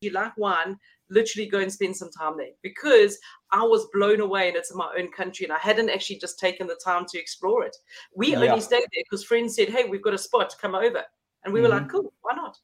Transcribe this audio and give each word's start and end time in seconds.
you 0.00 0.10
like 0.10 0.36
wine, 0.36 0.76
literally 1.10 1.48
go 1.48 1.58
and 1.58 1.72
spend 1.72 1.96
some 1.96 2.10
time 2.10 2.36
there 2.36 2.50
because 2.62 3.18
I 3.50 3.62
was 3.62 3.88
blown 3.92 4.20
away 4.20 4.48
and 4.48 4.56
it's 4.56 4.70
in 4.70 4.76
my 4.76 4.92
own 4.98 5.10
country 5.10 5.44
and 5.44 5.52
I 5.52 5.58
hadn't 5.58 5.90
actually 5.90 6.16
just 6.16 6.38
taken 6.38 6.66
the 6.66 6.78
time 6.84 7.06
to 7.06 7.18
explore 7.18 7.64
it. 7.64 7.76
We 8.14 8.32
yeah. 8.32 8.38
only 8.38 8.60
stayed 8.60 8.86
there 8.92 9.04
because 9.10 9.24
friends 9.24 9.56
said, 9.56 9.68
Hey, 9.68 9.84
we've 9.88 10.02
got 10.02 10.14
a 10.14 10.18
spot, 10.18 10.54
come 10.60 10.74
over. 10.74 11.02
And 11.44 11.54
we 11.54 11.60
mm-hmm. 11.60 11.70
were 11.70 11.80
like. 11.80 11.88
Cool, 11.88 12.12
why 12.22 12.34
not? 12.34 12.58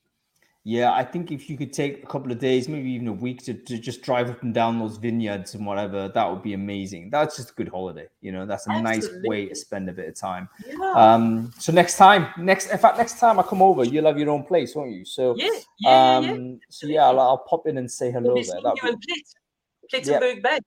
Yeah, 0.67 0.95
I 0.95 1.05
think 1.05 1.31
if 1.31 1.51
you 1.51 1.59
could 1.59 1.75
take 1.75 2.03
a 2.03 2.07
couple 2.07 2.33
of 2.33 2.39
days, 2.39 2.71
maybe 2.71 2.91
even 2.91 3.07
a 3.09 3.13
week 3.13 3.45
to, 3.45 3.53
to 3.53 3.79
just 3.79 4.01
drive 4.01 4.31
up 4.31 4.43
and 4.43 4.55
down 4.55 4.79
those 4.79 4.97
vineyards 4.97 5.55
and 5.55 5.67
whatever, 5.67 6.09
that 6.09 6.31
would 6.31 6.43
be 6.43 6.55
amazing. 6.55 7.11
That's 7.11 7.37
just 7.37 7.51
a 7.51 7.53
good 7.53 7.69
holiday. 7.69 8.09
You 8.23 8.33
know, 8.33 8.47
that's 8.47 8.67
a 8.67 8.71
Absolutely. 8.71 9.19
nice 9.21 9.29
way 9.29 9.47
to 9.49 9.55
spend 9.55 9.91
a 9.91 9.93
bit 9.93 10.09
of 10.09 10.15
time. 10.15 10.49
Yeah. 10.67 10.93
Um, 10.93 11.53
so 11.59 11.71
next 11.71 11.99
time, 11.99 12.29
next 12.39 12.71
in 12.71 12.79
fact, 12.79 12.97
next 12.97 13.19
time 13.19 13.39
I 13.39 13.43
come 13.43 13.61
over, 13.61 13.85
you'll 13.85 14.07
have 14.07 14.19
your 14.19 14.31
own 14.31 14.45
place, 14.45 14.75
won't 14.75 14.93
you? 14.93 15.05
So 15.05 15.37
yeah, 15.37 15.51
yeah, 15.81 16.17
um, 16.17 16.25
yeah. 16.25 16.55
so 16.71 16.87
yeah, 16.87 17.05
I'll, 17.05 17.21
I'll, 17.21 17.45
pop 17.45 17.67
in 17.67 17.77
and 17.77 17.91
say 17.91 18.11
hello 18.11 18.35
there. 18.35 18.63
That'd 18.63 18.83
you 18.83 18.97
be... 18.97 19.25
Plettenberg 19.93 20.43
Bay. 20.43 20.61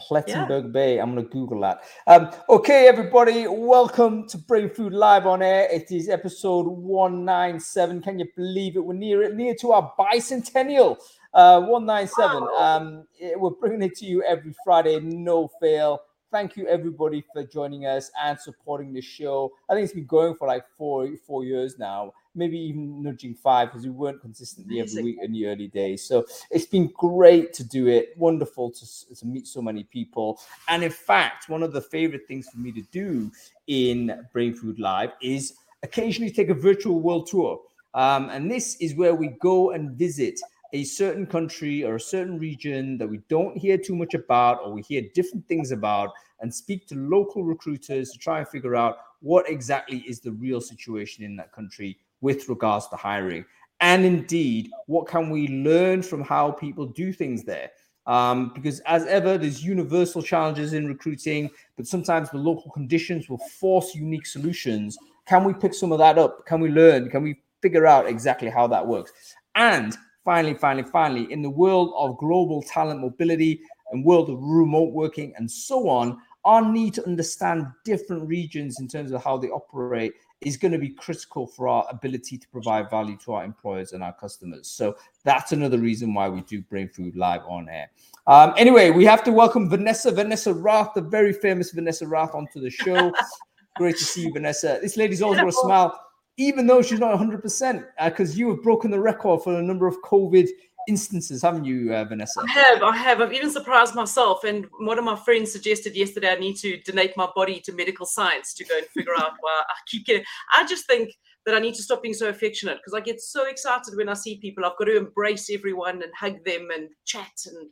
Plettenberg 0.00 0.64
yeah. 0.64 0.70
Bay. 0.70 0.98
I'm 0.98 1.14
going 1.14 1.24
to 1.24 1.30
Google 1.30 1.60
that. 1.60 1.82
Um, 2.06 2.30
okay, 2.48 2.88
everybody, 2.88 3.46
welcome 3.46 4.26
to 4.28 4.38
Brainfood 4.38 4.92
Live 4.92 5.26
on 5.26 5.42
Air. 5.42 5.68
It 5.70 5.90
is 5.90 6.08
episode 6.08 6.66
197. 6.66 8.02
Can 8.02 8.18
you 8.18 8.26
believe 8.36 8.76
it? 8.76 8.84
We're 8.84 8.94
near 8.94 9.22
it, 9.22 9.34
near 9.34 9.54
to 9.60 9.72
our 9.72 9.92
bicentennial. 9.98 10.98
Uh, 11.32 11.60
197. 11.60 12.42
Wow. 12.42 12.48
Um, 12.58 13.06
we're 13.36 13.50
bringing 13.50 13.82
it 13.82 13.96
to 13.96 14.04
you 14.04 14.22
every 14.22 14.54
Friday, 14.64 15.00
no 15.00 15.48
fail 15.60 16.00
thank 16.34 16.56
you 16.56 16.66
everybody 16.66 17.22
for 17.32 17.44
joining 17.44 17.86
us 17.86 18.10
and 18.20 18.36
supporting 18.40 18.92
the 18.92 19.00
show. 19.00 19.52
I 19.70 19.74
think 19.74 19.84
it's 19.84 19.94
been 19.94 20.04
going 20.04 20.34
for 20.34 20.48
like 20.48 20.64
four 20.76 21.08
four 21.24 21.44
years 21.44 21.78
now, 21.78 22.12
maybe 22.34 22.58
even 22.58 23.02
nudging 23.02 23.34
five 23.34 23.68
because 23.68 23.84
we 23.84 23.90
weren't 23.90 24.20
consistently 24.20 24.80
every 24.80 25.02
week 25.02 25.18
in 25.22 25.32
the 25.32 25.46
early 25.46 25.68
days. 25.68 26.04
So 26.04 26.26
it's 26.50 26.66
been 26.66 26.90
great 26.94 27.52
to 27.54 27.64
do 27.64 27.86
it. 27.86 28.14
Wonderful 28.16 28.70
to, 28.72 29.14
to 29.14 29.26
meet 29.26 29.46
so 29.46 29.62
many 29.62 29.84
people. 29.84 30.40
And 30.68 30.82
in 30.82 30.90
fact, 30.90 31.48
one 31.48 31.62
of 31.62 31.72
the 31.72 31.80
favorite 31.80 32.26
things 32.26 32.48
for 32.48 32.58
me 32.58 32.72
to 32.72 32.82
do 32.92 33.30
in 33.66 34.26
Brainfood 34.34 34.78
Live 34.78 35.12
is 35.22 35.54
occasionally 35.82 36.32
take 36.32 36.50
a 36.50 36.54
virtual 36.54 37.00
world 37.00 37.26
tour. 37.26 37.60
Um, 37.94 38.28
and 38.30 38.50
this 38.50 38.76
is 38.76 38.96
where 38.96 39.14
we 39.14 39.28
go 39.40 39.70
and 39.70 39.92
visit 39.92 40.40
a 40.72 40.82
certain 40.82 41.24
country 41.24 41.84
or 41.84 41.94
a 41.94 42.00
certain 42.00 42.36
region 42.36 42.98
that 42.98 43.08
we 43.08 43.18
don't 43.28 43.56
hear 43.56 43.78
too 43.78 43.94
much 43.94 44.14
about 44.14 44.60
or 44.64 44.72
we 44.72 44.82
hear 44.82 45.02
different 45.14 45.46
things 45.46 45.70
about 45.70 46.10
and 46.40 46.52
speak 46.52 46.88
to 46.88 46.96
local 46.96 47.44
recruiters 47.44 48.10
to 48.10 48.18
try 48.18 48.40
and 48.40 48.48
figure 48.48 48.74
out 48.74 48.96
what 49.20 49.48
exactly 49.48 49.98
is 49.98 50.18
the 50.18 50.32
real 50.32 50.60
situation 50.60 51.24
in 51.24 51.36
that 51.36 51.52
country 51.52 51.96
with 52.24 52.48
regards 52.48 52.88
to 52.88 52.96
hiring. 52.96 53.44
And 53.80 54.04
indeed 54.04 54.70
what 54.86 55.06
can 55.06 55.28
we 55.28 55.46
learn 55.48 56.02
from 56.02 56.22
how 56.22 56.52
people 56.52 56.86
do 56.86 57.12
things 57.12 57.44
there? 57.44 57.70
Um, 58.06 58.52
because 58.54 58.80
as 58.80 59.04
ever 59.06 59.36
there's 59.36 59.62
universal 59.64 60.22
challenges 60.22 60.72
in 60.72 60.88
recruiting 60.88 61.50
but 61.76 61.86
sometimes 61.86 62.30
the 62.30 62.38
local 62.38 62.70
conditions 62.70 63.28
will 63.28 63.42
force 63.60 63.94
unique 63.94 64.26
solutions. 64.26 64.96
Can 65.26 65.44
we 65.44 65.52
pick 65.52 65.74
some 65.74 65.92
of 65.92 65.98
that 65.98 66.18
up? 66.18 66.46
Can 66.46 66.60
we 66.60 66.70
learn? 66.70 67.10
Can 67.10 67.22
we 67.22 67.36
figure 67.60 67.86
out 67.86 68.06
exactly 68.06 68.48
how 68.48 68.66
that 68.68 68.86
works? 68.86 69.12
And 69.54 69.96
finally, 70.24 70.54
finally, 70.54 70.88
finally, 70.90 71.30
in 71.30 71.42
the 71.42 71.50
world 71.50 71.92
of 71.96 72.18
global 72.18 72.62
talent 72.62 73.00
mobility 73.00 73.60
and 73.90 74.04
world 74.04 74.30
of 74.30 74.38
remote 74.40 74.92
working 74.92 75.34
and 75.36 75.50
so 75.50 75.88
on, 75.88 76.18
our 76.44 76.62
need 76.62 76.94
to 76.94 77.06
understand 77.06 77.66
different 77.84 78.26
regions 78.26 78.80
in 78.80 78.88
terms 78.88 79.12
of 79.12 79.22
how 79.22 79.36
they 79.36 79.48
operate 79.48 80.12
is 80.44 80.56
going 80.56 80.72
to 80.72 80.78
be 80.78 80.90
critical 80.90 81.46
for 81.46 81.68
our 81.68 81.86
ability 81.90 82.38
to 82.38 82.48
provide 82.48 82.90
value 82.90 83.16
to 83.24 83.32
our 83.32 83.44
employers 83.44 83.92
and 83.92 84.02
our 84.02 84.12
customers. 84.12 84.68
So 84.68 84.96
that's 85.24 85.52
another 85.52 85.78
reason 85.78 86.14
why 86.14 86.28
we 86.28 86.42
do 86.42 86.62
Brainfood 86.62 87.16
live 87.16 87.42
on 87.48 87.68
air. 87.68 87.90
Um, 88.26 88.54
anyway, 88.56 88.90
we 88.90 89.04
have 89.04 89.24
to 89.24 89.32
welcome 89.32 89.68
Vanessa, 89.68 90.10
Vanessa 90.10 90.52
Raath, 90.52 90.94
the 90.94 91.02
very 91.02 91.32
famous 91.32 91.72
Vanessa 91.72 92.06
Raath, 92.06 92.34
onto 92.34 92.60
the 92.60 92.70
show. 92.70 93.12
Great 93.76 93.96
to 93.96 94.04
see 94.04 94.22
you, 94.22 94.32
Vanessa. 94.32 94.78
This 94.80 94.96
lady's 94.96 95.20
always 95.20 95.40
got 95.40 95.48
a 95.48 95.52
smile 95.52 96.00
even 96.36 96.66
though 96.66 96.82
she's 96.82 96.98
not 96.98 97.16
100%, 97.18 97.84
because 98.04 98.30
uh, 98.30 98.34
you 98.34 98.50
have 98.50 98.62
broken 98.62 98.90
the 98.90 99.00
record 99.00 99.42
for 99.42 99.54
a 99.54 99.62
number 99.62 99.86
of 99.86 99.96
COVID 100.02 100.48
instances, 100.88 101.42
haven't 101.42 101.64
you, 101.64 101.94
uh, 101.94 102.04
Vanessa? 102.04 102.40
I 102.40 102.52
have. 102.52 102.82
I 102.82 102.96
have. 102.96 103.20
I've 103.20 103.32
even 103.32 103.50
surprised 103.50 103.94
myself. 103.94 104.44
And 104.44 104.66
one 104.78 104.98
of 104.98 105.04
my 105.04 105.16
friends 105.16 105.52
suggested 105.52 105.96
yesterday 105.96 106.32
I 106.32 106.36
need 106.36 106.56
to 106.56 106.80
donate 106.82 107.16
my 107.16 107.28
body 107.34 107.60
to 107.60 107.72
medical 107.72 108.06
science 108.06 108.54
to 108.54 108.64
go 108.64 108.76
and 108.76 108.86
figure 108.88 109.14
out 109.16 109.32
why 109.40 109.62
I 109.68 109.74
keep 109.86 110.06
getting. 110.06 110.24
I 110.56 110.66
just 110.66 110.86
think 110.86 111.14
that 111.46 111.54
I 111.54 111.58
need 111.58 111.74
to 111.74 111.82
stop 111.82 112.02
being 112.02 112.14
so 112.14 112.28
affectionate 112.28 112.78
because 112.78 112.94
I 112.94 113.00
get 113.00 113.20
so 113.20 113.46
excited 113.46 113.96
when 113.96 114.08
I 114.08 114.14
see 114.14 114.38
people. 114.38 114.64
I've 114.64 114.78
got 114.78 114.86
to 114.86 114.96
embrace 114.96 115.50
everyone 115.50 116.02
and 116.02 116.12
hug 116.18 116.44
them 116.44 116.68
and 116.74 116.88
chat. 117.04 117.32
And 117.46 117.68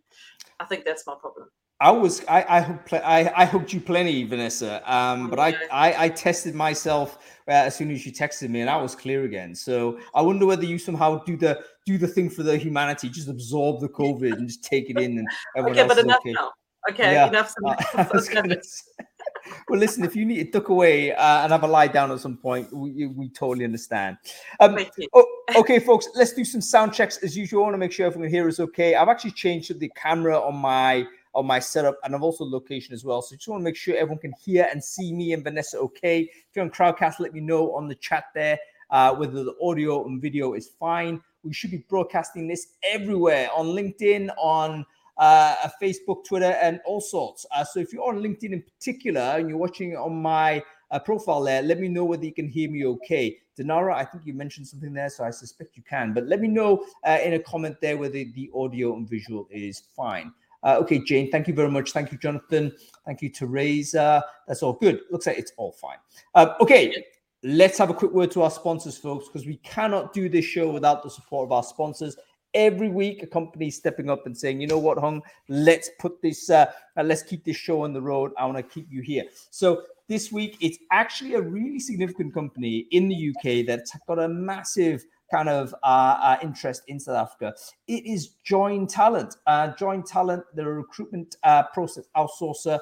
I 0.61 0.65
think 0.65 0.85
that's 0.85 1.07
my 1.07 1.15
problem. 1.19 1.49
I 1.83 1.91
was 1.91 2.25
I 2.29 2.43
I 2.43 2.99
I, 2.99 3.33
I 3.43 3.45
hooked 3.45 3.73
you 3.73 3.81
plenty, 3.81 4.23
Vanessa. 4.23 4.81
Um, 4.91 5.29
but 5.29 5.41
I, 5.41 5.57
I 5.73 6.05
I 6.05 6.09
tested 6.11 6.55
myself 6.55 7.19
uh, 7.49 7.67
as 7.67 7.75
soon 7.75 7.91
as 7.91 8.07
you 8.07 8.13
texted 8.13 8.51
me, 8.51 8.61
and 8.61 8.71
I 8.71 8.77
was 8.77 8.95
clear 8.95 9.25
again. 9.25 9.53
So 9.53 9.99
I 10.15 10.23
wonder 10.23 10.47
whether 10.47 10.65
you 10.65 10.79
somehow 10.79 11.25
do 11.25 11.37
the 11.37 11.65
do 11.85 11.99
the 11.99 12.09
thing 12.09 12.31
for 12.31 12.43
the 12.43 12.57
humanity, 12.57 13.09
just 13.09 13.29
absorb 13.29 13.81
the 13.81 13.89
COVID 13.89 14.33
and 14.33 14.49
just 14.49 14.65
take 14.65 14.91
it 14.91 14.99
in, 14.99 15.19
and 15.19 15.29
everyone 15.57 15.79
okay, 15.79 15.81
else 15.81 15.95
but 15.95 16.05
enough 16.05 16.21
okay. 16.21 16.33
now. 16.33 16.51
Okay, 16.91 17.13
yeah. 17.13 17.29
enough. 17.29 17.55
Uh, 17.65 18.05
well, 19.69 19.79
listen, 19.79 20.05
if 20.05 20.17
you 20.17 20.25
need 20.25 20.45
to 20.45 20.51
duck 20.51 20.69
away 20.69 21.13
uh, 21.13 21.43
and 21.43 21.53
have 21.53 21.63
a 21.63 21.67
lie 21.67 21.87
down 21.87 22.11
at 22.11 22.21
some 22.21 22.37
point, 22.37 22.73
we, 22.73 23.07
we 23.07 23.29
totally 23.31 23.65
understand. 23.65 24.17
Um, 24.61 24.79
oh, 25.15 25.27
okay, 25.57 25.79
folks, 25.79 26.09
let's 26.15 26.33
do 26.33 26.45
some 26.45 26.61
sound 26.61 26.93
checks 26.93 27.19
as 27.19 27.37
usual. 27.37 27.63
I 27.63 27.65
want 27.65 27.75
to 27.75 27.79
make 27.79 27.93
sure 27.93 28.07
everyone 28.07 28.31
here 28.31 28.49
is 28.49 28.61
okay. 28.61 28.95
I've 28.95 29.09
actually 29.09 29.33
changed 29.33 29.79
the 29.79 29.91
camera 29.97 30.39
on 30.39 30.57
my 30.57 31.07
on 31.35 31.47
my 31.47 31.59
setup 31.59 31.99
and 32.05 32.15
I've 32.15 32.23
also 32.23 32.45
location 32.45 32.93
as 32.95 33.05
well. 33.05 33.23
So 33.23 33.37
just 33.37 33.49
want 33.49 33.61
to 33.61 33.65
make 33.65 33.77
sure 33.77 33.97
everyone 33.97 34.19
can 34.19 34.35
hear 34.45 34.69
and 34.71 34.83
see 34.83 35.13
me 35.15 35.33
and 35.33 35.43
Vanessa 35.43 35.79
okay. 35.79 36.21
If 36.21 36.55
you're 36.55 36.65
on 36.65 36.71
Crowdcast, 36.71 37.21
let 37.21 37.33
me 37.33 37.41
know 37.41 37.75
on 37.75 37.89
the 37.89 37.95
chat 37.95 38.25
there 38.35 38.59
uh, 38.91 39.15
whether 39.15 39.43
the 39.45 39.55
audio 39.63 40.05
and 40.05 40.21
video 40.21 40.55
is 40.55 40.69
fine. 40.79 41.23
We 41.45 41.53
should 41.53 41.71
be 41.71 41.85
broadcasting 41.89 42.49
this 42.49 42.69
everywhere 42.83 43.49
on 43.55 43.67
LinkedIn, 43.67 44.31
on 44.39 44.85
uh, 45.19 45.69
Facebook, 45.81 46.25
Twitter, 46.25 46.57
and 46.63 46.81
all 46.85 47.01
sorts. 47.01 47.47
Uh, 47.55 47.65
so 47.65 47.81
if 47.81 47.93
you're 47.93 48.07
on 48.07 48.19
LinkedIn 48.19 48.53
in 48.53 48.63
particular 48.63 49.21
and 49.21 49.49
you're 49.49 49.59
watching 49.59 49.97
on 49.97 50.21
my 50.21 50.63
uh, 50.91 50.99
profile 50.99 51.43
there, 51.43 51.63
let 51.63 51.81
me 51.81 51.89
know 51.89 52.05
whether 52.05 52.25
you 52.25 52.33
can 52.33 52.49
hear 52.49 52.71
me 52.71 52.85
okay. 52.87 53.39
Denara, 53.59 53.95
I 53.95 54.05
think 54.05 54.25
you 54.25 54.33
mentioned 54.33 54.67
something 54.67 54.93
there, 54.93 55.11
so 55.11 55.25
I 55.25 55.31
suspect 55.31 55.77
you 55.77 55.83
can. 55.83 56.15
But 56.15 56.27
let 56.27 56.41
me 56.41 56.49
know 56.49 56.87
uh, 57.07 57.19
in 57.23 57.35
a 57.35 57.39
comment 57.39 57.77
there 57.81 57.97
whether 57.97 58.13
the 58.13 58.51
audio 58.55 58.95
and 58.95 59.09
visual 59.09 59.47
is 59.51 59.83
fine. 59.95 60.33
Uh, 60.63 60.79
okay, 60.81 61.01
Jane, 61.01 61.31
thank 61.31 61.49
you 61.49 61.55
very 61.55 61.71
much. 61.71 61.93
Thank 61.93 62.13
you, 62.13 62.19
Jonathan. 62.19 62.73
Thank 63.05 63.21
you, 63.21 63.31
Teresa. 63.31 64.25
That's 64.47 64.63
all 64.63 64.75
good. 64.75 65.01
Looks 65.11 65.27
like 65.27 65.39
it's 65.39 65.53
all 65.57 65.73
fine. 65.73 65.99
Uh, 66.35 66.55
okay, 66.61 67.05
let's 67.43 67.79
have 67.79 67.91
a 67.91 67.95
quick 67.95 68.13
word 68.13 68.31
to 68.33 68.43
our 68.43 68.51
sponsors, 68.51 68.97
folks, 68.97 69.27
because 69.29 69.47
we 69.47 69.57
cannot 69.59 70.13
do 70.13 70.29
this 70.29 70.45
show 70.45 70.71
without 70.71 71.03
the 71.03 71.11
support 71.11 71.47
of 71.49 71.53
our 71.53 71.63
sponsors. 71.63 72.17
Every 72.55 72.89
week, 72.89 73.23
a 73.23 73.27
company 73.27 73.71
stepping 73.71 74.11
up 74.11 74.27
and 74.27 74.37
saying, 74.37 74.61
"You 74.61 74.67
know 74.67 74.79
what, 74.79 74.99
Hung? 74.99 75.23
Let's 75.49 75.91
put 75.99 76.21
this. 76.21 76.51
Uh, 76.51 76.71
uh 76.97 77.03
let's 77.03 77.23
keep 77.23 77.45
this 77.45 77.57
show 77.57 77.83
on 77.83 77.93
the 77.93 78.03
road. 78.03 78.33
I 78.39 78.45
want 78.45 78.59
to 78.59 78.63
keep 78.63 78.87
you 78.91 79.01
here." 79.01 79.25
So 79.51 79.85
this 80.09 80.31
week, 80.31 80.59
it's 80.61 80.79
actually 80.91 81.35
a 81.35 81.41
really 81.41 81.81
significant 81.81 82.35
company 82.35 82.87
in 82.91 83.09
the 83.09 83.31
UK 83.31 83.67
that's 83.67 83.97
got 84.07 84.19
a 84.19 84.29
massive 84.29 85.07
kind 85.33 85.49
of 85.49 85.75
uh, 85.83 85.87
uh, 85.87 86.37
interest 86.43 86.83
in 86.89 87.01
South 87.01 87.17
Africa. 87.17 87.55
It 87.89 88.05
is 88.05 88.35
Join 88.45 88.87
Talent. 88.87 89.37
Uh, 89.47 89.69
Join 89.69 90.03
Talent, 90.03 90.45
the 90.55 90.67
recruitment 90.67 91.37
uh, 91.43 91.65
process 91.73 92.05
outsourcer. 92.17 92.79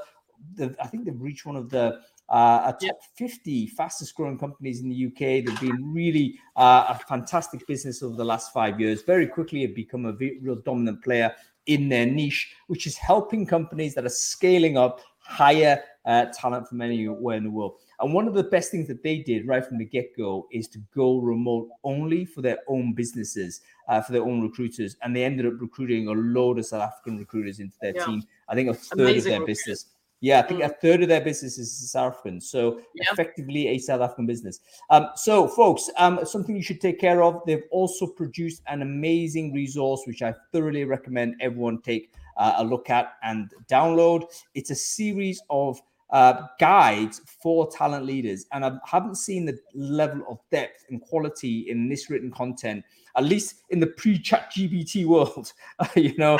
The, 0.56 0.75
I 0.82 0.88
think 0.88 1.04
they've 1.04 1.21
reached 1.21 1.47
one 1.47 1.56
of 1.56 1.71
the 1.71 2.00
uh, 2.31 2.73
top 2.73 2.99
50 3.17 3.67
fastest 3.69 4.15
growing 4.15 4.39
companies 4.39 4.81
in 4.81 4.89
the 4.89 5.07
UK. 5.07 5.45
They've 5.45 5.61
been 5.61 5.93
really 5.93 6.39
uh, 6.57 6.87
a 6.89 6.99
fantastic 7.09 7.67
business 7.67 8.03
over 8.03 8.16
the 8.16 8.25
last 8.25 8.53
five 8.53 8.81
years. 8.81 9.03
Very 9.03 9.27
quickly 9.27 9.63
have 9.63 9.75
become 9.75 10.07
a 10.07 10.13
real 10.13 10.57
dominant 10.57 11.03
player 11.03 11.34
in 11.66 11.89
their 11.89 12.07
niche, 12.07 12.54
which 12.69 12.87
is 12.87 12.97
helping 12.97 13.47
companies 13.47 13.95
that 13.95 14.07
are 14.07 14.09
scaling 14.09 14.78
up 14.78 15.01
hire 15.19 15.83
uh, 16.07 16.27
talent 16.33 16.69
from 16.69 16.81
anywhere 16.81 17.37
in 17.37 17.45
the 17.45 17.51
world. 17.51 17.77
And 18.01 18.15
one 18.15 18.27
of 18.27 18.34
the 18.34 18.45
best 18.45 18.71
things 18.71 18.89
that 18.89 19.03
they 19.03 19.19
did 19.19 19.47
right 19.47 19.65
from 19.65 19.78
the 19.78 19.84
get 19.84 20.16
go 20.16 20.49
is 20.51 20.69
to 20.69 20.78
go 20.95 21.19
remote 21.19 21.69
only 21.84 22.25
for 22.25 22.41
their 22.41 22.59
own 22.66 22.95
businesses, 22.95 23.60
uh, 23.89 24.01
for 24.01 24.13
their 24.13 24.22
own 24.22 24.41
recruiters. 24.41 24.97
And 25.03 25.15
they 25.15 25.25
ended 25.25 25.47
up 25.47 25.60
recruiting 25.60 26.09
a 26.09 26.13
load 26.13 26.59
of 26.59 26.66
South 26.66 26.83
African 26.83 27.19
recruiters 27.19 27.60
into 27.60 27.77
their 27.83 27.95
yeah. 27.95 28.07
team. 28.07 28.22
I 28.49 28.54
think 28.54 28.71
a 28.71 28.75
third 28.75 29.01
Amazing 29.01 29.34
of 29.34 29.39
their 29.41 29.47
business. 29.47 29.87
Yeah, 30.21 30.41
I 30.41 30.43
think 30.43 30.61
mm. 30.61 30.67
a 30.67 30.69
third 30.69 31.03
of 31.03 31.09
their 31.09 31.22
business 31.22 31.59
is 31.59 31.91
South 31.91 32.13
African. 32.13 32.41
So 32.41 32.81
yeah. 32.95 33.07
effectively 33.13 33.69
a 33.69 33.78
South 33.78 34.03
African 34.03 34.27
business. 34.27 34.61
Um, 34.91 35.09
so 35.15 35.49
folks, 35.49 35.89
um, 35.97 36.21
something 36.25 36.55
you 36.55 36.63
should 36.63 36.81
take 36.81 37.01
care 37.01 37.22
of. 37.22 37.41
They've 37.47 37.65
also 37.71 38.07
produced 38.07 38.63
an 38.67 38.83
amazing 38.83 39.55
resource, 39.55 40.03
which 40.07 40.22
I 40.22 40.34
thoroughly 40.53 40.84
recommend 40.84 41.37
everyone 41.41 41.81
take 41.81 42.13
uh, 42.37 42.55
a 42.57 42.65
look 42.65 42.91
at 42.91 43.15
and 43.22 43.51
download. 43.69 44.25
It's 44.55 44.71
a 44.71 44.75
series 44.75 45.43
of 45.49 45.81
uh, 46.11 46.47
guides 46.59 47.23
for 47.43 47.71
talent 47.71 48.05
leaders, 48.05 48.47
and 48.53 48.65
I 48.65 48.73
haven't 48.84 49.16
seen 49.16 49.47
the 49.47 49.59
level 49.75 50.23
of 50.28 50.39
depth 50.51 50.84
and 50.91 51.01
quality 51.01 51.71
in 51.71 51.89
this 51.89 52.11
written 52.11 52.31
content, 52.31 52.84
at 53.16 53.24
least 53.24 53.62
in 53.71 53.80
the 53.80 53.86
pre-ChatGPT 53.86 55.07
world. 55.07 55.53
you 55.97 56.16
know, 56.16 56.39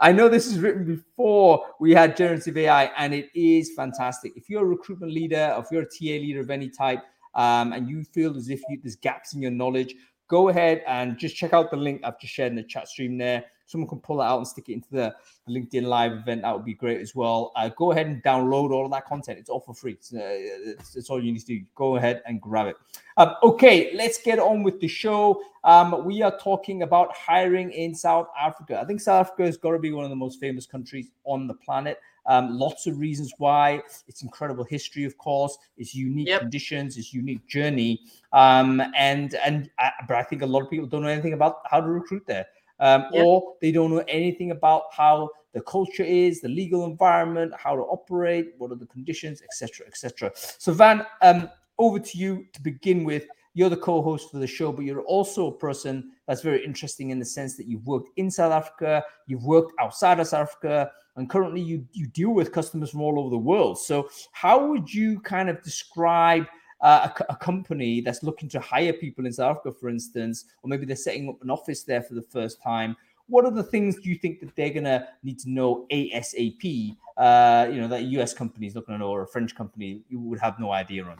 I 0.00 0.12
know 0.12 0.28
this 0.28 0.46
is 0.46 0.58
written 0.58 0.84
before 0.84 1.66
we 1.80 1.92
had 1.92 2.16
generative 2.16 2.56
AI, 2.56 2.84
and 2.96 3.14
it 3.14 3.28
is 3.34 3.72
fantastic. 3.74 4.32
If 4.36 4.48
you're 4.48 4.62
a 4.62 4.66
recruitment 4.66 5.12
leader, 5.12 5.54
if 5.58 5.66
you're 5.70 5.82
a 5.82 5.86
TA 5.86 6.20
leader 6.22 6.40
of 6.40 6.50
any 6.50 6.68
type, 6.68 7.02
um, 7.34 7.72
and 7.72 7.88
you 7.88 8.04
feel 8.04 8.36
as 8.36 8.48
if 8.48 8.60
you, 8.68 8.78
there's 8.82 8.96
gaps 8.96 9.34
in 9.34 9.42
your 9.42 9.50
knowledge, 9.50 9.94
go 10.28 10.48
ahead 10.50 10.82
and 10.86 11.18
just 11.18 11.34
check 11.34 11.52
out 11.52 11.70
the 11.70 11.76
link 11.76 12.02
I've 12.04 12.20
just 12.20 12.32
shared 12.32 12.52
in 12.52 12.56
the 12.56 12.62
chat 12.62 12.88
stream 12.88 13.18
there. 13.18 13.44
Someone 13.66 13.88
can 13.88 13.98
pull 13.98 14.18
that 14.18 14.24
out 14.24 14.38
and 14.38 14.48
stick 14.48 14.68
it 14.68 14.74
into 14.74 14.88
the, 14.90 15.14
LinkedIn 15.48 15.84
Live 15.84 16.12
event. 16.12 16.42
That 16.42 16.54
would 16.54 16.64
be 16.64 16.74
great 16.74 17.00
as 17.00 17.14
well. 17.14 17.52
Uh, 17.56 17.70
go 17.70 17.92
ahead 17.92 18.06
and 18.06 18.22
download 18.22 18.70
all 18.70 18.84
of 18.84 18.92
that 18.92 19.06
content. 19.06 19.38
It's 19.38 19.50
all 19.50 19.60
for 19.60 19.74
free. 19.74 19.92
It's, 19.92 20.12
uh, 20.12 20.18
it's, 20.20 20.96
it's 20.96 21.10
all 21.10 21.22
you 21.22 21.32
need 21.32 21.40
to 21.40 21.46
do. 21.46 21.60
Go 21.74 21.96
ahead 21.96 22.22
and 22.26 22.40
grab 22.40 22.66
it. 22.66 22.76
Um, 23.16 23.34
okay, 23.42 23.90
let's 23.94 24.20
get 24.22 24.38
on 24.38 24.62
with 24.62 24.80
the 24.80 24.88
show. 24.88 25.40
Um, 25.64 26.04
we 26.04 26.22
are 26.22 26.38
talking 26.38 26.82
about 26.82 27.14
hiring 27.16 27.70
in 27.72 27.94
South 27.94 28.28
Africa. 28.38 28.78
I 28.80 28.84
think 28.84 29.00
South 29.00 29.26
Africa 29.26 29.44
has 29.44 29.56
got 29.56 29.72
to 29.72 29.78
be 29.78 29.92
one 29.92 30.04
of 30.04 30.10
the 30.10 30.16
most 30.16 30.38
famous 30.40 30.66
countries 30.66 31.10
on 31.24 31.46
the 31.46 31.54
planet. 31.54 31.98
Um, 32.28 32.58
lots 32.58 32.86
of 32.86 32.98
reasons 32.98 33.32
why. 33.38 33.82
It's 34.06 34.22
incredible 34.22 34.62
history, 34.62 35.04
of 35.04 35.16
course. 35.16 35.56
It's 35.78 35.94
unique 35.94 36.28
yep. 36.28 36.42
conditions. 36.42 36.98
It's 36.98 37.12
unique 37.12 37.46
journey. 37.48 38.02
Um, 38.32 38.82
and 38.94 39.34
and 39.34 39.70
I, 39.78 39.90
but 40.06 40.18
I 40.18 40.22
think 40.22 40.42
a 40.42 40.46
lot 40.46 40.62
of 40.62 40.70
people 40.70 40.86
don't 40.86 41.02
know 41.02 41.08
anything 41.08 41.32
about 41.32 41.62
how 41.70 41.80
to 41.80 41.88
recruit 41.88 42.24
there, 42.26 42.46
um, 42.80 43.06
yep. 43.12 43.24
or 43.24 43.54
they 43.62 43.72
don't 43.72 43.90
know 43.90 44.04
anything 44.06 44.50
about 44.50 44.84
how 44.92 45.30
the 45.54 45.62
culture 45.62 46.04
is, 46.04 46.42
the 46.42 46.48
legal 46.48 46.84
environment, 46.84 47.52
how 47.56 47.74
to 47.74 47.82
operate, 47.82 48.52
what 48.58 48.70
are 48.70 48.76
the 48.76 48.86
conditions, 48.86 49.42
etc., 49.42 49.86
etc. 49.86 50.30
So 50.34 50.72
Van, 50.72 51.06
um, 51.22 51.48
over 51.78 51.98
to 51.98 52.18
you 52.18 52.46
to 52.52 52.60
begin 52.60 53.04
with. 53.04 53.26
You're 53.54 53.70
the 53.70 53.76
co-host 53.76 54.30
for 54.30 54.38
the 54.38 54.46
show, 54.46 54.70
but 54.70 54.84
you're 54.84 55.02
also 55.02 55.48
a 55.48 55.52
person 55.52 56.12
that's 56.28 56.42
very 56.42 56.64
interesting 56.64 57.10
in 57.10 57.18
the 57.18 57.24
sense 57.24 57.56
that 57.56 57.66
you've 57.66 57.86
worked 57.86 58.10
in 58.16 58.30
South 58.30 58.52
Africa, 58.52 59.02
you've 59.26 59.44
worked 59.44 59.72
outside 59.80 60.20
of 60.20 60.28
South 60.28 60.42
Africa, 60.42 60.92
and 61.18 61.28
currently 61.28 61.60
you 61.60 61.86
you 61.92 62.06
deal 62.06 62.30
with 62.30 62.52
customers 62.52 62.90
from 62.90 63.02
all 63.02 63.18
over 63.18 63.30
the 63.30 63.36
world. 63.36 63.78
So, 63.78 64.08
how 64.32 64.66
would 64.66 64.92
you 64.92 65.20
kind 65.20 65.50
of 65.50 65.62
describe 65.62 66.46
uh, 66.80 67.08
a, 67.20 67.32
a, 67.32 67.36
company 67.36 68.00
that's 68.00 68.22
looking 68.22 68.48
to 68.50 68.60
hire 68.60 68.92
people 68.92 69.26
in 69.26 69.32
South 69.32 69.58
Africa, 69.58 69.76
for 69.78 69.88
instance, 69.88 70.44
or 70.62 70.68
maybe 70.68 70.86
they're 70.86 70.96
setting 70.96 71.28
up 71.28 71.42
an 71.42 71.50
office 71.50 71.82
there 71.82 72.02
for 72.02 72.14
the 72.14 72.22
first 72.22 72.62
time? 72.62 72.96
What 73.26 73.44
are 73.44 73.50
the 73.50 73.64
things 73.64 73.96
do 73.96 74.08
you 74.08 74.14
think 74.14 74.40
that 74.40 74.54
they're 74.56 74.70
gonna 74.70 75.08
need 75.22 75.38
to 75.40 75.50
know 75.50 75.86
ASAP? 75.92 76.96
Uh, 77.16 77.68
you 77.70 77.80
know, 77.80 77.88
that 77.88 78.00
a 78.00 78.04
US 78.18 78.32
company 78.32 78.68
is 78.68 78.74
not 78.74 78.86
gonna 78.86 78.98
know, 78.98 79.10
or 79.10 79.22
a 79.22 79.26
French 79.26 79.54
company 79.54 80.02
you 80.08 80.20
would 80.20 80.38
have 80.38 80.58
no 80.60 80.70
idea 80.70 81.04
on. 81.04 81.18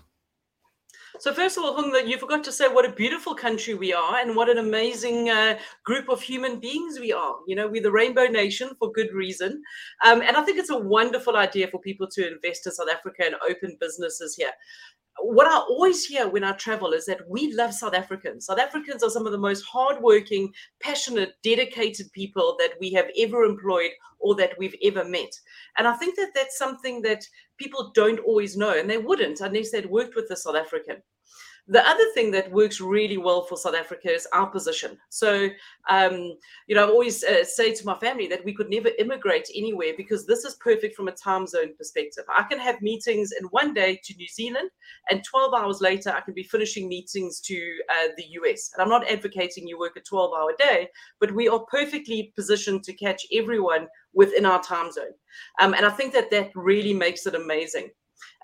So 1.20 1.34
first 1.34 1.58
of 1.58 1.64
all, 1.64 1.74
Hung, 1.74 1.92
you 2.06 2.16
forgot 2.16 2.44
to 2.44 2.52
say 2.52 2.68
what 2.68 2.84
a 2.84 2.92
beautiful 2.92 3.34
country 3.34 3.74
we 3.74 3.92
are 3.92 4.18
and 4.18 4.36
what 4.36 4.48
an 4.48 4.58
amazing 4.58 5.30
uh, 5.30 5.58
group 5.84 6.08
of 6.08 6.22
human 6.22 6.60
beings 6.60 7.00
we 7.00 7.12
are. 7.12 7.34
You 7.48 7.56
know, 7.56 7.66
we're 7.66 7.82
the 7.82 7.90
Rainbow 7.90 8.26
Nation 8.26 8.70
for 8.78 8.92
good 8.92 9.12
reason. 9.12 9.60
Um, 10.04 10.22
and 10.22 10.36
I 10.36 10.42
think 10.42 10.58
it's 10.58 10.70
a 10.70 10.78
wonderful 10.78 11.36
idea 11.36 11.66
for 11.68 11.80
people 11.80 12.06
to 12.12 12.32
invest 12.32 12.66
in 12.66 12.72
South 12.72 12.88
Africa 12.88 13.24
and 13.26 13.34
open 13.48 13.76
businesses 13.80 14.36
here 14.36 14.52
what 15.20 15.46
I 15.46 15.56
always 15.56 16.04
hear 16.04 16.28
when 16.28 16.44
I 16.44 16.52
travel 16.52 16.92
is 16.92 17.06
that 17.06 17.28
we 17.28 17.52
love 17.54 17.72
South 17.72 17.94
Africans. 17.94 18.46
South 18.46 18.58
Africans 18.58 19.02
are 19.02 19.10
some 19.10 19.26
of 19.26 19.32
the 19.32 19.38
most 19.38 19.62
hardworking, 19.62 20.52
passionate, 20.80 21.34
dedicated 21.42 22.12
people 22.12 22.56
that 22.58 22.74
we 22.80 22.92
have 22.92 23.06
ever 23.18 23.42
employed 23.44 23.90
or 24.18 24.34
that 24.36 24.58
we've 24.58 24.76
ever 24.82 25.04
met. 25.04 25.32
And 25.76 25.86
I 25.86 25.94
think 25.94 26.16
that 26.16 26.30
that's 26.34 26.58
something 26.58 27.02
that 27.02 27.24
people 27.58 27.92
don't 27.94 28.20
always 28.20 28.56
know, 28.56 28.78
and 28.78 28.88
they 28.88 28.98
wouldn't 28.98 29.40
unless 29.40 29.70
they'd 29.70 29.86
worked 29.86 30.14
with 30.14 30.30
a 30.30 30.36
South 30.36 30.56
African. 30.56 31.02
The 31.70 31.86
other 31.86 32.04
thing 32.14 32.30
that 32.30 32.50
works 32.50 32.80
really 32.80 33.18
well 33.18 33.42
for 33.42 33.58
South 33.58 33.74
Africa 33.74 34.10
is 34.10 34.26
our 34.32 34.46
position. 34.46 34.96
So, 35.10 35.50
um, 35.90 36.34
you 36.66 36.74
know, 36.74 36.86
I 36.86 36.88
always 36.88 37.22
uh, 37.22 37.44
say 37.44 37.74
to 37.74 37.84
my 37.84 37.98
family 37.98 38.26
that 38.28 38.42
we 38.42 38.54
could 38.54 38.70
never 38.70 38.88
immigrate 38.98 39.48
anywhere 39.54 39.92
because 39.94 40.26
this 40.26 40.44
is 40.44 40.54
perfect 40.56 40.96
from 40.96 41.08
a 41.08 41.12
time 41.12 41.46
zone 41.46 41.74
perspective. 41.76 42.24
I 42.34 42.44
can 42.44 42.58
have 42.58 42.80
meetings 42.80 43.32
in 43.38 43.46
one 43.48 43.74
day 43.74 44.00
to 44.02 44.14
New 44.14 44.28
Zealand, 44.28 44.70
and 45.10 45.22
12 45.22 45.52
hours 45.52 45.82
later, 45.82 46.10
I 46.10 46.22
can 46.22 46.32
be 46.32 46.42
finishing 46.42 46.88
meetings 46.88 47.38
to 47.40 47.56
uh, 47.90 48.08
the 48.16 48.24
US. 48.40 48.70
And 48.72 48.82
I'm 48.82 48.88
not 48.88 49.08
advocating 49.10 49.68
you 49.68 49.78
work 49.78 49.96
a 49.96 50.00
12 50.00 50.32
hour 50.32 50.54
day, 50.58 50.88
but 51.20 51.34
we 51.34 51.48
are 51.48 51.60
perfectly 51.70 52.32
positioned 52.34 52.82
to 52.84 52.94
catch 52.94 53.26
everyone 53.32 53.88
within 54.14 54.46
our 54.46 54.62
time 54.62 54.90
zone. 54.90 55.12
Um, 55.60 55.74
and 55.74 55.84
I 55.84 55.90
think 55.90 56.14
that 56.14 56.30
that 56.30 56.50
really 56.54 56.94
makes 56.94 57.26
it 57.26 57.34
amazing. 57.34 57.90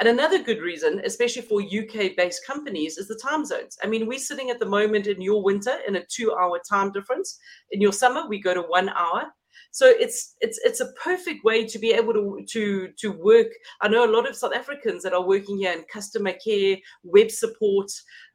And 0.00 0.09
another 0.09 0.43
good 0.43 0.61
reason, 0.61 1.00
especially 1.05 1.43
for 1.43 1.62
UK 1.62 2.17
based 2.17 2.47
companies, 2.47 2.99
is 2.99 3.09
the 3.09 3.21
time 3.23 3.44
zones. 3.44 3.79
I 3.82 3.87
mean, 3.87 4.06
we're 4.06 4.19
sitting 4.19 4.50
at 4.50 4.59
the 4.59 4.67
moment 4.67 5.06
in 5.06 5.21
your 5.21 5.43
winter 5.43 5.76
in 5.87 5.97
a 5.97 6.05
two 6.05 6.35
hour 6.35 6.61
time 6.69 6.93
difference. 6.93 7.38
In 7.71 7.81
your 7.81 7.93
summer, 7.93 8.29
we 8.29 8.41
go 8.41 8.55
to 8.55 8.62
one 8.62 8.88
hour. 8.88 9.32
So 9.71 9.87
it's 9.87 10.37
it's 10.41 10.61
it's 10.65 10.81
a 10.81 10.93
perfect 10.93 11.44
way 11.44 11.67
to 11.67 11.79
be 11.79 11.93
able 11.93 12.12
to 12.12 12.44
to 12.49 12.88
to 12.99 13.11
work. 13.11 13.49
I 13.81 13.88
know 13.88 14.09
a 14.09 14.15
lot 14.15 14.29
of 14.29 14.37
South 14.37 14.55
Africans 14.55 15.03
that 15.03 15.12
are 15.12 15.26
working 15.26 15.59
here 15.59 15.73
in 15.73 15.85
customer 15.93 16.32
care, 16.32 16.76
web 17.03 17.31
support, 17.31 17.91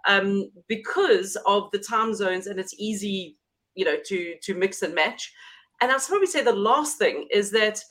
um, 0.07 0.51
because 0.67 1.37
of 1.45 1.69
the 1.71 1.79
time 1.79 2.13
zones, 2.13 2.47
and 2.47 2.59
it's 2.59 2.75
easy, 2.77 3.37
you 3.75 3.85
know, 3.85 3.95
to 4.07 4.35
to 4.43 4.53
mix 4.53 4.81
and 4.81 4.93
match. 4.93 5.31
And 5.81 5.91
I'll 5.91 5.99
probably 5.99 6.27
say 6.27 6.43
the 6.43 6.51
last 6.51 6.97
thing 6.97 7.27
is 7.31 7.51
that 7.51 7.81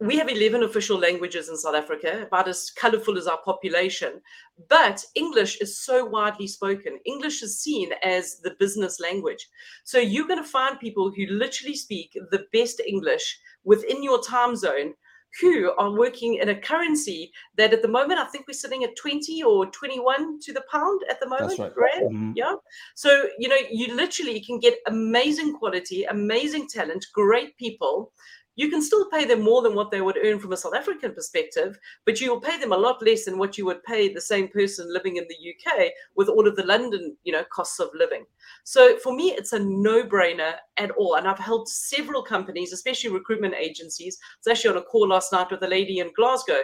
we 0.00 0.16
have 0.16 0.28
11 0.28 0.62
official 0.64 0.98
languages 0.98 1.48
in 1.48 1.56
South 1.56 1.76
Africa, 1.76 2.24
about 2.26 2.48
as 2.48 2.70
colorful 2.70 3.16
as 3.16 3.26
our 3.26 3.40
population. 3.42 4.20
But 4.68 5.04
English 5.14 5.60
is 5.60 5.78
so 5.78 6.04
widely 6.04 6.48
spoken. 6.48 6.98
English 7.06 7.42
is 7.42 7.60
seen 7.60 7.90
as 8.02 8.40
the 8.42 8.56
business 8.58 8.98
language. 8.98 9.48
So 9.84 9.98
you're 9.98 10.26
going 10.26 10.42
to 10.42 10.48
find 10.48 10.80
people 10.80 11.12
who 11.14 11.26
literally 11.26 11.76
speak 11.76 12.18
the 12.30 12.44
best 12.52 12.80
English 12.86 13.38
within 13.62 14.02
your 14.02 14.22
time 14.22 14.56
zone 14.56 14.94
who 15.40 15.72
are 15.78 15.90
working 15.90 16.36
in 16.36 16.48
a 16.48 16.60
currency 16.60 17.32
that 17.56 17.72
at 17.72 17.82
the 17.82 17.88
moment 17.88 18.20
I 18.20 18.26
think 18.26 18.46
we're 18.46 18.54
sitting 18.54 18.84
at 18.84 18.96
20 18.96 19.42
or 19.42 19.66
21 19.66 20.40
to 20.40 20.52
the 20.52 20.62
pound 20.70 21.00
at 21.10 21.18
the 21.20 21.28
moment, 21.28 21.58
right. 21.76 22.02
Mm-hmm. 22.02 22.32
Yeah. 22.36 22.54
So, 22.94 23.26
you 23.38 23.48
know, 23.48 23.58
you 23.70 23.94
literally 23.96 24.40
can 24.40 24.60
get 24.60 24.74
amazing 24.86 25.54
quality, 25.54 26.04
amazing 26.04 26.68
talent, 26.68 27.06
great 27.12 27.56
people 27.56 28.12
you 28.56 28.68
can 28.68 28.82
still 28.82 29.08
pay 29.10 29.24
them 29.24 29.42
more 29.42 29.62
than 29.62 29.74
what 29.74 29.90
they 29.90 30.00
would 30.00 30.18
earn 30.22 30.38
from 30.38 30.52
a 30.52 30.56
South 30.56 30.74
African 30.74 31.12
perspective, 31.12 31.78
but 32.04 32.20
you 32.20 32.30
will 32.30 32.40
pay 32.40 32.58
them 32.58 32.72
a 32.72 32.76
lot 32.76 33.02
less 33.02 33.24
than 33.24 33.38
what 33.38 33.58
you 33.58 33.64
would 33.66 33.82
pay 33.84 34.12
the 34.12 34.20
same 34.20 34.48
person 34.48 34.92
living 34.92 35.16
in 35.16 35.26
the 35.28 35.54
UK 35.54 35.90
with 36.14 36.28
all 36.28 36.46
of 36.46 36.56
the 36.56 36.66
London, 36.66 37.16
you 37.24 37.32
know, 37.32 37.44
costs 37.52 37.80
of 37.80 37.90
living. 37.94 38.24
So 38.64 38.98
for 38.98 39.14
me, 39.14 39.32
it's 39.32 39.52
a 39.52 39.58
no-brainer 39.58 40.54
at 40.76 40.90
all. 40.92 41.16
And 41.16 41.26
I've 41.26 41.38
helped 41.38 41.68
several 41.68 42.22
companies, 42.22 42.72
especially 42.72 43.10
recruitment 43.10 43.54
agencies. 43.54 44.18
Was 44.44 44.50
actually 44.50 44.76
on 44.76 44.82
a 44.82 44.84
call 44.84 45.08
last 45.08 45.32
night 45.32 45.50
with 45.50 45.62
a 45.62 45.68
lady 45.68 45.98
in 45.98 46.12
Glasgow 46.14 46.60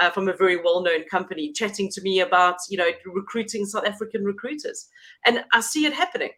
uh, 0.00 0.10
from 0.10 0.28
a 0.28 0.36
very 0.36 0.56
well-known 0.56 1.04
company, 1.04 1.52
chatting 1.52 1.88
to 1.90 2.02
me 2.02 2.20
about, 2.20 2.56
you 2.68 2.78
know, 2.78 2.90
recruiting 3.06 3.66
South 3.66 3.86
African 3.86 4.24
recruiters, 4.24 4.88
and 5.26 5.44
I 5.52 5.60
see 5.60 5.86
it 5.86 5.92
happening. 5.92 6.30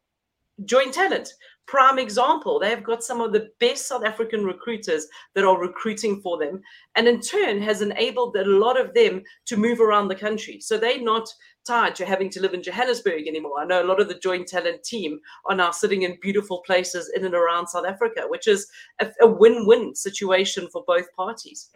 Join 0.65 0.93
Talent 0.93 1.35
prime 1.67 1.99
example. 1.99 2.59
They've 2.59 2.83
got 2.83 3.03
some 3.03 3.21
of 3.21 3.33
the 3.33 3.51
best 3.59 3.87
South 3.89 4.05
African 4.05 4.45
recruiters 4.45 5.07
that 5.35 5.45
are 5.45 5.59
recruiting 5.59 6.21
for 6.21 6.39
them, 6.39 6.61
and 6.95 7.09
in 7.09 7.21
turn 7.21 7.61
has 7.63 7.83
enabled 7.83 8.37
a 8.37 8.45
lot 8.45 8.79
of 8.79 8.93
them 8.95 9.23
to 9.47 9.57
move 9.57 9.81
around 9.81 10.09
the 10.09 10.15
country. 10.15 10.61
So 10.61 10.77
they're 10.77 11.03
not 11.03 11.29
tied 11.67 11.95
to 11.97 12.05
having 12.05 12.29
to 12.31 12.41
live 12.41 12.55
in 12.55 12.63
Johannesburg 12.63 13.27
anymore. 13.27 13.61
I 13.61 13.65
know 13.65 13.83
a 13.83 13.87
lot 13.89 14.01
of 14.01 14.09
the 14.09 14.19
Join 14.19 14.45
Talent 14.45 14.83
team 14.85 15.19
are 15.47 15.57
now 15.57 15.71
sitting 15.71 16.03
in 16.03 16.19
beautiful 16.21 16.63
places 16.67 17.11
in 17.15 17.25
and 17.25 17.35
around 17.35 17.69
South 17.69 17.87
Africa, 17.87 18.23
which 18.29 18.47
is 18.47 18.69
a, 19.01 19.11
a 19.23 19.27
win-win 19.27 19.95
situation 19.95 20.69
for 20.71 20.85
both 20.87 21.11
parties 21.17 21.71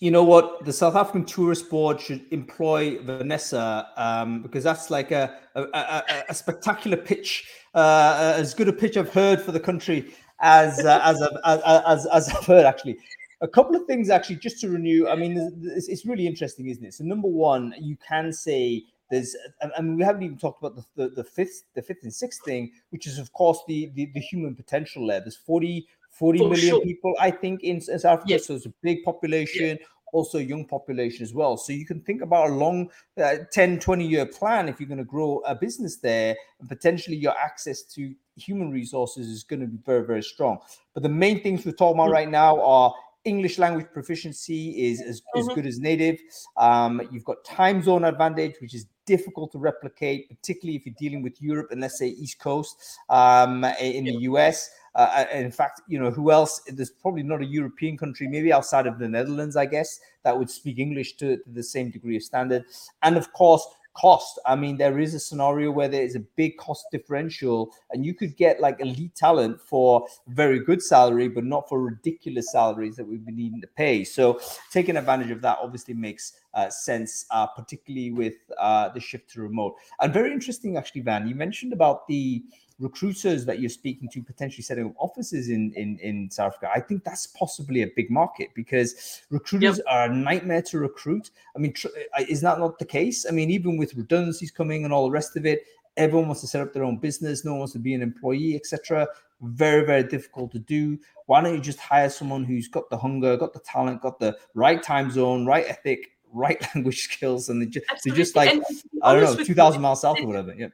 you 0.00 0.10
know 0.10 0.24
what? 0.24 0.64
The 0.64 0.72
south 0.72 0.96
african 0.96 1.24
tourist 1.24 1.70
board 1.70 2.00
should 2.00 2.24
employ 2.30 2.98
vanessa 3.02 3.88
um, 3.96 4.42
because 4.42 4.64
that's 4.64 4.90
like 4.90 5.10
a, 5.10 5.38
a, 5.54 5.62
a, 5.62 6.24
a 6.30 6.34
spectacular 6.34 6.96
pitch 6.96 7.48
uh, 7.74 8.34
as 8.36 8.54
good 8.54 8.68
a 8.68 8.72
pitch 8.72 8.96
i've 8.96 9.12
heard 9.12 9.40
for 9.40 9.52
the 9.52 9.60
country 9.60 10.14
as 10.40 10.84
uh, 10.84 11.00
as, 11.02 11.22
I've, 11.44 11.60
as, 11.86 12.06
as 12.06 12.28
i've 12.28 12.46
heard 12.46 12.66
actually. 12.66 12.98
A 13.40 13.48
couple 13.48 13.74
of 13.74 13.84
things 13.86 14.08
actually 14.08 14.36
just 14.36 14.60
to 14.60 14.68
renew 14.68 15.08
i 15.08 15.16
mean 15.16 15.52
it's, 15.64 15.88
it's 15.88 16.06
really 16.06 16.26
interesting 16.26 16.68
isn't 16.68 16.84
it? 16.84 16.94
So 16.94 17.04
number 17.04 17.28
one 17.28 17.74
you 17.80 17.96
can 18.06 18.32
say 18.32 18.84
there's 19.10 19.36
and, 19.76 19.98
we 19.98 20.04
haven't 20.04 20.22
even 20.22 20.38
talked 20.38 20.62
about 20.62 20.74
the, 20.74 20.84
the, 20.96 21.08
the, 21.16 21.24
fifth 21.24 21.64
the 21.74 21.82
fifth 21.82 22.02
and 22.02 22.14
sixth 22.14 22.44
thing 22.44 22.72
which 22.90 23.06
is 23.06 23.18
of 23.18 23.32
course 23.32 23.58
the 23.66 23.90
the, 23.94 24.06
the 24.14 24.20
human 24.20 24.54
potential 24.54 25.06
there. 25.06 25.20
There's 25.20 25.36
40 25.36 25.86
40 26.12 26.38
For 26.38 26.48
million 26.48 26.68
sure. 26.68 26.82
people, 26.82 27.14
I 27.20 27.30
think, 27.30 27.62
in, 27.62 27.80
South 27.80 28.04
Africa. 28.04 28.28
Yes. 28.28 28.46
So 28.46 28.54
it's 28.54 28.66
a 28.66 28.72
big 28.82 29.02
population, 29.02 29.78
also 30.12 30.38
young 30.38 30.64
population 30.64 31.22
as 31.22 31.32
well. 31.32 31.56
So 31.56 31.72
you 31.72 31.86
can 31.86 32.00
think 32.00 32.22
about 32.22 32.50
a 32.50 32.52
long 32.52 32.90
uh, 33.22 33.36
10, 33.50 33.80
20 33.80 34.06
year 34.06 34.26
plan 34.26 34.68
if 34.68 34.78
you're 34.78 34.88
going 34.88 34.98
to 34.98 35.04
grow 35.04 35.42
a 35.46 35.54
business 35.54 35.96
there, 35.96 36.36
and 36.60 36.68
potentially 36.68 37.16
your 37.16 37.36
access 37.36 37.82
to 37.94 38.14
human 38.36 38.70
resources 38.70 39.28
is 39.28 39.42
going 39.42 39.60
to 39.60 39.66
be 39.66 39.78
very, 39.84 40.04
very 40.04 40.22
strong. 40.22 40.58
But 40.94 41.02
the 41.02 41.08
main 41.08 41.42
things 41.42 41.64
we're 41.64 41.72
talking 41.72 41.98
about 41.98 42.10
mm. 42.10 42.14
right 42.14 42.30
now 42.30 42.60
are 42.60 42.94
English 43.24 43.58
language 43.58 43.86
proficiency 43.92 44.90
is 44.90 45.00
as, 45.00 45.20
mm-hmm. 45.20 45.40
as 45.40 45.48
good 45.54 45.66
as 45.66 45.78
native. 45.78 46.20
Um, 46.56 47.00
you've 47.10 47.24
got 47.24 47.44
time 47.44 47.82
zone 47.82 48.04
advantage, 48.04 48.54
which 48.60 48.74
is 48.74 48.86
difficult 49.06 49.52
to 49.52 49.58
replicate, 49.58 50.28
particularly 50.28 50.76
if 50.76 50.86
you're 50.86 50.94
dealing 50.98 51.22
with 51.22 51.40
Europe 51.40 51.68
and 51.70 51.80
let's 51.80 51.98
say 51.98 52.08
East 52.08 52.38
Coast 52.38 52.76
um, 53.08 53.64
in 53.80 54.04
the 54.04 54.16
US. 54.22 54.70
Uh, 54.94 55.24
in 55.32 55.50
fact, 55.50 55.80
you 55.88 55.98
know, 55.98 56.10
who 56.10 56.30
else? 56.30 56.60
There's 56.66 56.90
probably 56.90 57.22
not 57.22 57.40
a 57.40 57.46
European 57.46 57.96
country, 57.96 58.28
maybe 58.28 58.52
outside 58.52 58.86
of 58.86 58.98
the 58.98 59.08
Netherlands, 59.08 59.56
I 59.56 59.66
guess, 59.66 60.00
that 60.22 60.38
would 60.38 60.50
speak 60.50 60.78
English 60.78 61.16
to, 61.16 61.38
to 61.38 61.50
the 61.50 61.62
same 61.62 61.90
degree 61.90 62.16
of 62.16 62.22
standard. 62.22 62.64
And 63.02 63.16
of 63.16 63.32
course, 63.32 63.66
cost. 63.94 64.38
I 64.46 64.56
mean, 64.56 64.76
there 64.76 64.98
is 64.98 65.14
a 65.14 65.20
scenario 65.20 65.70
where 65.70 65.88
there 65.88 66.02
is 66.02 66.14
a 66.14 66.20
big 66.20 66.56
cost 66.56 66.86
differential, 66.90 67.74
and 67.90 68.04
you 68.04 68.14
could 68.14 68.36
get 68.36 68.60
like 68.60 68.80
elite 68.80 69.14
talent 69.14 69.60
for 69.60 70.06
very 70.28 70.60
good 70.60 70.82
salary, 70.82 71.28
but 71.28 71.44
not 71.44 71.68
for 71.68 71.80
ridiculous 71.80 72.52
salaries 72.52 72.96
that 72.96 73.06
we've 73.06 73.24
been 73.24 73.36
needing 73.36 73.60
to 73.60 73.66
pay. 73.66 74.04
So, 74.04 74.40
taking 74.70 74.96
advantage 74.96 75.30
of 75.30 75.42
that 75.42 75.58
obviously 75.62 75.94
makes 75.94 76.32
uh, 76.32 76.41
sense, 76.70 77.24
uh, 77.30 77.46
particularly 77.46 78.10
with 78.12 78.34
uh, 78.58 78.88
the 78.90 79.00
shift 79.00 79.30
to 79.30 79.42
remote. 79.42 79.74
And 80.00 80.12
very 80.12 80.32
interesting, 80.32 80.76
actually, 80.76 81.02
Van. 81.02 81.26
You 81.28 81.34
mentioned 81.34 81.72
about 81.72 82.06
the 82.08 82.42
recruiters 82.82 83.46
that 83.46 83.60
you're 83.60 83.70
speaking 83.70 84.08
to 84.12 84.22
potentially 84.22 84.62
setting 84.62 84.86
up 84.86 84.94
offices 84.98 85.48
in 85.48 85.72
in, 85.74 85.98
in 86.00 86.30
South 86.30 86.54
Africa, 86.54 86.70
I 86.74 86.80
think 86.80 87.04
that's 87.04 87.26
possibly 87.28 87.82
a 87.82 87.88
big 87.96 88.10
market 88.10 88.48
because 88.54 89.22
recruiters 89.30 89.78
yep. 89.78 89.86
are 89.88 90.04
a 90.10 90.14
nightmare 90.14 90.62
to 90.62 90.78
recruit. 90.78 91.30
I 91.56 91.60
mean, 91.60 91.72
tr- 91.72 91.88
uh, 92.18 92.24
is 92.28 92.40
that 92.42 92.58
not 92.58 92.78
the 92.78 92.84
case? 92.84 93.24
I 93.26 93.30
mean, 93.32 93.50
even 93.50 93.76
with 93.76 93.94
redundancies 93.94 94.50
coming 94.50 94.84
and 94.84 94.92
all 94.92 95.04
the 95.04 95.10
rest 95.10 95.36
of 95.36 95.46
it, 95.46 95.64
everyone 95.96 96.28
wants 96.28 96.40
to 96.42 96.46
set 96.46 96.60
up 96.60 96.72
their 96.72 96.84
own 96.84 96.98
business. 96.98 97.44
No 97.44 97.52
one 97.52 97.60
wants 97.60 97.72
to 97.74 97.78
be 97.78 97.94
an 97.94 98.02
employee, 98.02 98.56
etc. 98.56 99.06
Very, 99.40 99.84
very 99.84 100.04
difficult 100.04 100.52
to 100.52 100.58
do. 100.58 100.98
Why 101.26 101.40
don't 101.40 101.54
you 101.54 101.60
just 101.60 101.78
hire 101.78 102.08
someone 102.08 102.44
who's 102.44 102.68
got 102.68 102.90
the 102.90 102.98
hunger, 102.98 103.36
got 103.36 103.52
the 103.52 103.60
talent, 103.60 104.02
got 104.02 104.18
the 104.18 104.36
right 104.54 104.82
time 104.82 105.10
zone, 105.10 105.46
right 105.46 105.64
ethic, 105.68 106.11
right 106.32 106.60
language 106.74 107.02
skills, 107.02 107.48
and 107.48 107.62
they 107.62 107.66
just, 107.66 107.86
they're 108.04 108.14
just 108.14 108.36
like 108.36 108.60
I 109.02 109.14
don't 109.14 109.38
know, 109.38 109.44
two 109.44 109.54
thousand 109.54 109.82
miles 109.82 110.00
south 110.00 110.20
or 110.20 110.26
whatever. 110.26 110.54
Yeah 110.56 110.68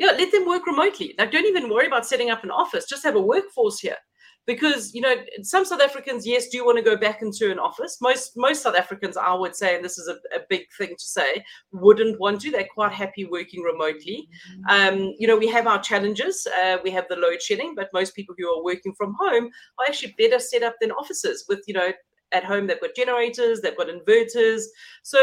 yeah, 0.00 0.12
let 0.12 0.32
them 0.32 0.48
work 0.48 0.66
remotely. 0.66 1.14
Like, 1.18 1.30
don't 1.30 1.44
even 1.44 1.68
worry 1.68 1.86
about 1.86 2.06
setting 2.06 2.30
up 2.30 2.42
an 2.42 2.50
office. 2.50 2.86
Just 2.86 3.04
have 3.04 3.16
a 3.16 3.20
workforce 3.20 3.80
here. 3.80 3.98
Because 4.46 4.94
you 4.94 5.02
know, 5.02 5.14
some 5.42 5.66
South 5.66 5.82
Africans, 5.82 6.26
yes, 6.26 6.48
do 6.48 6.64
want 6.64 6.78
to 6.78 6.82
go 6.82 6.96
back 6.96 7.20
into 7.20 7.52
an 7.52 7.58
office. 7.58 7.98
Most 8.00 8.32
most 8.34 8.62
South 8.62 8.74
Africans, 8.74 9.18
I 9.18 9.34
would 9.34 9.54
say, 9.54 9.76
and 9.76 9.84
this 9.84 9.98
is 9.98 10.08
a, 10.08 10.14
a 10.34 10.40
big 10.48 10.62
thing 10.78 10.96
to 10.98 11.04
say, 11.04 11.44
wouldn't 11.72 12.18
want 12.18 12.40
to. 12.40 12.50
They're 12.50 12.66
quite 12.72 12.92
happy 12.92 13.26
working 13.26 13.62
remotely. 13.62 14.26
Um, 14.70 15.14
you 15.18 15.28
know, 15.28 15.36
we 15.36 15.46
have 15.48 15.66
our 15.66 15.80
challenges. 15.80 16.46
Uh, 16.62 16.78
we 16.82 16.90
have 16.90 17.04
the 17.10 17.16
load 17.16 17.42
shedding, 17.42 17.74
but 17.76 17.90
most 17.92 18.16
people 18.16 18.34
who 18.38 18.48
are 18.48 18.64
working 18.64 18.94
from 18.96 19.14
home 19.20 19.50
are 19.78 19.84
actually 19.86 20.14
better 20.16 20.38
set 20.38 20.62
up 20.62 20.74
than 20.80 20.90
offices 20.92 21.44
with 21.46 21.60
you 21.68 21.74
know 21.74 21.92
at 22.32 22.44
home 22.44 22.66
they've 22.66 22.80
got 22.80 22.94
generators, 22.94 23.60
they've 23.60 23.76
got 23.76 23.88
inverters. 23.88 24.62
So 25.02 25.18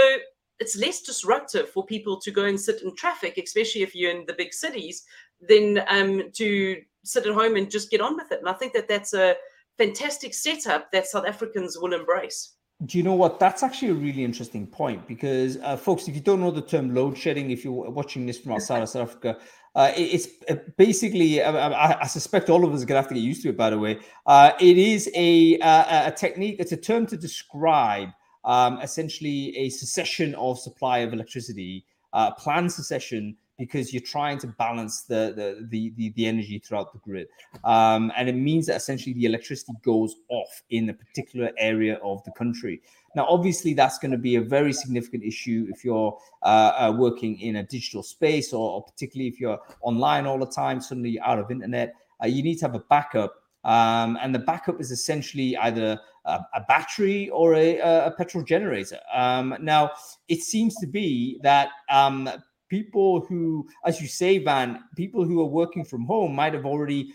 it's 0.59 0.77
less 0.77 1.01
disruptive 1.01 1.69
for 1.69 1.85
people 1.85 2.19
to 2.21 2.31
go 2.31 2.45
and 2.45 2.59
sit 2.59 2.81
in 2.81 2.95
traffic, 2.95 3.37
especially 3.37 3.83
if 3.83 3.95
you're 3.95 4.11
in 4.11 4.25
the 4.25 4.33
big 4.33 4.53
cities, 4.53 5.03
than 5.47 5.83
um, 5.87 6.31
to 6.33 6.81
sit 7.03 7.25
at 7.25 7.33
home 7.33 7.55
and 7.55 7.69
just 7.69 7.91
get 7.91 8.01
on 8.01 8.15
with 8.15 8.31
it. 8.31 8.39
And 8.39 8.49
I 8.49 8.53
think 8.53 8.73
that 8.73 8.87
that's 8.87 9.13
a 9.13 9.35
fantastic 9.77 10.33
setup 10.33 10.91
that 10.91 11.07
South 11.07 11.25
Africans 11.25 11.77
will 11.79 11.93
embrace. 11.93 12.53
Do 12.85 12.97
you 12.97 13.03
know 13.03 13.15
what? 13.15 13.39
That's 13.39 13.63
actually 13.63 13.89
a 13.89 13.95
really 13.95 14.23
interesting 14.23 14.67
point 14.67 15.07
because, 15.07 15.57
uh, 15.57 15.77
folks, 15.77 16.07
if 16.07 16.13
you 16.13 16.21
don't 16.21 16.39
know 16.39 16.51
the 16.51 16.61
term 16.61 16.93
load 16.93 17.17
shedding, 17.17 17.49
if 17.49 17.63
you're 17.63 17.89
watching 17.89 18.27
this 18.27 18.37
from 18.39 18.51
outside 18.51 18.83
of 18.83 18.89
South 18.89 19.09
Africa, 19.09 19.37
uh, 19.77 19.93
it's 19.95 20.29
uh, 20.49 20.55
basically, 20.75 21.39
I, 21.39 22.01
I, 22.01 22.07
suspect 22.07 22.49
all 22.49 22.65
of 22.65 22.73
us 22.73 22.81
are 22.81 22.85
going 22.87 22.97
to 22.97 23.01
have 23.03 23.09
to 23.09 23.13
get 23.13 23.21
used 23.21 23.43
to 23.43 23.49
it, 23.49 23.57
by 23.57 23.69
the 23.69 23.77
way. 23.77 23.99
Uh, 24.25 24.53
it 24.59 24.75
is 24.75 25.07
a, 25.13 25.59
a, 25.59 26.07
a 26.07 26.11
technique, 26.11 26.55
it's 26.57 26.71
a 26.71 26.77
term 26.77 27.05
to 27.05 27.15
describe 27.15 28.09
um, 28.43 28.81
essentially 28.81 29.55
a 29.55 29.69
secession 29.69 30.33
of 30.33 30.57
supply 30.57 30.99
of 30.99 31.13
electricity, 31.13 31.85
uh, 32.13 32.31
planned 32.31 32.71
secession 32.71 33.37
because 33.57 33.93
you're 33.93 34.01
trying 34.01 34.37
to 34.39 34.47
balance 34.47 35.03
the 35.03 35.33
the 35.35 35.67
the, 35.69 35.93
the, 35.97 36.09
the 36.15 36.25
energy 36.25 36.59
throughout 36.59 36.93
the 36.93 36.99
grid, 36.99 37.27
um, 37.63 38.11
and 38.15 38.29
it 38.29 38.35
means 38.35 38.67
that 38.67 38.75
essentially 38.75 39.13
the 39.13 39.25
electricity 39.25 39.73
goes 39.83 40.15
off 40.29 40.63
in 40.69 40.89
a 40.89 40.93
particular 40.93 41.51
area 41.57 41.95
of 42.03 42.23
the 42.23 42.31
country. 42.31 42.81
Now, 43.15 43.25
obviously, 43.27 43.73
that's 43.73 43.97
going 43.97 44.11
to 44.11 44.17
be 44.17 44.35
a 44.35 44.41
very 44.41 44.73
significant 44.73 45.23
issue 45.23 45.67
if 45.69 45.83
you're 45.83 46.17
uh, 46.43 46.45
uh, 46.45 46.95
working 46.95 47.39
in 47.39 47.55
a 47.55 47.63
digital 47.63 48.03
space, 48.03 48.53
or, 48.53 48.71
or, 48.71 48.83
particularly 48.83 49.27
if 49.27 49.39
you're 49.39 49.59
online 49.81 50.27
all 50.27 50.37
the 50.37 50.45
time. 50.45 50.79
Suddenly, 50.79 51.11
you're 51.11 51.23
out 51.23 51.39
of 51.39 51.49
internet. 51.49 51.95
Uh, 52.23 52.27
you 52.27 52.43
need 52.43 52.55
to 52.55 52.65
have 52.65 52.75
a 52.75 52.83
backup 52.89 53.35
um, 53.67 54.17
and 54.21 54.33
the 54.33 54.39
backup 54.39 54.79
is 54.79 54.91
essentially 54.91 55.57
either 55.57 55.99
a, 56.25 56.39
a 56.55 56.61
battery 56.67 57.29
or 57.29 57.53
a, 57.53 57.79
a 57.79 58.13
petrol 58.17 58.43
generator. 58.43 58.99
Um, 59.13 59.55
now, 59.59 59.91
it 60.29 60.41
seems 60.41 60.75
to 60.77 60.87
be 60.87 61.37
that 61.43 61.69
um, 61.89 62.29
people 62.69 63.21
who, 63.21 63.67
as 63.85 64.01
you 64.01 64.07
say, 64.07 64.37
Van, 64.37 64.83
people 64.95 65.25
who 65.25 65.41
are 65.41 65.45
working 65.45 65.85
from 65.85 66.05
home 66.05 66.35
might 66.35 66.53
have 66.53 66.65
already 66.65 67.13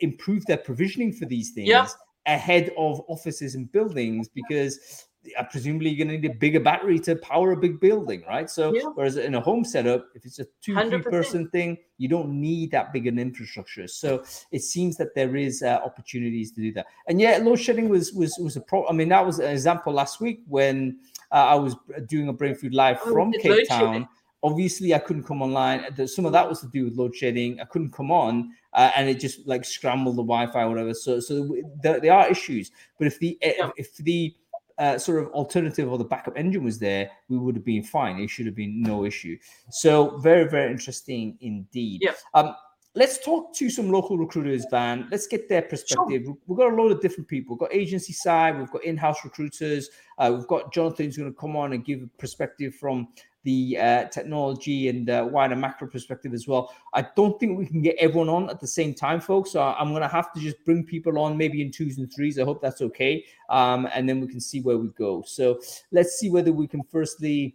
improved 0.00 0.46
their 0.46 0.56
provisioning 0.56 1.12
for 1.12 1.26
these 1.26 1.52
things. 1.52 1.68
Yeah. 1.68 1.86
Ahead 2.26 2.70
of 2.78 3.02
offices 3.08 3.54
and 3.54 3.70
buildings, 3.70 4.28
because 4.28 5.06
presumably 5.50 5.90
you're 5.90 6.06
going 6.06 6.16
to 6.16 6.20
need 6.20 6.30
a 6.30 6.38
bigger 6.38 6.60
battery 6.60 6.98
to 6.98 7.16
power 7.16 7.52
a 7.52 7.56
big 7.56 7.80
building, 7.80 8.22
right? 8.26 8.48
So, 8.48 8.74
yeah. 8.74 8.82
whereas 8.94 9.16
in 9.16 9.34
a 9.34 9.40
home 9.40 9.64
setup, 9.64 10.06
if 10.14 10.24
it's 10.24 10.38
a 10.38 10.46
two, 10.62 10.74
100%. 10.74 10.90
three 10.90 11.02
person 11.02 11.48
thing, 11.50 11.78
you 11.98 12.08
don't 12.08 12.28
need 12.28 12.70
that 12.72 12.92
big 12.92 13.06
an 13.06 13.18
infrastructure. 13.18 13.86
So, 13.86 14.24
it 14.52 14.62
seems 14.62 14.96
that 14.96 15.14
there 15.14 15.36
is 15.36 15.62
uh, 15.62 15.80
opportunities 15.84 16.52
to 16.52 16.60
do 16.60 16.72
that. 16.74 16.86
And 17.08 17.20
yeah, 17.20 17.38
load 17.38 17.56
shedding 17.56 17.88
was 17.88 18.12
was 18.12 18.36
was 18.38 18.56
a 18.56 18.60
problem. 18.60 18.94
I 18.94 18.96
mean, 18.96 19.08
that 19.10 19.24
was 19.24 19.38
an 19.38 19.50
example 19.50 19.92
last 19.92 20.20
week 20.20 20.40
when 20.46 20.98
uh, 21.32 21.36
I 21.36 21.54
was 21.54 21.76
doing 22.06 22.28
a 22.28 22.34
Brainfood 22.34 22.74
live 22.74 22.98
oh, 23.04 23.12
from 23.12 23.32
Cape 23.32 23.68
Town. 23.68 23.92
Shedding. 23.92 24.08
Obviously, 24.44 24.94
I 24.94 24.98
couldn't 24.98 25.24
come 25.24 25.42
online. 25.42 25.84
Some 26.06 26.26
of 26.26 26.32
that 26.32 26.48
was 26.48 26.60
to 26.60 26.68
do 26.68 26.84
with 26.84 26.96
load 26.96 27.16
shedding. 27.16 27.58
I 27.60 27.64
couldn't 27.64 27.92
come 27.92 28.10
on, 28.12 28.52
uh, 28.74 28.90
and 28.94 29.08
it 29.08 29.18
just 29.18 29.46
like 29.46 29.64
scrambled 29.64 30.16
the 30.16 30.22
Wi-Fi 30.22 30.62
or 30.62 30.68
whatever. 30.68 30.92
So, 30.92 31.18
so 31.18 31.56
there, 31.82 31.98
there 31.98 32.12
are 32.12 32.30
issues. 32.30 32.70
But 32.98 33.06
if 33.06 33.18
the 33.18 33.38
yeah. 33.40 33.70
if 33.76 33.96
the 33.96 34.34
uh, 34.78 34.98
sort 34.98 35.22
of 35.22 35.32
alternative 35.32 35.90
or 35.90 35.98
the 35.98 36.04
backup 36.04 36.36
engine 36.36 36.62
was 36.62 36.78
there, 36.78 37.10
we 37.28 37.38
would 37.38 37.54
have 37.54 37.64
been 37.64 37.82
fine. 37.82 38.18
It 38.18 38.28
should 38.28 38.46
have 38.46 38.54
been 38.54 38.82
no 38.82 39.04
issue. 39.04 39.38
So 39.70 40.18
very, 40.18 40.48
very 40.48 40.70
interesting 40.70 41.38
indeed. 41.40 42.00
Yeah. 42.02 42.12
Um, 42.34 42.54
let's 42.94 43.24
talk 43.24 43.54
to 43.54 43.70
some 43.70 43.90
local 43.90 44.18
recruiters, 44.18 44.66
Van. 44.70 45.08
Let's 45.10 45.26
get 45.26 45.48
their 45.48 45.62
perspective. 45.62 46.22
Sure. 46.24 46.36
We've 46.46 46.58
got 46.58 46.72
a 46.72 46.76
lot 46.76 46.90
of 46.90 47.00
different 47.00 47.28
people. 47.28 47.54
We've 47.54 47.60
got 47.60 47.74
agency 47.74 48.12
side, 48.12 48.58
we've 48.58 48.70
got 48.70 48.84
in-house 48.84 49.24
recruiters. 49.24 49.90
Uh, 50.18 50.32
we've 50.36 50.48
got 50.48 50.72
Jonathan 50.72 51.06
who's 51.06 51.16
going 51.16 51.32
to 51.32 51.38
come 51.38 51.56
on 51.56 51.72
and 51.72 51.84
give 51.84 52.02
a 52.02 52.08
perspective 52.18 52.74
from 52.74 53.08
the 53.44 53.78
uh, 53.78 54.04
technology 54.08 54.88
and 54.88 55.08
uh, 55.08 55.26
wider 55.30 55.54
macro 55.54 55.86
perspective 55.86 56.32
as 56.32 56.48
well. 56.48 56.74
I 56.92 57.06
don't 57.14 57.38
think 57.38 57.58
we 57.58 57.66
can 57.66 57.82
get 57.82 57.96
everyone 58.00 58.28
on 58.28 58.50
at 58.50 58.60
the 58.60 58.66
same 58.66 58.94
time, 58.94 59.20
folks. 59.20 59.52
So 59.52 59.62
I'm 59.62 59.90
going 59.90 60.02
to 60.02 60.08
have 60.08 60.32
to 60.32 60.40
just 60.40 60.62
bring 60.64 60.84
people 60.84 61.18
on 61.18 61.36
maybe 61.36 61.62
in 61.62 61.70
twos 61.70 61.98
and 61.98 62.12
threes. 62.12 62.38
I 62.38 62.44
hope 62.44 62.60
that's 62.60 62.80
okay. 62.80 63.24
Um, 63.50 63.88
and 63.94 64.08
then 64.08 64.20
we 64.20 64.26
can 64.26 64.40
see 64.40 64.60
where 64.60 64.78
we 64.78 64.88
go. 64.88 65.22
So 65.26 65.60
let's 65.92 66.18
see 66.18 66.30
whether 66.30 66.52
we 66.52 66.66
can 66.66 66.82
firstly. 66.82 67.54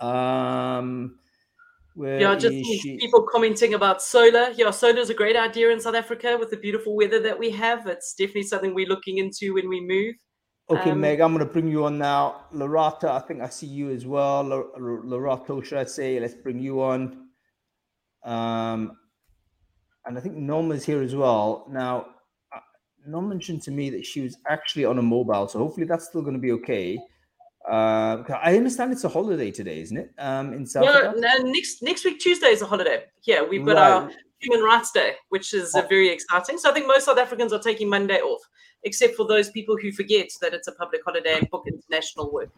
Um, 0.00 1.16
yeah, 1.96 2.34
just 2.34 2.54
people 2.98 3.26
commenting 3.30 3.74
about 3.74 4.02
solar. 4.02 4.50
Yeah, 4.56 4.70
solar 4.70 5.00
is 5.00 5.10
a 5.10 5.14
great 5.14 5.36
idea 5.36 5.70
in 5.70 5.80
South 5.80 5.94
Africa 5.94 6.36
with 6.38 6.50
the 6.50 6.56
beautiful 6.56 6.96
weather 6.96 7.20
that 7.20 7.38
we 7.38 7.50
have. 7.50 7.86
It's 7.86 8.14
definitely 8.14 8.44
something 8.44 8.74
we're 8.74 8.88
looking 8.88 9.18
into 9.18 9.54
when 9.54 9.68
we 9.68 9.80
move. 9.80 10.14
Okay, 10.70 10.90
um, 10.90 11.00
Meg, 11.00 11.20
I'm 11.20 11.34
going 11.34 11.44
to 11.44 11.52
bring 11.52 11.68
you 11.68 11.84
on 11.84 11.98
now. 11.98 12.42
Larata, 12.54 13.10
I 13.10 13.18
think 13.20 13.40
I 13.40 13.48
see 13.48 13.66
you 13.66 13.90
as 13.90 14.06
well. 14.06 14.44
Larato, 14.44 15.64
should 15.64 15.78
I 15.78 15.84
say? 15.84 16.20
Let's 16.20 16.34
bring 16.34 16.60
you 16.60 16.80
on. 16.80 17.28
Um, 18.24 18.96
and 20.04 20.16
I 20.16 20.20
think 20.20 20.36
Norma's 20.36 20.84
here 20.84 21.02
as 21.02 21.14
well. 21.14 21.66
Now, 21.70 22.06
uh, 22.54 22.60
Norma 23.06 23.28
mentioned 23.28 23.62
to 23.62 23.72
me 23.72 23.90
that 23.90 24.06
she 24.06 24.20
was 24.20 24.36
actually 24.48 24.84
on 24.84 24.98
a 24.98 25.02
mobile, 25.02 25.48
so 25.48 25.58
hopefully 25.58 25.86
that's 25.86 26.06
still 26.06 26.22
going 26.22 26.34
to 26.34 26.40
be 26.40 26.52
okay. 26.52 26.98
Uh, 27.68 28.22
I 28.42 28.56
understand 28.56 28.92
it's 28.92 29.04
a 29.04 29.08
holiday 29.08 29.50
today, 29.50 29.80
isn't 29.80 29.96
it? 29.96 30.10
Um, 30.18 30.52
in 30.52 30.66
South. 30.66 30.84
No, 30.84 31.12
no, 31.12 31.50
next 31.50 31.82
next 31.82 32.04
week 32.04 32.18
Tuesday 32.18 32.48
is 32.48 32.62
a 32.62 32.66
holiday. 32.66 33.04
Yeah, 33.24 33.42
we've 33.42 33.64
got 33.64 33.76
right. 33.76 33.90
our 33.90 34.10
Human 34.38 34.64
Rights 34.64 34.92
Day, 34.92 35.14
which 35.28 35.52
is 35.52 35.72
oh. 35.74 35.86
very 35.88 36.08
exciting. 36.08 36.58
So 36.58 36.70
I 36.70 36.74
think 36.74 36.86
most 36.86 37.04
South 37.04 37.18
Africans 37.18 37.52
are 37.52 37.60
taking 37.60 37.88
Monday 37.88 38.20
off, 38.20 38.40
except 38.84 39.14
for 39.14 39.26
those 39.26 39.50
people 39.50 39.76
who 39.80 39.92
forget 39.92 40.30
that 40.40 40.54
it's 40.54 40.68
a 40.68 40.72
public 40.72 41.02
holiday 41.04 41.38
and 41.38 41.48
book 41.50 41.66
international 41.66 42.30
work. 42.32 42.50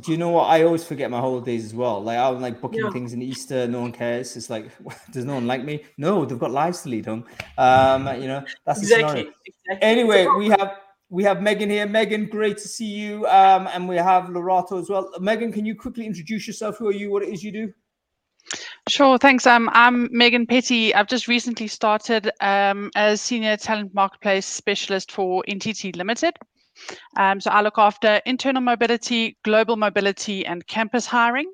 Do 0.00 0.12
you 0.12 0.18
know 0.18 0.30
what? 0.30 0.44
I 0.44 0.62
always 0.64 0.84
forget 0.84 1.10
my 1.10 1.20
holidays 1.20 1.64
as 1.64 1.74
well. 1.74 2.02
Like 2.02 2.18
I'm 2.18 2.40
like 2.40 2.60
booking 2.60 2.80
yeah. 2.84 2.90
things 2.90 3.12
in 3.12 3.22
Easter, 3.22 3.66
no 3.68 3.82
one 3.82 3.92
cares. 3.92 4.36
It's 4.36 4.50
like, 4.50 4.70
does 5.12 5.24
no 5.24 5.34
one 5.34 5.46
like 5.46 5.64
me? 5.64 5.84
No, 5.98 6.24
they've 6.24 6.38
got 6.38 6.50
lives 6.50 6.82
to 6.82 6.88
lead 6.88 7.06
home. 7.06 7.24
Um, 7.58 8.06
you 8.20 8.26
know, 8.26 8.44
that's 8.66 8.80
exactly. 8.80 9.28
exactly. 9.46 9.78
Anyway, 9.80 10.26
we 10.38 10.48
have 10.48 10.78
we 11.10 11.22
have 11.24 11.42
Megan 11.42 11.70
here. 11.70 11.86
Megan, 11.86 12.26
great 12.26 12.58
to 12.58 12.68
see 12.68 12.86
you. 12.86 13.26
Um, 13.26 13.68
and 13.72 13.88
we 13.88 13.96
have 13.96 14.24
Lerato 14.24 14.80
as 14.80 14.90
well. 14.90 15.10
Megan, 15.20 15.52
can 15.52 15.64
you 15.64 15.76
quickly 15.76 16.06
introduce 16.06 16.46
yourself? 16.46 16.78
Who 16.78 16.88
are 16.88 16.92
you? 16.92 17.10
What 17.10 17.22
it 17.22 17.28
is 17.28 17.44
you 17.44 17.52
do? 17.52 17.72
Sure, 18.86 19.16
thanks. 19.16 19.46
Um, 19.46 19.70
I'm 19.72 20.10
Megan 20.12 20.46
Petty. 20.46 20.94
I've 20.94 21.06
just 21.06 21.26
recently 21.26 21.68
started 21.68 22.30
um, 22.42 22.90
as 22.94 23.22
Senior 23.22 23.56
Talent 23.56 23.94
Marketplace 23.94 24.44
Specialist 24.44 25.10
for 25.10 25.42
NTT 25.48 25.96
Limited. 25.96 26.36
Um, 27.16 27.40
so 27.40 27.50
I 27.50 27.62
look 27.62 27.78
after 27.78 28.20
internal 28.26 28.60
mobility, 28.60 29.38
global 29.42 29.76
mobility, 29.76 30.44
and 30.44 30.66
campus 30.66 31.06
hiring. 31.06 31.50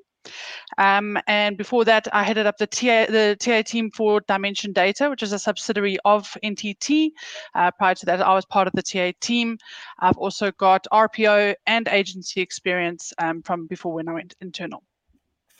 Um, 0.77 1.17
and 1.25 1.57
before 1.57 1.85
that, 1.85 2.05
I 2.13 2.23
headed 2.23 2.47
up 2.47 2.57
the 2.57 2.67
TA, 2.67 3.05
the 3.05 3.37
TA 3.39 3.61
team 3.61 3.91
for 3.91 4.19
Dimension 4.27 4.73
Data, 4.73 5.09
which 5.09 5.23
is 5.23 5.31
a 5.31 5.39
subsidiary 5.39 5.97
of 6.03 6.37
NTT. 6.43 7.11
Uh, 7.55 7.71
prior 7.71 7.95
to 7.95 8.05
that, 8.07 8.21
I 8.21 8.33
was 8.33 8.43
part 8.43 8.67
of 8.67 8.73
the 8.73 8.83
TA 8.83 9.13
team. 9.21 9.57
I've 9.99 10.17
also 10.17 10.51
got 10.51 10.85
RPO 10.91 11.55
and 11.65 11.87
agency 11.87 12.41
experience 12.41 13.13
um, 13.19 13.41
from 13.41 13.67
before 13.67 13.93
when 13.93 14.09
I 14.09 14.13
went 14.13 14.35
internal. 14.41 14.83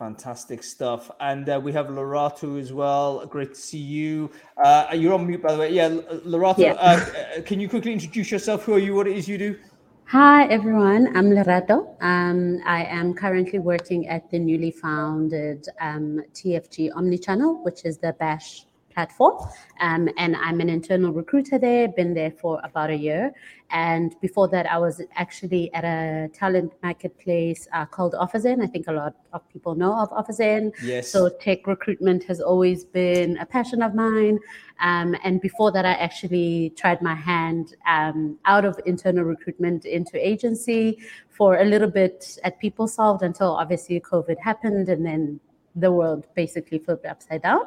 Fantastic 0.01 0.63
stuff. 0.63 1.11
And 1.19 1.47
uh, 1.47 1.61
we 1.63 1.71
have 1.73 1.85
Lerato 1.85 2.59
as 2.59 2.73
well. 2.73 3.23
Great 3.27 3.53
to 3.53 3.61
see 3.61 3.77
you. 3.77 4.31
Uh, 4.57 4.87
you're 4.95 5.13
on 5.13 5.27
mute, 5.27 5.43
by 5.43 5.53
the 5.53 5.59
way. 5.59 5.71
Yeah, 5.71 5.89
Lerato, 6.25 6.57
yeah. 6.57 6.73
Uh, 6.73 7.41
can 7.43 7.59
you 7.59 7.69
quickly 7.69 7.93
introduce 7.93 8.31
yourself? 8.31 8.63
Who 8.63 8.73
are 8.73 8.79
you? 8.79 8.95
What 8.95 9.05
it 9.05 9.15
is 9.15 9.27
you 9.27 9.37
do? 9.37 9.59
Hi, 10.05 10.47
everyone. 10.47 11.15
I'm 11.15 11.29
Lerato. 11.29 11.95
Um, 12.01 12.61
I 12.65 12.85
am 12.85 13.13
currently 13.13 13.59
working 13.59 14.07
at 14.07 14.27
the 14.31 14.39
newly 14.39 14.71
founded 14.71 15.67
um, 15.79 16.23
TFG 16.33 16.93
Omnichannel, 16.93 17.63
which 17.63 17.85
is 17.85 17.99
the 17.99 18.13
Bash 18.13 18.65
platform. 18.93 19.37
Um, 19.79 20.09
and 20.17 20.35
I'm 20.35 20.59
an 20.59 20.69
internal 20.69 21.11
recruiter 21.11 21.57
there, 21.57 21.87
been 21.87 22.13
there 22.13 22.31
for 22.31 22.59
about 22.63 22.89
a 22.89 22.95
year. 22.95 23.33
And 23.71 24.13
before 24.21 24.49
that, 24.49 24.65
I 24.65 24.77
was 24.77 25.01
actually 25.15 25.73
at 25.73 25.83
a 25.85 26.29
talent 26.33 26.73
marketplace 26.83 27.67
uh, 27.73 27.85
called 27.85 28.13
OfferZen. 28.13 28.61
I 28.61 28.67
think 28.67 28.87
a 28.87 28.91
lot 28.91 29.15
of 29.31 29.47
people 29.49 29.75
know 29.75 29.97
of 29.97 30.09
OfferZen. 30.09 30.73
Yes. 30.83 31.09
So 31.09 31.29
tech 31.29 31.67
recruitment 31.67 32.23
has 32.25 32.41
always 32.41 32.83
been 32.83 33.37
a 33.37 33.45
passion 33.45 33.81
of 33.81 33.95
mine. 33.95 34.39
Um, 34.81 35.15
and 35.23 35.39
before 35.39 35.71
that, 35.71 35.85
I 35.85 35.93
actually 35.93 36.73
tried 36.75 37.01
my 37.01 37.15
hand 37.15 37.75
um, 37.87 38.37
out 38.45 38.65
of 38.65 38.79
internal 38.85 39.23
recruitment 39.23 39.85
into 39.85 40.15
agency 40.15 40.99
for 41.29 41.59
a 41.59 41.65
little 41.65 41.89
bit 41.89 42.37
at 42.43 42.61
PeopleSoft 42.61 43.21
until 43.21 43.51
obviously 43.55 43.99
COVID 44.01 44.37
happened 44.39 44.89
and 44.89 45.05
then 45.05 45.39
the 45.75 45.91
world 45.91 46.27
basically 46.35 46.79
flipped 46.79 47.05
upside 47.05 47.41
down. 47.41 47.61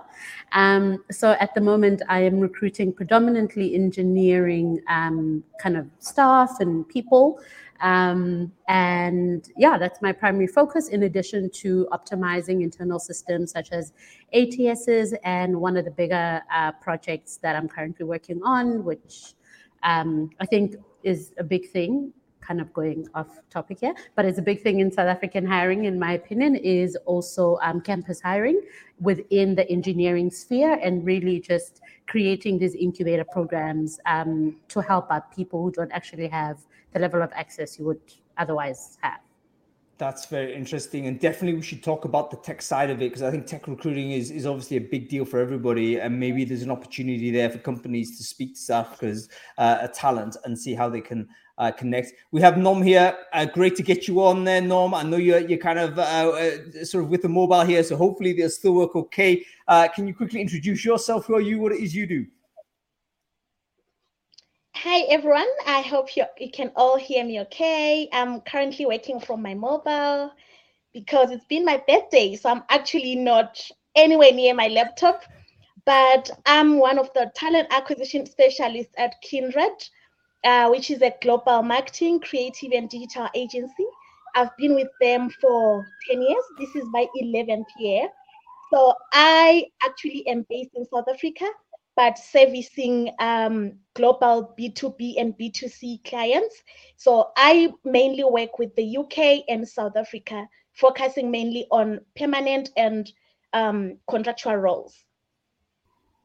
Um, 0.52 1.04
so 1.11 1.32
at 1.40 1.54
the 1.54 1.61
moment, 1.61 2.02
I 2.08 2.20
am 2.20 2.40
recruiting 2.40 2.92
predominantly 2.92 3.75
engineering 3.75 4.80
um, 4.88 5.42
kind 5.61 5.76
of 5.76 5.87
staff 5.99 6.61
and 6.61 6.88
people. 6.88 7.40
Um, 7.80 8.52
and 8.68 9.49
yeah, 9.56 9.76
that's 9.78 10.00
my 10.00 10.12
primary 10.12 10.46
focus, 10.46 10.88
in 10.88 11.02
addition 11.02 11.50
to 11.50 11.88
optimizing 11.92 12.62
internal 12.62 12.99
systems 12.99 13.52
such 13.52 13.73
as 13.73 13.92
ATSs. 14.34 15.14
And 15.25 15.61
one 15.61 15.76
of 15.76 15.84
the 15.84 15.90
bigger 15.90 16.42
uh, 16.52 16.73
projects 16.73 17.38
that 17.38 17.56
I'm 17.56 17.68
currently 17.68 18.06
working 18.06 18.40
on, 18.42 18.84
which 18.84 19.34
um, 19.82 20.30
I 20.40 20.46
think 20.46 20.76
is 21.02 21.32
a 21.38 21.44
big 21.44 21.70
thing 21.70 22.12
kind 22.46 22.60
of 22.60 22.72
going 22.72 23.08
off 23.14 23.40
topic 23.50 23.78
here, 23.80 23.94
but 24.14 24.24
it's 24.24 24.38
a 24.38 24.42
big 24.42 24.62
thing 24.62 24.80
in 24.80 24.90
South 24.90 25.08
African 25.08 25.46
hiring, 25.46 25.84
in 25.84 25.98
my 25.98 26.12
opinion, 26.12 26.56
is 26.56 26.96
also 27.06 27.58
um, 27.62 27.80
campus 27.80 28.20
hiring 28.20 28.60
within 29.00 29.54
the 29.54 29.68
engineering 29.70 30.30
sphere 30.30 30.78
and 30.82 31.04
really 31.04 31.40
just 31.40 31.80
creating 32.06 32.58
these 32.58 32.74
incubator 32.74 33.24
programs 33.24 33.98
um, 34.06 34.56
to 34.68 34.80
help 34.80 35.10
out 35.10 35.34
people 35.34 35.62
who 35.62 35.70
don't 35.72 35.92
actually 35.92 36.28
have 36.28 36.58
the 36.92 36.98
level 36.98 37.22
of 37.22 37.30
access 37.34 37.78
you 37.78 37.84
would 37.84 38.00
otherwise 38.36 38.98
have. 39.02 39.20
That's 39.96 40.26
very 40.26 40.56
interesting, 40.56 41.06
and 41.06 41.20
definitely 41.20 41.54
we 41.54 41.62
should 41.62 41.82
talk 41.82 42.04
about 42.04 42.32
the 42.32 42.36
tech 42.38 42.60
side 42.62 42.90
of 42.90 43.00
it 43.00 43.10
because 43.10 43.22
I 43.22 43.30
think 43.30 43.46
tech 43.46 43.68
recruiting 43.68 44.10
is, 44.10 44.32
is 44.32 44.44
obviously 44.44 44.76
a 44.76 44.80
big 44.80 45.08
deal 45.08 45.24
for 45.24 45.38
everybody, 45.38 46.00
and 46.00 46.18
maybe 46.18 46.44
there's 46.44 46.62
an 46.62 46.70
opportunity 46.72 47.30
there 47.30 47.48
for 47.48 47.58
companies 47.58 48.18
to 48.18 48.24
speak 48.24 48.54
to 48.54 48.60
South 48.60 48.86
Africa's 48.86 49.28
uh, 49.56 49.86
talent 49.88 50.36
and 50.44 50.58
see 50.58 50.74
how 50.74 50.88
they 50.88 51.00
can 51.00 51.28
uh, 51.58 51.70
connect. 51.70 52.12
We 52.32 52.40
have 52.40 52.58
Nom 52.58 52.82
here. 52.82 53.16
Uh, 53.32 53.44
great 53.46 53.76
to 53.76 53.82
get 53.82 54.08
you 54.08 54.23
on 54.23 54.44
there, 54.44 54.61
Nom. 54.61 54.94
I 54.94 55.02
know 55.02 55.16
you're 55.16 55.40
you're 55.40 55.58
kind 55.58 55.78
of 55.78 55.99
uh, 55.99 56.02
uh, 56.02 56.84
sort 56.84 57.04
of 57.04 57.11
with 57.11 57.23
the 57.23 57.28
mobile 57.28 57.64
here, 57.64 57.82
so 57.82 57.96
hopefully 57.96 58.32
they'll 58.32 58.50
still 58.50 58.75
work 58.75 58.96
okay. 58.96 59.44
Uh, 59.68 59.88
can 59.88 60.06
you 60.06 60.14
quickly 60.14 60.40
introduce 60.40 60.84
yourself? 60.84 61.26
Who 61.26 61.37
are 61.37 61.40
you? 61.40 61.58
What 61.61 61.73
it 61.73 61.80
is 61.80 61.94
you 61.94 62.06
do? 62.06 62.26
Hi 64.75 65.00
everyone. 65.02 65.48
I 65.66 65.81
hope 65.83 66.16
you 66.16 66.24
you 66.38 66.50
can 66.50 66.72
all 66.76 66.98
hear 66.98 67.24
me 67.24 67.40
okay. 67.42 68.09
I'm 68.12 68.40
currently 68.40 68.87
working 68.87 69.20
from 69.20 69.40
my 69.40 69.55
mobile 69.55 70.33
because 70.92 71.31
it's 71.31 71.46
been 71.46 71.64
my 71.64 71.83
birthday, 71.87 72.35
so 72.35 72.50
I'm 72.50 72.64
actually 72.68 73.14
not 73.14 73.61
anywhere 73.94 74.33
near 74.33 74.55
my 74.55 74.68
laptop. 74.68 75.22
But 75.87 76.31
I'm 76.46 76.79
one 76.79 76.98
of 76.98 77.12
the 77.12 77.31
talent 77.35 77.68
acquisition 77.70 78.24
specialists 78.24 78.94
at 78.96 79.20
Kindred 79.20 79.88
uh, 80.44 80.68
which 80.68 80.90
is 80.90 81.02
a 81.02 81.14
global 81.22 81.62
marketing, 81.62 82.20
creative, 82.20 82.72
and 82.72 82.88
digital 82.88 83.28
agency. 83.35 83.87
I've 84.35 84.57
been 84.57 84.74
with 84.74 84.88
them 85.00 85.30
for 85.40 85.87
10 86.11 86.22
years. 86.22 86.44
This 86.59 86.74
is 86.76 86.85
my 86.92 87.07
11th 87.22 87.66
year. 87.78 88.09
So 88.72 88.94
I 89.12 89.66
actually 89.83 90.26
am 90.26 90.44
based 90.50 90.70
in 90.74 90.85
South 90.87 91.07
Africa, 91.09 91.46
but 91.96 92.18
servicing 92.18 93.11
um, 93.20 93.74
global 93.94 94.54
B2B 94.59 95.20
and 95.20 95.35
B2C 95.38 96.04
clients. 96.04 96.62
So 96.96 97.30
I 97.37 97.72
mainly 97.85 98.24
work 98.24 98.59
with 98.59 98.74
the 98.74 98.96
UK 98.98 99.44
and 99.48 99.66
South 99.68 99.96
Africa, 99.96 100.48
focusing 100.72 101.30
mainly 101.30 101.66
on 101.70 102.00
permanent 102.16 102.70
and 102.76 103.11
um, 103.52 103.98
contractual 104.11 104.57
roles. 104.57 105.04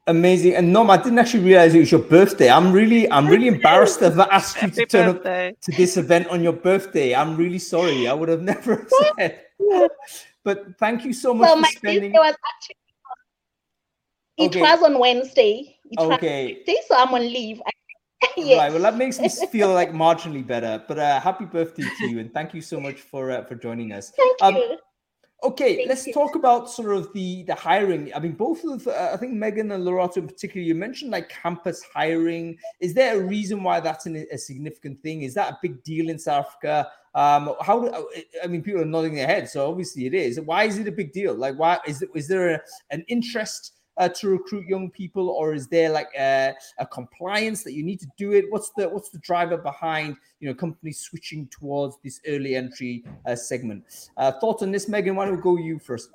Amazing. 0.09 0.55
And 0.55 0.73
Nom, 0.73 0.89
I 0.89 0.97
didn't 0.97 1.19
actually 1.19 1.43
realize 1.43 1.75
it 1.75 1.79
was 1.79 1.91
your 1.91 2.01
birthday. 2.01 2.49
I'm 2.49 2.71
really, 2.71 3.09
I'm 3.11 3.27
really 3.27 3.47
embarrassed 3.47 3.99
that 3.99 4.19
I 4.19 4.27
asked 4.35 4.59
you 4.61 4.69
to 4.71 4.85
turn 4.87 5.13
birthday. 5.13 5.49
up 5.49 5.61
to 5.61 5.71
this 5.71 5.97
event 5.97 6.27
on 6.29 6.41
your 6.41 6.53
birthday. 6.53 7.13
I'm 7.13 7.37
really 7.37 7.59
sorry. 7.59 8.07
I 8.07 8.13
would 8.13 8.29
have 8.29 8.41
never 8.41 8.87
said. 9.17 9.41
But 10.43 10.77
thank 10.79 11.05
you 11.05 11.13
so 11.13 11.33
much 11.33 11.45
well, 11.45 11.55
for 11.57 11.61
my 11.61 11.69
spending. 11.69 12.11
was 12.13 12.35
actually 12.55 12.75
it 14.39 14.55
okay. 14.55 14.61
was 14.61 14.81
on 14.81 14.97
Wednesday. 14.97 15.77
It 15.91 15.99
okay. 15.99 16.53
Wednesday, 16.55 16.77
so 16.87 16.95
I'm 16.95 17.13
on 17.13 17.21
leave. 17.21 17.61
yes. 18.37 18.57
Right. 18.57 18.71
Well, 18.71 18.81
that 18.83 18.97
makes 18.97 19.19
me 19.19 19.29
feel 19.51 19.73
like 19.73 19.91
marginally 19.91 20.47
better. 20.47 20.81
But 20.87 20.97
uh, 20.97 21.19
happy 21.19 21.45
birthday 21.45 21.83
to 21.83 22.09
you, 22.09 22.19
and 22.19 22.33
thank 22.33 22.53
you 22.53 22.61
so 22.61 22.79
much 22.79 23.01
for 23.01 23.31
uh, 23.31 23.43
for 23.43 23.55
joining 23.55 23.91
us. 23.91 24.11
Thank 24.11 24.41
um, 24.41 24.55
you. 24.55 24.77
Okay, 25.41 25.77
Thank 25.77 25.89
let's 25.89 26.05
you. 26.05 26.13
talk 26.13 26.35
about 26.35 26.69
sort 26.69 26.95
of 26.95 27.13
the 27.13 27.43
the 27.43 27.55
hiring. 27.55 28.13
I 28.13 28.19
mean, 28.19 28.33
both 28.33 28.63
of 28.65 28.85
uh, 28.87 29.11
I 29.13 29.17
think 29.17 29.33
Megan 29.33 29.71
and 29.71 29.85
Lerato 29.85 30.17
in 30.17 30.27
particular. 30.27 30.65
You 30.65 30.75
mentioned 30.75 31.11
like 31.11 31.29
campus 31.29 31.81
hiring. 31.93 32.57
Is 32.81 32.93
there 32.93 33.17
a 33.17 33.23
reason 33.23 33.63
why 33.63 33.79
that's 33.79 34.05
an, 34.05 34.25
a 34.31 34.37
significant 34.37 35.01
thing? 35.01 35.21
Is 35.21 35.33
that 35.35 35.53
a 35.53 35.57
big 35.61 35.81
deal 35.83 36.09
in 36.09 36.19
South 36.19 36.47
Africa? 36.47 36.91
Um, 37.15 37.55
how? 37.61 37.79
Do, 37.79 38.09
I 38.43 38.47
mean, 38.47 38.61
people 38.61 38.81
are 38.81 38.85
nodding 38.85 39.15
their 39.15 39.27
heads, 39.27 39.53
so 39.53 39.69
obviously 39.69 40.07
it 40.07 40.13
is. 40.13 40.41
Why 40.41 40.65
is 40.65 40.77
it 40.77 40.87
a 40.87 40.91
big 40.91 41.13
deal? 41.13 41.33
Like, 41.33 41.57
why 41.57 41.79
is 41.87 42.01
it? 42.01 42.09
Is 42.13 42.27
there 42.27 42.55
a, 42.55 42.61
an 42.91 43.05
interest? 43.07 43.78
Uh, 43.99 44.07
to 44.07 44.29
recruit 44.29 44.65
young 44.65 44.89
people, 44.89 45.29
or 45.29 45.53
is 45.53 45.67
there 45.67 45.89
like 45.89 46.07
a, 46.17 46.53
a, 46.77 46.85
compliance 46.85 47.63
that 47.65 47.73
you 47.73 47.83
need 47.83 47.99
to 47.99 48.07
do 48.17 48.31
it? 48.31 48.45
What's 48.49 48.71
the 48.77 48.87
what's 48.87 49.09
the 49.09 49.19
driver 49.19 49.57
behind 49.57 50.15
you 50.39 50.47
know 50.47 50.55
companies 50.55 51.01
switching 51.01 51.47
towards 51.47 51.97
this 52.01 52.21
early 52.25 52.55
entry 52.55 53.03
uh, 53.27 53.35
segment? 53.35 53.83
Uh, 54.15 54.31
thoughts 54.39 54.63
on 54.63 54.71
this, 54.71 54.87
Megan? 54.87 55.17
Why 55.17 55.25
don't 55.25 55.35
we 55.35 55.41
go 55.41 55.57
you 55.57 55.79
first? 55.79 56.11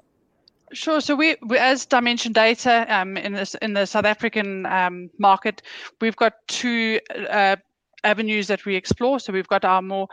Sure. 0.72 1.00
So 1.00 1.14
we, 1.14 1.36
we 1.42 1.58
as 1.58 1.86
Dimension 1.86 2.32
Data 2.32 2.86
um, 2.88 3.16
in 3.16 3.34
this 3.34 3.54
in 3.56 3.74
the 3.74 3.86
South 3.86 4.06
African 4.06 4.66
um, 4.66 5.10
market, 5.18 5.62
we've 6.00 6.16
got 6.16 6.32
two 6.48 7.00
uh, 7.30 7.56
avenues 8.02 8.46
that 8.48 8.64
we 8.64 8.76
explore. 8.76 9.20
So 9.20 9.32
we've 9.32 9.48
got 9.48 9.64
our 9.64 9.82
more 9.82 10.08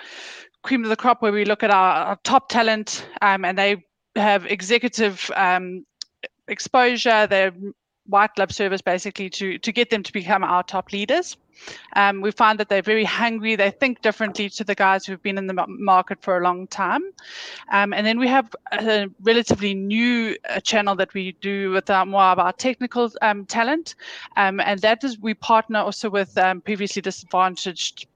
cream 0.64 0.84
of 0.84 0.90
the 0.90 0.96
crop, 0.96 1.22
where 1.22 1.32
we 1.32 1.46
look 1.46 1.64
at 1.64 1.72
our, 1.72 1.94
our 2.06 2.20
top 2.24 2.50
talent, 2.50 3.06
um, 3.22 3.46
and 3.46 3.58
they 3.58 3.84
have 4.16 4.46
executive 4.46 5.32
um, 5.36 5.86
exposure, 6.52 7.26
their 7.28 7.54
white 8.08 8.34
glove 8.36 8.52
service 8.52 8.82
basically 8.82 9.30
to, 9.30 9.58
to 9.60 9.72
get 9.72 9.90
them 9.90 10.04
to 10.04 10.12
become 10.12 10.44
our 10.44 10.64
top 10.64 10.92
leaders. 10.92 11.38
Um, 11.96 12.22
we 12.22 12.32
find 12.32 12.60
that 12.60 12.70
they're 12.70 12.82
very 12.82 13.04
hungry. 13.04 13.56
They 13.56 13.72
think 13.72 14.02
differently 14.02 14.50
to 14.50 14.64
the 14.64 14.76
guys 14.76 15.06
who've 15.06 15.22
been 15.22 15.38
in 15.38 15.48
the 15.48 15.66
market 15.68 16.22
for 16.22 16.38
a 16.38 16.44
long 16.44 16.68
time. 16.68 17.04
Um, 17.72 17.94
and 17.94 18.06
then 18.06 18.20
we 18.20 18.28
have 18.28 18.54
a 18.72 19.08
relatively 19.22 19.74
new 19.74 20.36
uh, 20.50 20.60
channel 20.60 20.96
that 20.96 21.14
we 21.14 21.34
do 21.34 21.72
with 21.72 21.90
uh, 21.90 22.06
more 22.06 22.24
of 22.24 22.40
our 22.40 22.54
technical 22.54 23.12
um, 23.22 23.46
talent. 23.46 23.96
Um, 24.38 24.60
and 24.60 24.80
that 24.82 25.04
is 25.04 25.20
we 25.20 25.34
partner 25.36 25.80
also 25.80 26.10
with 26.10 26.38
um, 26.38 26.62
previously 26.62 27.02
disadvantaged 27.02 28.08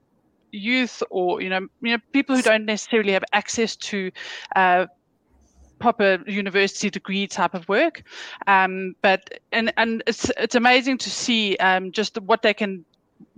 youth 0.52 1.04
or 1.10 1.41
you 1.41 1.50
know 1.50 1.67
you 1.82 1.91
know 1.91 1.98
people 2.13 2.34
who 2.34 2.41
don't 2.41 2.65
necessarily 2.65 3.12
have 3.12 3.26
access 3.34 3.76
to 3.76 4.10
uh, 4.56 4.86
proper 5.79 6.19
university 6.27 6.89
degree 6.89 7.27
type 7.27 7.53
of 7.53 7.67
work. 7.67 8.03
Um, 8.47 8.95
but 9.01 9.39
and 9.51 9.73
and 9.77 10.03
it's 10.07 10.29
it's 10.38 10.55
amazing 10.55 10.97
to 10.99 11.09
see 11.09 11.55
um, 11.57 11.91
just 11.91 12.19
what 12.21 12.41
they 12.41 12.53
can 12.53 12.85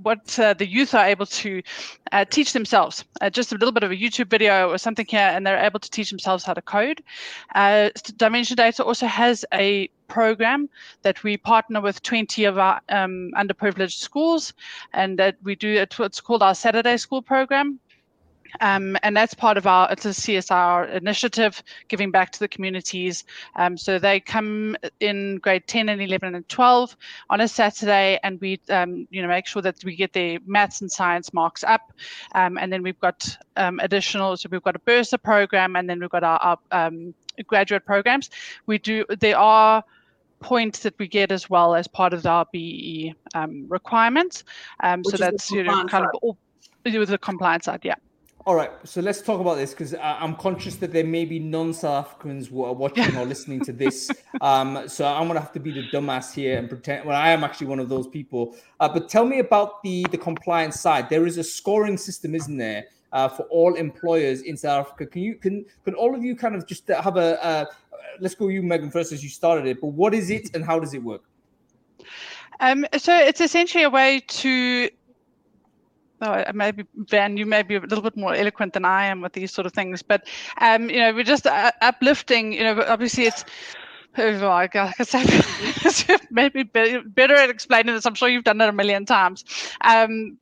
what 0.01 0.37
uh, 0.39 0.53
the 0.53 0.67
youth 0.67 0.93
are 0.93 1.05
able 1.05 1.25
to 1.25 1.61
uh, 2.11 2.25
teach 2.25 2.53
themselves. 2.53 3.03
Uh, 3.21 3.29
just 3.29 3.51
a 3.51 3.55
little 3.55 3.71
bit 3.71 3.83
of 3.83 3.91
a 3.91 3.95
YouTube 3.95 4.29
video 4.29 4.69
or 4.69 4.77
something 4.77 5.05
here, 5.07 5.19
and 5.19 5.45
they're 5.45 5.63
able 5.63 5.79
to 5.79 5.89
teach 5.89 6.09
themselves 6.09 6.43
how 6.43 6.53
to 6.53 6.61
code. 6.61 7.03
Uh, 7.55 7.89
Dimension 8.17 8.55
Data 8.55 8.83
also 8.83 9.07
has 9.07 9.45
a 9.53 9.87
program 10.07 10.69
that 11.01 11.23
we 11.23 11.37
partner 11.37 11.81
with 11.81 12.01
20 12.01 12.45
of 12.45 12.57
our 12.57 12.79
um, 12.89 13.31
underprivileged 13.35 13.97
schools, 13.97 14.53
and 14.93 15.19
that 15.19 15.35
we 15.43 15.55
do 15.55 15.85
it's 15.99 16.21
called 16.21 16.43
our 16.43 16.55
Saturday 16.55 16.97
School 16.97 17.21
program 17.21 17.79
Um, 18.61 18.97
and 19.03 19.15
that's 19.15 19.33
part 19.33 19.57
of 19.57 19.67
our 19.67 19.91
it's 19.91 20.05
a 20.05 20.09
CSR 20.09 20.93
initiative, 20.93 21.61
giving 21.87 22.11
back 22.11 22.31
to 22.31 22.39
the 22.39 22.47
communities. 22.47 23.23
Um, 23.55 23.77
so 23.77 23.99
they 23.99 24.19
come 24.19 24.75
in 24.99 25.37
grade 25.37 25.67
10 25.67 25.89
and 25.89 26.01
11 26.01 26.35
and 26.35 26.47
12 26.49 26.95
on 27.29 27.41
a 27.41 27.47
Saturday, 27.47 28.19
and 28.23 28.39
we 28.41 28.59
um, 28.69 29.07
you 29.09 29.21
know 29.21 29.27
make 29.27 29.47
sure 29.47 29.61
that 29.61 29.83
we 29.83 29.95
get 29.95 30.13
their 30.13 30.39
maths 30.45 30.81
and 30.81 30.91
science 30.91 31.33
marks 31.33 31.63
up. 31.63 31.93
Um, 32.35 32.57
and 32.57 32.71
then 32.71 32.83
we've 32.83 32.99
got 32.99 33.37
um, 33.55 33.79
additional, 33.79 34.37
so 34.37 34.49
we've 34.51 34.63
got 34.63 34.75
a 34.75 34.79
bursa 34.79 35.21
program, 35.21 35.75
and 35.75 35.89
then 35.89 35.99
we've 35.99 36.09
got 36.09 36.23
our, 36.23 36.39
our 36.39 36.57
um, 36.71 37.13
graduate 37.45 37.85
programs. 37.85 38.29
We 38.65 38.77
do 38.77 39.05
there 39.19 39.37
are 39.37 39.83
points 40.39 40.79
that 40.79 40.93
we 40.99 41.07
get 41.07 41.31
as 41.31 41.49
well 41.49 41.73
as 41.73 41.87
part 41.87 42.13
of 42.13 42.23
our 42.25 42.45
BEE 42.51 43.15
requirements. 43.67 44.43
so 45.03 45.17
that's 45.17 45.51
you 45.51 45.63
know 45.63 45.83
kind 45.85 46.05
of 46.05 46.11
all 46.21 46.37
with 46.95 47.09
the 47.09 47.17
compliance 47.17 47.65
side, 47.65 47.81
yeah. 47.83 47.95
All 48.47 48.55
right, 48.55 48.71
so 48.85 49.01
let's 49.01 49.21
talk 49.21 49.41
about 49.41 49.55
this 49.55 49.71
because 49.71 49.93
I'm 50.01 50.33
conscious 50.37 50.77
that 50.77 50.93
there 50.93 51.03
may 51.03 51.25
be 51.25 51.37
non-South 51.37 52.05
Africans 52.05 52.47
who 52.47 52.63
are 52.63 52.71
watching 52.71 53.13
or 53.17 53.25
listening 53.25 53.59
to 53.65 53.73
this. 53.73 54.09
Um, 54.39 54.87
so 54.87 55.05
I'm 55.05 55.27
gonna 55.27 55.39
have 55.39 55.51
to 55.53 55.59
be 55.59 55.71
the 55.71 55.83
dumbass 55.89 56.31
here 56.31 56.59
and 56.59 56.69
pretend. 56.69 57.05
Well, 57.05 57.17
I 57.17 57.31
am 57.31 57.43
actually 57.43 57.67
one 57.67 57.79
of 57.79 57.89
those 57.89 58.07
people. 58.07 58.55
Uh, 58.79 58.87
but 58.87 59.09
tell 59.09 59.25
me 59.25 59.39
about 59.39 59.81
the 59.83 60.05
the 60.11 60.17
compliance 60.17 60.79
side. 60.79 61.09
There 61.09 61.25
is 61.25 61.37
a 61.39 61.43
scoring 61.43 61.97
system, 61.97 62.35
isn't 62.35 62.55
there, 62.55 62.85
uh, 63.11 63.27
for 63.27 63.43
all 63.43 63.73
employers 63.73 64.43
in 64.43 64.55
South 64.55 64.85
Africa? 64.85 65.07
Can 65.07 65.23
you 65.23 65.35
can 65.35 65.65
can 65.83 65.95
all 65.95 66.13
of 66.15 66.23
you 66.23 66.35
kind 66.35 66.55
of 66.55 66.67
just 66.67 66.87
have 66.87 67.17
a 67.17 67.43
uh, 67.43 67.65
let's 68.19 68.35
go 68.35 68.47
you 68.47 68.61
Megan 68.61 68.91
first 68.91 69.11
as 69.11 69.23
you 69.23 69.29
started 69.29 69.65
it. 69.65 69.81
But 69.81 69.87
what 69.87 70.13
is 70.13 70.29
it 70.29 70.55
and 70.55 70.63
how 70.63 70.79
does 70.79 70.93
it 70.93 71.03
work? 71.03 71.23
Um, 72.59 72.85
so 72.95 73.13
it's 73.17 73.41
essentially 73.41 73.83
a 73.83 73.89
way 73.89 74.21
to 74.27 74.89
oh, 76.21 76.43
maybe 76.53 76.85
Van, 76.95 77.37
you 77.37 77.45
may 77.45 77.63
be 77.63 77.75
a 77.75 77.79
little 77.81 78.01
bit 78.01 78.17
more 78.17 78.33
eloquent 78.33 78.73
than 78.73 78.85
I 78.85 79.05
am 79.05 79.21
with 79.21 79.33
these 79.33 79.51
sort 79.51 79.65
of 79.65 79.73
things, 79.73 80.01
but 80.01 80.27
um, 80.61 80.89
you 80.89 80.99
know, 80.99 81.13
we're 81.13 81.23
just 81.23 81.47
uh, 81.47 81.71
uplifting. 81.81 82.53
You 82.53 82.63
know, 82.63 82.83
obviously 82.87 83.25
it's. 83.25 83.43
Oh, 84.19 84.49
I 84.49 84.65
guess 84.65 85.13
maybe 86.31 86.63
better 86.63 87.35
at 87.35 87.51
explaining 87.51 87.93
this. 87.93 88.03
I'm 88.07 88.15
sure 88.15 88.27
you've 88.27 88.45
done 88.45 88.59
it 88.61 88.67
a 88.67 88.71
million 88.71 89.05
times. 89.05 89.45
Um, 89.81 90.39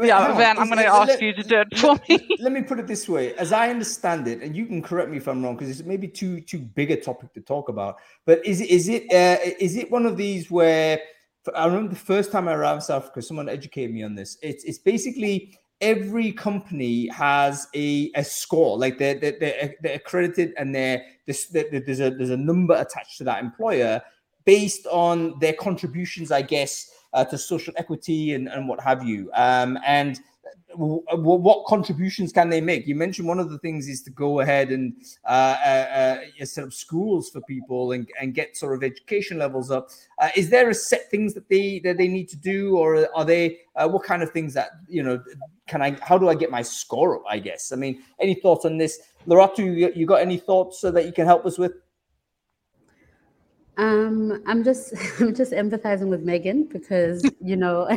yeah, 0.00 0.34
Van, 0.36 0.58
I'm 0.58 0.66
going 0.66 0.78
to 0.78 0.86
ask 0.86 1.08
let, 1.08 1.22
you 1.22 1.32
to 1.34 1.42
do 1.42 1.60
it 1.60 1.78
for 1.78 1.98
me. 2.08 2.36
Let 2.40 2.52
me 2.52 2.62
put 2.62 2.78
it 2.78 2.86
this 2.86 3.08
way: 3.08 3.34
as 3.34 3.52
I 3.52 3.68
understand 3.68 4.26
it, 4.26 4.40
and 4.40 4.56
you 4.56 4.66
can 4.66 4.82
correct 4.82 5.10
me 5.10 5.18
if 5.18 5.28
I'm 5.28 5.44
wrong, 5.44 5.56
because 5.56 5.70
it's 5.70 5.86
maybe 5.86 6.08
too 6.08 6.40
too 6.40 6.58
big 6.58 6.90
a 6.90 6.96
topic 6.96 7.32
to 7.34 7.40
talk 7.40 7.68
about. 7.68 7.96
But 8.24 8.44
is 8.46 8.60
is 8.60 8.88
it 8.88 9.12
uh, 9.12 9.38
is 9.58 9.76
it 9.76 9.90
one 9.90 10.06
of 10.06 10.16
these 10.16 10.50
where 10.50 11.00
I 11.54 11.66
remember 11.66 11.90
the 11.90 11.96
first 11.96 12.30
time 12.30 12.48
I 12.48 12.54
arrived 12.54 12.76
in 12.76 12.80
South 12.82 13.04
Africa, 13.04 13.22
someone 13.22 13.48
educated 13.48 13.92
me 13.92 14.02
on 14.02 14.14
this. 14.14 14.38
It's 14.42 14.64
it's 14.64 14.78
basically 14.78 15.58
every 15.82 16.30
company 16.32 17.08
has 17.08 17.66
a, 17.74 18.10
a 18.14 18.22
score, 18.22 18.78
like 18.78 18.98
they're, 18.98 19.18
they're, 19.18 19.74
they're 19.82 19.96
accredited 19.96 20.54
and 20.56 20.72
they're, 20.72 21.02
there's, 21.26 21.48
there's 21.48 22.00
a 22.00 22.10
there's 22.10 22.30
a 22.30 22.36
number 22.36 22.74
attached 22.74 23.18
to 23.18 23.24
that 23.24 23.42
employer 23.42 24.00
based 24.44 24.86
on 24.86 25.38
their 25.40 25.52
contributions, 25.52 26.30
I 26.30 26.42
guess, 26.42 26.90
uh, 27.12 27.24
to 27.26 27.36
social 27.36 27.74
equity 27.76 28.34
and, 28.34 28.48
and 28.48 28.68
what 28.68 28.80
have 28.80 29.04
you. 29.04 29.30
Um, 29.34 29.78
and 29.84 30.20
what 30.76 31.66
contributions 31.66 32.32
can 32.32 32.48
they 32.48 32.60
make? 32.60 32.86
You 32.86 32.94
mentioned 32.94 33.28
one 33.28 33.38
of 33.38 33.50
the 33.50 33.58
things 33.58 33.88
is 33.88 34.02
to 34.02 34.10
go 34.10 34.40
ahead 34.40 34.70
and 34.70 34.94
uh, 35.24 35.56
uh, 35.64 36.18
uh, 36.40 36.44
set 36.44 36.64
up 36.64 36.72
schools 36.72 37.30
for 37.30 37.40
people 37.42 37.92
and, 37.92 38.08
and 38.20 38.34
get 38.34 38.56
sort 38.56 38.74
of 38.74 38.82
education 38.82 39.38
levels 39.38 39.70
up. 39.70 39.90
Uh, 40.18 40.28
is 40.36 40.50
there 40.50 40.70
a 40.70 40.74
set 40.74 41.10
things 41.10 41.34
that 41.34 41.48
they 41.48 41.80
that 41.80 41.98
they 41.98 42.08
need 42.08 42.28
to 42.28 42.36
do, 42.36 42.76
or 42.76 43.08
are 43.14 43.24
they 43.24 43.58
uh, 43.76 43.88
what 43.88 44.02
kind 44.02 44.22
of 44.22 44.30
things 44.30 44.54
that 44.54 44.70
you 44.88 45.02
know? 45.02 45.22
Can 45.66 45.82
I? 45.82 45.96
How 46.02 46.18
do 46.18 46.28
I 46.28 46.34
get 46.34 46.50
my 46.50 46.62
score 46.62 47.16
up? 47.16 47.22
I 47.28 47.38
guess. 47.38 47.72
I 47.72 47.76
mean, 47.76 48.02
any 48.20 48.34
thoughts 48.34 48.64
on 48.64 48.78
this, 48.78 48.98
Lerato? 49.26 49.58
You, 49.58 49.92
you 49.94 50.06
got 50.06 50.20
any 50.20 50.38
thoughts 50.38 50.80
so 50.80 50.90
that 50.90 51.06
you 51.06 51.12
can 51.12 51.26
help 51.26 51.46
us 51.46 51.58
with? 51.58 51.72
Um, 53.78 54.42
I'm 54.46 54.62
just 54.64 54.92
I'm 55.20 55.34
just 55.34 55.52
empathizing 55.52 56.08
with 56.08 56.22
Megan 56.22 56.64
because 56.64 57.24
you 57.40 57.56
know 57.56 57.88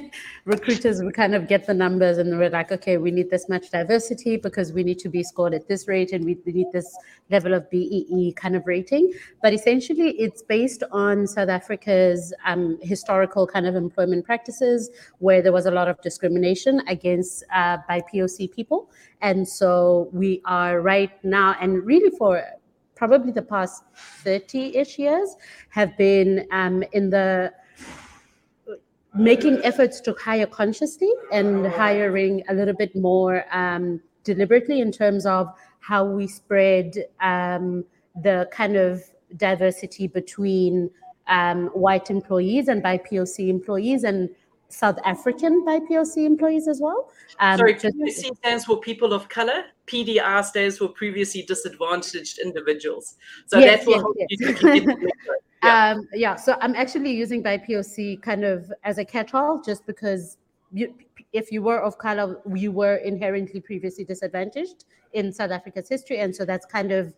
recruiters 0.46 1.02
we 1.02 1.12
kind 1.12 1.34
of 1.34 1.46
get 1.48 1.66
the 1.66 1.74
numbers 1.74 2.16
and 2.16 2.38
we're 2.38 2.48
like, 2.48 2.72
okay, 2.72 2.96
we 2.96 3.10
need 3.10 3.28
this 3.28 3.46
much 3.48 3.70
diversity 3.70 4.38
because 4.38 4.72
we 4.72 4.82
need 4.82 4.98
to 5.00 5.10
be 5.10 5.22
scored 5.22 5.52
at 5.52 5.68
this 5.68 5.86
rate 5.86 6.12
and 6.12 6.24
we 6.24 6.38
need 6.46 6.68
this 6.72 6.96
level 7.30 7.52
of 7.52 7.68
BEE 7.70 8.32
kind 8.36 8.56
of 8.56 8.66
rating. 8.66 9.12
But 9.42 9.52
essentially, 9.52 10.12
it's 10.12 10.42
based 10.42 10.82
on 10.92 11.26
South 11.26 11.50
Africa's 11.50 12.32
um, 12.46 12.78
historical 12.80 13.46
kind 13.46 13.66
of 13.66 13.76
employment 13.76 14.24
practices 14.24 14.88
where 15.18 15.42
there 15.42 15.52
was 15.52 15.66
a 15.66 15.70
lot 15.70 15.88
of 15.88 16.00
discrimination 16.00 16.80
against 16.88 17.44
uh, 17.52 17.76
BIPOC 17.88 18.50
people, 18.50 18.90
and 19.20 19.46
so 19.46 20.08
we 20.10 20.40
are 20.46 20.80
right 20.80 21.12
now 21.22 21.54
and 21.60 21.84
really 21.84 22.16
for 22.16 22.42
probably 22.98 23.30
the 23.30 23.42
past 23.42 23.84
30-ish 24.24 24.98
years 24.98 25.36
have 25.70 25.96
been 25.96 26.46
um, 26.50 26.82
in 26.92 27.08
the 27.08 27.52
making 29.14 29.60
efforts 29.62 30.00
to 30.00 30.14
hire 30.14 30.46
consciously 30.46 31.10
and 31.32 31.66
hiring 31.66 32.42
a 32.48 32.54
little 32.54 32.74
bit 32.74 32.94
more 32.94 33.44
um, 33.52 34.00
deliberately 34.24 34.80
in 34.80 34.90
terms 34.90 35.24
of 35.24 35.48
how 35.78 36.04
we 36.04 36.26
spread 36.26 36.92
um, 37.20 37.84
the 38.22 38.48
kind 38.52 38.76
of 38.76 39.02
diversity 39.36 40.08
between 40.08 40.90
um, 41.28 41.68
white 41.68 42.10
employees 42.10 42.66
and 42.68 42.82
BIPOC 42.82 43.48
employees 43.48 44.02
and 44.02 44.28
South 44.68 44.98
African 45.04 45.64
BIPOC 45.64 46.26
employees 46.26 46.68
as 46.68 46.80
well. 46.80 47.10
Um, 47.40 47.56
Sorry, 47.56 47.74
just, 47.74 47.96
POC 47.96 48.36
stands 48.36 48.64
for 48.64 48.78
people 48.80 49.12
of 49.12 49.28
color. 49.28 49.64
PDI 49.86 50.44
stands 50.44 50.78
for 50.78 50.88
previously 50.88 51.42
disadvantaged 51.42 52.38
individuals. 52.38 53.16
So 53.46 53.58
yes, 53.58 53.84
that's 53.84 54.04
what 54.04 54.16
yes, 54.28 54.62
yes. 54.62 54.96
yeah. 55.62 55.90
Um, 55.90 56.08
yeah. 56.12 56.36
So 56.36 56.56
I'm 56.60 56.74
actually 56.74 57.12
using 57.12 57.42
BIPOC 57.42 58.20
kind 58.22 58.44
of 58.44 58.70
as 58.84 58.98
a 58.98 59.04
catch-all, 59.04 59.62
just 59.62 59.86
because 59.86 60.36
you, 60.70 60.94
if 61.32 61.50
you 61.50 61.62
were 61.62 61.80
of 61.80 61.96
color, 61.96 62.40
you 62.54 62.70
were 62.70 62.96
inherently 62.96 63.60
previously 63.60 64.04
disadvantaged 64.04 64.84
in 65.14 65.32
South 65.32 65.50
Africa's 65.50 65.88
history, 65.88 66.18
and 66.18 66.36
so 66.36 66.44
that's 66.44 66.66
kind 66.66 66.92
of 66.92 67.14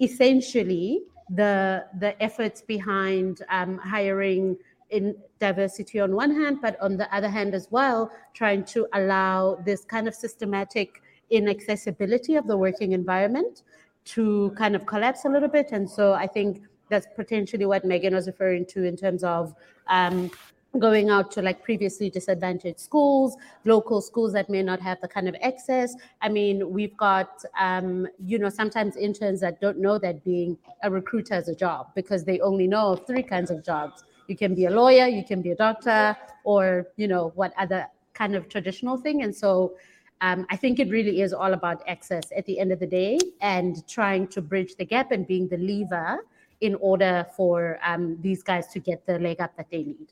essentially 0.00 1.00
the 1.30 1.86
the 1.98 2.20
efforts 2.22 2.60
behind 2.60 3.42
um, 3.48 3.78
hiring 3.78 4.56
in 4.92 5.16
diversity 5.40 5.98
on 5.98 6.14
one 6.14 6.30
hand, 6.30 6.58
but 6.62 6.80
on 6.80 6.96
the 6.96 7.12
other 7.14 7.28
hand 7.28 7.54
as 7.54 7.66
well, 7.70 8.12
trying 8.34 8.64
to 8.66 8.86
allow 8.92 9.56
this 9.64 9.84
kind 9.84 10.06
of 10.06 10.14
systematic 10.14 11.02
inaccessibility 11.30 12.36
of 12.36 12.46
the 12.46 12.56
working 12.56 12.92
environment 12.92 13.62
to 14.04 14.52
kind 14.56 14.76
of 14.76 14.86
collapse 14.86 15.24
a 15.24 15.28
little 15.28 15.48
bit. 15.48 15.72
And 15.72 15.88
so 15.88 16.12
I 16.12 16.26
think 16.26 16.62
that's 16.90 17.06
potentially 17.16 17.64
what 17.64 17.84
Megan 17.84 18.14
was 18.14 18.26
referring 18.26 18.66
to 18.66 18.84
in 18.84 18.96
terms 18.96 19.24
of 19.24 19.54
um, 19.86 20.30
going 20.78 21.08
out 21.08 21.30
to 21.30 21.42
like 21.42 21.62
previously 21.62 22.10
disadvantaged 22.10 22.80
schools, 22.80 23.36
local 23.64 24.02
schools 24.02 24.32
that 24.34 24.50
may 24.50 24.62
not 24.62 24.80
have 24.80 25.00
the 25.00 25.08
kind 25.08 25.28
of 25.28 25.34
access. 25.42 25.94
I 26.20 26.28
mean, 26.28 26.70
we've 26.70 26.96
got, 26.98 27.42
um, 27.58 28.06
you 28.26 28.38
know, 28.38 28.50
sometimes 28.50 28.96
interns 28.96 29.40
that 29.40 29.60
don't 29.60 29.78
know 29.78 29.98
that 29.98 30.22
being 30.22 30.58
a 30.82 30.90
recruiter 30.90 31.36
is 31.36 31.48
a 31.48 31.54
job 31.54 31.88
because 31.94 32.24
they 32.24 32.40
only 32.40 32.66
know 32.66 32.96
three 32.96 33.22
kinds 33.22 33.50
of 33.50 33.64
jobs 33.64 34.04
you 34.28 34.36
can 34.36 34.54
be 34.54 34.66
a 34.66 34.70
lawyer 34.70 35.06
you 35.06 35.24
can 35.24 35.42
be 35.42 35.50
a 35.50 35.56
doctor 35.56 36.16
or 36.44 36.86
you 36.96 37.08
know 37.08 37.32
what 37.34 37.52
other 37.58 37.86
kind 38.14 38.34
of 38.34 38.48
traditional 38.48 38.96
thing. 38.96 39.22
And 39.22 39.34
so 39.34 39.74
um, 40.22 40.46
i 40.50 40.56
think 40.56 40.78
it 40.78 40.88
really 40.88 41.20
is 41.20 41.32
all 41.32 41.52
about 41.52 41.82
access 41.86 42.24
at 42.34 42.46
the 42.46 42.58
end 42.58 42.72
of 42.72 42.78
the 42.78 42.86
day 42.86 43.18
and 43.40 43.86
trying 43.88 44.26
to 44.28 44.40
bridge 44.40 44.76
the 44.76 44.84
gap 44.84 45.10
and 45.10 45.26
being 45.26 45.48
the 45.48 45.58
lever 45.58 46.24
in 46.60 46.76
order 46.76 47.26
for 47.36 47.78
um, 47.84 48.16
these 48.22 48.42
guys 48.42 48.68
to 48.68 48.78
get 48.78 49.04
the 49.04 49.18
leg 49.18 49.40
up 49.40 49.54
that 49.56 49.68
they 49.70 49.82
need. 49.82 50.08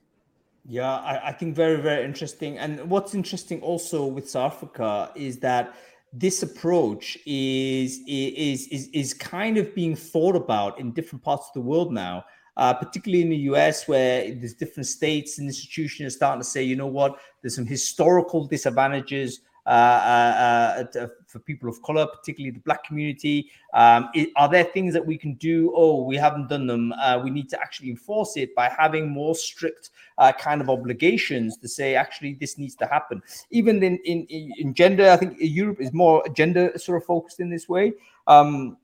Yeah 0.68 0.96
I, 0.96 1.28
I 1.28 1.32
think 1.32 1.54
very 1.54 1.80
very 1.80 2.04
interesting. 2.04 2.58
And 2.58 2.90
what's 2.90 3.14
interesting 3.14 3.62
also 3.62 4.04
with 4.06 4.28
south 4.28 4.54
africa 4.54 5.12
is 5.14 5.38
that 5.38 5.74
this 6.12 6.42
approach 6.42 7.16
is 7.24 8.00
is 8.06 8.66
is 8.68 8.88
is 8.88 9.14
kind 9.14 9.56
of 9.56 9.74
being 9.74 9.94
thought 9.94 10.34
about 10.34 10.80
in 10.80 10.90
different 10.90 11.22
parts 11.22 11.46
of 11.48 11.54
the 11.54 11.60
world 11.60 11.92
now 11.92 12.24
uh, 12.60 12.74
particularly 12.74 13.22
in 13.22 13.30
the 13.30 13.36
US, 13.54 13.88
where 13.88 14.34
there's 14.34 14.52
different 14.52 14.86
states 14.86 15.38
and 15.38 15.48
institutions 15.48 16.12
are 16.12 16.16
starting 16.16 16.42
to 16.42 16.46
say, 16.46 16.62
you 16.62 16.76
know 16.76 16.86
what, 16.86 17.18
there's 17.40 17.56
some 17.56 17.66
historical 17.66 18.46
disadvantages 18.46 19.40
uh, 19.66 19.70
uh, 19.70 20.84
uh 20.98 21.06
for 21.26 21.38
people 21.38 21.68
of 21.68 21.80
color, 21.82 22.06
particularly 22.06 22.50
the 22.50 22.60
black 22.60 22.84
community. 22.84 23.50
Um, 23.72 24.10
it, 24.14 24.28
are 24.36 24.48
there 24.48 24.64
things 24.64 24.92
that 24.92 25.06
we 25.06 25.16
can 25.16 25.34
do? 25.34 25.72
Oh, 25.74 26.02
we 26.02 26.16
haven't 26.16 26.48
done 26.48 26.66
them. 26.66 26.92
Uh, 27.00 27.20
we 27.22 27.30
need 27.30 27.48
to 27.50 27.60
actually 27.60 27.90
enforce 27.90 28.36
it 28.36 28.54
by 28.54 28.68
having 28.68 29.08
more 29.08 29.34
strict 29.34 29.90
uh, 30.18 30.32
kind 30.32 30.60
of 30.60 30.68
obligations 30.68 31.56
to 31.58 31.68
say, 31.68 31.94
actually, 31.94 32.34
this 32.34 32.58
needs 32.58 32.74
to 32.76 32.86
happen. 32.86 33.22
Even 33.50 33.82
in, 33.82 33.96
in, 34.04 34.26
in 34.58 34.74
gender, 34.74 35.08
I 35.08 35.16
think 35.16 35.36
Europe 35.38 35.80
is 35.80 35.94
more 35.94 36.22
gender 36.34 36.76
sort 36.76 37.00
of 37.00 37.06
focused 37.06 37.40
in 37.40 37.48
this 37.48 37.70
way. 37.70 37.94
Um, 38.26 38.76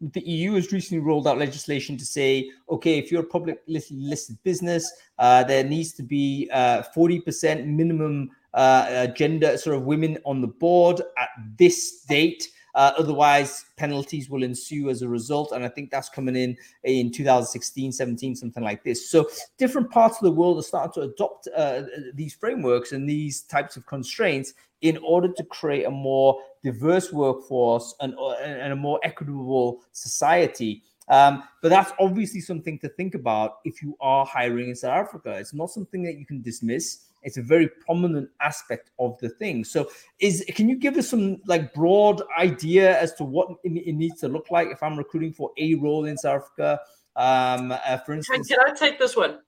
the 0.00 0.22
EU 0.22 0.54
has 0.54 0.72
recently 0.72 1.02
rolled 1.02 1.28
out 1.28 1.38
legislation 1.38 1.96
to 1.98 2.04
say, 2.04 2.50
okay, 2.68 2.98
if 2.98 3.12
you're 3.12 3.22
a 3.22 3.26
public 3.26 3.62
listed 3.66 4.38
business, 4.42 4.90
uh, 5.18 5.44
there 5.44 5.62
needs 5.62 5.92
to 5.92 6.02
be 6.02 6.48
uh, 6.52 6.82
40% 6.96 7.66
minimum 7.66 8.30
uh, 8.54 9.06
gender 9.08 9.56
sort 9.58 9.76
of 9.76 9.82
women 9.82 10.18
on 10.24 10.40
the 10.40 10.46
board 10.46 11.02
at 11.18 11.28
this 11.58 12.02
date. 12.08 12.48
Uh, 12.74 12.92
otherwise, 12.98 13.64
penalties 13.76 14.30
will 14.30 14.42
ensue 14.42 14.90
as 14.90 15.02
a 15.02 15.08
result. 15.08 15.52
And 15.52 15.64
I 15.64 15.68
think 15.68 15.90
that's 15.90 16.08
coming 16.08 16.36
in 16.36 16.56
in 16.84 17.10
2016, 17.10 17.92
17, 17.92 18.36
something 18.36 18.62
like 18.62 18.84
this. 18.84 19.10
So, 19.10 19.28
different 19.58 19.90
parts 19.90 20.16
of 20.16 20.22
the 20.22 20.32
world 20.32 20.58
are 20.58 20.62
starting 20.62 20.92
to 20.94 21.08
adopt 21.08 21.48
uh, 21.56 21.82
these 22.14 22.34
frameworks 22.34 22.92
and 22.92 23.08
these 23.08 23.42
types 23.42 23.76
of 23.76 23.86
constraints 23.86 24.54
in 24.82 24.98
order 24.98 25.28
to 25.28 25.44
create 25.44 25.84
a 25.84 25.90
more 25.90 26.40
diverse 26.62 27.12
workforce 27.12 27.94
and, 28.00 28.14
uh, 28.18 28.32
and 28.32 28.72
a 28.72 28.76
more 28.76 29.00
equitable 29.02 29.80
society. 29.92 30.82
Um, 31.08 31.42
but 31.60 31.70
that's 31.70 31.92
obviously 31.98 32.40
something 32.40 32.78
to 32.78 32.88
think 32.88 33.14
about 33.14 33.58
if 33.64 33.82
you 33.82 33.96
are 34.00 34.24
hiring 34.24 34.68
in 34.68 34.76
South 34.76 35.06
Africa. 35.06 35.36
It's 35.38 35.52
not 35.52 35.70
something 35.70 36.04
that 36.04 36.16
you 36.16 36.24
can 36.24 36.40
dismiss. 36.40 37.06
It's 37.22 37.36
a 37.36 37.42
very 37.42 37.68
prominent 37.68 38.30
aspect 38.40 38.90
of 38.98 39.18
the 39.18 39.28
thing. 39.28 39.64
So, 39.64 39.90
is 40.18 40.44
can 40.54 40.68
you 40.68 40.76
give 40.76 40.96
us 40.96 41.08
some 41.08 41.40
like 41.46 41.74
broad 41.74 42.22
idea 42.38 42.98
as 43.00 43.14
to 43.14 43.24
what 43.24 43.50
it, 43.62 43.70
it 43.70 43.94
needs 43.94 44.20
to 44.20 44.28
look 44.28 44.50
like 44.50 44.68
if 44.68 44.82
I'm 44.82 44.96
recruiting 44.96 45.32
for 45.32 45.50
a 45.58 45.74
role 45.74 46.06
in 46.06 46.16
South 46.16 46.42
Africa? 46.42 46.80
Um, 47.16 47.72
uh, 47.72 47.98
for 47.98 48.14
instance, 48.14 48.48
can 48.48 48.58
I 48.66 48.72
take 48.72 48.98
this 48.98 49.16
one? 49.16 49.40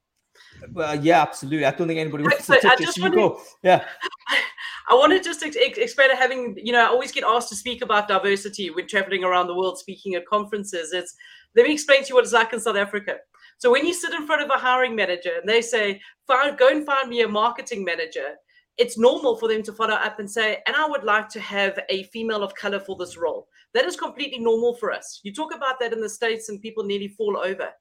Well, 0.73 0.95
yeah, 1.03 1.23
absolutely. 1.23 1.65
I 1.65 1.73
don't 1.73 1.89
think 1.89 2.01
anybody 2.01 2.25
wants 2.25 2.47
to 2.47 2.61
touch 2.61 2.81
it. 2.81 2.89
So 2.89 3.05
you 3.05 3.15
go. 3.15 3.41
Yeah. 3.63 3.85
I 4.89 4.95
want 4.95 5.13
to 5.13 5.21
just 5.21 5.43
ex- 5.43 5.57
explain 5.57 6.15
having, 6.17 6.57
you 6.63 6.73
know, 6.73 6.81
I 6.81 6.87
always 6.87 7.13
get 7.13 7.25
asked 7.25 7.49
to 7.51 7.57
speak 7.57 7.83
about 7.83 8.09
diversity 8.09 8.71
when 8.71 8.87
traveling 8.87 9.25
around 9.25 9.47
the 9.47 9.55
world, 9.55 9.79
speaking 9.79 10.15
at 10.15 10.27
conferences. 10.27 10.93
It's 10.93 11.15
let 11.55 11.67
me 11.67 11.73
explain 11.73 12.03
to 12.03 12.09
you 12.09 12.15
what 12.15 12.25
it's 12.25 12.33
like 12.33 12.53
in 12.53 12.61
South 12.61 12.77
Africa. 12.77 13.17
So 13.63 13.71
when 13.71 13.87
you 13.87 13.95
sit 13.95 14.13
in 14.13 14.27
front 14.27 14.43
of 14.43 14.51
a 14.51 14.59
hiring 14.59 14.97
manager 14.97 15.35
and 15.41 15.49
they 15.49 15.63
say, 15.63 16.01
"Find, 16.27 16.59
go 16.59 16.67
and 16.67 16.85
find 16.85 17.09
me 17.09 17.21
a 17.21 17.29
marketing 17.29 17.85
manager," 17.85 18.35
it's 18.77 18.99
normal 18.99 19.37
for 19.37 19.47
them 19.49 19.63
to 19.63 19.73
follow 19.73 19.95
up 19.95 20.19
and 20.19 20.29
say, 20.29 20.61
"And 20.67 20.75
I 20.75 20.85
would 20.85 21.05
like 21.05 21.29
to 21.29 21.41
have 21.41 21.79
a 21.89 22.03
female 22.15 22.43
of 22.43 22.57
color 22.57 22.81
for 22.81 22.97
this 22.97 23.17
role." 23.17 23.47
That 23.73 23.85
is 23.85 23.95
completely 23.95 24.41
normal 24.41 24.75
for 24.75 24.91
us. 24.91 25.21
You 25.23 25.33
talk 25.33 25.55
about 25.55 25.79
that 25.79 25.93
in 25.93 26.01
the 26.01 26.09
states, 26.09 26.49
and 26.49 26.61
people 26.61 26.83
nearly 26.83 27.07
fall 27.07 27.39
over. 27.39 27.73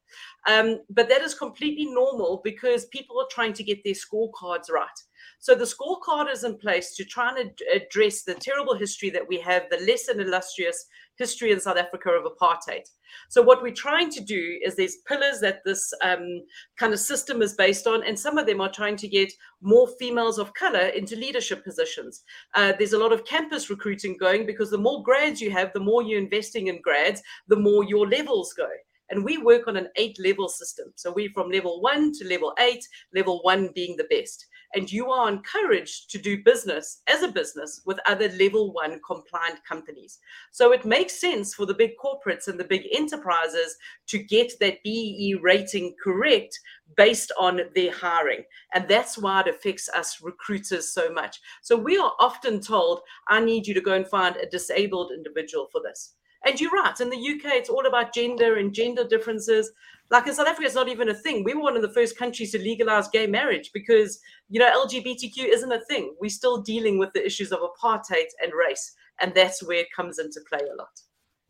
Um, 0.47 0.81
but 0.91 1.09
that 1.09 1.23
is 1.23 1.33
completely 1.33 1.87
normal 1.87 2.41
because 2.43 2.85
people 2.97 3.19
are 3.19 3.31
trying 3.31 3.53
to 3.53 3.63
get 3.63 3.83
their 3.83 3.95
scorecards 3.95 4.69
right. 4.69 4.99
So 5.41 5.55
the 5.55 5.65
scorecard 5.65 6.31
is 6.31 6.43
in 6.43 6.55
place 6.55 6.95
to 6.95 7.03
try 7.03 7.29
and 7.29 7.39
ad- 7.39 7.81
address 7.81 8.21
the 8.21 8.35
terrible 8.35 8.75
history 8.75 9.09
that 9.09 9.27
we 9.27 9.39
have, 9.39 9.63
the 9.71 9.83
less 9.87 10.05
than 10.05 10.19
illustrious 10.19 10.85
history 11.17 11.51
in 11.51 11.59
South 11.59 11.77
Africa 11.77 12.11
of 12.11 12.31
apartheid. 12.31 12.83
So 13.27 13.41
what 13.41 13.63
we're 13.63 13.73
trying 13.73 14.11
to 14.11 14.21
do 14.21 14.59
is 14.63 14.75
there's 14.75 14.97
pillars 15.07 15.39
that 15.41 15.61
this 15.65 15.91
um, 16.03 16.43
kind 16.77 16.93
of 16.93 16.99
system 16.99 17.41
is 17.41 17.55
based 17.55 17.87
on, 17.87 18.03
and 18.03 18.17
some 18.17 18.37
of 18.37 18.45
them 18.45 18.61
are 18.61 18.71
trying 18.71 18.97
to 18.97 19.07
get 19.07 19.33
more 19.61 19.89
females 19.99 20.37
of 20.37 20.53
color 20.53 20.85
into 20.89 21.15
leadership 21.15 21.63
positions. 21.63 22.21
Uh, 22.53 22.73
there's 22.77 22.93
a 22.93 22.99
lot 22.99 23.11
of 23.11 23.25
campus 23.25 23.71
recruiting 23.71 24.17
going 24.19 24.45
because 24.45 24.69
the 24.69 24.77
more 24.77 25.01
grads 25.01 25.41
you 25.41 25.49
have, 25.49 25.73
the 25.73 25.79
more 25.79 26.03
you're 26.03 26.21
investing 26.21 26.67
in 26.67 26.79
grads, 26.83 27.19
the 27.47 27.55
more 27.59 27.83
your 27.83 28.07
levels 28.07 28.53
go. 28.53 28.69
And 29.09 29.25
we 29.25 29.39
work 29.39 29.67
on 29.67 29.75
an 29.75 29.89
eight 29.95 30.17
level 30.23 30.47
system. 30.47 30.93
So 30.95 31.11
we're 31.11 31.31
from 31.33 31.49
level 31.49 31.81
one 31.81 32.13
to 32.13 32.27
level 32.27 32.53
eight, 32.59 32.87
level 33.13 33.39
one 33.41 33.71
being 33.73 33.97
the 33.97 34.07
best 34.15 34.45
and 34.73 34.91
you 34.91 35.11
are 35.11 35.29
encouraged 35.29 36.09
to 36.11 36.17
do 36.17 36.43
business 36.43 37.01
as 37.07 37.23
a 37.23 37.31
business 37.31 37.81
with 37.85 37.99
other 38.05 38.29
level 38.29 38.71
one 38.73 38.99
compliant 39.05 39.59
companies. 39.67 40.19
So 40.51 40.71
it 40.71 40.85
makes 40.85 41.19
sense 41.19 41.53
for 41.53 41.65
the 41.65 41.73
big 41.73 41.91
corporates 42.03 42.47
and 42.47 42.59
the 42.59 42.63
big 42.63 42.87
enterprises 42.93 43.75
to 44.07 44.17
get 44.17 44.53
that 44.59 44.81
BEE 44.83 45.39
rating 45.41 45.95
correct 46.01 46.59
based 46.95 47.31
on 47.39 47.61
their 47.75 47.91
hiring. 47.91 48.43
And 48.73 48.87
that's 48.87 49.17
why 49.17 49.41
it 49.41 49.47
affects 49.47 49.89
us 49.89 50.21
recruiters 50.21 50.93
so 50.93 51.11
much. 51.11 51.39
So 51.61 51.75
we 51.75 51.97
are 51.97 52.13
often 52.19 52.59
told, 52.59 53.01
I 53.27 53.39
need 53.39 53.67
you 53.67 53.73
to 53.73 53.81
go 53.81 53.93
and 53.93 54.07
find 54.07 54.35
a 54.35 54.49
disabled 54.49 55.11
individual 55.11 55.67
for 55.71 55.81
this. 55.81 56.15
And 56.45 56.59
you're 56.59 56.71
right. 56.71 56.99
In 56.99 57.09
the 57.09 57.17
UK, 57.17 57.53
it's 57.53 57.69
all 57.69 57.85
about 57.85 58.13
gender 58.13 58.57
and 58.57 58.73
gender 58.73 59.07
differences. 59.07 59.71
Like 60.09 60.27
in 60.27 60.33
South 60.33 60.47
Africa, 60.47 60.65
it's 60.65 60.75
not 60.75 60.89
even 60.89 61.09
a 61.09 61.13
thing. 61.13 61.43
We 61.43 61.53
were 61.53 61.61
one 61.61 61.75
of 61.75 61.81
the 61.81 61.93
first 61.93 62.17
countries 62.17 62.51
to 62.51 62.59
legalize 62.59 63.07
gay 63.07 63.27
marriage 63.27 63.71
because, 63.73 64.19
you 64.49 64.59
know, 64.59 64.85
LGBTQ 64.85 65.37
isn't 65.37 65.71
a 65.71 65.81
thing. 65.85 66.15
We're 66.19 66.29
still 66.29 66.61
dealing 66.61 66.97
with 66.97 67.13
the 67.13 67.25
issues 67.25 67.51
of 67.51 67.59
apartheid 67.59 68.27
and 68.41 68.51
race. 68.53 68.93
And 69.21 69.33
that's 69.33 69.63
where 69.63 69.77
it 69.77 69.87
comes 69.95 70.19
into 70.19 70.41
play 70.49 70.59
a 70.59 70.75
lot. 70.75 70.99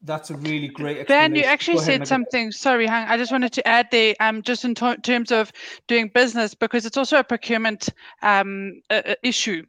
That's 0.03 0.31
a 0.31 0.35
really 0.35 0.67
great 0.67 1.07
Dan, 1.07 1.35
you 1.35 1.43
actually 1.43 1.77
ahead, 1.77 1.85
said 1.85 2.07
something. 2.07 2.51
Sorry, 2.51 2.87
Hung. 2.87 3.07
I 3.07 3.17
just 3.17 3.31
wanted 3.31 3.53
to 3.53 3.67
add 3.67 3.87
there, 3.91 4.15
um, 4.19 4.41
just 4.41 4.65
in 4.65 4.73
t- 4.73 4.95
terms 4.97 5.31
of 5.31 5.51
doing 5.87 6.09
business, 6.11 6.55
because 6.55 6.87
it's 6.87 6.97
also 6.97 7.19
a 7.19 7.23
procurement 7.23 7.89
um, 8.23 8.81
a, 8.89 9.11
a 9.11 9.27
issue. 9.27 9.63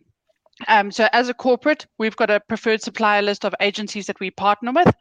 Um, 0.68 0.90
so 0.90 1.09
as 1.12 1.29
a 1.29 1.35
corporate, 1.35 1.87
we've 1.98 2.16
got 2.16 2.31
a 2.31 2.40
preferred 2.40 2.83
supplier 2.83 3.22
list 3.22 3.44
of 3.44 3.55
agencies 3.61 4.07
that 4.07 4.20
we 4.20 4.31
partner 4.31 4.72
with, 4.72 4.94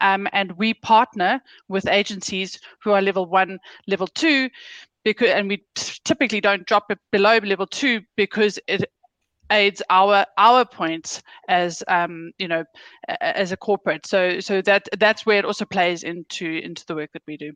um, 0.00 0.28
and 0.32 0.52
we 0.52 0.74
partner 0.74 1.40
with 1.68 1.86
agencies 1.88 2.58
who 2.82 2.92
are 2.92 3.02
level 3.02 3.26
one, 3.26 3.58
level 3.86 4.06
two, 4.06 4.50
because 5.04 5.30
and 5.30 5.48
we 5.48 5.64
typically 6.04 6.40
don't 6.40 6.66
drop 6.66 6.90
it 6.90 6.98
below 7.12 7.38
level 7.38 7.66
two 7.66 8.00
because 8.16 8.58
it 8.66 8.84
aids 9.52 9.80
our 9.90 10.26
our 10.38 10.64
points 10.64 11.22
as 11.48 11.82
um, 11.88 12.32
you 12.38 12.48
know 12.48 12.64
as 13.20 13.52
a 13.52 13.56
corporate. 13.56 14.06
So 14.06 14.40
so 14.40 14.60
that 14.62 14.88
that's 14.98 15.24
where 15.24 15.38
it 15.38 15.44
also 15.44 15.64
plays 15.64 16.02
into 16.02 16.46
into 16.46 16.84
the 16.86 16.94
work 16.94 17.12
that 17.12 17.22
we 17.26 17.36
do. 17.36 17.52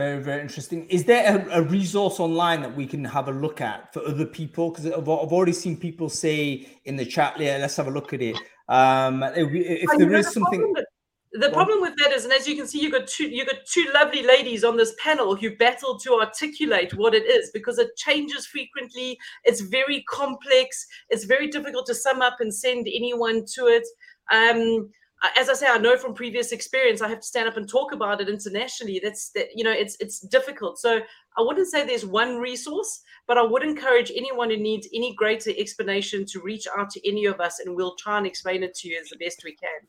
Very, 0.00 0.22
very 0.22 0.40
interesting. 0.40 0.86
Is 0.88 1.04
there 1.04 1.46
a, 1.50 1.58
a, 1.58 1.62
resource 1.62 2.20
online 2.20 2.62
that 2.62 2.74
we 2.74 2.86
can 2.86 3.04
have 3.04 3.28
a 3.28 3.32
look 3.32 3.60
at 3.60 3.92
for 3.92 4.00
other 4.06 4.24
people? 4.24 4.70
Because 4.70 4.86
I've, 4.86 5.06
I've, 5.06 5.30
already 5.30 5.52
seen 5.52 5.76
people 5.76 6.08
say 6.08 6.66
in 6.86 6.96
the 6.96 7.04
chat, 7.04 7.38
yeah, 7.38 7.58
let's 7.60 7.76
have 7.76 7.86
a 7.86 7.90
look 7.90 8.14
at 8.14 8.22
it. 8.22 8.38
Um, 8.70 9.22
if, 9.22 9.50
if 9.52 9.98
there 9.98 10.14
is 10.14 10.32
something. 10.32 10.58
Problem, 10.58 10.84
the 11.32 11.50
problem 11.50 11.82
with 11.82 11.96
that 11.98 12.12
is, 12.12 12.24
and 12.24 12.32
as 12.32 12.48
you 12.48 12.56
can 12.56 12.66
see, 12.66 12.80
you 12.80 12.90
got 12.90 13.08
two 13.08 13.28
you 13.28 13.44
got 13.44 13.56
two 13.70 13.84
lovely 13.92 14.22
ladies 14.22 14.64
on 14.64 14.78
this 14.78 14.94
panel 15.04 15.36
who 15.36 15.54
battle 15.56 15.98
to 15.98 16.14
articulate 16.14 16.94
what 16.94 17.14
it 17.14 17.26
is 17.26 17.50
because 17.52 17.78
it 17.78 17.94
changes 17.98 18.46
frequently. 18.46 19.18
It's 19.44 19.60
very 19.60 20.02
complex. 20.08 20.86
It's 21.10 21.24
very 21.24 21.48
difficult 21.48 21.84
to 21.88 21.94
sum 21.94 22.22
up 22.22 22.38
and 22.40 22.54
send 22.54 22.88
anyone 22.88 23.44
to 23.54 23.66
it. 23.66 23.86
Um, 24.32 24.88
Uh, 25.22 25.28
as 25.36 25.50
I 25.50 25.54
say, 25.54 25.66
I 25.66 25.76
know 25.76 25.98
from 25.98 26.14
previous 26.14 26.50
experience, 26.50 27.02
I 27.02 27.08
have 27.08 27.20
to 27.20 27.26
stand 27.26 27.48
up 27.48 27.56
and 27.56 27.68
talk 27.68 27.92
about 27.92 28.20
it 28.20 28.28
internationally. 28.28 29.00
That's 29.02 29.30
that 29.30 29.48
you 29.54 29.64
know, 29.64 29.72
it's 29.72 29.96
it's 30.00 30.20
difficult. 30.20 30.78
So 30.78 31.00
I 31.36 31.42
wouldn't 31.42 31.68
say 31.68 31.84
there's 31.84 32.06
one 32.06 32.38
resource, 32.38 33.02
but 33.26 33.36
I 33.36 33.42
would 33.42 33.62
encourage 33.62 34.10
anyone 34.14 34.50
who 34.50 34.56
needs 34.56 34.88
any 34.94 35.14
greater 35.14 35.50
explanation 35.56 36.24
to 36.26 36.40
reach 36.40 36.66
out 36.76 36.90
to 36.90 37.08
any 37.08 37.26
of 37.26 37.40
us, 37.40 37.60
and 37.60 37.76
we'll 37.76 37.96
try 37.96 38.18
and 38.18 38.26
explain 38.26 38.62
it 38.62 38.74
to 38.76 38.88
you 38.88 38.98
as 39.00 39.08
the 39.08 39.24
best 39.24 39.42
we 39.44 39.54
can. 39.54 39.86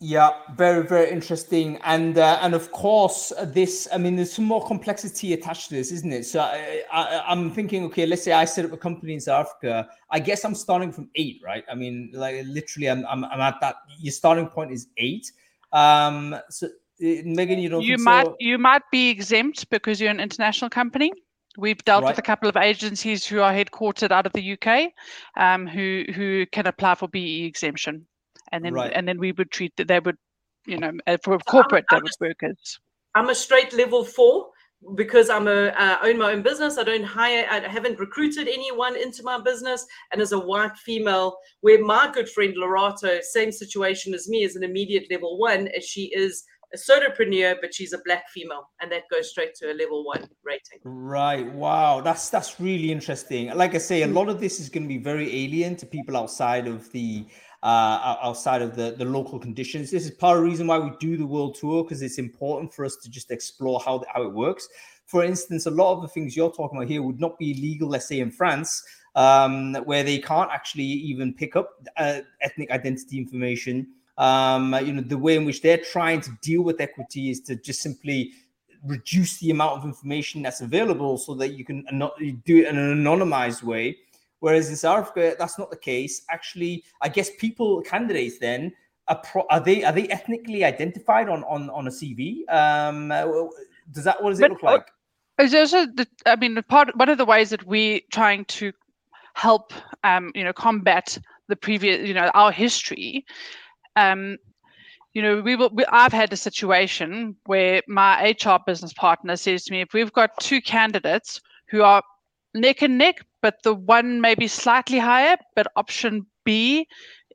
Yeah, 0.00 0.30
very 0.54 0.86
very 0.86 1.10
interesting, 1.10 1.76
and 1.82 2.18
uh, 2.18 2.38
and 2.40 2.54
of 2.54 2.70
course 2.70 3.32
this. 3.46 3.88
I 3.92 3.98
mean, 3.98 4.14
there's 4.14 4.32
some 4.32 4.44
more 4.44 4.64
complexity 4.64 5.32
attached 5.32 5.70
to 5.70 5.74
this, 5.74 5.90
isn't 5.90 6.12
it? 6.12 6.24
So 6.24 6.38
I, 6.38 6.82
I, 6.92 7.24
I'm 7.26 7.50
thinking, 7.50 7.84
okay, 7.86 8.06
let's 8.06 8.22
say 8.22 8.30
I 8.30 8.44
set 8.44 8.64
up 8.64 8.72
a 8.72 8.76
company 8.76 9.14
in 9.14 9.20
South 9.20 9.46
Africa. 9.46 9.88
I 10.10 10.20
guess 10.20 10.44
I'm 10.44 10.54
starting 10.54 10.92
from 10.92 11.10
eight, 11.16 11.40
right? 11.44 11.64
I 11.68 11.74
mean, 11.74 12.10
like 12.12 12.44
literally, 12.46 12.88
I'm 12.88 13.04
I'm, 13.06 13.24
I'm 13.24 13.40
at 13.40 13.56
that. 13.60 13.74
Your 13.98 14.12
starting 14.12 14.46
point 14.46 14.70
is 14.70 14.86
eight. 14.98 15.32
Um, 15.72 16.36
so 16.48 16.66
uh, 16.66 16.70
Megan, 17.24 17.58
you 17.58 17.68
don't. 17.68 17.82
You 17.82 17.98
might 17.98 18.26
so? 18.26 18.36
you 18.38 18.56
might 18.56 18.82
be 18.92 19.10
exempt 19.10 19.68
because 19.68 20.00
you're 20.00 20.12
an 20.12 20.20
international 20.20 20.70
company. 20.70 21.12
We've 21.56 21.84
dealt 21.84 22.04
right. 22.04 22.10
with 22.10 22.18
a 22.18 22.22
couple 22.22 22.48
of 22.48 22.56
agencies 22.56 23.26
who 23.26 23.40
are 23.40 23.52
headquartered 23.52 24.12
out 24.12 24.26
of 24.26 24.32
the 24.32 24.52
UK, 24.52 24.92
um, 25.36 25.66
who 25.66 26.04
who 26.14 26.46
can 26.52 26.68
apply 26.68 26.94
for 26.94 27.08
BEE 27.08 27.46
exemption 27.46 28.06
and 28.52 28.64
then 28.64 28.74
right. 28.74 28.92
and 28.94 29.06
then 29.06 29.18
we 29.18 29.32
would 29.32 29.50
treat 29.50 29.72
that 29.76 29.88
they 29.88 30.00
would 30.00 30.16
you 30.66 30.78
know 30.78 30.92
uh, 31.06 31.16
for 31.22 31.38
corporate 31.40 31.84
I'm, 31.90 32.02
I'm 32.04 32.10
workers 32.20 32.78
i'm 33.14 33.30
a 33.30 33.34
straight 33.34 33.72
level 33.72 34.04
four 34.04 34.48
because 34.94 35.28
i'm 35.28 35.48
a 35.48 35.68
uh, 35.68 35.98
own 36.02 36.18
my 36.18 36.32
own 36.32 36.42
business 36.42 36.78
i 36.78 36.82
don't 36.82 37.04
hire 37.04 37.46
i 37.50 37.60
haven't 37.60 37.98
recruited 37.98 38.48
anyone 38.48 38.96
into 38.96 39.22
my 39.22 39.40
business 39.40 39.84
and 40.12 40.20
as 40.20 40.32
a 40.32 40.38
white 40.38 40.76
female 40.76 41.36
where 41.62 41.82
my 41.84 42.10
good 42.12 42.28
friend 42.28 42.54
Lerato 42.56 43.20
same 43.22 43.50
situation 43.50 44.14
as 44.14 44.28
me 44.28 44.44
is 44.44 44.56
an 44.56 44.62
immediate 44.62 45.06
level 45.10 45.38
one 45.38 45.68
as 45.76 45.84
she 45.84 46.10
is 46.14 46.44
a 46.74 46.76
solopreneur, 46.76 47.56
but 47.60 47.74
she's 47.74 47.92
a 47.92 47.98
black 48.04 48.28
female, 48.28 48.68
and 48.80 48.90
that 48.92 49.04
goes 49.10 49.30
straight 49.30 49.54
to 49.56 49.72
a 49.72 49.74
level 49.74 50.04
one 50.04 50.28
rating. 50.44 50.78
Right. 50.84 51.50
Wow. 51.52 52.00
That's 52.00 52.28
that's 52.30 52.60
really 52.60 52.92
interesting. 52.92 53.48
Like 53.54 53.74
I 53.74 53.78
say, 53.78 54.02
a 54.02 54.06
lot 54.06 54.28
of 54.28 54.40
this 54.40 54.60
is 54.60 54.68
going 54.68 54.82
to 54.84 54.88
be 54.88 54.98
very 54.98 55.44
alien 55.44 55.76
to 55.76 55.86
people 55.86 56.16
outside 56.16 56.66
of 56.66 56.90
the 56.92 57.26
uh, 57.62 58.16
outside 58.22 58.62
of 58.62 58.76
the, 58.76 58.94
the 58.96 59.04
local 59.04 59.38
conditions. 59.38 59.90
This 59.90 60.04
is 60.04 60.12
part 60.12 60.36
of 60.36 60.44
the 60.44 60.48
reason 60.48 60.66
why 60.66 60.78
we 60.78 60.92
do 61.00 61.16
the 61.16 61.26
world 61.26 61.56
tour 61.56 61.82
because 61.82 62.02
it's 62.02 62.18
important 62.18 62.72
for 62.72 62.84
us 62.84 62.96
to 62.96 63.10
just 63.10 63.30
explore 63.30 63.80
how, 63.80 64.04
how 64.12 64.22
it 64.22 64.32
works. 64.32 64.68
For 65.06 65.24
instance, 65.24 65.66
a 65.66 65.70
lot 65.70 65.94
of 65.94 66.02
the 66.02 66.08
things 66.08 66.36
you're 66.36 66.52
talking 66.52 66.78
about 66.78 66.88
here 66.88 67.02
would 67.02 67.20
not 67.20 67.38
be 67.38 67.52
illegal, 67.52 67.88
let's 67.88 68.06
say 68.06 68.20
in 68.20 68.30
France, 68.30 68.84
um, 69.16 69.74
where 69.84 70.04
they 70.04 70.18
can't 70.18 70.50
actually 70.52 70.84
even 70.84 71.34
pick 71.34 71.56
up 71.56 71.70
uh, 71.96 72.20
ethnic 72.42 72.70
identity 72.70 73.18
information. 73.18 73.88
Um, 74.18 74.76
you 74.84 74.92
know, 74.92 75.00
the 75.00 75.18
way 75.18 75.36
in 75.36 75.44
which 75.44 75.62
they're 75.62 75.78
trying 75.78 76.20
to 76.22 76.30
deal 76.42 76.62
with 76.62 76.80
equity 76.80 77.30
is 77.30 77.40
to 77.42 77.56
just 77.56 77.80
simply 77.80 78.32
reduce 78.84 79.38
the 79.38 79.50
amount 79.50 79.78
of 79.78 79.84
information 79.84 80.42
that's 80.42 80.60
available 80.60 81.18
so 81.18 81.34
that 81.34 81.54
you 81.54 81.64
can 81.64 81.84
do 82.44 82.58
it 82.58 82.68
in 82.68 82.78
an 82.78 83.02
anonymized 83.02 83.62
way 83.62 83.96
Whereas 84.40 84.68
in 84.68 84.76
South 84.76 85.00
Africa, 85.00 85.36
that's 85.38 85.58
not 85.58 85.70
the 85.70 85.76
case. 85.76 86.22
Actually, 86.30 86.84
I 87.00 87.08
guess 87.08 87.30
people 87.38 87.82
candidates 87.82 88.38
then 88.38 88.72
are, 89.08 89.16
pro- 89.16 89.46
are 89.50 89.60
they 89.60 89.82
are 89.84 89.92
they 89.92 90.08
ethnically 90.08 90.64
identified 90.64 91.28
on 91.28 91.42
on 91.44 91.70
on 91.70 91.86
a 91.86 91.90
CV? 91.90 92.48
Um, 92.52 93.08
does 93.90 94.04
that 94.04 94.22
what 94.22 94.30
does 94.30 94.40
it 94.40 94.50
look 94.50 94.62
like? 94.62 94.88
Is 95.38 95.54
also 95.54 95.86
the, 95.86 96.06
I 96.26 96.36
mean, 96.36 96.60
part 96.68 96.96
one 96.96 97.08
of 97.08 97.18
the 97.18 97.24
ways 97.24 97.50
that 97.50 97.64
we're 97.64 98.00
trying 98.12 98.44
to 98.46 98.72
help, 99.34 99.72
um, 100.02 100.32
you 100.34 100.42
know, 100.42 100.52
combat 100.52 101.16
the 101.48 101.56
previous, 101.56 102.06
you 102.06 102.12
know, 102.12 102.30
our 102.34 102.50
history. 102.50 103.24
Um, 103.94 104.36
you 105.14 105.22
know, 105.22 105.40
we 105.40 105.56
will. 105.56 105.70
We, 105.72 105.84
I've 105.86 106.12
had 106.12 106.32
a 106.32 106.36
situation 106.36 107.36
where 107.46 107.82
my 107.88 108.36
HR 108.42 108.58
business 108.66 108.92
partner 108.92 109.36
says 109.36 109.64
to 109.64 109.72
me, 109.72 109.80
if 109.80 109.92
we've 109.92 110.12
got 110.12 110.30
two 110.40 110.60
candidates 110.60 111.40
who 111.70 111.82
are 111.82 112.02
neck 112.60 112.82
and 112.82 112.98
neck, 112.98 113.24
but 113.42 113.62
the 113.62 113.74
one 113.74 114.20
may 114.20 114.34
be 114.34 114.48
slightly 114.48 114.98
higher, 114.98 115.36
but 115.54 115.66
option 115.76 116.26
B 116.44 116.86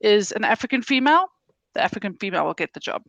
is 0.01 0.31
an 0.31 0.43
African 0.43 0.81
female, 0.81 1.27
the 1.73 1.81
African 1.81 2.15
female 2.15 2.45
will 2.45 2.53
get 2.53 2.73
the 2.73 2.79
job. 2.79 3.03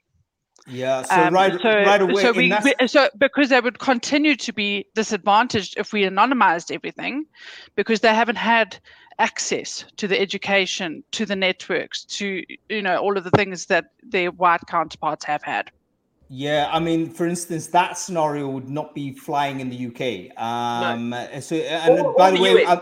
Yeah, 0.66 1.02
so 1.02 1.14
um, 1.14 1.34
right, 1.34 1.60
so, 1.60 1.68
right 1.68 2.00
away. 2.00 2.22
So, 2.22 2.32
we, 2.32 2.54
we, 2.64 2.88
so 2.88 3.08
because 3.18 3.50
they 3.50 3.60
would 3.60 3.78
continue 3.78 4.34
to 4.36 4.52
be 4.52 4.86
disadvantaged 4.94 5.74
if 5.76 5.92
we 5.92 6.04
anonymized 6.04 6.70
everything, 6.74 7.26
because 7.74 8.00
they 8.00 8.14
haven't 8.14 8.36
had 8.36 8.78
access 9.18 9.84
to 9.96 10.08
the 10.08 10.18
education, 10.18 11.04
to 11.12 11.26
the 11.26 11.36
networks, 11.36 12.04
to 12.04 12.42
you 12.70 12.80
know 12.80 12.96
all 12.96 13.18
of 13.18 13.24
the 13.24 13.30
things 13.32 13.66
that 13.66 13.86
their 14.02 14.30
white 14.30 14.62
counterparts 14.66 15.24
have 15.26 15.42
had. 15.42 15.70
Yeah, 16.28 16.68
I 16.72 16.80
mean, 16.80 17.10
for 17.10 17.26
instance, 17.26 17.66
that 17.68 17.98
scenario 17.98 18.48
would 18.48 18.68
not 18.68 18.94
be 18.94 19.12
flying 19.12 19.60
in 19.60 19.68
the 19.70 19.86
UK. 19.86 20.36
Um, 20.42 21.10
no. 21.10 21.40
So, 21.40 21.56
and 21.56 22.00
or, 22.00 22.14
by 22.14 22.28
or 22.28 22.32
the, 22.32 22.36
the 22.36 22.42
way, 22.42 22.66
I, 22.66 22.80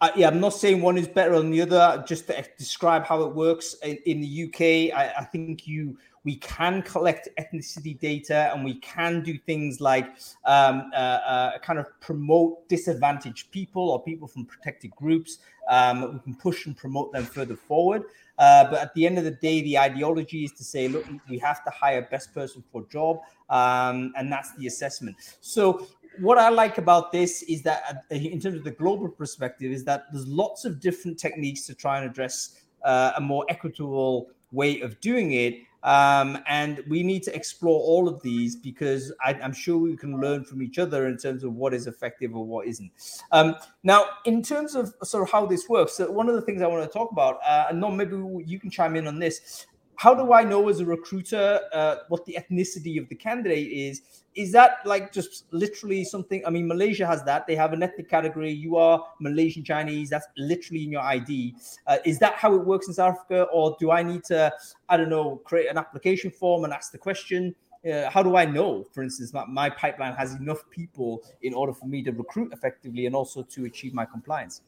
I, 0.00 0.10
yeah, 0.16 0.28
I'm 0.28 0.40
not 0.40 0.54
saying 0.54 0.80
one 0.80 0.96
is 0.96 1.08
better 1.08 1.36
than 1.36 1.50
the 1.50 1.62
other. 1.62 2.04
Just 2.06 2.28
to 2.28 2.44
describe 2.56 3.04
how 3.04 3.22
it 3.22 3.34
works 3.34 3.74
in, 3.82 3.98
in 4.06 4.20
the 4.20 4.44
UK, 4.44 4.96
I, 4.96 5.12
I 5.18 5.24
think 5.24 5.66
you 5.66 5.96
we 6.24 6.36
can 6.36 6.82
collect 6.82 7.28
ethnicity 7.38 7.98
data 7.98 8.50
and 8.54 8.64
we 8.64 8.74
can 8.80 9.22
do 9.22 9.38
things 9.38 9.80
like 9.80 10.06
um, 10.46 10.90
uh, 10.94 10.96
uh, 10.96 11.58
kind 11.58 11.78
of 11.78 11.86
promote 12.00 12.66
disadvantaged 12.68 13.50
people 13.50 13.90
or 13.90 14.02
people 14.02 14.26
from 14.26 14.46
protected 14.46 14.90
groups. 14.92 15.38
Um, 15.68 16.14
we 16.14 16.18
can 16.20 16.34
push 16.34 16.66
and 16.66 16.76
promote 16.76 17.12
them 17.12 17.24
further 17.24 17.56
forward. 17.56 18.04
Uh, 18.38 18.68
but 18.70 18.80
at 18.80 18.94
the 18.94 19.06
end 19.06 19.16
of 19.18 19.24
the 19.24 19.30
day, 19.30 19.62
the 19.62 19.78
ideology 19.78 20.44
is 20.44 20.52
to 20.52 20.64
say, 20.64 20.88
look, 20.88 21.06
we 21.28 21.38
have 21.38 21.64
to 21.64 21.70
hire 21.70 22.02
best 22.10 22.34
person 22.34 22.64
for 22.72 22.84
job, 22.90 23.20
um, 23.48 24.12
and 24.16 24.30
that's 24.30 24.54
the 24.56 24.66
assessment. 24.66 25.16
So 25.40 25.86
what 26.18 26.38
I 26.38 26.48
like 26.48 26.78
about 26.78 27.12
this 27.12 27.42
is 27.42 27.62
that, 27.62 28.04
uh, 28.10 28.14
in 28.14 28.40
terms 28.40 28.56
of 28.56 28.64
the 28.64 28.72
global 28.72 29.08
perspective, 29.08 29.70
is 29.70 29.84
that 29.84 30.06
there's 30.12 30.26
lots 30.26 30.64
of 30.64 30.80
different 30.80 31.18
techniques 31.18 31.66
to 31.66 31.74
try 31.74 31.98
and 31.98 32.10
address 32.10 32.60
uh, 32.84 33.12
a 33.16 33.20
more 33.20 33.44
equitable 33.48 34.30
way 34.52 34.80
of 34.80 35.00
doing 35.00 35.32
it. 35.32 35.58
Um, 35.82 36.38
and 36.46 36.82
we 36.88 37.02
need 37.02 37.22
to 37.24 37.36
explore 37.36 37.78
all 37.78 38.08
of 38.08 38.22
these 38.22 38.56
because 38.56 39.12
I, 39.22 39.34
am 39.34 39.52
sure 39.52 39.76
we 39.76 39.96
can 39.96 40.18
learn 40.18 40.42
from 40.42 40.62
each 40.62 40.78
other 40.78 41.08
in 41.08 41.18
terms 41.18 41.44
of 41.44 41.52
what 41.52 41.74
is 41.74 41.86
effective 41.86 42.34
or 42.34 42.44
what 42.46 42.66
isn't. 42.66 42.90
Um, 43.32 43.56
now, 43.82 44.06
in 44.24 44.42
terms 44.42 44.74
of 44.74 44.94
sort 45.02 45.24
of 45.24 45.30
how 45.30 45.44
this 45.44 45.68
works, 45.68 45.92
so 45.92 46.10
one 46.10 46.30
of 46.30 46.36
the 46.36 46.40
things 46.40 46.62
I 46.62 46.66
want 46.68 46.90
to 46.90 46.98
talk 46.98 47.12
about, 47.12 47.38
uh, 47.46 47.66
and 47.68 47.80
Nom, 47.80 47.98
maybe 47.98 48.16
you 48.46 48.58
can 48.58 48.70
chime 48.70 48.96
in 48.96 49.06
on 49.06 49.18
this 49.18 49.66
how 49.96 50.14
do 50.14 50.32
I 50.32 50.44
know 50.44 50.68
as 50.68 50.80
a 50.80 50.84
recruiter 50.84 51.60
uh, 51.72 51.96
what 52.08 52.24
the 52.26 52.38
ethnicity 52.38 53.00
of 53.00 53.08
the 53.08 53.14
candidate 53.14 53.70
is? 53.70 54.02
Is 54.34 54.50
that 54.52 54.78
like 54.84 55.12
just 55.12 55.44
literally 55.52 56.04
something? 56.04 56.42
I 56.44 56.50
mean, 56.50 56.66
Malaysia 56.66 57.06
has 57.06 57.22
that. 57.24 57.46
They 57.46 57.54
have 57.54 57.72
an 57.72 57.82
ethnic 57.82 58.08
category. 58.08 58.50
You 58.52 58.76
are 58.76 59.04
Malaysian 59.20 59.62
Chinese. 59.64 60.10
That's 60.10 60.26
literally 60.36 60.84
in 60.84 60.92
your 60.92 61.02
ID. 61.02 61.54
Uh, 61.86 61.98
is 62.04 62.18
that 62.18 62.34
how 62.34 62.54
it 62.54 62.64
works 62.64 62.88
in 62.88 62.94
South 62.94 63.14
Africa, 63.14 63.44
or 63.52 63.76
do 63.78 63.90
I 63.90 64.02
need 64.02 64.24
to, 64.24 64.52
I 64.88 64.96
don't 64.96 65.10
know, 65.10 65.36
create 65.44 65.68
an 65.70 65.78
application 65.78 66.30
form 66.30 66.64
and 66.64 66.72
ask 66.72 66.90
the 66.90 66.98
question? 66.98 67.54
Uh, 67.88 68.08
how 68.10 68.22
do 68.22 68.34
I 68.34 68.46
know, 68.46 68.84
for 68.92 69.02
instance, 69.02 69.32
my, 69.34 69.44
my 69.46 69.68
pipeline 69.68 70.14
has 70.14 70.34
enough 70.34 70.68
people 70.70 71.22
in 71.42 71.52
order 71.52 71.74
for 71.74 71.86
me 71.86 72.02
to 72.02 72.12
recruit 72.12 72.50
effectively 72.52 73.04
and 73.06 73.14
also 73.14 73.42
to 73.42 73.66
achieve 73.66 73.92
my 73.92 74.06
compliance? 74.06 74.62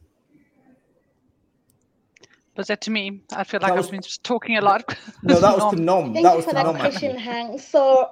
Was 2.57 2.69
that 2.69 2.81
to 2.83 2.91
me? 2.91 3.23
I 3.35 3.45
feel 3.45 3.61
like 3.61 3.75
was, 3.75 3.87
I've 3.87 3.91
been 3.93 4.03
just 4.03 4.25
talking 4.25 4.57
a 4.57 4.63
lot. 4.63 4.97
No, 5.23 5.41
that 5.41 5.55
was 5.57 5.75
to 5.75 5.81
Nom. 5.81 6.15
Thank 6.15 6.25
that 6.25 6.31
you 6.31 6.37
was 6.37 6.45
for 6.47 6.55
that 6.55 6.65
Nom, 6.65 6.77
question, 6.77 7.19
Hung. 7.19 7.59
So, 7.59 8.09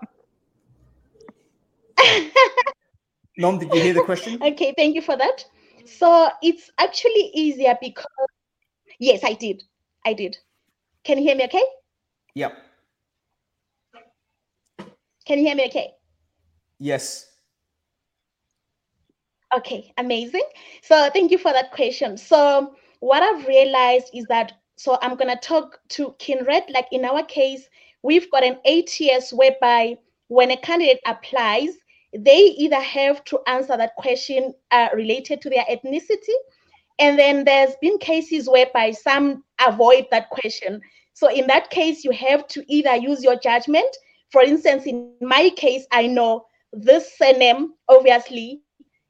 Nom, 3.38 3.58
did 3.58 3.72
you 3.72 3.80
hear 3.80 3.94
the 3.94 4.02
question? 4.02 4.42
Okay, 4.42 4.74
thank 4.76 4.94
you 4.94 5.00
for 5.00 5.16
that. 5.16 5.44
So 5.86 6.28
it's 6.42 6.70
actually 6.78 7.30
easier 7.34 7.76
because 7.80 8.06
yes, 8.98 9.20
I 9.24 9.32
did. 9.34 9.62
I 10.04 10.12
did. 10.12 10.36
Can 11.04 11.18
you 11.18 11.24
hear 11.24 11.36
me? 11.36 11.44
Okay. 11.44 11.64
Yep. 12.34 12.52
Can 15.24 15.38
you 15.38 15.46
hear 15.46 15.56
me? 15.56 15.64
Okay. 15.66 15.92
Yes. 16.78 17.30
Okay, 19.56 19.92
amazing. 19.96 20.42
So 20.82 21.08
thank 21.10 21.30
you 21.30 21.38
for 21.38 21.52
that 21.52 21.70
question. 21.70 22.16
So 22.18 22.74
what 23.00 23.22
I've 23.22 23.46
realized 23.46 24.10
is 24.14 24.24
that, 24.26 24.52
so 24.76 24.98
I'm 25.02 25.16
going 25.16 25.34
to 25.34 25.40
talk 25.40 25.80
to 25.90 26.14
Kindred, 26.18 26.64
Like 26.68 26.88
in 26.92 27.04
our 27.04 27.22
case, 27.24 27.68
we've 28.02 28.30
got 28.30 28.44
an 28.44 28.58
ATS 28.66 29.32
whereby 29.32 29.96
when 30.28 30.50
a 30.50 30.56
candidate 30.56 31.00
applies, 31.06 31.70
they 32.16 32.36
either 32.36 32.80
have 32.80 33.24
to 33.24 33.40
answer 33.46 33.76
that 33.76 33.94
question 33.96 34.54
uh, 34.70 34.88
related 34.94 35.40
to 35.42 35.50
their 35.50 35.64
ethnicity. 35.70 36.34
And 36.98 37.18
then 37.18 37.44
there's 37.44 37.74
been 37.80 37.98
cases 37.98 38.48
whereby 38.48 38.92
some 38.92 39.42
avoid 39.66 40.06
that 40.10 40.30
question. 40.30 40.80
So 41.12 41.28
in 41.30 41.46
that 41.48 41.70
case, 41.70 42.04
you 42.04 42.12
have 42.12 42.46
to 42.48 42.64
either 42.72 42.96
use 42.96 43.22
your 43.22 43.36
judgment. 43.36 43.96
For 44.30 44.42
instance, 44.42 44.86
in 44.86 45.12
my 45.20 45.50
case, 45.56 45.86
I 45.90 46.06
know 46.06 46.46
this 46.72 47.16
surname, 47.16 47.74
obviously, 47.88 48.62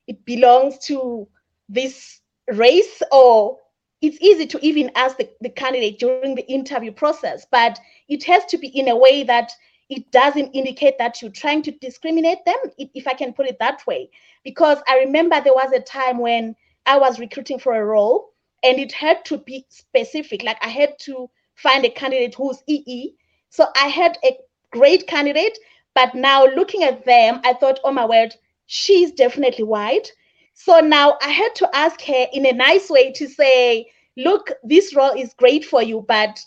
it 0.07 0.25
belongs 0.25 0.79
to 0.87 1.29
this 1.68 2.20
race 2.49 3.03
or 3.11 3.59
it's 4.05 4.19
easy 4.21 4.47
to 4.47 4.64
even 4.64 4.90
ask 4.95 5.17
the, 5.17 5.29
the 5.40 5.49
candidate 5.49 5.99
during 5.99 6.35
the 6.35 6.47
interview 6.47 6.93
process, 6.93 7.47
but 7.51 7.79
it 8.09 8.23
has 8.25 8.45
to 8.47 8.59
be 8.59 8.69
in 8.69 8.88
a 8.88 8.97
way 8.97 9.23
that 9.23 9.51
it 9.88 10.11
doesn't 10.11 10.53
indicate 10.53 10.99
that 10.99 11.21
you're 11.23 11.31
trying 11.31 11.62
to 11.62 11.71
discriminate 11.71 12.45
them, 12.45 12.57
if 12.79 13.07
I 13.07 13.14
can 13.14 13.33
put 13.33 13.47
it 13.47 13.59
that 13.61 13.87
way. 13.87 14.11
Because 14.45 14.79
I 14.88 14.99
remember 14.99 15.40
there 15.40 15.55
was 15.55 15.73
a 15.73 15.81
time 15.81 16.19
when 16.19 16.55
I 16.85 16.99
was 16.99 17.19
recruiting 17.19 17.59
for 17.59 17.75
a 17.75 17.85
role 17.85 18.33
and 18.62 18.79
it 18.79 18.93
had 18.93 19.25
to 19.27 19.38
be 19.38 19.64
specific. 19.69 20.43
Like 20.43 20.59
I 20.62 20.69
had 20.69 20.99
to 21.01 21.31
find 21.55 21.85
a 21.85 21.90
candidate 21.90 22.35
who's 22.35 22.62
EE. 22.67 23.14
So 23.49 23.67
I 23.77 23.88
had 23.88 24.19
a 24.25 24.37
great 24.71 25.07
candidate, 25.07 25.59
but 25.95 26.14
now 26.14 26.45
looking 26.45 26.83
at 26.83 27.05
them, 27.05 27.40
I 27.45 27.55
thought, 27.55 27.81
oh 27.85 27.93
my 27.93 28.05
word, 28.05 28.35
she's 28.67 29.12
definitely 29.12 29.64
white. 29.64 30.12
So 30.55 30.81
now 30.81 31.19
I 31.21 31.31
had 31.31 31.55
to 31.57 31.77
ask 31.77 32.01
her 32.03 32.27
in 32.33 32.47
a 32.47 32.53
nice 32.53 32.88
way 32.88 33.12
to 33.12 33.29
say, 33.29 33.90
look, 34.17 34.51
this 34.62 34.95
role 34.95 35.12
is 35.12 35.35
great 35.35 35.64
for 35.64 35.83
you, 35.83 36.05
but 36.09 36.40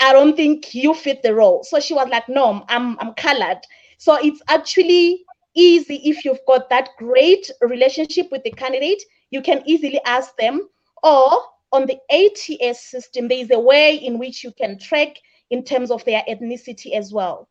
I 0.00 0.12
don't 0.12 0.36
think 0.36 0.74
you 0.74 0.94
fit 0.94 1.22
the 1.22 1.34
role. 1.34 1.64
So 1.64 1.80
she 1.80 1.94
was 1.94 2.08
like, 2.08 2.28
no, 2.28 2.64
I'm, 2.68 2.98
I'm 3.00 3.14
colored. 3.14 3.60
So 3.98 4.16
it's 4.22 4.40
actually 4.48 5.24
easy 5.54 5.96
if 6.04 6.24
you've 6.24 6.44
got 6.46 6.70
that 6.70 6.90
great 6.98 7.50
relationship 7.62 8.28
with 8.30 8.44
the 8.44 8.52
candidate, 8.52 9.02
you 9.30 9.42
can 9.42 9.62
easily 9.66 10.00
ask 10.04 10.36
them. 10.36 10.68
Or 11.02 11.42
on 11.72 11.86
the 11.86 11.98
ATS 12.10 12.80
system, 12.80 13.28
there 13.28 13.38
is 13.38 13.50
a 13.50 13.58
way 13.58 13.96
in 13.96 14.18
which 14.18 14.44
you 14.44 14.52
can 14.52 14.78
track 14.78 15.16
in 15.50 15.64
terms 15.64 15.90
of 15.90 16.04
their 16.04 16.22
ethnicity 16.28 16.92
as 16.92 17.12
well. 17.12 17.48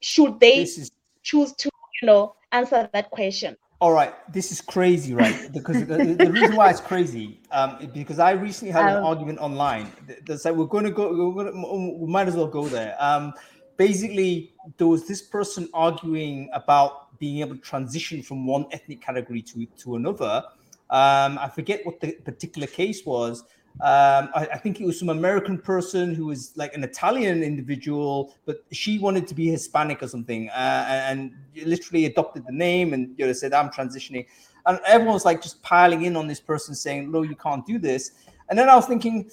Should 0.00 0.40
they 0.40 0.62
is- 0.62 0.90
choose 1.22 1.52
to, 1.54 1.70
you 2.02 2.06
know, 2.06 2.34
answer 2.52 2.88
that 2.92 3.10
question? 3.10 3.56
All 3.80 3.92
right, 3.92 4.12
this 4.32 4.50
is 4.50 4.60
crazy, 4.60 5.14
right? 5.14 5.52
Because 5.52 5.86
the, 5.86 6.16
the, 6.18 6.32
reason 6.32 6.56
why 6.56 6.68
it's 6.70 6.80
crazy, 6.80 7.38
um, 7.52 7.88
because 7.94 8.18
I 8.18 8.32
recently 8.32 8.72
had 8.72 8.90
an 8.90 8.96
um, 8.98 9.04
argument 9.04 9.38
online. 9.38 9.92
That's 10.26 10.44
like 10.44 10.56
we're 10.56 10.66
going 10.66 10.82
to 10.84 10.90
go. 10.90 11.30
We're 11.30 11.44
gonna, 11.44 11.94
we 11.96 12.06
might 12.10 12.26
as 12.26 12.34
well 12.34 12.48
go 12.48 12.66
there. 12.66 12.96
Um, 12.98 13.34
basically, 13.76 14.52
there 14.78 14.88
was 14.88 15.06
this 15.06 15.22
person 15.22 15.68
arguing 15.74 16.50
about 16.54 17.16
being 17.20 17.38
able 17.38 17.54
to 17.54 17.62
transition 17.62 18.20
from 18.20 18.48
one 18.48 18.66
ethnic 18.72 19.00
category 19.00 19.42
to 19.42 19.64
to 19.66 19.94
another. 19.94 20.42
Um, 20.90 21.38
I 21.38 21.48
forget 21.54 21.86
what 21.86 22.00
the 22.00 22.12
particular 22.24 22.66
case 22.66 23.06
was, 23.06 23.44
um, 23.80 24.30
I, 24.34 24.48
I, 24.54 24.58
think 24.58 24.80
it 24.80 24.84
was 24.86 24.98
some 24.98 25.08
American 25.08 25.56
person 25.56 26.12
who 26.12 26.26
was 26.26 26.52
like 26.56 26.74
an 26.74 26.82
Italian 26.82 27.44
individual, 27.44 28.34
but 28.44 28.64
she 28.72 28.98
wanted 28.98 29.28
to 29.28 29.34
be 29.34 29.48
Hispanic 29.48 30.02
or 30.02 30.08
something, 30.08 30.48
uh, 30.50 30.84
and, 30.88 31.32
literally 31.64 32.06
adopted 32.06 32.44
the 32.46 32.52
name 32.52 32.92
and 32.92 33.14
you 33.16 33.26
know 33.26 33.32
said, 33.32 33.52
"I'm 33.52 33.68
transitioning," 33.68 34.26
and 34.66 34.80
everyone's 34.84 35.24
like 35.24 35.40
just 35.40 35.62
piling 35.62 36.02
in 36.02 36.16
on 36.16 36.26
this 36.26 36.40
person, 36.40 36.74
saying, 36.74 37.10
"No, 37.10 37.22
you 37.22 37.36
can't 37.36 37.64
do 37.66 37.78
this." 37.78 38.12
And 38.48 38.58
then 38.58 38.68
I 38.68 38.74
was 38.74 38.86
thinking, 38.86 39.30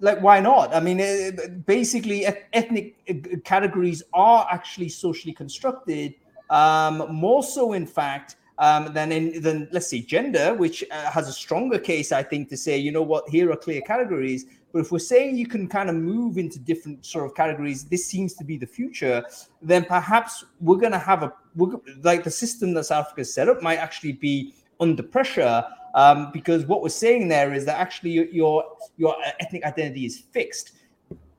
like, 0.00 0.20
why 0.20 0.40
not? 0.40 0.74
I 0.74 0.80
mean, 0.80 1.00
it, 1.00 1.64
basically, 1.66 2.26
ethnic 2.52 2.96
uh, 3.08 3.36
categories 3.44 4.02
are 4.12 4.46
actually 4.50 4.88
socially 4.88 5.32
constructed, 5.32 6.14
um, 6.50 7.06
more 7.10 7.42
so, 7.42 7.72
in 7.72 7.86
fact, 7.86 8.36
um, 8.58 8.92
than 8.92 9.12
in 9.12 9.40
than 9.40 9.68
let's 9.72 9.88
say 9.88 10.00
gender, 10.00 10.54
which 10.54 10.84
uh, 10.90 11.10
has 11.10 11.28
a 11.28 11.32
stronger 11.32 11.78
case, 11.78 12.12
I 12.12 12.22
think, 12.22 12.48
to 12.50 12.56
say, 12.56 12.76
you 12.76 12.92
know 12.92 13.02
what, 13.02 13.28
here 13.28 13.50
are 13.52 13.56
clear 13.56 13.80
categories. 13.80 14.44
But 14.72 14.80
if 14.80 14.92
we're 14.92 14.98
saying 14.98 15.36
you 15.36 15.46
can 15.46 15.66
kind 15.66 15.88
of 15.88 15.96
move 15.96 16.36
into 16.36 16.58
different 16.58 17.06
sort 17.06 17.24
of 17.24 17.34
categories, 17.34 17.84
this 17.84 18.04
seems 18.04 18.34
to 18.34 18.44
be 18.44 18.58
the 18.58 18.66
future. 18.66 19.24
Then 19.62 19.84
perhaps 19.84 20.44
we're 20.60 20.76
going 20.76 20.92
to 20.92 20.98
have 20.98 21.22
a 21.22 21.32
like 22.02 22.24
the 22.24 22.30
system 22.30 22.74
that 22.74 22.84
South 22.84 23.06
Africa 23.06 23.24
set 23.24 23.48
up 23.48 23.62
might 23.62 23.78
actually 23.78 24.12
be 24.12 24.54
under 24.80 25.02
pressure 25.02 25.64
um, 25.94 26.30
because 26.32 26.66
what 26.66 26.82
we're 26.82 26.88
saying 26.90 27.28
there 27.28 27.52
is 27.52 27.64
that 27.64 27.78
actually 27.78 28.32
your 28.32 28.64
your 28.96 29.16
ethnic 29.40 29.64
identity 29.64 30.04
is 30.04 30.18
fixed. 30.18 30.72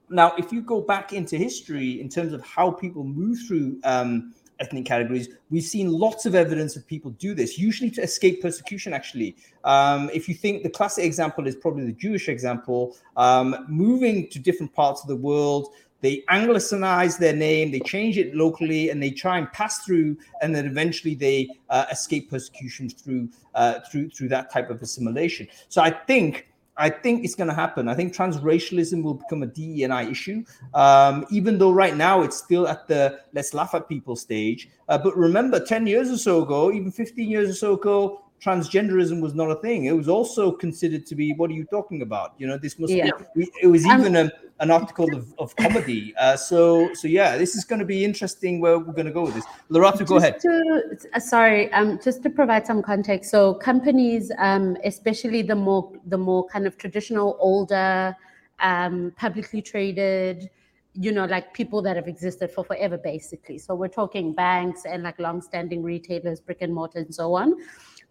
Now, 0.09 0.33
if 0.37 0.51
you 0.51 0.61
go 0.61 0.81
back 0.81 1.13
into 1.13 1.37
history 1.37 2.01
in 2.01 2.09
terms 2.09 2.33
of 2.33 2.43
how 2.43 2.71
people 2.71 3.03
move 3.03 3.37
through 3.47 3.79
um, 3.83 4.33
ethnic 4.59 4.85
categories, 4.85 5.29
we've 5.49 5.63
seen 5.63 5.89
lots 5.89 6.25
of 6.25 6.35
evidence 6.35 6.75
of 6.75 6.85
people 6.85 7.11
do 7.11 7.33
this, 7.33 7.57
usually 7.57 7.89
to 7.91 8.01
escape 8.01 8.41
persecution. 8.41 8.93
Actually, 8.93 9.35
um, 9.63 10.09
if 10.13 10.27
you 10.27 10.35
think 10.35 10.63
the 10.63 10.69
classic 10.69 11.05
example 11.05 11.47
is 11.47 11.55
probably 11.55 11.85
the 11.85 11.93
Jewish 11.93 12.29
example, 12.29 12.95
um, 13.17 13.65
moving 13.67 14.29
to 14.29 14.39
different 14.39 14.73
parts 14.73 15.01
of 15.01 15.07
the 15.07 15.15
world, 15.15 15.69
they 16.01 16.23
anglicanize 16.29 17.17
their 17.17 17.35
name, 17.35 17.71
they 17.71 17.81
change 17.81 18.17
it 18.17 18.33
locally, 18.33 18.89
and 18.89 19.03
they 19.03 19.11
try 19.11 19.37
and 19.37 19.51
pass 19.51 19.79
through, 19.79 20.17
and 20.41 20.55
then 20.55 20.65
eventually 20.65 21.13
they 21.13 21.49
uh, 21.69 21.85
escape 21.91 22.29
persecution 22.29 22.89
through 22.89 23.29
uh, 23.55 23.79
through 23.91 24.09
through 24.09 24.29
that 24.29 24.51
type 24.51 24.69
of 24.69 24.81
assimilation. 24.81 25.47
So 25.67 25.81
I 25.81 25.89
think 25.89 26.48
I 26.79 26.89
think 26.89 27.25
it's 27.25 27.35
going 27.35 27.49
to 27.49 27.53
happen. 27.53 27.89
I 27.89 27.93
think 27.93 28.15
transracialism 28.15 29.03
will 29.03 29.15
become 29.15 29.43
a 29.43 29.47
DE&I 29.47 30.03
issue, 30.03 30.45
um, 30.73 31.25
even 31.29 31.57
though 31.57 31.71
right 31.71 31.95
now 31.95 32.21
it's 32.21 32.37
still 32.37 32.67
at 32.67 32.87
the 32.87 33.19
let's 33.33 33.53
laugh 33.53 33.75
at 33.75 33.89
people 33.89 34.15
stage. 34.15 34.69
Uh, 34.87 34.97
but 34.97 35.15
remember, 35.17 35.59
10 35.59 35.85
years 35.87 36.09
or 36.09 36.17
so 36.17 36.41
ago, 36.41 36.71
even 36.71 36.89
15 36.89 37.29
years 37.29 37.49
or 37.49 37.53
so 37.53 37.73
ago, 37.73 38.23
transgenderism 38.39 39.21
was 39.21 39.33
not 39.33 39.51
a 39.51 39.55
thing. 39.55 39.85
It 39.85 39.95
was 39.95 40.07
also 40.07 40.51
considered 40.51 41.05
to 41.07 41.15
be, 41.15 41.33
what 41.33 41.49
are 41.49 41.53
you 41.53 41.65
talking 41.65 42.01
about? 42.01 42.33
You 42.37 42.47
know, 42.47 42.57
this 42.57 42.79
must 42.79 42.93
yeah. 42.93 43.11
be, 43.35 43.49
it 43.61 43.67
was 43.67 43.85
even 43.85 44.15
um, 44.15 44.27
a, 44.27 44.63
an 44.63 44.71
article 44.71 45.13
of, 45.13 45.33
of 45.37 45.55
comedy. 45.55 46.13
Uh, 46.17 46.37
so, 46.37 46.93
so 46.93 47.07
yeah, 47.07 47.37
this 47.37 47.55
is 47.55 47.65
going 47.65 47.79
to 47.79 47.85
be 47.85 48.03
interesting 48.03 48.61
where 48.61 48.79
we're 48.79 48.93
going 48.93 49.07
to 49.07 49.11
go 49.11 49.23
with 49.23 49.35
this. 49.35 49.45
Lerato, 49.69 50.05
go 50.05 50.17
ahead. 50.17 50.39
To, 50.39 50.97
uh, 51.13 51.19
sorry, 51.19 51.71
um, 51.73 51.99
just 52.03 52.23
to 52.23 52.29
provide 52.29 52.65
some 52.65 52.81
context. 52.81 53.29
So 53.29 53.53
companies, 53.53 54.31
um, 54.37 54.77
especially 54.83 55.41
the 55.41 55.55
more, 55.55 55.91
the 56.05 56.17
more 56.17 56.47
kind 56.47 56.65
of 56.65 56.77
traditional, 56.77 57.37
older, 57.39 58.15
um, 58.59 59.13
publicly 59.17 59.61
traded, 59.61 60.49
you 60.93 61.11
know, 61.11 61.25
like 61.25 61.53
people 61.53 61.81
that 61.81 61.95
have 61.95 62.07
existed 62.07 62.51
for 62.51 62.63
forever, 62.63 62.97
basically. 62.97 63.57
So 63.57 63.75
we're 63.75 63.87
talking 63.87 64.33
banks 64.33 64.85
and 64.85 65.03
like 65.03 65.19
long-standing 65.19 65.83
retailers, 65.83 66.39
brick 66.39 66.61
and 66.61 66.73
mortar, 66.73 66.99
and 66.99 67.13
so 67.13 67.35
on 67.35 67.55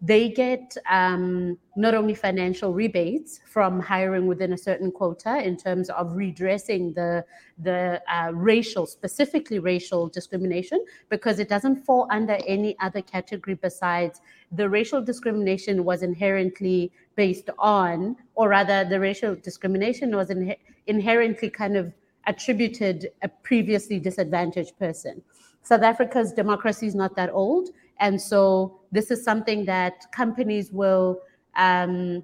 they 0.01 0.29
get 0.29 0.77
um, 0.89 1.57
not 1.75 1.93
only 1.93 2.15
financial 2.15 2.73
rebates 2.73 3.41
from 3.45 3.81
hiring 3.81 4.27
within 4.27 4.53
a 4.53 4.57
certain 4.57 4.91
quota 4.91 5.43
in 5.43 5.57
terms 5.57 5.89
of 5.89 6.15
redressing 6.15 6.93
the 6.93 7.25
the 7.57 8.01
uh, 8.09 8.31
racial, 8.33 8.85
specifically 8.85 9.59
racial 9.59 10.07
discrimination, 10.07 10.83
because 11.09 11.39
it 11.39 11.49
doesn't 11.49 11.83
fall 11.83 12.07
under 12.11 12.37
any 12.47 12.77
other 12.79 13.01
category 13.01 13.55
besides 13.55 14.21
the 14.53 14.69
racial 14.69 15.01
discrimination 15.01 15.83
was 15.83 16.01
inherently 16.01 16.91
based 17.15 17.49
on, 17.59 18.15
or 18.35 18.47
rather, 18.47 18.85
the 18.85 18.99
racial 18.99 19.35
discrimination 19.35 20.15
was 20.15 20.29
in, 20.29 20.55
inherently 20.87 21.49
kind 21.49 21.75
of 21.75 21.93
attributed 22.25 23.09
a 23.21 23.27
previously 23.27 23.99
disadvantaged 23.99 24.77
person. 24.79 25.21
South 25.61 25.81
Africa's 25.81 26.31
democracy 26.31 26.87
is 26.87 26.95
not 26.95 27.15
that 27.17 27.29
old. 27.33 27.69
And 27.99 28.21
so 28.21 28.79
this 28.91 29.11
is 29.11 29.23
something 29.23 29.65
that 29.65 30.11
companies 30.11 30.71
will 30.71 31.19
um, 31.55 32.23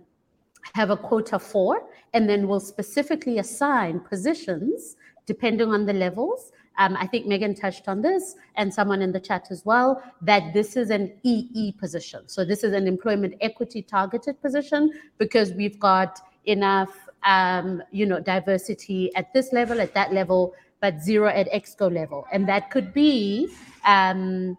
have 0.73 0.89
a 0.89 0.97
quota 0.97 1.37
for, 1.39 1.83
and 2.13 2.29
then 2.29 2.47
will 2.47 2.59
specifically 2.59 3.39
assign 3.39 3.99
positions 3.99 4.95
depending 5.25 5.69
on 5.69 5.85
the 5.85 5.93
levels. 5.93 6.51
Um, 6.77 6.97
I 6.99 7.07
think 7.07 7.25
Megan 7.25 7.55
touched 7.55 7.87
on 7.87 8.01
this, 8.01 8.35
and 8.55 8.73
someone 8.73 9.01
in 9.01 9.11
the 9.11 9.19
chat 9.19 9.47
as 9.49 9.65
well, 9.65 10.03
that 10.21 10.53
this 10.53 10.75
is 10.75 10.89
an 10.89 11.13
EE 11.23 11.71
position. 11.73 12.27
So 12.27 12.43
this 12.43 12.63
is 12.63 12.73
an 12.73 12.87
employment 12.87 13.35
equity 13.41 13.81
targeted 13.81 14.41
position 14.41 14.91
because 15.17 15.53
we've 15.53 15.79
got 15.79 16.19
enough, 16.45 16.93
um, 17.23 17.81
you 17.91 18.05
know, 18.05 18.19
diversity 18.19 19.15
at 19.15 19.33
this 19.33 19.53
level, 19.53 19.79
at 19.79 19.93
that 19.93 20.13
level, 20.13 20.53
but 20.81 21.01
zero 21.01 21.29
at 21.29 21.51
exco 21.51 21.91
level, 21.91 22.27
and 22.31 22.47
that 22.47 22.69
could 22.69 22.93
be 22.93 23.47
um, 23.85 24.57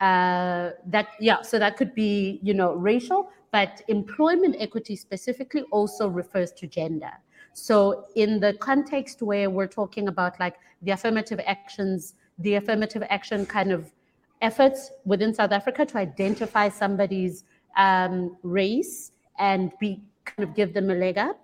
uh, 0.00 0.70
that 0.86 1.08
yeah 1.20 1.40
so 1.42 1.58
that 1.58 1.76
could 1.76 1.94
be 1.94 2.40
you 2.42 2.54
know 2.54 2.74
racial 2.74 3.30
but 3.52 3.82
employment 3.88 4.56
equity 4.58 4.96
specifically 4.96 5.62
also 5.70 6.08
refers 6.08 6.50
to 6.50 6.66
gender. 6.66 7.12
So 7.52 8.06
in 8.16 8.40
the 8.40 8.54
context 8.54 9.22
where 9.22 9.48
we're 9.48 9.68
talking 9.68 10.08
about 10.08 10.40
like 10.40 10.56
the 10.82 10.90
affirmative 10.90 11.40
actions 11.46 12.14
the 12.38 12.54
affirmative 12.56 13.02
action 13.10 13.46
kind 13.46 13.70
of 13.70 13.90
efforts 14.42 14.90
within 15.04 15.32
south 15.32 15.52
africa 15.52 15.86
to 15.86 15.98
identify 15.98 16.68
somebody's 16.68 17.44
um, 17.76 18.36
race 18.42 19.12
and 19.38 19.72
be 19.80 20.02
kind 20.24 20.48
of 20.48 20.54
give 20.54 20.74
them 20.74 20.90
a 20.90 20.94
leg 20.94 21.18
up 21.18 21.38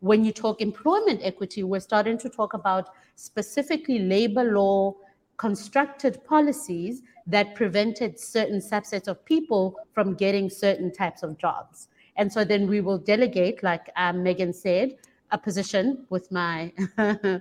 when 0.00 0.24
you 0.24 0.32
talk 0.32 0.60
employment 0.60 1.20
equity 1.22 1.62
we're 1.62 1.80
starting 1.80 2.16
to 2.16 2.28
talk 2.28 2.54
about 2.54 2.90
specifically 3.16 3.98
labor 3.98 4.44
law 4.44 4.94
constructed 5.36 6.22
policies 6.24 7.02
that 7.30 7.54
prevented 7.54 8.18
certain 8.18 8.58
subsets 8.60 9.08
of 9.08 9.24
people 9.24 9.76
from 9.92 10.14
getting 10.14 10.50
certain 10.50 10.92
types 10.92 11.22
of 11.22 11.38
jobs. 11.38 11.88
And 12.16 12.32
so 12.32 12.44
then 12.44 12.68
we 12.68 12.80
will 12.80 12.98
delegate, 12.98 13.62
like 13.62 13.88
um, 13.96 14.22
Megan 14.22 14.52
said, 14.52 14.96
a 15.30 15.38
position 15.38 16.04
with 16.10 16.30
my 16.32 16.72
uh, 16.98 17.38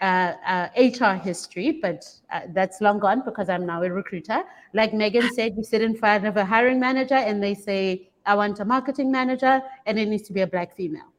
uh, 0.00 0.68
HR 0.76 1.16
history, 1.16 1.78
but 1.82 2.04
uh, 2.32 2.42
that's 2.54 2.80
long 2.80 2.98
gone 2.98 3.22
because 3.24 3.48
I'm 3.48 3.66
now 3.66 3.82
a 3.82 3.90
recruiter. 3.90 4.44
Like 4.72 4.94
Megan 4.94 5.32
said, 5.34 5.54
you 5.56 5.64
sit 5.64 5.82
in 5.82 5.96
front 5.96 6.26
of 6.26 6.36
a 6.36 6.44
hiring 6.44 6.78
manager 6.78 7.16
and 7.16 7.42
they 7.42 7.54
say, 7.54 8.10
I 8.24 8.34
want 8.34 8.60
a 8.60 8.64
marketing 8.64 9.10
manager 9.10 9.60
and 9.86 9.98
it 9.98 10.08
needs 10.08 10.24
to 10.28 10.32
be 10.32 10.42
a 10.42 10.46
black 10.46 10.76
female. 10.76 11.12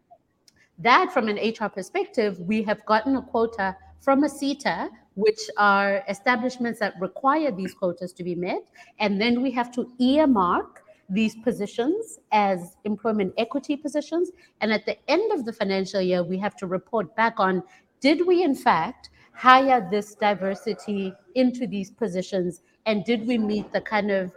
That, 0.80 1.12
from 1.12 1.28
an 1.28 1.38
HR 1.38 1.70
perspective, 1.70 2.40
we 2.40 2.62
have 2.64 2.86
gotten 2.86 3.16
a 3.16 3.22
quota 3.22 3.76
from 4.00 4.24
a 4.24 4.30
SETA 4.30 4.90
which 5.18 5.50
are 5.58 6.04
establishments 6.08 6.80
that 6.80 6.94
require 7.00 7.52
these 7.52 7.74
quotas 7.74 8.14
to 8.14 8.24
be 8.24 8.36
met. 8.36 8.64
And 9.00 9.20
then 9.20 9.42
we 9.42 9.50
have 9.52 9.72
to 9.72 9.92
earmark 10.00 10.84
these 11.10 11.36
positions 11.38 12.20
as 12.32 12.78
employment 12.84 13.34
equity 13.38 13.76
positions. 13.76 14.30
And 14.62 14.72
at 14.72 14.86
the 14.86 14.96
end 15.10 15.32
of 15.32 15.44
the 15.44 15.52
financial 15.52 16.02
year, 16.02 16.24
we 16.24 16.38
have 16.38 16.56
to 16.58 16.68
report 16.68 17.16
back 17.16 17.40
on 17.40 17.64
did 18.00 18.28
we, 18.28 18.44
in 18.44 18.54
fact, 18.54 19.10
hire 19.34 19.88
this 19.90 20.14
diversity 20.14 21.12
into 21.34 21.66
these 21.66 21.90
positions? 21.90 22.62
And 22.86 23.04
did 23.04 23.26
we 23.26 23.40
meet 23.40 23.74
the 23.74 23.82
kind 23.82 24.12
of 24.12 24.32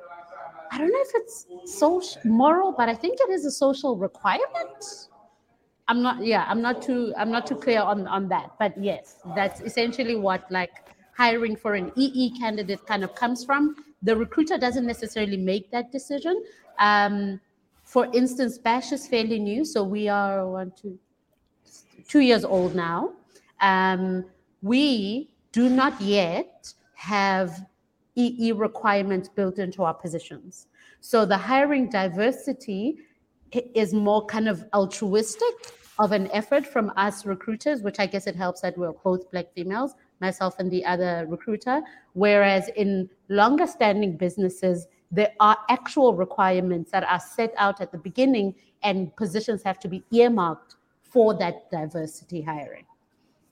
I 0.73 0.79
don't 0.79 0.89
know 0.89 1.03
if 1.03 1.11
it's 1.15 1.47
social 1.67 2.23
moral, 2.25 2.73
but 2.73 2.89
I 2.89 2.95
think 2.95 3.19
it 3.21 3.31
is 3.31 3.45
a 3.45 3.51
social 3.51 3.97
requirement 3.97 5.09
I'm 5.91 6.03
not 6.03 6.25
yeah, 6.25 6.47
I'm 6.49 6.63
not 6.63 6.83
too 6.83 7.13
I'm 7.19 7.33
not 7.33 7.49
too 7.49 7.57
clear 7.57 7.81
on 7.81 8.07
on 8.07 8.29
that. 8.29 8.53
But 8.61 8.73
yes, 8.81 9.17
that's 9.35 9.61
essentially 9.61 10.15
what 10.15 10.49
like 10.49 10.71
hiring 11.17 11.57
for 11.57 11.75
an 11.75 11.91
EE 11.97 12.31
candidate 12.39 12.87
kind 12.87 13.03
of 13.03 13.17
comes 13.17 13.45
from. 13.45 13.75
The 14.01 14.15
recruiter 14.17 14.57
doesn't 14.57 14.87
necessarily 14.87 15.37
make 15.37 15.69
that 15.73 15.91
decision. 15.91 16.45
Um, 16.79 17.41
for 17.83 18.07
instance, 18.15 18.57
Bash 18.57 18.93
is 18.93 19.09
fairly 19.09 19.41
new, 19.41 19.65
so 19.65 19.83
we 19.83 20.09
are 20.09 20.49
one, 20.49 20.73
two, 20.81 20.97
two 22.07 22.21
years 22.21 22.45
old 22.45 22.77
now. 22.77 23.11
Um, 23.61 24.25
we 24.63 25.29
do 25.51 25.69
not 25.69 26.01
yet 26.01 26.73
have 26.95 27.67
EE 28.15 28.53
requirements 28.53 29.29
built 29.29 29.59
into 29.59 29.83
our 29.83 29.95
positions. 29.95 30.69
So 31.01 31.27
the 31.27 31.37
hiring 31.37 31.91
diversity 31.91 32.99
is 33.75 33.93
more 33.93 34.25
kind 34.27 34.49
of 34.49 34.65
altruistic 34.73 35.55
of 36.01 36.13
an 36.13 36.31
effort 36.33 36.67
from 36.67 36.91
us 36.97 37.27
recruiters, 37.27 37.83
which 37.83 38.01
I 38.01 38.07
guess 38.07 38.27
it 38.27 38.35
helps 38.35 38.63
that 38.63 38.77
we're 38.77 38.93
both 38.93 39.31
black 39.31 39.53
females, 39.55 39.95
myself 40.21 40.55
and 40.59 40.71
the 40.71 40.83
other 40.85 41.27
recruiter. 41.29 41.83
Whereas 42.15 42.71
in 42.75 43.11
longer 43.29 43.67
standing 43.67 44.17
businesses, 44.17 44.89
there 45.13 45.33
are 45.41 45.59
actual 45.69 46.15
requirements 46.15 46.91
that 46.93 47.05
are 47.05 47.21
set 47.21 47.53
out 47.59 47.83
at 47.83 47.93
the 47.93 47.99
beginning, 47.99 48.55
and 48.83 49.15
positions 49.17 49.63
have 49.63 49.79
to 49.81 49.89
be 49.89 50.03
earmarked 50.11 50.77
for 51.03 51.37
that 51.39 51.71
diversity 51.71 52.41
hiring. 52.41 52.87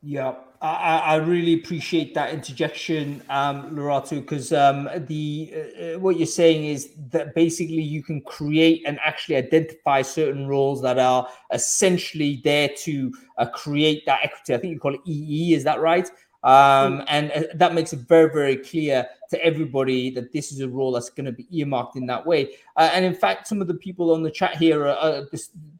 Yeah, 0.00 0.34
I, 0.62 0.98
I 0.98 1.14
really 1.16 1.54
appreciate 1.54 2.14
that 2.14 2.32
interjection, 2.32 3.22
um, 3.28 3.74
Lerato, 3.74 4.20
because 4.20 4.52
um, 4.52 4.88
the 5.08 5.52
uh, 5.52 5.82
uh, 5.82 5.98
what 5.98 6.16
you're 6.16 6.26
saying 6.26 6.66
is 6.66 6.90
that 7.10 7.34
basically 7.34 7.82
you 7.82 8.04
can 8.04 8.20
create 8.20 8.84
and 8.86 9.00
actually 9.04 9.36
identify 9.36 10.02
certain 10.02 10.46
roles 10.46 10.82
that 10.82 11.00
are 11.00 11.28
essentially 11.52 12.40
there 12.44 12.68
to 12.78 13.12
uh, 13.38 13.46
create 13.46 14.06
that 14.06 14.20
equity. 14.22 14.54
I 14.54 14.58
think 14.58 14.72
you 14.72 14.78
call 14.78 14.94
it 14.94 15.00
EE, 15.04 15.54
is 15.54 15.64
that 15.64 15.80
right? 15.80 16.08
Um, 16.44 17.02
and 17.08 17.32
uh, 17.32 17.42
that 17.54 17.74
makes 17.74 17.92
it 17.92 18.00
very, 18.00 18.30
very 18.32 18.56
clear 18.56 19.06
to 19.30 19.44
everybody 19.44 20.10
that 20.10 20.32
this 20.32 20.52
is 20.52 20.60
a 20.60 20.68
role 20.68 20.92
that's 20.92 21.10
going 21.10 21.26
to 21.26 21.32
be 21.32 21.46
earmarked 21.50 21.96
in 21.96 22.06
that 22.06 22.24
way. 22.24 22.50
Uh, 22.76 22.90
and 22.92 23.04
in 23.04 23.14
fact, 23.14 23.48
some 23.48 23.60
of 23.60 23.66
the 23.66 23.74
people 23.74 24.14
on 24.14 24.22
the 24.22 24.30
chat 24.30 24.56
here 24.56 24.86
are, 24.86 24.96
are 24.96 25.26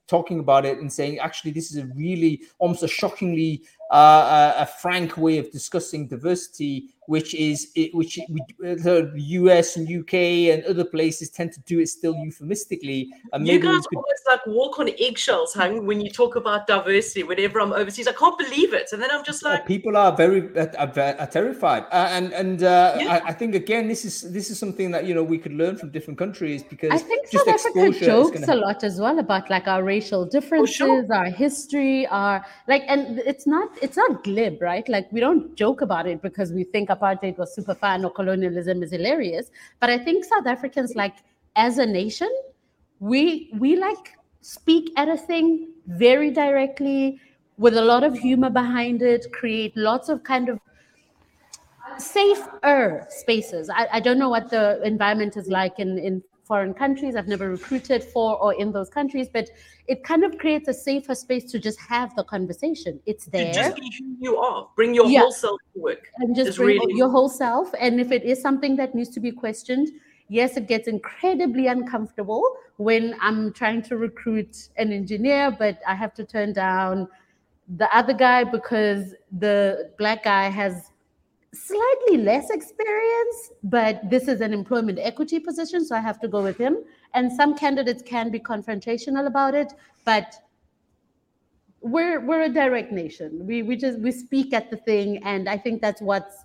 talking 0.09 0.41
about 0.41 0.67
it 0.67 0.79
and 0.79 0.93
saying, 0.93 1.19
actually, 1.21 1.53
this 1.53 1.71
is 1.71 1.77
a 1.77 1.87
really 1.95 2.43
almost 2.59 2.83
a 2.83 2.89
shockingly 2.89 3.63
uh, 3.91 4.55
a, 4.59 4.67
frank 4.67 5.17
way 5.17 5.39
of 5.39 5.51
discussing 5.51 6.07
diversity, 6.07 6.91
which 7.07 7.35
is 7.35 7.73
it, 7.75 7.95
which 7.95 8.19
the 8.59 9.11
US 9.15 9.77
and 9.77 9.89
UK 9.89 10.15
and 10.53 10.63
other 10.65 10.85
places 10.85 11.31
tend 11.31 11.53
to 11.53 11.61
do 11.61 11.81
it 11.81 11.89
still 11.89 12.15
euphemistically. 12.17 13.11
And 13.33 13.49
you 13.49 13.59
guys 13.59 13.87
could... 13.87 13.97
always 13.97 14.23
like 14.29 14.47
walk 14.47 14.79
on 14.79 14.91
eggshells, 15.01 15.55
hung, 15.55 15.87
when 15.87 16.03
you 16.03 16.11
talk 16.11 16.37
about 16.37 16.67
diversity. 16.67 17.23
Whenever 17.23 17.61
I'm 17.61 17.73
overseas, 17.73 18.07
I 18.07 18.13
can't 18.13 18.39
believe 18.39 18.75
it, 18.75 18.91
and 18.93 19.01
then 19.01 19.11
I'm 19.11 19.25
just 19.25 19.43
like, 19.43 19.65
people 19.65 19.97
are 19.97 20.15
very 20.15 20.55
uh, 20.55 20.67
are, 20.77 21.27
terrified, 21.27 21.85
uh, 21.91 22.09
and 22.11 22.35
and 22.35 22.63
uh, 22.63 22.97
yeah. 22.99 23.21
I, 23.25 23.29
I, 23.29 23.33
think 23.33 23.55
again, 23.55 23.89
this 23.89 24.05
is 24.05 24.31
this 24.31 24.51
is 24.51 24.59
something 24.59 24.91
that 24.91 25.07
you 25.07 25.15
know 25.15 25.23
we 25.23 25.39
could 25.39 25.55
learn 25.55 25.79
from 25.79 25.91
different 25.91 26.19
countries 26.19 26.63
because 26.63 26.91
I 26.91 26.99
think 26.99 27.27
South 27.29 27.49
Africa 27.49 27.91
jokes 28.05 28.41
gonna... 28.41 28.55
a 28.55 28.57
lot 28.57 28.85
as 28.85 29.01
well 29.01 29.19
about 29.19 29.49
like 29.49 29.67
our 29.67 29.83
racial 29.83 30.27
differences, 30.27 30.77
sure. 30.77 31.15
our 31.15 31.31
history, 31.31 32.07
our 32.09 32.45
like, 32.67 32.83
and 32.87 33.21
it's 33.21 33.47
not 33.47 33.78
it's 33.83 33.97
not 33.97 34.25
glib, 34.25 34.61
right? 34.61 34.89
Like 34.89 35.11
we 35.13 35.21
don't 35.21 35.55
joke 35.55 35.81
about 35.81 36.07
it 36.07 36.23
because 36.23 36.53
we 36.53 36.65
think 36.65 36.89
apartheid 36.89 37.39
was 37.39 37.55
super 37.55 37.75
fun 37.75 38.05
or 38.05 38.11
colonialism 38.11 38.83
is 38.83 38.91
hilarious. 38.93 39.51
But 39.81 39.91
I 39.91 39.99
think 39.99 40.25
South 40.25 40.47
Africans, 40.47 40.95
like 40.95 41.17
as 41.57 41.79
a 41.79 41.87
nation, 41.87 42.31
we 43.01 43.51
we 43.59 43.77
like 43.77 44.17
speak 44.41 44.93
at 44.97 45.09
a 45.09 45.17
thing 45.17 45.69
very 45.87 46.31
directly 46.31 47.21
with 47.59 47.77
a 47.77 47.83
lot 47.83 48.05
of 48.05 48.17
humor 48.17 48.51
behind 48.51 49.03
it, 49.03 49.27
create 49.33 49.77
lots 49.77 50.09
of 50.09 50.23
kind 50.23 50.49
of 50.49 50.61
safer 51.99 53.07
spaces. 53.09 53.69
I, 53.69 53.89
I 53.95 54.01
don't 54.01 54.19
know 54.19 54.29
what 54.29 54.51
the 54.51 54.81
environment 54.85 55.37
is 55.37 55.49
like 55.49 55.79
in, 55.79 55.99
in 55.99 56.23
foreign 56.49 56.75
countries. 56.75 57.15
I've 57.15 57.29
never 57.29 57.51
recruited 57.51 58.03
for 58.03 58.43
or 58.43 58.55
in 58.55 58.73
those 58.73 58.89
countries, 58.89 59.29
but 59.33 59.49
it 59.87 60.03
kind 60.03 60.25
of 60.25 60.39
creates 60.39 60.67
a 60.67 60.75
safer 60.75 61.15
space 61.15 61.45
to 61.53 61.59
just 61.59 61.79
have 61.79 62.17
the 62.17 62.25
conversation. 62.25 62.99
It's 63.07 63.27
there. 63.27 63.53
just 63.53 63.77
be 63.77 63.93
who 63.99 64.17
you 64.19 64.39
are. 64.39 64.69
Bring 64.75 64.95
your 64.95 65.07
yeah. 65.07 65.21
whole 65.21 65.33
self 65.33 65.61
to 65.75 65.81
work. 65.81 66.09
And 66.17 66.35
just 66.35 66.57
bring 66.57 66.79
really... 66.79 66.97
your 66.97 67.11
whole 67.11 67.29
self. 67.29 67.73
And 67.79 68.01
if 68.01 68.11
it 68.11 68.25
is 68.25 68.41
something 68.41 68.75
that 68.77 68.95
needs 68.95 69.11
to 69.11 69.21
be 69.21 69.31
questioned, 69.31 69.89
yes, 70.29 70.57
it 70.57 70.67
gets 70.67 70.89
incredibly 70.89 71.67
uncomfortable 71.67 72.43
when 72.79 73.15
I'm 73.21 73.53
trying 73.53 73.83
to 73.83 73.97
recruit 73.97 74.71
an 74.77 74.93
engineer, 74.93 75.51
but 75.51 75.79
I 75.87 75.95
have 75.95 76.15
to 76.15 76.25
turn 76.25 76.55
down 76.55 77.09
the 77.77 77.95
other 77.95 78.15
guy 78.15 78.45
because 78.45 79.15
the 79.31 79.91
black 79.99 80.25
guy 80.25 80.49
has 80.49 80.91
slightly 81.67 82.19
less 82.19 82.51
experience, 82.51 83.53
but 83.63 84.09
this 84.11 84.29
is 84.29 84.41
an 84.41 84.53
employment 84.53 84.99
equity 85.01 85.41
position, 85.41 85.85
so 85.85 85.97
I 85.97 86.01
have 86.01 86.21
to 86.21 86.29
go 86.29 86.43
with 86.43 86.59
him. 86.59 86.79
And 87.15 87.33
some 87.33 87.57
candidates 87.57 88.03
can 88.03 88.31
be 88.31 88.39
confrontational 88.39 89.27
about 89.27 89.55
it, 89.55 89.73
but 90.05 90.35
we're 91.81 92.21
we're 92.21 92.43
a 92.43 92.49
direct 92.49 92.93
nation. 92.93 93.47
We 93.47 93.63
we 93.63 93.77
just 93.77 93.99
we 94.01 94.13
speak 94.13 94.53
at 94.53 94.71
the 94.71 94.77
thing, 94.77 95.23
and 95.25 95.49
I 95.49 95.57
think 95.57 95.81
that's 95.81 96.01
what's 96.01 96.45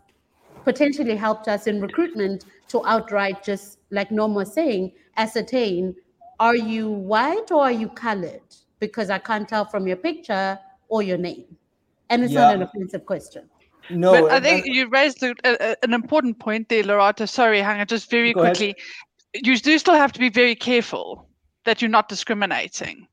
potentially 0.63 1.15
helped 1.15 1.47
us 1.47 1.67
in 1.67 1.81
recruitment 1.81 2.45
to 2.69 2.85
outright 2.85 3.43
just 3.43 3.79
like 3.91 4.11
Nom 4.11 4.33
was 4.33 4.53
saying, 4.53 4.93
ascertain 5.17 5.95
are 6.39 6.55
you 6.55 6.89
white 6.89 7.51
or 7.51 7.63
are 7.63 7.71
you 7.71 7.89
colored? 7.89 8.41
Because 8.79 9.09
I 9.09 9.19
can't 9.19 9.47
tell 9.47 9.65
from 9.65 9.87
your 9.87 9.97
picture 9.97 10.59
or 10.89 11.01
your 11.01 11.17
name. 11.17 11.45
And 12.09 12.23
it's 12.23 12.33
yeah. 12.33 12.41
not 12.41 12.55
an 12.55 12.61
offensive 12.63 13.05
question. 13.05 13.49
No, 13.89 14.23
but 14.23 14.31
I 14.31 14.39
think 14.39 14.65
you 14.65 14.87
raised 14.87 15.21
a, 15.23 15.33
a, 15.43 15.75
an 15.83 15.93
important 15.93 16.39
point 16.39 16.69
there, 16.69 16.83
Lerato. 16.83 17.27
Sorry, 17.27 17.59
Hanga, 17.59 17.85
just 17.85 18.09
very 18.09 18.33
quickly. 18.33 18.75
Ahead. 19.33 19.45
You 19.45 19.57
do 19.57 19.77
still 19.77 19.95
have 19.95 20.11
to 20.13 20.19
be 20.19 20.29
very 20.29 20.55
careful 20.55 21.27
that 21.65 21.81
you're 21.81 21.89
not 21.89 22.07
discriminating. 22.07 23.07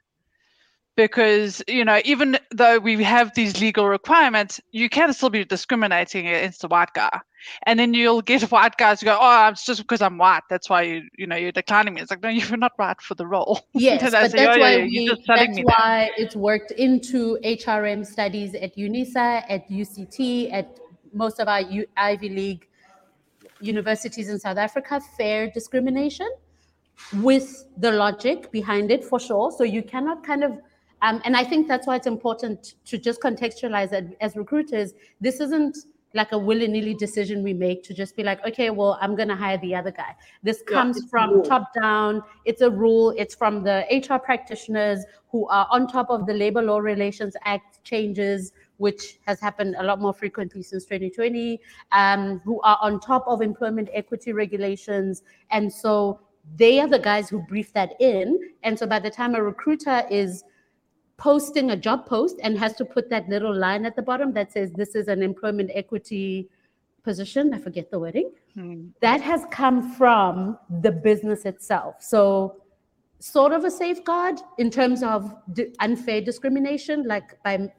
Because, 1.01 1.63
you 1.67 1.83
know, 1.83 1.99
even 2.05 2.39
though 2.51 2.79
we 2.79 3.03
have 3.03 3.35
these 3.35 3.59
legal 3.59 3.89
requirements, 3.89 4.61
you 4.71 4.91
can 4.91 5.15
still 5.15 5.31
be 5.31 5.47
discriminating 5.47 6.27
against 6.27 6.61
the 6.61 6.69
white 6.69 6.93
guy. 6.95 7.21
And 7.65 7.79
then 7.79 7.95
you'll 7.95 8.21
get 8.21 8.43
white 8.53 8.77
guys 8.77 9.01
who 9.01 9.07
go, 9.07 9.19
Oh, 9.19 9.49
it's 9.49 9.65
just 9.65 9.81
because 9.81 10.03
I'm 10.03 10.19
white. 10.19 10.43
That's 10.51 10.69
why 10.69 10.83
you, 10.83 11.03
you 11.17 11.27
know, 11.27 11.37
you're 11.37 11.53
declining 11.53 11.95
me. 11.95 12.03
It's 12.03 12.11
like, 12.11 12.23
no, 12.23 12.29
you're 12.29 12.59
not 12.59 12.73
right 12.79 13.01
for 13.01 13.15
the 13.15 13.27
role. 13.27 13.61
Yes, 13.73 14.03
but 14.03 14.33
that's 14.33 14.57
oh, 14.57 14.61
why, 14.61 14.77
we, 14.83 15.17
that's 15.27 15.59
why 15.63 16.11
it's 16.19 16.37
worked 16.37 16.73
into 16.73 17.39
HRM 17.43 18.05
studies 18.05 18.55
at 18.55 18.77
UNISA, 18.77 19.45
at 19.49 19.71
UCT, 19.71 20.53
at 20.53 20.79
most 21.15 21.41
of 21.41 21.49
our 21.49 21.63
U- 21.63 21.87
Ivy 21.97 22.29
League 22.29 22.69
universities 23.61 24.29
in 24.29 24.39
South 24.39 24.59
Africa, 24.59 25.01
fair 25.17 25.51
discrimination 25.51 26.29
with 27.15 27.65
the 27.79 27.91
logic 27.91 28.53
behind 28.53 28.91
it 28.91 29.03
for 29.03 29.19
sure. 29.19 29.51
So 29.51 29.65
you 29.65 29.83
cannot 29.83 30.23
kind 30.25 30.45
of 30.45 30.61
um, 31.03 31.21
and 31.25 31.37
I 31.37 31.45
think 31.45 31.69
that's 31.69 31.87
why 31.87 31.97
it's 31.97 32.07
important 32.07 32.75
to 32.87 32.99
just 32.99 33.21
contextualize 33.21 33.91
that 33.91 34.05
as 34.21 34.37
recruiters, 34.37 34.93
this 35.21 35.41
isn't 35.41 35.79
like 36.13 36.33
a 36.33 36.39
willy-nilly 36.39 36.95
decision 36.95 37.43
we 37.43 37.55
make 37.55 37.85
to 37.85 37.95
just 37.95 38.17
be 38.17 38.25
like 38.25 38.45
okay 38.45 38.71
well 38.71 38.99
i'm 39.01 39.15
going 39.15 39.29
to 39.29 39.37
hire 39.37 39.59
the 39.59 39.73
other 39.73 39.93
guy. 39.93 40.13
This 40.43 40.61
comes 40.61 40.99
yeah, 41.01 41.09
from 41.09 41.43
top 41.45 41.73
down. 41.73 42.25
It's 42.45 42.63
a 42.63 42.71
rule. 42.71 43.15
It's 43.17 43.33
from 43.33 43.63
the 43.63 43.85
hr 43.93 44.17
practitioners 44.17 45.05
who 45.31 45.47
are 45.47 45.69
on 45.71 45.87
top 45.87 46.11
of 46.11 46.27
the 46.27 46.35
labor 46.35 46.63
law 46.63 46.79
relations 46.79 47.37
act 47.45 47.85
changes 47.85 48.51
which 48.79 49.19
has 49.27 49.39
happened 49.41 49.77
a 49.79 49.85
lot 49.85 50.01
more 50.01 50.15
frequently 50.15 50.63
since 50.63 50.85
2020 50.85 51.61
um, 51.93 52.41
who 52.47 52.63
are 52.63 52.79
on 52.81 52.99
top 52.99 53.25
of 53.29 53.43
employment 53.43 53.91
equity 53.93 54.33
regulations. 54.33 55.23
And 55.51 55.71
so 55.71 56.19
they 56.57 56.81
are 56.81 56.89
the 56.89 56.99
guys 56.99 57.29
who 57.29 57.43
brief 57.47 57.75
that 57.75 57.93
in. 58.01 58.39
And 58.63 58.79
so 58.79 58.87
by 58.87 58.99
the 58.99 59.11
time 59.11 59.35
a 59.35 59.43
recruiter 59.43 60.05
is 60.11 60.45
posting 61.21 61.71
a 61.71 61.77
job 61.77 62.07
post 62.07 62.37
and 62.43 62.59
has 62.59 62.75
to 62.75 62.85
put 62.85 63.11
that 63.11 63.29
little 63.29 63.55
line 63.55 63.85
at 63.85 63.95
the 63.95 64.03
bottom 64.03 64.33
that 64.33 64.51
says 64.51 64.73
this 64.73 64.95
is 64.95 65.07
an 65.07 65.23
employment 65.23 65.71
equity 65.75 66.49
position. 67.05 67.53
I 67.53 67.59
forget 67.59 67.91
the 67.91 67.99
wording. 67.99 68.33
Hmm. 68.55 68.89
That 69.01 69.21
has 69.21 69.45
come 69.51 69.93
from 69.93 70.59
the 70.81 70.91
business 70.91 71.45
itself. 71.45 71.97
So, 72.01 72.63
sort 73.19 73.53
of 73.53 73.65
a 73.65 73.71
safeguard 73.71 74.41
in 74.57 74.71
terms 74.71 75.03
of 75.03 75.35
unfair 75.79 76.23
discrimination, 76.23 77.07
like 77.07 77.41
by 77.43 77.71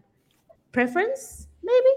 preference, 0.71 1.47
maybe. 1.63 1.93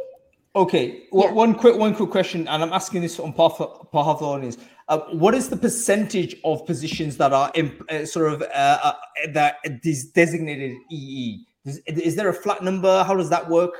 Okay, 0.56 1.02
yeah. 1.12 1.32
one 1.32 1.54
quick 1.54 1.76
one 1.76 1.94
quick 1.94 2.10
question, 2.10 2.46
and 2.46 2.62
I'm 2.62 2.72
asking 2.72 3.02
this 3.02 3.18
on 3.18 3.32
behalf 3.32 3.60
of, 3.60 3.90
behalf 3.90 4.06
of 4.06 4.18
the 4.20 4.26
audience. 4.26 4.56
Uh, 4.86 5.00
what 5.12 5.34
is 5.34 5.48
the 5.48 5.56
percentage 5.56 6.36
of 6.44 6.64
positions 6.64 7.16
that 7.16 7.32
are 7.32 7.50
in, 7.56 7.76
uh, 7.88 8.04
sort 8.04 8.32
of 8.32 8.42
uh, 8.42 8.46
uh 8.54 8.92
that 9.32 9.56
is 9.82 10.10
designated 10.12 10.76
EE? 10.92 11.44
Is, 11.64 11.78
is, 11.86 12.14
there 12.14 12.28
a 12.28 12.32
flat 12.32 12.62
number? 12.62 13.02
How 13.02 13.16
does 13.16 13.30
that 13.30 13.48
work? 13.48 13.74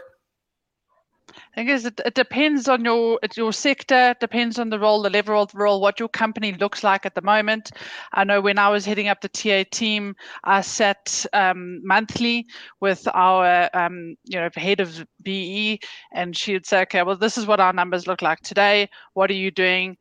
I 1.56 1.62
guess 1.62 1.84
it, 1.84 2.00
it 2.04 2.14
depends 2.14 2.68
on 2.68 2.84
your 2.84 3.18
your 3.36 3.52
sector, 3.52 4.14
depends 4.18 4.58
on 4.58 4.70
the 4.70 4.78
role, 4.78 5.02
the 5.02 5.10
level 5.10 5.40
of 5.40 5.52
the 5.52 5.58
role, 5.58 5.80
what 5.80 6.00
your 6.00 6.08
company 6.08 6.52
looks 6.52 6.82
like 6.82 7.06
at 7.06 7.14
the 7.14 7.22
moment. 7.22 7.70
I 8.12 8.24
know 8.24 8.40
when 8.40 8.58
I 8.58 8.68
was 8.68 8.84
heading 8.84 9.08
up 9.08 9.20
the 9.20 9.28
TA 9.28 9.64
team, 9.70 10.16
I 10.42 10.62
sat 10.62 11.24
um, 11.32 11.86
monthly 11.86 12.46
with 12.80 13.06
our 13.14 13.70
um, 13.74 14.16
you 14.24 14.38
know 14.38 14.48
head 14.56 14.80
of 14.80 15.06
BEE, 15.22 15.80
and 16.12 16.36
she 16.36 16.54
would 16.54 16.66
say, 16.66 16.82
okay, 16.82 17.02
well 17.02 17.16
this 17.16 17.38
is 17.38 17.46
what 17.46 17.60
our 17.60 17.72
numbers 17.72 18.06
look 18.06 18.22
like 18.22 18.40
today. 18.40 18.88
What 19.12 19.30
are 19.30 19.34
you 19.34 19.50
doing? 19.50 19.96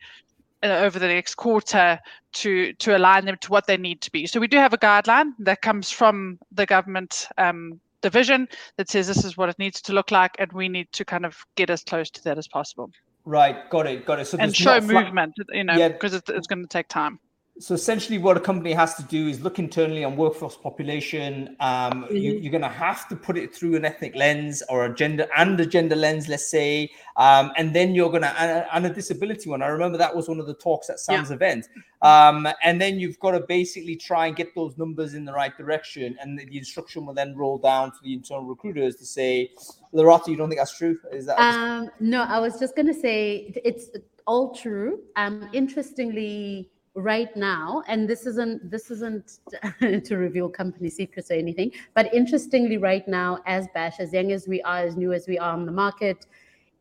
Uh, 0.64 0.80
over 0.80 0.98
the 0.98 1.08
next 1.08 1.36
quarter 1.36 2.00
to 2.32 2.72
to 2.74 2.96
align 2.96 3.26
them 3.26 3.36
to 3.42 3.52
what 3.52 3.68
they 3.68 3.76
need 3.76 4.00
to 4.00 4.10
be. 4.12 4.26
So 4.26 4.40
we 4.40 4.48
do 4.48 4.56
have 4.58 4.72
a 4.72 4.78
guideline 4.78 5.34
that 5.40 5.62
comes 5.62 5.92
from 5.92 6.40
the 6.54 6.66
government 6.66 7.28
um, 7.38 7.82
division 8.04 8.48
that 8.78 8.90
says 8.90 9.08
this 9.08 9.26
is 9.26 9.36
what 9.36 9.50
it 9.50 9.58
needs 9.58 9.82
to 9.82 9.94
look 9.94 10.12
like, 10.12 10.36
and 10.38 10.52
we 10.54 10.70
need 10.70 10.92
to 10.92 11.04
kind 11.04 11.26
of 11.26 11.36
get 11.56 11.72
as 11.72 11.84
close 11.84 12.12
to 12.12 12.24
that 12.26 12.38
as 12.38 12.48
possible. 12.48 12.92
Right, 13.26 13.70
got 13.72 13.88
it, 13.88 14.06
got 14.06 14.20
it. 14.20 14.28
So 14.28 14.38
and 14.40 14.56
show 14.56 14.80
movement, 14.80 15.34
you 15.50 15.64
know, 15.64 15.90
because 15.90 16.12
yeah. 16.12 16.20
it's, 16.20 16.30
it's 16.30 16.48
going 16.48 16.62
to 16.62 16.68
take 16.68 16.90
time 16.90 17.20
so 17.60 17.76
essentially 17.76 18.18
what 18.18 18.36
a 18.36 18.40
company 18.40 18.74
has 18.74 18.96
to 18.96 19.04
do 19.04 19.28
is 19.28 19.40
look 19.42 19.60
internally 19.60 20.04
on 20.04 20.16
workforce 20.16 20.56
population. 20.56 21.56
Um, 21.60 22.06
mm-hmm. 22.06 22.16
you, 22.16 22.48
are 22.48 22.52
going 22.52 22.64
to 22.64 22.68
have 22.68 23.08
to 23.10 23.16
put 23.16 23.38
it 23.38 23.54
through 23.54 23.76
an 23.76 23.86
ethnic 23.86 24.16
lens 24.16 24.64
or 24.70 24.86
a 24.86 24.94
gender 24.94 25.28
and 25.38 25.60
a 25.60 25.66
gender 25.66 25.96
lens 25.96 26.28
let's 26.28 26.50
say. 26.50 26.90
Um, 27.16 27.52
and 27.56 27.76
then 27.76 27.94
you're 27.94 28.10
going 28.10 28.24
to 28.24 28.42
and, 28.42 28.66
and, 28.74 28.86
a 28.88 28.90
disability 28.90 29.52
one. 29.52 29.62
I 29.62 29.68
remember 29.68 30.00
that 30.00 30.16
was 30.16 30.28
one 30.28 30.40
of 30.40 30.48
the 30.48 30.56
talks 30.56 30.90
at 30.90 31.00
sam's 31.00 31.30
yeah. 31.30 31.36
event. 31.36 31.68
Um, 32.02 32.48
and 32.64 32.82
then 32.82 33.00
you've 33.00 33.20
got 33.20 33.32
to 33.32 33.42
basically 33.42 33.98
try 33.98 34.26
and 34.26 34.36
get 34.36 34.56
those 34.56 34.76
numbers 34.80 35.14
in 35.14 35.24
the 35.24 35.32
right 35.32 35.56
direction 35.56 36.18
and 36.22 36.40
the, 36.40 36.46
the 36.46 36.58
instruction 36.58 37.06
will 37.06 37.14
then 37.14 37.36
roll 37.36 37.60
down 37.60 37.92
to 37.92 37.98
the 38.04 38.14
internal 38.14 38.46
recruiters 38.46 38.96
to 38.96 39.06
say 39.06 39.52
Lerato, 39.94 40.30
you 40.30 40.38
don't 40.38 40.50
think 40.50 40.60
that's 40.60 40.76
true? 40.76 40.98
Is 41.12 41.28
that 41.28 41.40
um, 41.40 41.92
no 42.00 42.24
i 42.24 42.40
was 42.40 42.60
just 42.60 42.76
going 42.76 42.88
to 42.88 43.00
say 43.00 43.54
it's 43.64 43.90
all 44.26 44.56
true. 44.56 45.02
Um, 45.16 45.50
interestingly 45.54 46.72
right 46.96 47.36
now 47.36 47.84
and 47.88 48.08
this 48.08 48.28
isn't 48.28 48.70
this 48.70 48.92
isn't 48.92 49.40
to 50.06 50.16
reveal 50.16 50.48
company 50.48 50.90
secrets 50.90 51.32
or 51.32 51.34
anything 51.34 51.72
but 51.96 52.14
interestingly 52.14 52.78
right 52.78 53.08
now 53.08 53.40
as 53.48 53.68
bash 53.74 54.00
as 54.00 54.14
young 54.14 54.32
as 54.32 54.48
we 54.48 54.62
are 54.62 54.80
as 54.80 54.96
new 54.96 55.12
as 55.12 55.28
we 55.28 55.40
are 55.40 55.54
on 55.54 55.66
the 55.66 55.72
market 55.72 56.28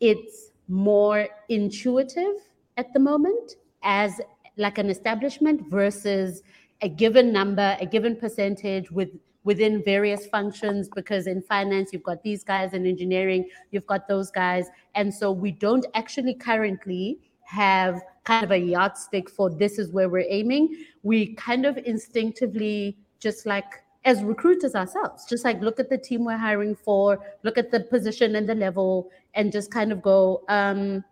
it's 0.01 0.51
more 0.69 1.29
intuitive 1.49 2.35
at 2.77 2.93
the 2.93 2.99
moment 2.99 3.57
as 3.83 4.21
like 4.57 4.79
an 4.79 4.91
establishment 4.91 5.63
versus 5.71 6.43
a 6.83 6.89
given 6.89 7.33
number, 7.33 7.77
a 7.81 7.87
given 7.87 8.17
percentage 8.17 8.91
with 8.91 9.11
within 9.45 9.83
various 9.83 10.27
functions 10.27 10.89
because 10.95 11.27
in 11.27 11.43
finance 11.43 11.93
you've 11.93 12.05
got 12.05 12.23
these 12.23 12.45
guys 12.45 12.75
in 12.75 12.87
engineering 12.87 13.49
you've 13.73 13.87
got 13.87 14.07
those 14.07 14.31
guys 14.31 14.69
and 14.95 15.13
so 15.13 15.33
we 15.33 15.51
don't 15.51 15.85
actually 15.95 16.33
currently 16.33 17.19
have 17.45 18.01
kind 18.25 18.45
of 18.45 18.51
a 18.53 18.59
yardstick 18.59 19.29
for 19.29 19.51
this 19.51 19.79
is 19.79 19.91
where 19.91 20.09
we're 20.09 20.27
aiming. 20.29 20.85
We 21.03 21.35
kind 21.35 21.67
of 21.67 21.77
instinctively 21.79 22.97
just 23.19 23.47
like 23.47 23.65
as 24.05 24.23
recruiters 24.25 24.75
ourselves 24.75 25.25
just 25.27 25.45
like 25.45 25.61
look 25.61 25.79
at 25.79 25.89
the 25.89 25.97
team 25.97 26.25
we're 26.25 26.37
hiring 26.37 26.75
for 26.75 27.25
look 27.45 27.57
at 27.57 27.71
the 27.71 27.79
position 27.79 28.35
and 28.35 28.49
the 28.49 28.55
level 28.55 29.09
and 29.35 29.53
just 29.53 29.71
kind 29.71 29.93
of 29.93 30.03
go 30.03 30.43
um 30.49 31.05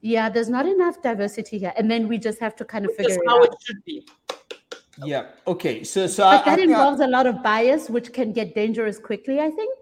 yeah 0.00 0.28
there's 0.28 0.48
not 0.48 0.66
enough 0.66 1.00
diversity 1.02 1.58
here. 1.58 1.72
And 1.76 1.88
then 1.90 2.08
we 2.08 2.18
just 2.18 2.40
have 2.40 2.56
to 2.56 2.64
kind 2.64 2.84
of 2.84 2.94
figure 2.96 3.14
it 3.14 3.20
how 3.28 3.38
out. 3.38 3.44
it 3.44 3.54
should 3.62 3.84
be. 3.84 4.06
Yeah. 5.04 5.26
Okay. 5.46 5.84
So 5.84 6.06
so 6.06 6.24
but 6.24 6.46
I, 6.46 6.52
I 6.52 6.56
that 6.56 6.58
I- 6.58 6.62
involves 6.62 7.00
a 7.00 7.06
lot 7.06 7.26
of 7.26 7.42
bias 7.42 7.88
which 7.88 8.12
can 8.12 8.32
get 8.32 8.54
dangerous 8.54 8.98
quickly 8.98 9.40
i 9.40 9.50
think 9.50 9.72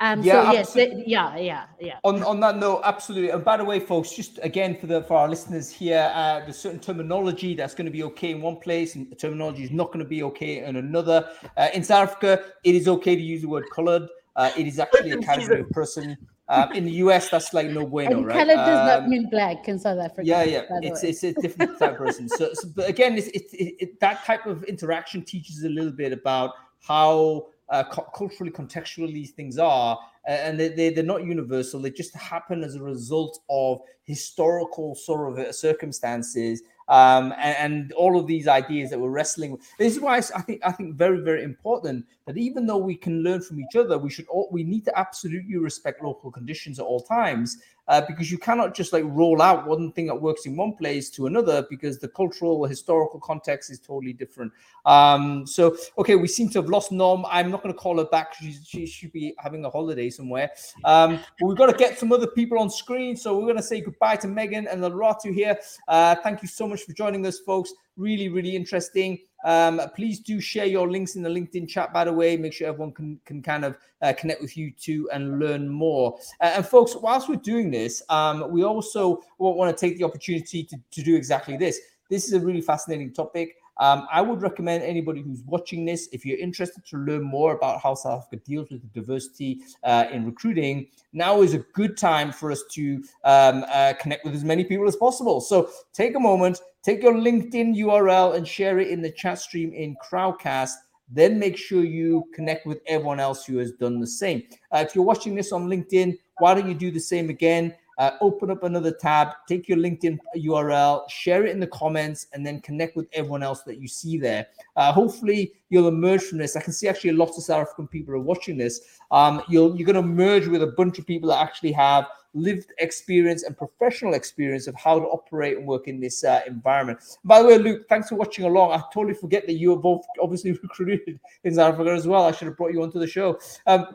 um 0.00 0.22
Yeah, 0.22 0.44
so 0.44 0.52
yes 0.52 0.70
abso- 0.70 0.74
th- 0.74 1.08
yeah 1.08 1.36
yeah 1.36 1.64
yeah 1.80 1.98
on, 2.04 2.22
on 2.22 2.40
that 2.40 2.56
note, 2.56 2.82
absolutely. 2.84 3.30
And 3.30 3.44
by 3.44 3.56
the 3.56 3.64
way, 3.64 3.80
folks, 3.80 4.12
just 4.12 4.38
again 4.42 4.78
for 4.78 4.86
the 4.86 5.02
for 5.02 5.16
our 5.16 5.28
listeners 5.28 5.70
here, 5.70 6.10
uh, 6.14 6.40
there's 6.40 6.58
certain 6.58 6.80
terminology 6.80 7.54
that's 7.54 7.74
going 7.74 7.86
to 7.86 7.90
be 7.92 8.02
okay 8.04 8.30
in 8.30 8.40
one 8.40 8.56
place, 8.56 8.94
and 8.94 9.10
the 9.10 9.16
terminology 9.16 9.64
is 9.64 9.70
not 9.70 9.88
going 9.88 10.00
to 10.00 10.08
be 10.08 10.22
okay 10.24 10.64
in 10.64 10.76
another. 10.76 11.28
Uh, 11.56 11.68
in 11.74 11.82
South 11.82 12.08
Africa, 12.10 12.42
it 12.64 12.74
is 12.74 12.86
okay 12.88 13.16
to 13.16 13.22
use 13.22 13.42
the 13.42 13.48
word 13.48 13.64
colored. 13.74 14.08
Uh, 14.36 14.50
it 14.56 14.66
is 14.66 14.78
actually 14.78 15.10
a 15.12 15.18
category 15.30 15.60
of 15.60 15.70
person. 15.70 16.16
Um, 16.50 16.72
in 16.72 16.86
the 16.86 16.92
US, 17.04 17.28
that's 17.28 17.52
like 17.52 17.68
no 17.68 17.84
bueno, 17.84 18.18
and 18.18 18.26
right? 18.26 18.38
color 18.38 18.56
does 18.56 18.86
not 18.86 19.02
Um, 19.02 19.10
mean 19.10 19.28
black 19.28 19.68
in 19.68 19.78
south 19.78 19.98
africa 19.98 20.22
yeah, 20.24 20.44
yeah, 20.44 20.62
it's 20.80 21.04
it's 21.04 21.22
a 21.22 21.34
different 21.34 21.78
type 21.78 21.92
of 21.92 21.98
person. 21.98 22.26
So, 22.26 22.54
so 22.54 22.68
but 22.74 22.88
again, 22.88 23.18
it's, 23.18 23.26
it, 23.28 23.42
it, 23.52 23.74
it, 23.78 24.00
that 24.00 24.24
type 24.24 24.46
of 24.46 24.64
interaction 24.64 25.22
teaches 25.24 25.62
a 25.64 25.68
little 25.68 25.92
bit 25.92 26.10
about 26.10 26.52
how 26.80 27.48
uh, 27.70 27.84
cu- 27.84 28.10
culturally 28.14 28.50
contextual 28.50 29.12
these 29.12 29.32
things 29.32 29.58
are, 29.58 29.98
and 30.26 30.58
they, 30.58 30.68
they 30.68 30.90
they're 30.90 31.04
not 31.04 31.24
universal. 31.24 31.80
They 31.80 31.90
just 31.90 32.14
happen 32.14 32.62
as 32.64 32.74
a 32.74 32.82
result 32.82 33.40
of 33.50 33.80
historical 34.04 34.94
sort 34.94 35.32
of 35.32 35.38
uh, 35.38 35.52
circumstances. 35.52 36.62
Um, 36.88 37.34
and, 37.36 37.56
and 37.58 37.92
all 37.92 38.18
of 38.18 38.26
these 38.26 38.48
ideas 38.48 38.88
that 38.88 38.98
we're 38.98 39.10
wrestling 39.10 39.52
with. 39.52 39.60
This 39.78 39.94
is 39.94 40.00
why 40.00 40.16
I 40.16 40.40
think 40.40 40.62
I 40.64 40.72
think 40.72 40.94
very 40.94 41.20
very 41.20 41.44
important 41.44 42.06
that 42.28 42.36
even 42.36 42.66
though 42.66 42.76
we 42.76 42.94
can 42.94 43.22
learn 43.22 43.40
from 43.40 43.58
each 43.58 43.74
other, 43.74 43.96
we 43.96 44.10
should 44.10 44.28
all 44.28 44.48
we 44.52 44.62
need 44.62 44.84
to 44.84 44.98
absolutely 44.98 45.56
respect 45.56 46.02
local 46.02 46.30
conditions 46.30 46.78
at 46.78 46.84
all 46.84 47.00
times 47.00 47.56
uh, 47.88 48.02
because 48.06 48.30
you 48.30 48.38
cannot 48.38 48.74
just 48.74 48.92
like 48.92 49.04
roll 49.06 49.40
out 49.40 49.66
one 49.66 49.90
thing 49.92 50.06
that 50.06 50.14
works 50.14 50.44
in 50.44 50.56
one 50.56 50.74
place 50.74 51.08
to 51.08 51.26
another 51.26 51.66
because 51.70 51.98
the 51.98 52.08
cultural 52.08 52.56
or 52.56 52.68
historical 52.68 53.18
context 53.18 53.70
is 53.70 53.80
totally 53.80 54.12
different. 54.12 54.52
Um, 54.84 55.46
so, 55.46 55.76
okay, 55.96 56.14
we 56.14 56.28
seem 56.28 56.50
to 56.50 56.60
have 56.60 56.68
lost 56.68 56.92
Nom. 56.92 57.24
I'm 57.30 57.50
not 57.50 57.62
going 57.62 57.74
to 57.74 57.78
call 57.78 57.96
her 57.98 58.04
back. 58.04 58.34
She, 58.34 58.52
she 58.52 58.86
should 58.86 59.12
be 59.12 59.34
having 59.38 59.64
a 59.64 59.70
holiday 59.70 60.10
somewhere. 60.10 60.50
Um, 60.84 61.18
but 61.40 61.46
we've 61.46 61.56
got 61.56 61.70
to 61.70 61.76
get 61.76 61.98
some 61.98 62.12
other 62.12 62.26
people 62.26 62.58
on 62.58 62.68
screen. 62.68 63.16
So, 63.16 63.36
we're 63.36 63.46
going 63.46 63.56
to 63.56 63.62
say 63.62 63.80
goodbye 63.80 64.16
to 64.16 64.28
Megan 64.28 64.68
and 64.68 64.82
Lerato 64.82 65.32
here. 65.32 65.58
Uh, 65.88 66.14
thank 66.16 66.42
you 66.42 66.48
so 66.48 66.68
much 66.68 66.82
for 66.82 66.92
joining 66.92 67.26
us, 67.26 67.38
folks. 67.38 67.72
Really, 67.98 68.28
really 68.28 68.54
interesting. 68.54 69.18
Um, 69.44 69.80
please 69.94 70.20
do 70.20 70.40
share 70.40 70.66
your 70.66 70.88
links 70.88 71.16
in 71.16 71.22
the 71.22 71.28
LinkedIn 71.28 71.68
chat, 71.68 71.92
by 71.92 72.04
the 72.04 72.12
way. 72.12 72.36
Make 72.36 72.52
sure 72.52 72.68
everyone 72.68 72.92
can, 72.92 73.20
can 73.24 73.42
kind 73.42 73.64
of 73.64 73.76
uh, 74.02 74.12
connect 74.16 74.40
with 74.40 74.56
you 74.56 74.70
too 74.70 75.10
and 75.12 75.40
learn 75.40 75.68
more. 75.68 76.16
Uh, 76.40 76.52
and 76.54 76.66
folks, 76.66 76.94
whilst 76.94 77.28
we're 77.28 77.36
doing 77.36 77.72
this, 77.72 78.00
um, 78.08 78.50
we 78.52 78.62
also 78.62 79.20
want 79.38 79.76
to 79.76 79.78
take 79.86 79.98
the 79.98 80.04
opportunity 80.04 80.62
to, 80.62 80.76
to 80.92 81.02
do 81.02 81.16
exactly 81.16 81.56
this. 81.56 81.80
This 82.08 82.28
is 82.28 82.34
a 82.34 82.40
really 82.40 82.60
fascinating 82.60 83.12
topic. 83.12 83.56
Um, 83.78 84.06
I 84.12 84.20
would 84.20 84.42
recommend 84.42 84.82
anybody 84.82 85.22
who's 85.22 85.42
watching 85.46 85.84
this, 85.84 86.08
if 86.12 86.24
you're 86.24 86.38
interested 86.38 86.84
to 86.86 86.96
learn 86.96 87.22
more 87.22 87.52
about 87.52 87.80
how 87.80 87.94
South 87.94 88.24
Africa 88.24 88.42
deals 88.44 88.70
with 88.70 88.92
diversity 88.92 89.60
uh, 89.84 90.06
in 90.10 90.26
recruiting, 90.26 90.88
now 91.12 91.42
is 91.42 91.54
a 91.54 91.58
good 91.58 91.96
time 91.96 92.32
for 92.32 92.50
us 92.50 92.62
to 92.72 93.02
um, 93.24 93.64
uh, 93.72 93.92
connect 94.00 94.24
with 94.24 94.34
as 94.34 94.44
many 94.44 94.64
people 94.64 94.88
as 94.88 94.96
possible. 94.96 95.40
So 95.40 95.70
take 95.92 96.16
a 96.16 96.20
moment, 96.20 96.60
take 96.82 97.02
your 97.02 97.14
LinkedIn 97.14 97.76
URL 97.76 98.36
and 98.36 98.46
share 98.46 98.78
it 98.78 98.88
in 98.88 99.00
the 99.00 99.10
chat 99.10 99.38
stream 99.38 99.72
in 99.72 99.96
Crowdcast. 99.96 100.72
Then 101.10 101.38
make 101.38 101.56
sure 101.56 101.84
you 101.84 102.24
connect 102.34 102.66
with 102.66 102.80
everyone 102.86 103.20
else 103.20 103.46
who 103.46 103.56
has 103.58 103.72
done 103.72 103.98
the 103.98 104.06
same. 104.06 104.42
Uh, 104.72 104.84
if 104.86 104.94
you're 104.94 105.04
watching 105.04 105.34
this 105.34 105.52
on 105.52 105.66
LinkedIn, 105.68 106.18
why 106.38 106.54
don't 106.54 106.68
you 106.68 106.74
do 106.74 106.90
the 106.90 107.00
same 107.00 107.30
again? 107.30 107.74
Uh, 107.98 108.12
open 108.20 108.50
up 108.50 108.62
another 108.62 108.92
tab, 108.92 109.28
take 109.48 109.68
your 109.68 109.78
LinkedIn 109.78 110.18
URL, 110.36 111.08
share 111.10 111.44
it 111.44 111.50
in 111.50 111.60
the 111.60 111.66
comments, 111.66 112.28
and 112.32 112.46
then 112.46 112.60
connect 112.60 112.96
with 112.96 113.08
everyone 113.12 113.42
else 113.42 113.62
that 113.62 113.78
you 113.78 113.88
see 113.88 114.16
there. 114.16 114.46
Uh, 114.76 114.92
hopefully, 114.92 115.52
you'll 115.68 115.88
emerge 115.88 116.22
from 116.22 116.38
this. 116.38 116.56
I 116.56 116.60
can 116.60 116.72
see 116.72 116.88
actually 116.88 117.12
lots 117.12 117.36
of 117.36 117.44
South 117.44 117.62
African 117.62 117.88
people 117.88 118.14
are 118.14 118.20
watching 118.20 118.56
this. 118.56 118.80
Um, 119.10 119.42
you'll 119.48 119.76
you're 119.76 119.86
going 119.86 119.96
to 119.96 120.02
merge 120.02 120.46
with 120.46 120.62
a 120.62 120.68
bunch 120.68 120.98
of 120.98 121.06
people 121.06 121.30
that 121.30 121.40
actually 121.40 121.72
have 121.72 122.06
lived 122.34 122.72
experience 122.78 123.42
and 123.42 123.56
professional 123.56 124.14
experience 124.14 124.66
of 124.66 124.74
how 124.74 124.98
to 124.98 125.06
operate 125.06 125.56
and 125.56 125.66
work 125.66 125.88
in 125.88 126.00
this 126.00 126.24
uh, 126.24 126.40
environment. 126.46 127.00
By 127.24 127.42
the 127.42 127.48
way, 127.48 127.58
Luke, 127.58 127.88
thanks 127.88 128.08
for 128.08 128.16
watching 128.16 128.44
along. 128.44 128.72
I 128.72 128.82
totally 128.92 129.14
forget 129.14 129.46
that 129.46 129.54
you 129.54 129.72
are 129.72 129.78
both 129.78 130.04
obviously 130.20 130.52
recruited 130.62 131.18
in 131.44 131.54
South 131.54 131.74
Africa 131.74 131.92
as 131.92 132.06
well. 132.06 132.24
I 132.24 132.32
should 132.32 132.48
have 132.48 132.56
brought 132.56 132.72
you 132.72 132.82
onto 132.82 132.98
the 132.98 133.06
show. 133.06 133.38
Um, 133.66 133.86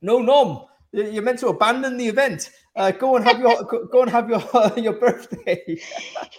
no, 0.00 0.20
Nom, 0.20 0.66
you're 0.92 1.22
meant 1.22 1.38
to 1.40 1.48
abandon 1.48 1.96
the 1.96 2.06
event. 2.06 2.50
Uh, 2.76 2.90
go 2.90 3.16
and 3.16 3.24
have 3.24 3.38
your 3.38 3.62
go, 3.70 3.86
go 3.86 4.02
and 4.02 4.10
have 4.10 4.28
your 4.28 4.42
your 4.76 4.92
birthday. 4.92 5.62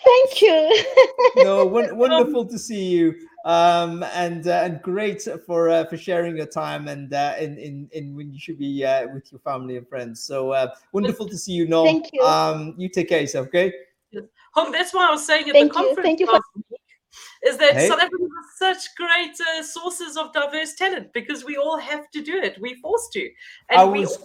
Thank 0.06 0.42
you. 0.42 0.86
no, 1.38 1.66
won- 1.66 1.98
wonderful 1.98 2.46
to 2.46 2.60
see 2.60 2.86
you, 2.86 3.16
um, 3.46 4.04
and 4.14 4.48
uh, 4.48 4.62
and 4.64 4.82
great 4.82 5.28
for 5.46 5.70
uh, 5.70 5.86
for 5.86 5.98
sharing 5.98 6.38
your 6.38 6.46
time 6.46 6.88
and 6.88 7.12
uh, 7.14 7.34
in, 7.40 7.58
in 7.58 7.90
in 7.92 8.16
when 8.16 8.32
you 8.32 8.40
should 8.40 8.60
be 8.60 8.86
uh, 8.86 9.08
with 9.14 9.32
your 9.32 9.40
family 9.40 9.78
and 9.78 9.88
friends. 9.88 10.22
So 10.24 10.52
uh, 10.52 10.76
wonderful 10.92 11.28
to 11.28 11.38
see 11.38 11.54
you, 11.54 11.68
Nom. 11.68 11.86
Thank 11.86 12.10
you. 12.14 12.22
Um, 12.22 12.76
you 12.78 12.88
take 12.90 13.10
care 13.10 13.18
of 13.18 13.24
yourself, 13.24 13.48
okay? 13.48 13.74
Home, 14.54 14.72
that's 14.72 14.94
why 14.94 15.08
I 15.08 15.12
was 15.12 15.26
saying 15.26 15.48
at 15.50 15.54
Thank 15.54 15.74
the 15.74 15.80
you. 15.80 15.86
conference 15.86 16.06
Thank 16.06 16.20
you 16.20 16.26
for- 16.28 16.34
last 16.34 16.44
week 16.56 16.80
is 17.44 17.58
that 17.58 17.74
Hey. 17.74 17.88
South 17.88 18.00
Africa 18.00 18.24
has 18.24 18.58
such 18.84 18.96
great 18.96 19.36
uh, 19.58 19.64
sources 19.64 20.18
of 20.18 20.34
diverse 20.34 20.74
talent 20.76 21.14
because 21.14 21.46
we 21.46 21.56
all 21.56 21.78
have 21.78 22.10
to 22.12 22.22
do 22.24 22.36
it. 22.38 22.58
We're 22.60 22.76
forced 22.82 23.12
to. 23.14 23.22
And 23.70 23.80
I 23.82 23.86
we, 23.86 24.02
was- 24.02 24.18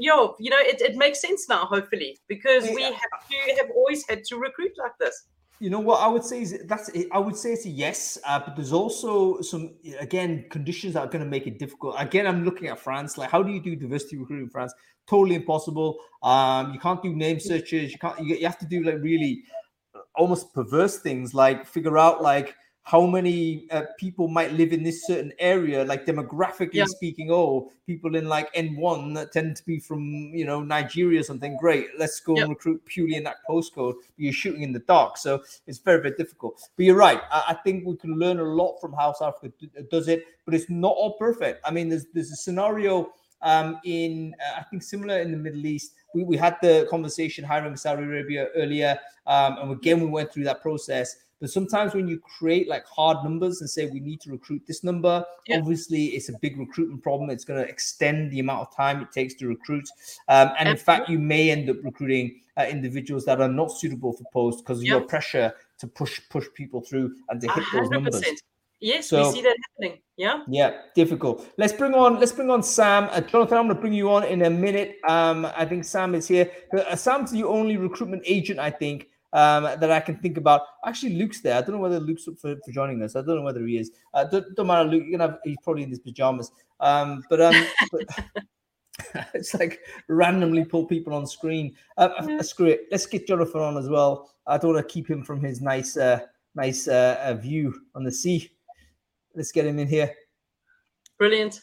yo, 0.00 0.34
you 0.38 0.50
know, 0.50 0.56
it, 0.58 0.80
it 0.80 0.96
makes 0.96 1.20
sense 1.20 1.48
now, 1.48 1.66
hopefully, 1.66 2.18
because 2.26 2.64
we 2.74 2.82
have 2.82 2.92
to 2.92 3.54
have 3.58 3.70
always 3.74 4.04
had 4.08 4.24
to 4.24 4.36
recruit 4.36 4.72
like 4.78 4.96
this. 4.98 5.26
You 5.60 5.68
know 5.68 5.78
what 5.78 6.00
I 6.00 6.08
would 6.08 6.24
say 6.24 6.40
is 6.40 6.58
that's 6.64 6.90
I 7.12 7.18
would 7.18 7.36
say 7.36 7.52
it's 7.52 7.66
a 7.66 7.68
yes, 7.68 8.18
uh, 8.26 8.40
but 8.40 8.56
there's 8.56 8.72
also 8.72 9.42
some 9.42 9.74
again 9.98 10.46
conditions 10.48 10.94
that 10.94 11.00
are 11.00 11.06
going 11.06 11.22
to 11.22 11.28
make 11.28 11.46
it 11.46 11.58
difficult. 11.58 11.96
Again, 11.98 12.26
I'm 12.26 12.44
looking 12.44 12.68
at 12.68 12.78
France. 12.78 13.18
Like, 13.18 13.30
how 13.30 13.42
do 13.42 13.52
you 13.52 13.60
do 13.60 13.76
diversity 13.76 14.16
recruiting 14.16 14.46
in 14.46 14.50
France? 14.50 14.72
Totally 15.06 15.34
impossible. 15.34 15.98
Um, 16.22 16.72
you 16.72 16.80
can't 16.80 17.02
do 17.02 17.14
name 17.14 17.38
searches. 17.38 17.92
You 17.92 17.98
can't. 17.98 18.18
You, 18.20 18.36
you 18.36 18.46
have 18.46 18.58
to 18.60 18.66
do 18.66 18.82
like 18.82 19.02
really 19.02 19.42
almost 20.14 20.54
perverse 20.54 20.98
things, 20.98 21.34
like 21.34 21.66
figure 21.66 21.98
out 21.98 22.22
like 22.22 22.54
how 22.90 23.06
many 23.06 23.68
uh, 23.70 23.82
people 23.98 24.26
might 24.26 24.52
live 24.54 24.72
in 24.72 24.82
this 24.82 25.06
certain 25.06 25.32
area, 25.38 25.84
like 25.84 26.04
demographically 26.06 26.74
Yeah. 26.82 26.86
speaking. 26.86 27.30
Oh, 27.30 27.70
people 27.86 28.16
in 28.16 28.26
like 28.28 28.52
N1 28.54 29.14
that 29.14 29.30
tend 29.32 29.54
to 29.58 29.64
be 29.64 29.78
from 29.78 30.00
you 30.34 30.44
know 30.44 30.60
Nigeria 30.62 31.20
or 31.20 31.22
something. 31.22 31.56
Great, 31.56 31.86
let's 31.98 32.18
go 32.18 32.34
Yeah. 32.36 32.42
and 32.42 32.50
recruit 32.50 32.84
purely 32.86 33.14
in 33.14 33.22
that 33.24 33.36
postcode. 33.48 33.94
But 33.94 34.18
you're 34.24 34.32
shooting 34.32 34.62
in 34.62 34.72
the 34.72 34.80
dark, 34.80 35.18
so 35.18 35.42
it's 35.68 35.78
very 35.78 36.00
very 36.02 36.16
difficult. 36.16 36.56
But 36.76 36.84
you're 36.86 36.96
right. 36.96 37.20
I, 37.30 37.40
I 37.52 37.54
think 37.64 37.86
we 37.86 37.96
can 37.96 38.14
learn 38.18 38.40
a 38.40 38.44
lot 38.60 38.80
from 38.80 38.92
how 38.92 39.12
South 39.12 39.34
Africa 39.36 39.54
d- 39.60 39.70
does 39.90 40.08
it, 40.08 40.24
but 40.44 40.54
it's 40.54 40.68
not 40.68 40.94
all 40.96 41.12
perfect. 41.16 41.60
I 41.64 41.70
mean, 41.70 41.88
there's 41.90 42.06
there's 42.12 42.32
a 42.32 42.36
scenario 42.36 43.12
um, 43.42 43.78
in 43.84 44.34
uh, 44.44 44.58
I 44.60 44.62
think 44.64 44.82
similar 44.82 45.20
in 45.20 45.30
the 45.30 45.36
Middle 45.46 45.64
East. 45.64 45.92
We, 46.12 46.24
we 46.24 46.36
had 46.36 46.56
the 46.60 46.88
conversation 46.90 47.44
hiring 47.44 47.76
Saudi 47.76 48.02
Arabia 48.02 48.48
earlier, 48.56 48.98
um, 49.28 49.58
and 49.58 49.70
again 49.70 50.00
we 50.00 50.06
went 50.06 50.32
through 50.32 50.44
that 50.50 50.60
process. 50.60 51.14
But 51.40 51.50
sometimes 51.50 51.94
when 51.94 52.06
you 52.06 52.18
create 52.20 52.68
like 52.68 52.84
hard 52.86 53.24
numbers 53.24 53.60
and 53.60 53.70
say 53.70 53.86
we 53.86 54.00
need 54.00 54.20
to 54.22 54.30
recruit 54.30 54.62
this 54.66 54.84
number, 54.84 55.24
Yeah. 55.46 55.58
obviously 55.58 56.06
it's 56.08 56.28
a 56.28 56.38
big 56.40 56.58
recruitment 56.58 57.02
problem. 57.02 57.30
It's 57.30 57.44
going 57.44 57.62
to 57.62 57.68
extend 57.68 58.30
the 58.30 58.40
amount 58.40 58.68
of 58.68 58.76
time 58.76 59.00
it 59.00 59.10
takes 59.12 59.34
to 59.34 59.46
recruit, 59.48 59.88
um, 60.28 60.50
and 60.58 60.68
in 60.68 60.76
fact 60.76 61.08
you 61.08 61.18
may 61.18 61.50
end 61.50 61.70
up 61.70 61.76
recruiting 61.82 62.40
uh, 62.58 62.66
individuals 62.68 63.24
that 63.24 63.40
are 63.40 63.48
not 63.48 63.72
suitable 63.72 64.12
for 64.12 64.24
post 64.32 64.64
because 64.64 64.78
of 64.78 64.84
your 64.84 65.00
pressure 65.00 65.52
to 65.78 65.86
push 65.86 66.20
push 66.28 66.46
people 66.54 66.80
through 66.82 67.14
and 67.30 67.40
to 67.40 67.50
hit 67.52 67.64
those 67.72 67.88
numbers. 67.88 68.16
100%. 68.20 68.36
Yes, 68.80 69.08
So- 69.08 69.28
we 69.28 69.34
see 69.36 69.42
that 69.42 69.56
happening. 69.78 70.00
Yeah. 70.16 70.42
Yeah, 70.48 70.72
difficult. 70.94 71.46
Let's 71.58 71.72
bring 71.72 71.94
on 71.94 72.18
let's 72.18 72.32
bring 72.32 72.50
on 72.50 72.62
Sam. 72.62 73.08
Uh, 73.10 73.20
Jonathan, 73.20 73.56
I'm 73.58 73.64
going 73.66 73.76
to 73.76 73.80
bring 73.80 73.92
you 73.94 74.10
on 74.10 74.24
in 74.24 74.42
a 74.42 74.50
minute. 74.50 74.98
Um, 75.08 75.46
I 75.56 75.64
think 75.64 75.84
Sam 75.84 76.14
is 76.14 76.26
here. 76.28 76.50
Uh, 76.72 76.96
Sam's 76.96 77.30
the 77.30 77.44
only 77.44 77.76
recruitment 77.76 78.22
agent 78.26 78.58
I 78.58 78.70
think 78.70 79.08
um, 79.32 79.64
that 79.64 79.90
I 79.90 80.00
can 80.00 80.16
think 80.16 80.36
about. 80.36 80.62
Actually, 80.84 81.14
Luke's 81.14 81.40
there. 81.40 81.56
I 81.56 81.60
don't 81.60 81.72
know 81.72 81.78
whether 81.78 82.00
Luke's 82.00 82.26
up 82.28 82.38
for, 82.38 82.56
for 82.64 82.72
joining 82.72 83.02
us. 83.02 83.16
I 83.16 83.22
don't 83.22 83.36
know 83.36 83.42
whether 83.42 83.64
he 83.66 83.78
is. 83.78 83.92
Uh, 84.14 84.24
don't, 84.24 84.54
don't 84.54 84.66
matter, 84.66 84.88
Luke. 84.88 85.04
You 85.04 85.12
can 85.12 85.20
have. 85.20 85.38
He's 85.44 85.56
probably 85.62 85.84
in 85.84 85.90
his 85.90 86.00
pajamas. 86.00 86.50
Um, 86.80 87.22
but 87.28 87.40
um, 87.40 87.66
but, 87.92 88.02
it's 89.34 89.54
like 89.54 89.80
randomly 90.08 90.64
pull 90.64 90.86
people 90.86 91.14
on 91.14 91.26
screen. 91.26 91.74
Uh, 91.96 92.10
uh, 92.18 92.26
yeah. 92.28 92.42
Screw 92.42 92.66
it. 92.66 92.86
Let's 92.90 93.06
get 93.06 93.26
Jonathan 93.26 93.60
on 93.60 93.76
as 93.76 93.88
well. 93.88 94.30
I 94.46 94.58
don't 94.58 94.74
want 94.74 94.86
to 94.86 94.92
keep 94.92 95.08
him 95.08 95.24
from 95.24 95.42
his 95.42 95.60
nice, 95.60 95.96
uh, 95.96 96.20
nice 96.54 96.88
uh, 96.88 97.36
view 97.40 97.74
on 97.94 98.04
the 98.04 98.12
sea. 98.12 98.50
Let's 99.34 99.52
get 99.52 99.66
him 99.66 99.78
in 99.78 99.86
here. 99.86 100.12
Brilliant. 101.18 101.60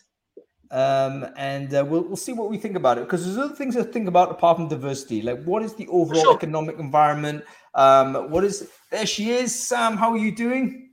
Um, 0.69 1.25
and 1.37 1.73
uh, 1.73 1.85
we'll 1.87 2.03
we'll 2.03 2.17
see 2.17 2.33
what 2.33 2.49
we 2.49 2.57
think 2.57 2.75
about 2.75 2.97
it 2.97 3.01
because 3.01 3.25
there's 3.25 3.37
other 3.37 3.55
things 3.55 3.75
to 3.75 3.83
think 3.85 4.07
about 4.07 4.31
apart 4.31 4.57
from 4.57 4.67
diversity. 4.67 5.21
Like, 5.21 5.43
what 5.43 5.63
is 5.63 5.75
the 5.75 5.87
overall 5.87 6.21
sure. 6.21 6.35
economic 6.35 6.77
environment? 6.77 7.45
Um, 7.73 8.29
what 8.29 8.43
is 8.43 8.69
there? 8.91 9.05
She 9.05 9.31
is 9.31 9.57
Sam. 9.57 9.95
How 9.95 10.11
are 10.11 10.17
you 10.17 10.35
doing? 10.35 10.89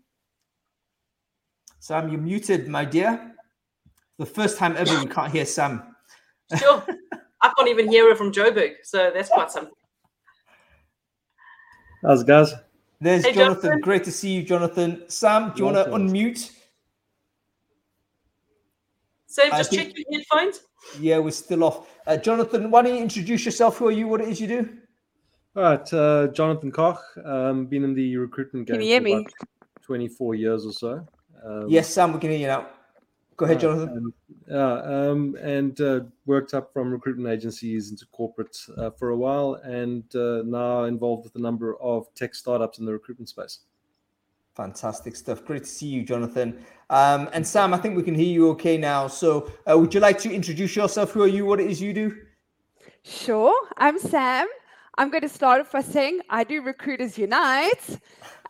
Sam, 1.81 2.09
you're 2.09 2.21
muted, 2.21 2.69
my 2.69 2.85
dear. 2.85 3.35
The 4.19 4.27
first 4.27 4.59
time 4.59 4.77
ever 4.77 4.99
we 5.01 5.07
can't 5.07 5.33
hear 5.33 5.45
Sam. 5.45 5.83
Sure. 6.57 6.85
I 7.43 7.53
can't 7.57 7.69
even 7.69 7.89
hear 7.89 8.09
her 8.09 8.17
from 8.17 8.33
Joburg, 8.33 8.77
so 8.85 9.11
that's 9.13 9.29
quite 9.29 9.51
something. 9.51 9.75
How's 12.03 12.23
it, 12.23 12.27
guys? 12.27 12.55
There's 13.01 13.25
hey, 13.25 13.35
Jonathan. 13.35 13.63
Jonathan. 13.63 13.81
Great 13.81 14.05
to 14.05 14.13
see 14.13 14.33
you, 14.33 14.43
Jonathan. 14.45 15.03
Sam, 15.09 15.53
do 15.53 15.59
you 15.59 15.65
want 15.65 15.77
to 15.77 15.93
unmute? 15.93 16.53
Sam, 19.35 19.51
just 19.51 19.71
think, 19.71 19.89
check 19.89 20.05
your 20.09 20.21
headphones. 20.21 20.61
Yeah, 21.01 21.19
we're 21.19 21.33
still 21.33 21.65
off. 21.65 21.89
Uh, 22.07 22.17
Jonathan, 22.17 22.71
why 22.71 22.83
don't 22.83 22.95
you 22.95 23.03
introduce 23.03 23.45
yourself? 23.45 23.79
Who 23.79 23.89
are 23.89 23.91
you? 23.91 24.07
What 24.07 24.21
it 24.21 24.29
is 24.29 24.41
you 24.41 24.47
do? 24.47 24.69
All 25.57 25.63
right, 25.65 25.93
uh, 25.93 26.29
Jonathan 26.29 26.71
Koch. 26.71 27.01
Um, 27.25 27.67
been 27.67 27.83
in 27.83 27.95
the 27.95 28.17
recruitment 28.17 28.69
game 28.69 28.75
Can 28.75 28.83
you 28.83 28.93
hear 28.93 29.01
me? 29.01 29.27
24 29.83 30.37
years 30.37 30.65
or 30.65 30.73
so. 30.73 31.05
Um, 31.45 31.65
yes, 31.69 31.93
Sam, 31.93 32.13
we 32.13 32.21
can 32.21 32.31
hear 32.31 32.39
you 32.39 32.47
now. 32.47 32.69
Go 33.37 33.47
ahead, 33.47 33.59
Jonathan. 33.59 34.13
Yeah, 34.47 34.75
um, 34.83 35.37
and 35.43 35.81
uh, 35.81 36.01
worked 36.27 36.55
up 36.55 36.73
from 36.73 36.93
recruitment 36.93 37.29
agencies 37.29 37.91
into 37.91 38.07
corporate 38.13 38.57
uh, 38.79 38.91
for 38.91 39.09
a 39.09 39.17
while, 39.17 39.55
and 39.65 40.05
uh, 40.15 40.43
now 40.45 40.85
involved 40.85 41.25
with 41.25 41.35
a 41.35 41.41
number 41.41 41.75
of 41.81 42.07
tech 42.15 42.37
startups 42.37 42.79
in 42.79 42.85
the 42.85 42.93
recruitment 42.93 43.31
space. 43.31 43.59
Fantastic 44.55 45.17
stuff. 45.17 45.45
Great 45.45 45.65
to 45.65 45.69
see 45.69 45.87
you, 45.89 46.05
Jonathan. 46.05 46.65
Um, 46.89 47.29
and 47.33 47.45
Sam, 47.47 47.75
I 47.75 47.79
think 47.79 47.97
we 47.97 48.05
can 48.05 48.15
hear 48.15 48.33
you 48.33 48.51
okay 48.51 48.77
now. 48.77 49.09
So, 49.09 49.51
uh, 49.69 49.77
would 49.77 49.93
you 49.93 50.01
like 50.01 50.19
to 50.21 50.33
introduce 50.33 50.77
yourself? 50.77 51.11
Who 51.11 51.23
are 51.23 51.29
you? 51.29 51.45
What 51.45 51.59
it 51.59 51.69
is 51.69 51.81
you 51.81 51.93
do? 51.93 52.17
Sure. 53.03 53.55
I'm 53.79 53.99
Sam. 53.99 54.47
I'm 54.97 55.11
going 55.11 55.23
to 55.23 55.29
start 55.29 55.61
off 55.61 55.73
by 55.73 55.83
saying 55.83 56.21
I 56.31 56.45
do 56.45 56.63
Recruiters 56.63 57.19
Unite. 57.19 57.99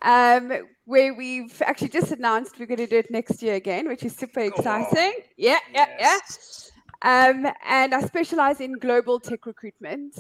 Um, 0.03 0.53
where 0.85 1.15
we've 1.15 1.63
actually 1.63 1.89
just 1.89 2.13
announced 2.13 2.59
we're 2.59 2.67
going 2.67 2.77
to 2.77 2.87
do 2.87 2.99
it 2.99 3.11
next 3.11 3.43
year 3.43 3.55
again, 3.55 3.89
which 3.89 4.05
is 4.05 4.15
super 4.15 4.41
exciting. 4.41 5.15
Yeah, 5.39 5.59
yeah, 5.73 5.87
yes. 5.99 6.71
yeah. 7.03 7.29
Um, 7.31 7.47
and 7.67 7.95
I 7.95 8.03
specialize 8.03 8.61
in 8.61 8.75
global 8.75 9.19
tech 9.21 9.47
recruitment. 9.47 10.19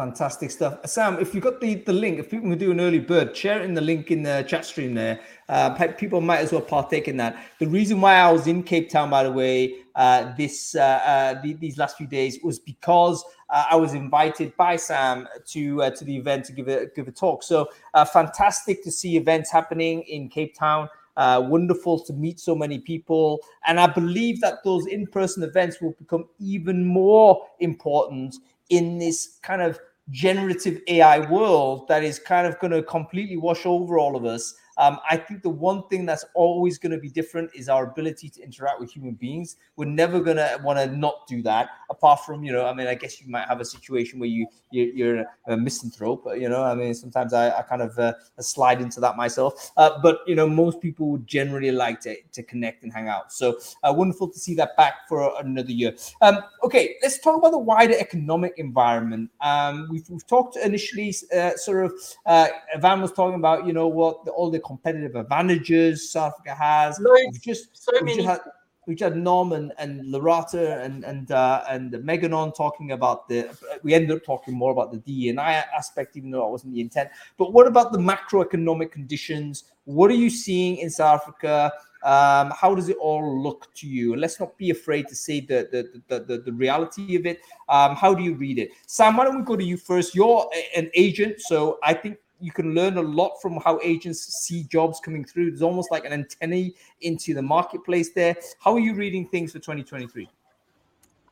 Fantastic 0.00 0.50
stuff. 0.50 0.78
Sam, 0.86 1.18
if 1.20 1.34
you 1.34 1.42
got 1.42 1.60
the, 1.60 1.74
the 1.74 1.92
link, 1.92 2.18
if 2.18 2.30
people 2.30 2.48
can 2.48 2.56
do 2.56 2.70
an 2.70 2.80
early 2.80 3.00
bird, 3.00 3.36
share 3.36 3.60
it 3.60 3.66
in 3.66 3.74
the 3.74 3.82
link 3.82 4.10
in 4.10 4.22
the 4.22 4.42
chat 4.48 4.64
stream 4.64 4.94
there. 4.94 5.20
Uh, 5.46 5.74
people 5.98 6.22
might 6.22 6.38
as 6.38 6.52
well 6.52 6.62
partake 6.62 7.06
in 7.06 7.18
that. 7.18 7.36
The 7.58 7.66
reason 7.66 8.00
why 8.00 8.14
I 8.14 8.32
was 8.32 8.46
in 8.46 8.62
Cape 8.62 8.88
Town, 8.88 9.10
by 9.10 9.24
the 9.24 9.30
way, 9.30 9.74
uh, 9.94 10.34
this 10.38 10.74
uh, 10.74 10.80
uh 10.80 11.42
these 11.42 11.76
last 11.76 11.98
few 11.98 12.06
days 12.06 12.38
was 12.42 12.58
because 12.58 13.22
uh, 13.50 13.66
I 13.70 13.76
was 13.76 13.92
invited 13.92 14.56
by 14.56 14.76
Sam 14.76 15.28
to 15.48 15.82
uh, 15.82 15.90
to 15.90 16.02
the 16.06 16.16
event 16.16 16.46
to 16.46 16.54
give 16.54 16.68
a 16.68 16.86
give 16.96 17.06
a 17.06 17.12
talk. 17.12 17.42
So 17.42 17.68
fantastic 18.10 18.82
to 18.84 18.90
see 18.90 19.18
events 19.18 19.52
happening 19.52 20.00
in 20.04 20.30
Cape 20.30 20.54
Town. 20.54 20.88
wonderful 21.18 22.00
to 22.06 22.14
meet 22.14 22.40
so 22.40 22.54
many 22.54 22.78
people, 22.78 23.40
and 23.66 23.78
I 23.78 23.86
believe 23.86 24.40
that 24.40 24.64
those 24.64 24.86
in-person 24.86 25.42
events 25.42 25.82
will 25.82 25.94
become 25.98 26.24
even 26.38 26.86
more 26.86 27.46
important 27.58 28.36
in 28.70 28.98
this 28.98 29.38
kind 29.42 29.60
of 29.60 29.78
generative 30.10 30.80
AI 30.88 31.30
world 31.30 31.86
that 31.88 32.02
is 32.02 32.18
kind 32.18 32.46
of 32.46 32.58
going 32.58 32.72
to 32.72 32.82
completely 32.82 33.36
wash 33.36 33.64
over 33.66 33.98
all 33.98 34.16
of 34.16 34.24
us 34.24 34.54
um, 34.80 34.98
I 35.08 35.16
think 35.18 35.42
the 35.42 35.50
one 35.50 35.86
thing 35.88 36.06
that's 36.06 36.24
always 36.34 36.78
going 36.78 36.92
to 36.92 36.98
be 36.98 37.10
different 37.10 37.50
is 37.54 37.68
our 37.68 37.84
ability 37.90 38.30
to 38.30 38.42
interact 38.42 38.80
with 38.80 38.90
human 38.90 39.14
beings. 39.14 39.56
We're 39.76 39.84
never 39.84 40.20
going 40.20 40.38
to 40.38 40.58
want 40.64 40.78
to 40.78 40.86
not 40.86 41.26
do 41.28 41.42
that. 41.42 41.68
Apart 41.90 42.24
from, 42.24 42.42
you 42.42 42.52
know, 42.52 42.64
I 42.64 42.72
mean, 42.72 42.86
I 42.86 42.94
guess 42.94 43.20
you 43.20 43.28
might 43.28 43.46
have 43.46 43.60
a 43.60 43.64
situation 43.64 44.18
where 44.18 44.28
you, 44.28 44.46
you 44.70 45.06
are 45.46 45.52
a 45.52 45.56
misanthrope. 45.56 46.26
You 46.34 46.48
know, 46.48 46.62
I 46.62 46.74
mean, 46.74 46.94
sometimes 46.94 47.34
I, 47.34 47.50
I 47.50 47.62
kind 47.62 47.82
of 47.82 47.98
uh, 47.98 48.14
slide 48.40 48.80
into 48.80 49.00
that 49.00 49.16
myself. 49.16 49.70
Uh, 49.76 50.00
but 50.02 50.20
you 50.26 50.34
know, 50.34 50.48
most 50.48 50.80
people 50.80 51.10
would 51.10 51.26
generally 51.26 51.72
like 51.72 52.00
to 52.00 52.16
to 52.32 52.42
connect 52.42 52.82
and 52.82 52.92
hang 52.92 53.08
out. 53.08 53.32
So 53.32 53.58
uh, 53.82 53.92
wonderful 53.94 54.28
to 54.28 54.38
see 54.38 54.54
that 54.54 54.76
back 54.76 55.08
for 55.08 55.32
another 55.40 55.72
year. 55.72 55.94
Um, 56.22 56.38
okay, 56.64 56.96
let's 57.02 57.18
talk 57.18 57.36
about 57.36 57.50
the 57.50 57.58
wider 57.58 57.94
economic 57.98 58.54
environment. 58.56 59.30
Um, 59.40 59.88
we've, 59.90 60.08
we've 60.08 60.26
talked 60.26 60.56
initially, 60.56 61.14
uh, 61.36 61.56
sort 61.56 61.84
of. 61.84 61.92
Uh, 62.24 62.48
Van 62.78 63.00
was 63.00 63.12
talking 63.12 63.34
about, 63.34 63.66
you 63.66 63.72
know, 63.72 63.88
what 63.88 64.24
the, 64.24 64.30
all 64.30 64.50
the 64.50 64.60
competitive 64.70 65.16
advantages 65.16 66.12
South 66.12 66.34
Africa 66.34 66.54
has. 66.54 67.00
we've 67.00 67.42
just, 67.42 67.76
so 67.76 67.90
we've 67.94 68.04
many. 68.04 68.22
Just 68.22 68.28
had, 68.28 68.40
we 68.86 68.96
had 68.98 69.16
Norman 69.16 69.72
and 69.78 70.02
Lerato 70.12 70.82
and 70.84 71.04
and 71.04 71.30
uh, 71.30 71.62
and 71.68 71.92
Meganon 71.92 72.54
talking 72.56 72.92
about 72.92 73.28
the. 73.28 73.48
We 73.82 73.94
ended 73.94 74.10
up 74.16 74.24
talking 74.24 74.54
more 74.54 74.72
about 74.72 74.90
the 74.90 74.98
DEI 74.98 75.36
aspect, 75.38 76.16
even 76.16 76.30
though 76.30 76.46
it 76.46 76.50
wasn't 76.50 76.74
the 76.74 76.80
intent. 76.80 77.10
But 77.36 77.52
what 77.52 77.66
about 77.66 77.92
the 77.92 77.98
macroeconomic 77.98 78.90
conditions? 78.90 79.64
What 79.84 80.10
are 80.10 80.20
you 80.24 80.30
seeing 80.30 80.78
in 80.78 80.88
South 80.90 81.20
Africa? 81.20 81.72
Um, 82.02 82.50
how 82.56 82.74
does 82.74 82.88
it 82.88 82.96
all 82.96 83.42
look 83.42 83.68
to 83.74 83.86
you? 83.86 84.12
And 84.12 84.20
let's 84.20 84.40
not 84.40 84.56
be 84.56 84.70
afraid 84.70 85.08
to 85.08 85.14
say 85.14 85.40
the 85.40 85.68
the 85.70 86.02
the, 86.08 86.24
the, 86.24 86.38
the 86.46 86.52
reality 86.52 87.16
of 87.16 87.26
it. 87.26 87.40
Um, 87.68 87.94
how 87.96 88.14
do 88.14 88.22
you 88.22 88.34
read 88.34 88.58
it, 88.58 88.70
Sam? 88.86 89.16
Why 89.16 89.24
don't 89.24 89.36
we 89.36 89.44
go 89.44 89.56
to 89.56 89.64
you 89.64 89.76
first? 89.76 90.14
You're 90.14 90.50
an 90.74 90.90
agent, 90.94 91.40
so 91.40 91.78
I 91.82 91.92
think 91.92 92.16
you 92.40 92.52
can 92.52 92.74
learn 92.74 92.96
a 92.96 93.02
lot 93.02 93.40
from 93.40 93.58
how 93.64 93.78
agents 93.82 94.20
see 94.44 94.64
jobs 94.64 95.00
coming 95.00 95.24
through. 95.24 95.50
There's 95.50 95.62
almost 95.62 95.90
like 95.90 96.04
an 96.04 96.12
antenna 96.12 96.70
into 97.00 97.34
the 97.34 97.42
marketplace 97.42 98.10
there. 98.12 98.36
How 98.58 98.74
are 98.74 98.80
you 98.80 98.94
reading 98.94 99.26
things 99.28 99.52
for 99.52 99.58
2023? 99.58 100.28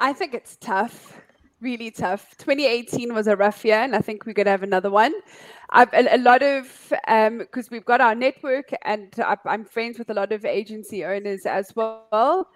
I 0.00 0.12
think 0.12 0.34
it's 0.34 0.56
tough, 0.56 1.20
really 1.61 1.90
tough. 1.90 2.36
2018 2.38 3.12
was 3.14 3.26
a 3.26 3.36
rough 3.36 3.64
year, 3.64 3.78
and 3.78 3.96
I 3.96 4.00
think 4.00 4.26
we're 4.26 4.32
going 4.32 4.46
to 4.46 4.52
have 4.52 4.62
another 4.62 4.90
one. 4.90 5.12
I've 5.70 5.92
a, 5.92 6.16
a 6.16 6.18
lot 6.18 6.42
of 6.42 6.64
because 6.88 7.66
um, 7.66 7.68
we've 7.70 7.84
got 7.84 8.00
our 8.00 8.14
network, 8.14 8.70
and 8.84 9.12
I'm 9.44 9.64
friends 9.64 9.98
with 9.98 10.11
a 10.11 10.14
lot 10.14 10.32
of 10.32 10.44
agency 10.44 11.04
owners 11.04 11.46
as 11.46 11.74
well. 11.74 12.48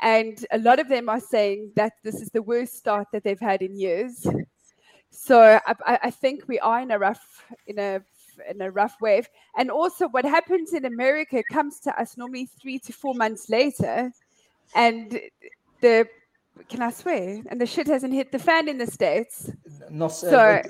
And 0.00 0.44
a 0.50 0.58
lot 0.58 0.80
of 0.80 0.88
them 0.88 1.08
are 1.08 1.20
saying 1.20 1.72
that 1.76 1.92
this 2.02 2.16
is 2.16 2.28
the 2.30 2.42
worst 2.42 2.74
start 2.76 3.08
that 3.12 3.24
they've 3.24 3.40
had 3.40 3.62
in 3.62 3.76
years. 3.76 4.26
So 5.14 5.60
I, 5.66 5.98
I 6.02 6.10
think 6.10 6.48
we 6.48 6.58
are 6.58 6.80
in 6.80 6.90
a 6.90 6.98
rough 6.98 7.44
in 7.66 7.78
a 7.78 8.02
in 8.50 8.60
a 8.60 8.70
rough 8.70 9.00
wave. 9.00 9.28
And 9.56 9.70
also, 9.70 10.08
what 10.08 10.24
happens 10.24 10.72
in 10.72 10.84
America 10.84 11.42
comes 11.50 11.78
to 11.80 12.00
us 12.00 12.16
normally 12.16 12.46
three 12.60 12.78
to 12.80 12.92
four 12.92 13.14
months 13.14 13.48
later, 13.48 14.12
and 14.74 15.20
the 15.80 16.08
can 16.68 16.82
I 16.82 16.90
swear? 16.90 17.42
And 17.46 17.60
the 17.60 17.66
shit 17.66 17.86
hasn't 17.86 18.12
hit 18.12 18.32
the 18.32 18.38
fan 18.38 18.68
in 18.68 18.78
the 18.78 18.86
states. 18.86 19.50
Not 19.88 20.08
so. 20.08 20.36
Uh, 20.38 20.62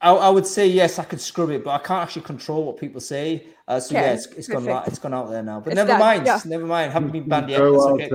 I, 0.00 0.12
I, 0.12 0.28
would 0.28 0.46
say 0.46 0.64
yes, 0.64 1.00
I 1.00 1.04
could 1.04 1.20
scrub 1.20 1.50
it, 1.50 1.64
but 1.64 1.70
I 1.70 1.78
can't 1.78 2.04
actually 2.04 2.22
control 2.22 2.64
what 2.64 2.76
people 2.76 3.00
say. 3.00 3.48
Uh, 3.66 3.80
so 3.80 3.96
okay, 3.96 4.06
yeah, 4.06 4.12
it's, 4.12 4.26
it's 4.26 4.46
gone 4.46 4.68
out, 4.68 4.86
it's 4.86 5.00
gone 5.00 5.12
out 5.12 5.28
there 5.28 5.42
now. 5.42 5.58
But 5.58 5.72
it's 5.72 5.76
never 5.76 5.88
done, 5.88 5.98
mind, 5.98 6.24
yeah. 6.24 6.40
never 6.44 6.66
mind. 6.66 6.92
Haven't 6.92 7.10
been 7.10 7.28
banned 7.28 7.50
yet. 7.50 7.60
Okay. 7.60 8.10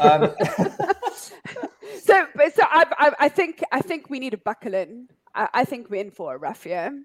Um, 0.00 0.34
so, 2.02 2.26
so 2.54 2.62
I, 2.62 2.84
I, 2.98 3.12
I, 3.20 3.28
think 3.28 3.62
I 3.72 3.80
think 3.80 4.10
we 4.10 4.18
need 4.18 4.30
to 4.30 4.38
buckle 4.38 4.74
in. 4.74 5.08
I, 5.34 5.48
I 5.54 5.64
think 5.64 5.90
we're 5.90 6.00
in 6.00 6.10
for 6.10 6.34
a 6.34 6.38
rough 6.38 6.66
year. 6.66 7.04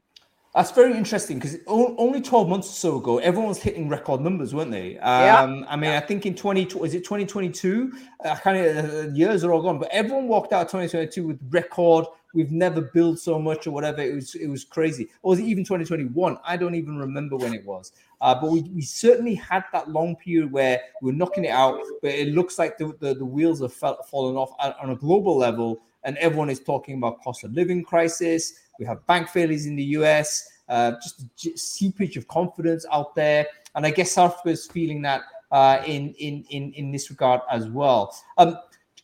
That's 0.55 0.71
very 0.71 0.97
interesting 0.97 1.37
because 1.37 1.57
only 1.67 2.21
12 2.21 2.49
months 2.49 2.69
or 2.69 2.73
so 2.73 2.97
ago, 2.97 3.19
everyone 3.19 3.49
was 3.49 3.59
hitting 3.59 3.87
record 3.87 4.21
numbers, 4.21 4.53
weren't 4.53 4.71
they? 4.71 4.97
Um, 4.97 5.59
yeah. 5.59 5.65
I 5.69 5.75
mean. 5.75 5.91
I 5.91 5.99
think 5.99 6.25
in 6.25 6.33
20, 6.33 6.63
is 6.63 6.95
it 6.95 7.03
2022? 7.03 7.93
I 8.25 8.35
kind 8.35 8.65
of, 8.65 8.93
uh, 8.93 9.09
years 9.09 9.43
are 9.43 9.53
all 9.53 9.61
gone, 9.61 9.77
but 9.77 9.89
everyone 9.91 10.27
walked 10.27 10.51
out 10.51 10.63
2022 10.63 11.27
with 11.27 11.39
record. 11.51 12.05
We've 12.33 12.51
never 12.51 12.81
built 12.81 13.19
so 13.19 13.39
much 13.39 13.65
or 13.65 13.71
whatever. 13.71 14.01
It 14.01 14.13
was, 14.13 14.35
it 14.35 14.47
was 14.47 14.63
crazy. 14.63 15.09
Or 15.23 15.31
was 15.31 15.39
it 15.39 15.45
even 15.45 15.63
2021? 15.63 16.37
I 16.45 16.57
don't 16.57 16.75
even 16.75 16.97
remember 16.97 17.37
when 17.37 17.53
it 17.53 17.65
was. 17.65 17.91
Uh, 18.21 18.39
but 18.39 18.51
we, 18.51 18.61
we 18.61 18.81
certainly 18.81 19.35
had 19.35 19.63
that 19.73 19.89
long 19.89 20.15
period 20.15 20.51
where 20.51 20.81
we 21.01 21.11
are 21.11 21.15
knocking 21.15 21.45
it 21.45 21.51
out, 21.51 21.79
but 22.01 22.11
it 22.11 22.29
looks 22.29 22.59
like 22.59 22.77
the, 22.77 22.95
the, 22.99 23.15
the 23.15 23.25
wheels 23.25 23.61
have 23.61 23.73
fell, 23.73 24.01
fallen 24.03 24.35
off 24.35 24.51
on 24.59 24.91
a 24.91 24.95
global 24.95 25.37
level 25.37 25.81
and 26.03 26.17
everyone 26.17 26.49
is 26.49 26.59
talking 26.59 26.95
about 26.95 27.21
cost 27.23 27.43
of 27.43 27.53
living 27.53 27.83
crisis. 27.83 28.53
We 28.79 28.85
have 28.85 29.05
bank 29.07 29.29
failures 29.29 29.65
in 29.65 29.75
the 29.75 29.83
US, 29.83 30.49
uh, 30.67 30.93
just 31.03 31.21
a 31.45 31.57
seepage 31.57 32.17
of 32.17 32.27
confidence 32.27 32.85
out 32.91 33.15
there, 33.15 33.47
and 33.75 33.85
I 33.85 33.91
guess 33.91 34.11
South 34.11 34.45
is 34.45 34.67
feeling 34.67 35.01
that 35.03 35.23
uh, 35.51 35.81
in 35.85 36.13
in 36.13 36.45
in 36.49 36.73
in 36.73 36.91
this 36.91 37.09
regard 37.09 37.41
as 37.51 37.67
well. 37.67 38.15
Um, 38.37 38.57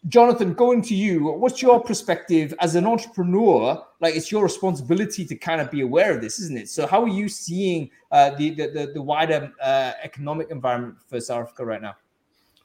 Jonathan, 0.07 0.53
going 0.53 0.81
to 0.83 0.95
you, 0.95 1.25
what's 1.31 1.61
your 1.61 1.81
perspective 1.81 2.53
as 2.59 2.75
an 2.75 2.85
entrepreneur? 2.85 3.83
Like, 4.01 4.15
it's 4.15 4.31
your 4.31 4.43
responsibility 4.43 5.25
to 5.25 5.35
kind 5.35 5.59
of 5.59 5.71
be 5.71 5.81
aware 5.81 6.13
of 6.15 6.21
this, 6.21 6.39
isn't 6.39 6.57
it? 6.57 6.69
So, 6.69 6.85
how 6.85 7.01
are 7.01 7.07
you 7.07 7.27
seeing 7.27 7.89
uh, 8.11 8.31
the, 8.31 8.51
the 8.51 8.91
the 8.93 9.01
wider 9.01 9.51
uh, 9.61 9.93
economic 10.03 10.51
environment 10.51 10.97
for 11.07 11.19
South 11.19 11.47
Africa 11.47 11.65
right 11.65 11.81
now? 11.81 11.95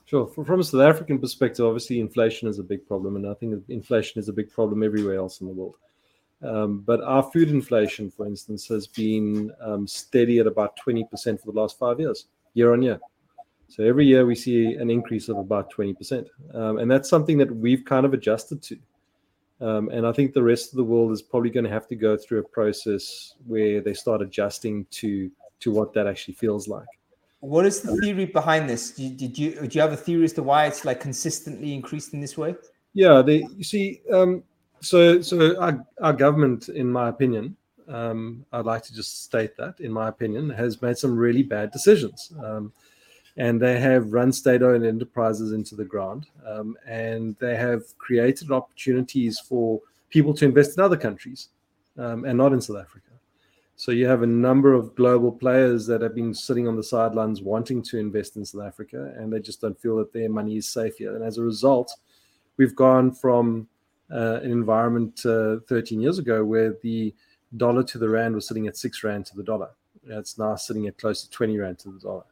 Sure. 0.04 0.26
From 0.26 0.58
a 0.60 0.64
South 0.64 0.80
African 0.80 1.18
perspective, 1.18 1.64
obviously 1.64 2.00
inflation 2.00 2.48
is 2.48 2.58
a 2.58 2.64
big 2.64 2.86
problem, 2.86 3.16
and 3.16 3.26
I 3.26 3.34
think 3.34 3.62
inflation 3.68 4.18
is 4.18 4.28
a 4.28 4.32
big 4.32 4.50
problem 4.50 4.82
everywhere 4.82 5.14
else 5.14 5.40
in 5.40 5.46
the 5.46 5.52
world. 5.52 5.76
Um, 6.42 6.80
but 6.80 7.02
our 7.02 7.22
food 7.22 7.50
inflation, 7.50 8.10
for 8.10 8.26
instance, 8.26 8.66
has 8.68 8.86
been 8.86 9.52
um, 9.60 9.86
steady 9.86 10.38
at 10.40 10.46
about 10.46 10.76
20% 10.84 11.08
for 11.40 11.52
the 11.52 11.60
last 11.60 11.78
five 11.78 12.00
years, 12.00 12.26
year 12.54 12.72
on 12.72 12.82
year. 12.82 12.98
So 13.70 13.84
every 13.84 14.04
year 14.04 14.26
we 14.26 14.34
see 14.34 14.74
an 14.74 14.90
increase 14.90 15.28
of 15.28 15.38
about 15.38 15.72
20%. 15.72 16.26
Um, 16.54 16.78
and 16.78 16.90
that's 16.90 17.08
something 17.08 17.38
that 17.38 17.54
we've 17.54 17.84
kind 17.84 18.04
of 18.04 18.12
adjusted 18.12 18.60
to. 18.62 18.76
Um, 19.60 19.90
and 19.90 20.06
I 20.06 20.12
think 20.12 20.32
the 20.32 20.42
rest 20.42 20.72
of 20.72 20.76
the 20.76 20.84
world 20.84 21.12
is 21.12 21.22
probably 21.22 21.50
going 21.50 21.64
to 21.64 21.70
have 21.70 21.86
to 21.88 21.94
go 21.94 22.16
through 22.16 22.40
a 22.40 22.48
process 22.48 23.34
where 23.46 23.80
they 23.80 23.94
start 23.94 24.22
adjusting 24.22 24.86
to 24.92 25.30
to 25.60 25.70
what 25.70 25.92
that 25.92 26.06
actually 26.06 26.32
feels 26.34 26.66
like. 26.66 26.88
What 27.40 27.66
is 27.66 27.82
the 27.82 27.94
theory 27.98 28.24
behind 28.24 28.68
this? 28.68 28.92
Did, 28.92 29.18
did 29.18 29.38
you 29.38 29.52
do 29.52 29.68
you 29.70 29.80
have 29.80 29.92
a 29.92 29.96
theory 29.96 30.24
as 30.24 30.32
to 30.34 30.42
why 30.42 30.66
it's 30.66 30.84
like 30.84 31.00
consistently 31.00 31.74
increased 31.74 32.14
in 32.14 32.20
this 32.20 32.36
way? 32.38 32.54
Yeah, 32.94 33.22
they 33.22 33.46
you 33.56 33.64
see, 33.64 34.00
um, 34.12 34.42
so 34.80 35.20
so 35.20 35.60
our, 35.60 35.86
our 36.00 36.14
government, 36.14 36.70
in 36.70 36.90
my 36.90 37.08
opinion, 37.10 37.56
um, 37.86 38.44
I'd 38.52 38.64
like 38.64 38.82
to 38.84 38.94
just 38.94 39.24
state 39.24 39.56
that, 39.58 39.80
in 39.80 39.92
my 39.92 40.08
opinion, 40.08 40.48
has 40.50 40.80
made 40.80 40.96
some 40.96 41.16
really 41.16 41.42
bad 41.42 41.70
decisions. 41.70 42.32
Um, 42.42 42.72
and 43.40 43.58
they 43.58 43.80
have 43.80 44.12
run 44.12 44.30
state-owned 44.30 44.84
enterprises 44.84 45.52
into 45.52 45.74
the 45.74 45.84
ground, 45.84 46.26
um, 46.46 46.76
and 46.86 47.34
they 47.40 47.56
have 47.56 47.82
created 47.96 48.52
opportunities 48.52 49.40
for 49.40 49.80
people 50.10 50.34
to 50.34 50.44
invest 50.44 50.76
in 50.76 50.84
other 50.84 50.96
countries, 50.98 51.48
um, 51.96 52.26
and 52.26 52.36
not 52.36 52.52
in 52.52 52.60
South 52.60 52.76
Africa. 52.76 53.12
So 53.76 53.92
you 53.92 54.06
have 54.06 54.22
a 54.22 54.26
number 54.26 54.74
of 54.74 54.94
global 54.94 55.32
players 55.32 55.86
that 55.86 56.02
have 56.02 56.14
been 56.14 56.34
sitting 56.34 56.68
on 56.68 56.76
the 56.76 56.82
sidelines 56.82 57.40
wanting 57.40 57.80
to 57.84 57.96
invest 57.96 58.36
in 58.36 58.44
South 58.44 58.62
Africa, 58.62 59.14
and 59.16 59.32
they 59.32 59.40
just 59.40 59.62
don't 59.62 59.80
feel 59.80 59.96
that 59.96 60.12
their 60.12 60.28
money 60.28 60.58
is 60.58 60.68
safe 60.68 60.98
here. 60.98 61.16
And 61.16 61.24
as 61.24 61.38
a 61.38 61.42
result, 61.42 61.90
we've 62.58 62.76
gone 62.76 63.10
from 63.10 63.66
uh, 64.12 64.40
an 64.42 64.50
environment 64.50 65.24
uh, 65.24 65.60
13 65.66 65.98
years 65.98 66.18
ago 66.18 66.44
where 66.44 66.76
the 66.82 67.14
dollar 67.56 67.84
to 67.84 67.96
the 67.96 68.10
rand 68.10 68.34
was 68.34 68.46
sitting 68.46 68.66
at 68.66 68.76
six 68.76 69.02
rand 69.02 69.24
to 69.26 69.36
the 69.36 69.42
dollar. 69.42 69.70
It's 70.04 70.36
now 70.36 70.56
sitting 70.56 70.86
at 70.88 70.98
close 70.98 71.22
to 71.22 71.30
20 71.30 71.56
rand 71.56 71.78
to 71.78 71.90
the 71.90 72.00
dollar. 72.00 72.24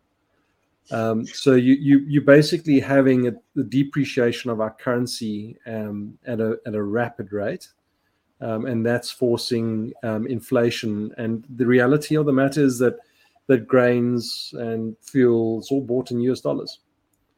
Um, 0.90 1.26
so 1.26 1.54
you 1.54 1.74
you 1.74 1.98
you're 2.00 2.22
basically 2.22 2.80
having 2.80 3.28
a, 3.28 3.32
the 3.54 3.64
depreciation 3.64 4.50
of 4.50 4.60
our 4.60 4.70
currency 4.70 5.58
um, 5.66 6.18
at 6.26 6.40
a 6.40 6.58
at 6.66 6.74
a 6.74 6.82
rapid 6.82 7.32
rate, 7.32 7.68
um, 8.40 8.64
and 8.66 8.84
that's 8.84 9.10
forcing 9.10 9.92
um, 10.02 10.26
inflation. 10.26 11.12
And 11.18 11.44
the 11.56 11.66
reality 11.66 12.16
of 12.16 12.26
the 12.26 12.32
matter 12.32 12.62
is 12.62 12.78
that 12.78 12.96
that 13.48 13.66
grains 13.66 14.54
and 14.58 14.96
fuels 15.02 15.70
all 15.70 15.82
bought 15.82 16.10
in 16.10 16.20
US 16.20 16.40
dollars, 16.40 16.80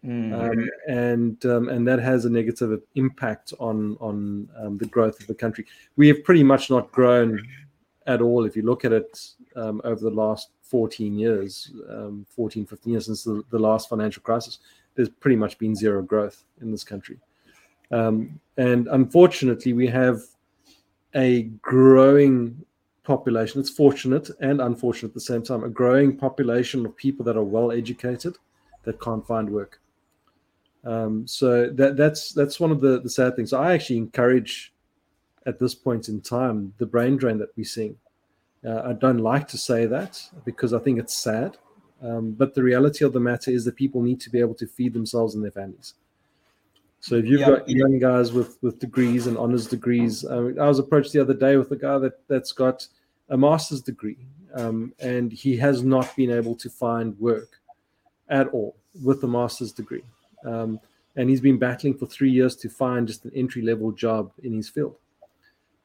mm-hmm. 0.05 0.69
and 0.89 1.45
um, 1.47 1.69
and 1.71 1.87
that 1.89 1.99
has 1.99 2.25
a 2.27 2.31
negative 2.31 2.81
impact 2.95 3.53
on 3.59 3.97
on 4.01 4.49
the 4.79 4.87
growth 4.87 5.21
of 5.21 5.27
the 5.27 5.35
country. 5.35 5.67
We 5.97 6.07
have 6.09 6.23
pretty 6.23 6.45
much 6.45 6.71
not 6.71 6.93
grown 6.93 7.41
at 8.07 8.23
all 8.23 8.45
if 8.45 8.57
you 8.57 8.63
look 8.63 8.85
at 8.85 8.93
it 8.93 9.19
over 9.57 10.01
the 10.01 10.11
last 10.11 10.51
14 10.71 11.18
years, 11.18 11.73
um, 11.91 12.25
14, 12.31 12.64
15 12.64 12.93
years 12.93 13.07
since 13.07 13.25
the, 13.25 13.43
the, 13.51 13.59
last 13.59 13.89
financial 13.89 14.23
crisis, 14.23 14.61
there's 14.95 15.09
pretty 15.09 15.35
much 15.37 15.59
been 15.59 15.75
zero 15.75 16.01
growth 16.01 16.45
in 16.61 16.71
this 16.71 16.85
country. 16.85 17.18
Um, 17.91 18.39
and 18.57 18.87
unfortunately, 18.87 19.73
we 19.73 19.89
have 19.89 20.21
a 21.14 21.43
growing 21.61 22.64
population. 23.03 23.61
It's 23.61 23.71
fortunate 23.71 24.31
and 24.41 24.61
unfortunate 24.61 25.09
at 25.09 25.14
the 25.14 25.21
same 25.21 25.43
time, 25.43 25.64
a 25.64 25.68
growing 25.68 26.16
population 26.16 26.87
of 26.87 26.97
people 26.97 27.25
that 27.25 27.37
are 27.37 27.43
well 27.43 27.73
educated 27.73 28.37
that 28.85 29.01
can't 29.01 29.27
find 29.27 29.51
work. 29.51 29.81
Um, 30.85 31.27
so 31.27 31.68
that 31.71 31.97
that's 31.97 32.33
that's 32.33 32.61
one 32.61 32.71
of 32.71 32.81
the, 32.81 33.01
the 33.01 33.11
sad 33.11 33.35
things. 33.35 33.53
I 33.53 33.75
actually 33.75 33.99
encourage 33.99 34.73
at 35.47 35.59
this 35.59 35.75
point 35.75 36.09
in 36.09 36.21
time 36.21 36.73
the 36.79 36.87
brain 36.87 37.16
drain 37.16 37.39
that 37.39 37.51
we're 37.57 37.64
seeing 37.64 37.97
uh, 38.65 38.83
I 38.85 38.93
don't 38.93 39.19
like 39.19 39.49
to 39.49 39.59
say 39.59 39.87
that 39.87 40.23
because 40.45 40.73
I 40.73 40.79
think 40.79 40.99
it's 40.99 41.15
sad. 41.15 41.57
Um, 42.03 42.33
but 42.33 42.55
the 42.55 42.63
reality 42.63 43.05
of 43.05 43.13
the 43.13 43.21
matter 43.21 43.51
is 43.51 43.65
that 43.65 43.77
people 43.77 44.03
need 44.03 44.21
to 44.21 44.31
be 44.31 44.41
able 44.41 44.55
to 44.55 44.67
feed 44.67 44.95
themselves 44.95 45.35
and 45.35 45.45
their 45.45 45.51
families. 45.51 45.95
So 47.01 47.17
if 47.17 47.25
you've 47.27 47.41
yeah, 47.41 47.51
got 47.51 47.69
young 47.69 47.99
guys 47.99 48.33
with 48.33 48.59
with 48.63 48.79
degrees 48.79 49.27
and 49.27 49.37
honors 49.39 49.67
degrees, 49.67 50.25
uh, 50.25 50.53
I 50.61 50.69
was 50.69 50.79
approached 50.79 51.13
the 51.13 51.21
other 51.21 51.35
day 51.35 51.57
with 51.57 51.71
a 51.73 51.77
guy 51.77 51.99
that 51.99 52.27
that's 52.29 52.53
got 52.53 52.87
a 53.31 53.39
master's 53.39 53.81
degree, 53.81 54.19
um, 54.55 54.93
and 54.99 55.33
he 55.33 55.57
has 55.57 55.83
not 55.83 56.15
been 56.15 56.31
able 56.31 56.55
to 56.57 56.69
find 56.69 57.19
work 57.19 57.61
at 58.29 58.49
all 58.49 58.77
with 59.03 59.23
a 59.25 59.27
master's 59.27 59.73
degree, 59.73 60.05
um, 60.45 60.79
and 61.17 61.31
he's 61.31 61.41
been 61.41 61.59
battling 61.59 61.95
for 61.95 62.05
three 62.05 62.31
years 62.31 62.55
to 62.57 62.69
find 62.69 63.09
just 63.09 63.25
an 63.25 63.33
entry 63.35 63.63
level 63.63 63.93
job 63.93 64.31
in 64.43 64.53
his 64.53 64.69
field. 64.69 64.97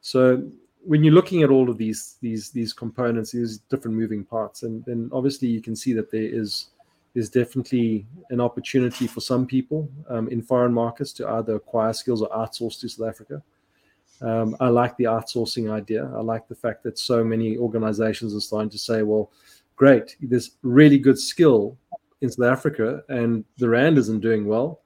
So 0.02 0.44
when 0.86 1.04
you're 1.04 1.14
looking 1.14 1.42
at 1.42 1.50
all 1.50 1.70
of 1.70 1.78
these 1.78 2.18
these 2.22 2.52
these 2.52 2.72
components, 2.72 3.32
these 3.32 3.60
different 3.70 3.98
moving 3.98 4.24
parts, 4.24 4.64
and 4.64 4.86
then 4.86 5.10
obviously 5.12 5.48
you 5.48 5.62
can 5.62 5.76
see 5.76 5.94
that 5.94 6.12
there 6.12 6.22
is 6.22 6.68
is 7.16 7.30
definitely 7.30 8.06
an 8.30 8.42
opportunity 8.42 9.08
for 9.08 9.22
some 9.22 9.46
people 9.48 9.90
um, 10.10 10.28
in 10.28 10.42
foreign 10.42 10.74
markets 10.74 11.14
to 11.14 11.28
either 11.30 11.56
acquire 11.56 11.94
skills 11.94 12.22
or 12.22 12.30
outsource 12.30 12.80
to 12.80 12.90
South 12.90 13.08
Africa. 13.08 13.42
Um, 14.22 14.56
I 14.60 14.68
like 14.68 14.96
the 14.98 15.06
outsourcing 15.06 15.72
idea. 15.72 16.12
I 16.14 16.22
like 16.22 16.48
the 16.48 16.56
fact 16.56 16.84
that 16.84 17.00
so 17.00 17.24
many 17.24 17.58
organizations 17.58 18.36
are 18.36 18.42
starting 18.42 18.70
to 18.70 18.78
say, 18.78 19.02
well, 19.02 19.32
great, 19.78 20.18
there's 20.22 20.52
really 20.62 20.98
good 20.98 21.18
skill 21.18 21.78
in 22.22 22.30
South 22.30 22.48
Africa 22.48 23.04
and 23.08 23.46
the 23.58 23.70
Rand 23.70 23.98
isn't 23.98 24.20
doing 24.20 24.46
well. 24.46 24.82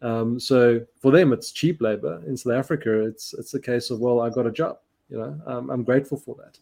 Um, 0.00 0.40
so 0.40 0.80
for 1.00 1.10
them, 1.12 1.32
it's 1.32 1.52
cheap 1.52 1.80
labor. 1.80 2.22
In 2.26 2.36
South 2.36 2.54
Africa, 2.54 3.06
it's 3.06 3.34
it's 3.34 3.54
a 3.54 3.60
case 3.60 3.90
of, 3.90 4.00
well, 4.00 4.20
I 4.20 4.30
got 4.30 4.46
a 4.46 4.52
job 4.52 4.78
you 5.08 5.18
know 5.18 5.40
um, 5.46 5.70
i'm 5.70 5.84
grateful 5.84 6.18
for 6.18 6.34
that. 6.36 6.58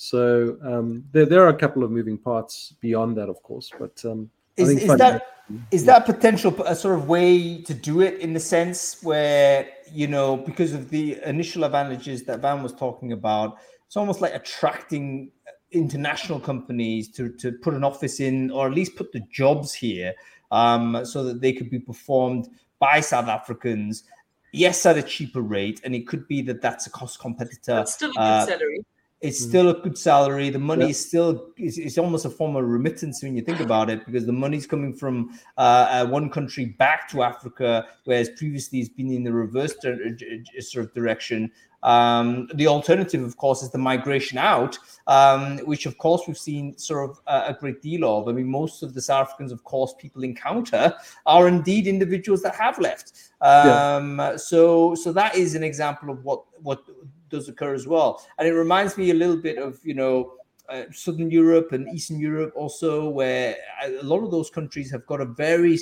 So 0.00 0.56
um, 0.62 1.04
there, 1.10 1.26
there 1.26 1.42
are 1.42 1.48
a 1.48 1.58
couple 1.58 1.82
of 1.82 1.90
moving 1.90 2.18
parts 2.18 2.72
beyond 2.80 3.16
that 3.16 3.28
of 3.28 3.42
course 3.42 3.70
but 3.78 4.00
um, 4.04 4.30
is, 4.56 4.70
is 4.70 4.96
that 4.96 5.26
is 5.70 5.84
that 5.84 6.04
potential 6.04 6.54
a 6.66 6.74
sort 6.74 6.94
of 6.94 7.08
way 7.08 7.62
to 7.62 7.72
do 7.72 8.00
it 8.00 8.20
in 8.20 8.32
the 8.32 8.40
sense 8.40 9.02
where 9.02 9.68
you 9.92 10.06
know 10.06 10.36
because 10.36 10.72
of 10.74 10.90
the 10.90 11.18
initial 11.24 11.64
advantages 11.64 12.24
that 12.24 12.40
van 12.40 12.62
was 12.62 12.72
talking 12.74 13.12
about 13.12 13.58
it's 13.86 13.96
almost 13.96 14.20
like 14.20 14.34
attracting 14.34 15.30
international 15.72 16.38
companies 16.38 17.08
to 17.08 17.30
to 17.30 17.52
put 17.52 17.74
an 17.74 17.84
office 17.84 18.20
in 18.20 18.50
or 18.50 18.66
at 18.66 18.74
least 18.74 18.96
put 18.96 19.10
the 19.12 19.20
jobs 19.30 19.72
here 19.72 20.14
um, 20.50 21.04
so 21.04 21.22
that 21.24 21.40
they 21.40 21.52
could 21.52 21.70
be 21.70 21.78
performed 21.78 22.48
by 22.78 23.00
south 23.00 23.28
africans 23.28 24.04
yes, 24.52 24.84
at 24.86 24.96
a 24.96 25.02
cheaper 25.02 25.40
rate, 25.40 25.80
and 25.84 25.94
it 25.94 26.06
could 26.06 26.26
be 26.28 26.42
that 26.42 26.60
that's 26.60 26.86
a 26.86 26.90
cost 26.90 27.20
competitor. 27.20 27.74
That's 27.74 27.94
still 27.94 28.10
a 28.10 28.14
good 28.14 28.20
uh, 28.20 28.46
salary. 28.46 28.84
It's 29.20 29.44
mm. 29.44 29.48
still 29.48 29.68
a 29.70 29.74
good 29.74 29.98
salary. 29.98 30.48
The 30.50 30.60
money 30.60 30.90
is 30.90 31.04
still 31.04 31.50
it's, 31.56 31.76
it's, 31.76 31.98
almost 31.98 32.24
a 32.24 32.30
form 32.30 32.54
of 32.54 32.64
remittance 32.64 33.22
when 33.22 33.34
you 33.34 33.42
think 33.42 33.60
about 33.68 33.90
it, 33.90 34.04
because 34.06 34.26
the 34.26 34.32
money's 34.32 34.66
coming 34.66 34.94
from 34.94 35.38
uh, 35.56 35.60
uh, 35.60 36.06
one 36.06 36.30
country 36.30 36.66
back 36.66 37.08
to 37.10 37.22
Africa, 37.22 37.86
whereas 38.04 38.30
previously 38.30 38.80
it's 38.80 38.88
been 38.88 39.10
in 39.10 39.24
the 39.24 39.32
reverse 39.32 39.74
sort 39.80 40.86
of 40.86 40.94
direction. 40.94 41.50
Um, 41.82 42.48
the 42.54 42.66
alternative, 42.66 43.22
of 43.22 43.36
course, 43.36 43.62
is 43.62 43.70
the 43.70 43.78
migration 43.78 44.36
out, 44.36 44.78
um, 45.06 45.58
which, 45.58 45.86
of 45.86 45.96
course, 45.98 46.22
we've 46.26 46.38
seen 46.38 46.76
sort 46.76 47.10
of 47.10 47.20
a, 47.26 47.50
a, 47.50 47.56
great 47.58 47.80
deal 47.80 48.04
of. 48.04 48.28
I 48.28 48.32
mean, 48.32 48.48
most 48.48 48.82
of 48.82 48.94
the 48.94 49.00
South 49.00 49.28
Africans, 49.28 49.52
of 49.52 49.62
course, 49.62 49.94
people 49.98 50.24
encounter 50.24 50.94
are 51.26 51.46
indeed 51.46 51.86
individuals 51.86 52.42
that 52.42 52.56
have 52.56 52.78
left. 52.78 53.12
Um, 53.40 54.18
yeah. 54.18 54.36
So, 54.36 54.96
so 54.96 55.12
that 55.12 55.36
is 55.36 55.54
an 55.54 55.62
example 55.62 56.10
of 56.10 56.24
what 56.24 56.44
what 56.62 56.82
does 57.30 57.48
occur 57.48 57.74
as 57.74 57.86
well, 57.86 58.26
and 58.38 58.48
it 58.48 58.52
reminds 58.52 58.96
me 58.96 59.10
a 59.10 59.14
little 59.14 59.36
bit 59.36 59.58
of 59.58 59.78
you 59.84 59.94
know. 59.94 60.34
Uh, 60.70 60.84
Southern 60.92 61.30
Europe 61.30 61.72
and 61.72 61.88
Eastern 61.88 62.20
Europe, 62.20 62.52
also, 62.54 63.08
where 63.08 63.56
a 63.82 64.02
lot 64.02 64.22
of 64.22 64.30
those 64.30 64.50
countries 64.50 64.90
have 64.90 65.06
got 65.06 65.18
a 65.18 65.24
very 65.24 65.78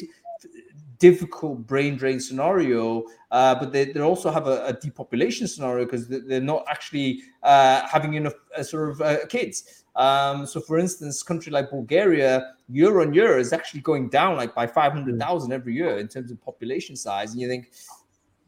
difficult 0.99 1.67
brain 1.67 1.97
drain 1.97 2.21
scenario, 2.21 3.05
uh, 3.31 3.55
but 3.55 3.73
they, 3.73 3.87
they 3.87 4.01
also 4.01 4.31
have 4.31 4.47
a, 4.47 4.67
a 4.67 4.73
depopulation 4.73 5.47
scenario 5.47 5.85
because 5.85 6.09
they're 6.09 6.41
not 6.41 6.65
actually 6.69 7.23
uh, 7.43 7.87
having 7.87 8.15
enough 8.15 8.35
uh, 8.57 8.63
sort 8.63 8.91
of 8.91 9.01
uh, 9.01 9.27
kids. 9.27 9.85
Um, 9.97 10.47
so, 10.47 10.61
for 10.61 10.79
instance, 10.79 11.23
country 11.23 11.51
like 11.51 11.71
Bulgaria, 11.71 12.55
year 12.69 13.01
on 13.01 13.15
year, 13.15 13.39
is 13.39 13.53
actually 13.53 13.81
going 13.81 14.09
down 14.09 14.37
like 14.37 14.55
by 14.55 14.67
500,000 14.67 15.53
every 15.53 15.75
year 15.75 15.99
in 15.99 16.09
terms 16.09 16.31
of 16.31 16.41
population 16.43 16.97
size. 16.97 17.33
And 17.33 17.41
you 17.41 17.49
think 17.49 17.73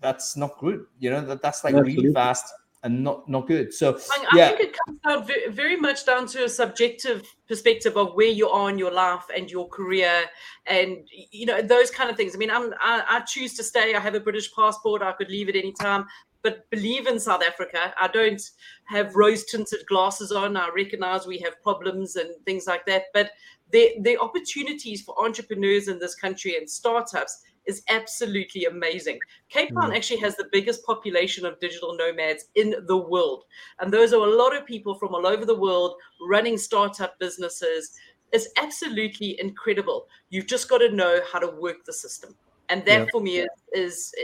that's 0.00 0.36
not 0.36 0.58
good, 0.58 0.84
you 0.98 1.10
know, 1.10 1.22
that, 1.22 1.42
that's 1.42 1.64
like 1.64 1.74
Absolutely. 1.74 2.02
really 2.02 2.14
fast 2.14 2.52
and 2.82 3.02
not 3.02 3.28
not 3.28 3.46
good. 3.46 3.74
So 3.74 3.98
I, 4.10 4.26
I 4.32 4.48
think 4.48 4.60
it 4.60 4.76
comes 4.86 5.00
down 5.06 5.52
very 5.52 5.76
much 5.76 6.06
down 6.06 6.26
to 6.28 6.44
a 6.44 6.48
subjective 6.48 7.22
perspective 7.48 7.96
of 7.96 8.14
where 8.14 8.28
you 8.28 8.48
are 8.48 8.70
in 8.70 8.78
your 8.78 8.92
life 8.92 9.24
and 9.34 9.50
your 9.50 9.68
career, 9.68 10.24
and 10.66 11.08
you 11.10 11.46
know 11.46 11.60
those 11.60 11.90
kind 11.90 12.10
of 12.10 12.16
things. 12.16 12.34
I 12.34 12.38
mean, 12.38 12.50
I'm 12.50 12.72
I, 12.80 13.04
I 13.08 13.20
choose 13.20 13.54
to 13.54 13.62
stay. 13.62 13.94
I 13.94 14.00
have 14.00 14.14
a 14.14 14.20
British 14.20 14.52
passport. 14.54 15.02
I 15.02 15.12
could 15.12 15.30
leave 15.30 15.48
at 15.48 15.56
any 15.56 15.72
time. 15.72 16.06
But 16.42 16.70
believe 16.70 17.08
in 17.08 17.18
South 17.18 17.42
Africa. 17.42 17.92
I 18.00 18.06
don't 18.06 18.40
have 18.84 19.16
rose 19.16 19.44
tinted 19.44 19.84
glasses 19.86 20.30
on. 20.30 20.56
I 20.56 20.68
recognize 20.68 21.26
we 21.26 21.38
have 21.38 21.60
problems 21.62 22.14
and 22.14 22.30
things 22.44 22.68
like 22.68 22.86
that. 22.86 23.06
But 23.12 23.32
the 23.72 23.96
the 24.02 24.16
opportunities 24.18 25.02
for 25.02 25.20
entrepreneurs 25.22 25.88
in 25.88 25.98
this 25.98 26.14
country 26.14 26.56
and 26.56 26.70
startups 26.70 27.42
is 27.68 27.82
absolutely 27.88 28.64
amazing. 28.64 29.18
Cape 29.50 29.72
Town 29.74 29.90
mm. 29.90 29.96
actually 29.96 30.18
has 30.20 30.34
the 30.34 30.48
biggest 30.50 30.84
population 30.84 31.46
of 31.46 31.60
digital 31.60 31.96
nomads 31.96 32.46
in 32.56 32.74
the 32.88 32.96
world. 32.96 33.44
And 33.78 33.92
those 33.92 34.12
are 34.12 34.26
a 34.26 34.36
lot 34.36 34.56
of 34.56 34.66
people 34.66 34.94
from 34.94 35.14
all 35.14 35.26
over 35.26 35.44
the 35.44 35.54
world 35.54 35.94
running 36.28 36.56
startup 36.56 37.18
businesses. 37.20 37.92
It's 38.32 38.48
absolutely 38.56 39.38
incredible. 39.40 40.08
You've 40.30 40.46
just 40.46 40.68
got 40.68 40.78
to 40.78 40.90
know 40.90 41.20
how 41.30 41.38
to 41.38 41.48
work 41.48 41.84
the 41.84 41.92
system. 41.92 42.34
And 42.70 42.84
that 42.86 43.00
yeah. 43.00 43.06
for 43.12 43.20
me 43.20 43.38
is, 43.38 43.48
is 43.72 44.14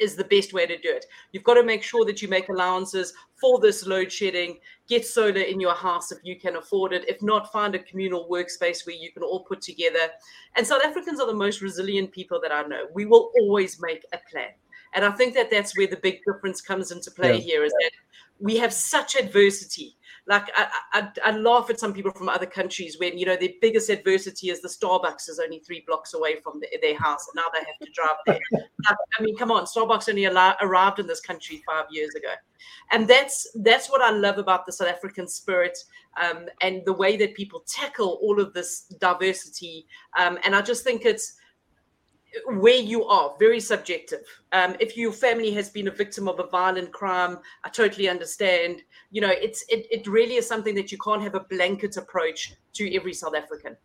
is 0.00 0.16
the 0.16 0.24
best 0.24 0.52
way 0.52 0.66
to 0.66 0.76
do 0.76 0.90
it. 0.90 1.06
You've 1.32 1.44
got 1.44 1.54
to 1.54 1.62
make 1.62 1.82
sure 1.82 2.04
that 2.06 2.22
you 2.22 2.28
make 2.28 2.48
allowances 2.48 3.12
for 3.40 3.60
this 3.60 3.86
load 3.86 4.10
shedding. 4.10 4.58
Get 4.88 5.06
solar 5.06 5.40
in 5.40 5.60
your 5.60 5.74
house 5.74 6.10
if 6.10 6.18
you 6.22 6.38
can 6.38 6.56
afford 6.56 6.92
it. 6.92 7.08
If 7.08 7.22
not, 7.22 7.52
find 7.52 7.74
a 7.74 7.78
communal 7.78 8.28
workspace 8.28 8.86
where 8.86 8.96
you 8.96 9.12
can 9.12 9.22
all 9.22 9.44
put 9.44 9.60
together. 9.60 10.08
And 10.56 10.66
South 10.66 10.82
Africans 10.84 11.20
are 11.20 11.26
the 11.26 11.34
most 11.34 11.60
resilient 11.60 12.12
people 12.12 12.40
that 12.42 12.52
I 12.52 12.62
know. 12.62 12.86
We 12.94 13.04
will 13.04 13.30
always 13.40 13.80
make 13.80 14.04
a 14.12 14.18
plan. 14.30 14.50
And 14.94 15.04
I 15.04 15.10
think 15.12 15.34
that 15.34 15.50
that's 15.50 15.76
where 15.76 15.86
the 15.86 15.96
big 15.96 16.20
difference 16.24 16.60
comes 16.60 16.90
into 16.90 17.10
play 17.10 17.34
yeah. 17.34 17.40
here 17.40 17.64
is 17.64 17.72
that 17.72 17.92
we 18.40 18.56
have 18.56 18.72
such 18.72 19.14
adversity 19.14 19.96
like 20.30 20.48
I, 20.54 20.68
I, 20.92 21.08
I, 21.24 21.30
laugh 21.32 21.70
at 21.70 21.80
some 21.80 21.92
people 21.92 22.12
from 22.12 22.28
other 22.28 22.46
countries 22.46 23.00
when 23.00 23.18
you 23.18 23.26
know 23.26 23.36
their 23.36 23.50
biggest 23.60 23.90
adversity 23.90 24.50
is 24.50 24.62
the 24.62 24.68
Starbucks 24.68 25.28
is 25.28 25.40
only 25.42 25.58
three 25.58 25.82
blocks 25.88 26.14
away 26.14 26.36
from 26.40 26.60
the, 26.60 26.68
their 26.80 26.96
house, 26.96 27.26
and 27.26 27.34
now 27.34 27.50
they 27.52 27.58
have 27.58 27.78
to 27.82 27.90
drive 27.92 28.16
there. 28.26 28.38
I 29.18 29.22
mean, 29.22 29.36
come 29.36 29.50
on, 29.50 29.64
Starbucks 29.64 30.08
only 30.08 30.26
arrived 30.26 31.00
in 31.00 31.08
this 31.08 31.20
country 31.20 31.64
five 31.66 31.86
years 31.90 32.14
ago, 32.14 32.32
and 32.92 33.08
that's 33.08 33.50
that's 33.56 33.90
what 33.90 34.02
I 34.02 34.10
love 34.10 34.38
about 34.38 34.66
the 34.66 34.72
South 34.72 34.88
African 34.88 35.26
spirit 35.26 35.76
um, 36.22 36.46
and 36.62 36.82
the 36.86 36.92
way 36.92 37.16
that 37.16 37.34
people 37.34 37.64
tackle 37.66 38.20
all 38.22 38.40
of 38.40 38.54
this 38.54 38.82
diversity. 39.00 39.84
Um, 40.16 40.38
and 40.44 40.54
I 40.54 40.62
just 40.62 40.84
think 40.84 41.04
it's 41.04 41.39
where 42.46 42.76
you 42.76 43.04
are 43.04 43.34
very 43.38 43.60
subjective. 43.60 44.20
Um, 44.52 44.76
if 44.80 44.96
your 44.96 45.12
family 45.12 45.50
has 45.52 45.70
been 45.70 45.88
a 45.88 45.90
victim 45.90 46.28
of 46.28 46.38
a 46.38 46.46
violent 46.46 46.92
crime 46.92 47.38
i 47.64 47.68
totally 47.68 48.08
understand. 48.08 48.82
You 49.10 49.20
know 49.20 49.30
it's 49.30 49.64
it, 49.68 49.86
it 49.90 50.06
really 50.06 50.36
is 50.36 50.46
something 50.46 50.74
that 50.74 50.92
you 50.92 50.98
can't 50.98 51.22
have 51.22 51.34
a 51.34 51.40
blanket 51.40 51.96
approach 51.96 52.54
to 52.74 52.94
every 52.94 53.14
south 53.14 53.34
african. 53.34 53.76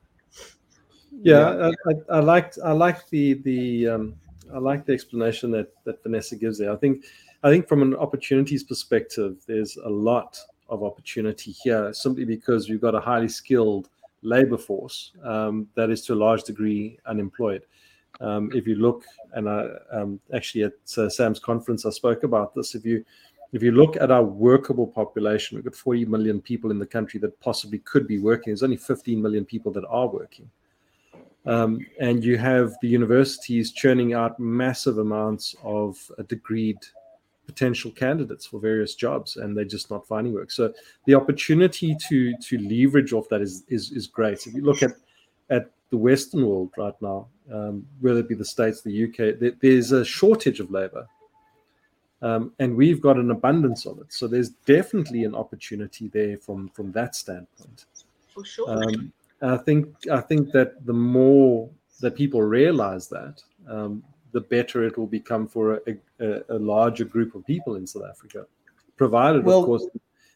Yeah 1.11 1.69
i, 1.87 1.89
I, 1.89 2.17
I 2.17 2.19
liked 2.19 2.59
i 2.63 2.71
like 2.71 3.07
the 3.09 3.33
the 3.33 3.89
um, 3.89 4.15
i 4.53 4.57
like 4.57 4.85
the 4.85 4.93
explanation 4.93 5.51
that 5.51 5.71
that 5.85 6.03
vanessa 6.03 6.35
gives 6.35 6.57
there. 6.59 6.71
I 6.71 6.75
think 6.75 7.05
i 7.43 7.49
think 7.49 7.67
from 7.67 7.81
an 7.81 7.95
opportunities 7.95 8.63
perspective 8.63 9.37
there's 9.47 9.77
a 9.77 9.89
lot 9.89 10.37
of 10.69 10.83
opportunity 10.83 11.51
here 11.63 11.93
simply 11.93 12.25
because 12.25 12.69
we've 12.69 12.81
got 12.81 12.95
a 12.95 12.99
highly 12.99 13.29
skilled 13.29 13.89
labor 14.23 14.57
force 14.57 15.11
um, 15.23 15.67
that 15.75 15.89
is 15.89 16.01
to 16.05 16.13
a 16.13 16.15
large 16.15 16.43
degree 16.43 16.97
unemployed 17.05 17.63
um, 18.20 18.51
if 18.53 18.68
you 18.68 18.76
look, 18.76 19.03
and 19.34 19.49
I 19.49 19.68
um, 19.91 20.20
actually 20.34 20.63
at 20.63 20.74
uh, 20.97 21.09
Sam's 21.09 21.39
conference 21.39 21.86
I 21.86 21.89
spoke 21.89 22.24
about 22.24 22.55
this. 22.55 22.76
If 22.76 22.86
you 22.86 23.03
if 23.51 23.63
you 23.63 23.72
look 23.72 23.95
at 23.95 24.11
our 24.11 24.24
workable 24.24 24.88
population, 24.88 25.55
we've 25.55 25.63
got 25.63 25.76
40 25.76 26.05
million 26.05 26.41
people 26.41 26.72
in 26.72 26.80
the 26.80 26.86
country 26.86 27.20
that 27.22 27.39
possibly 27.39 27.80
could 27.80 28.07
be 28.07 28.20
working. 28.20 28.51
There's 28.51 28.63
only 28.63 28.78
15 28.78 29.22
million 29.22 29.45
people 29.45 29.72
that 29.74 29.86
are 29.86 30.07
working. 30.07 30.49
Um, 31.45 31.86
and 31.99 32.24
you 32.24 32.38
have 32.38 32.74
the 32.82 32.88
universities 32.88 33.72
churning 33.72 34.13
out 34.13 34.39
massive 34.39 34.97
amounts 34.97 35.55
of 35.63 36.11
uh, 36.18 36.24
degreed 36.24 36.78
potential 37.45 37.91
candidates 37.91 38.47
for 38.47 38.59
various 38.59 38.95
jobs 38.95 39.38
and 39.38 39.55
they're 39.55 39.63
just 39.63 39.91
not 39.91 40.07
finding 40.07 40.34
work 40.34 40.49
so 40.49 40.74
the 41.05 41.13
opportunity 41.13 41.95
to 42.09 42.36
to 42.38 42.57
leverage 42.57 43.13
off 43.13 43.30
that 43.30 43.39
is 43.39 43.63
is, 43.68 43.91
is 43.91 44.07
great 44.07 44.47
if 44.47 44.53
you 44.55 44.63
look 44.63 44.82
at 44.82 44.93
at 45.51 45.70
the 45.95 46.01
western 46.09 46.45
world 46.45 46.71
right 46.77 46.99
now 47.01 47.27
um, 47.51 47.85
whether 47.99 48.19
it 48.19 48.29
be 48.29 48.35
the 48.35 48.45
States, 48.45 48.81
the 48.81 49.05
UK, 49.05 49.39
there, 49.39 49.53
there's 49.61 49.91
a 49.91 50.03
shortage 50.03 50.59
of 50.59 50.71
labor. 50.71 51.07
Um, 52.21 52.53
and 52.59 52.75
we've 52.75 53.01
got 53.01 53.17
an 53.17 53.31
abundance 53.31 53.85
of 53.85 53.99
it. 53.99 54.11
So 54.11 54.27
there's 54.27 54.49
definitely 54.49 55.25
an 55.25 55.35
opportunity 55.35 56.07
there 56.07 56.37
from 56.37 56.69
from 56.69 56.91
that 56.93 57.15
standpoint. 57.15 57.85
For 58.33 58.43
sure. 58.43 58.69
Um, 58.69 59.11
I 59.41 59.57
think 59.57 59.93
I 60.11 60.21
think 60.21 60.51
that 60.53 60.85
the 60.85 60.93
more 60.93 61.69
that 61.99 62.15
people 62.15 62.41
realize 62.41 63.09
that, 63.09 63.43
um, 63.69 64.03
the 64.31 64.41
better 64.41 64.85
it 64.85 64.97
will 64.97 65.07
become 65.07 65.47
for 65.47 65.81
a, 65.87 65.97
a, 66.19 66.41
a, 66.49 66.59
larger 66.59 67.05
group 67.05 67.35
of 67.35 67.45
people 67.45 67.75
in 67.75 67.87
South 67.87 68.03
Africa, 68.09 68.45
provided, 68.97 69.45
well, 69.45 69.59
of 69.59 69.65
course, 69.65 69.87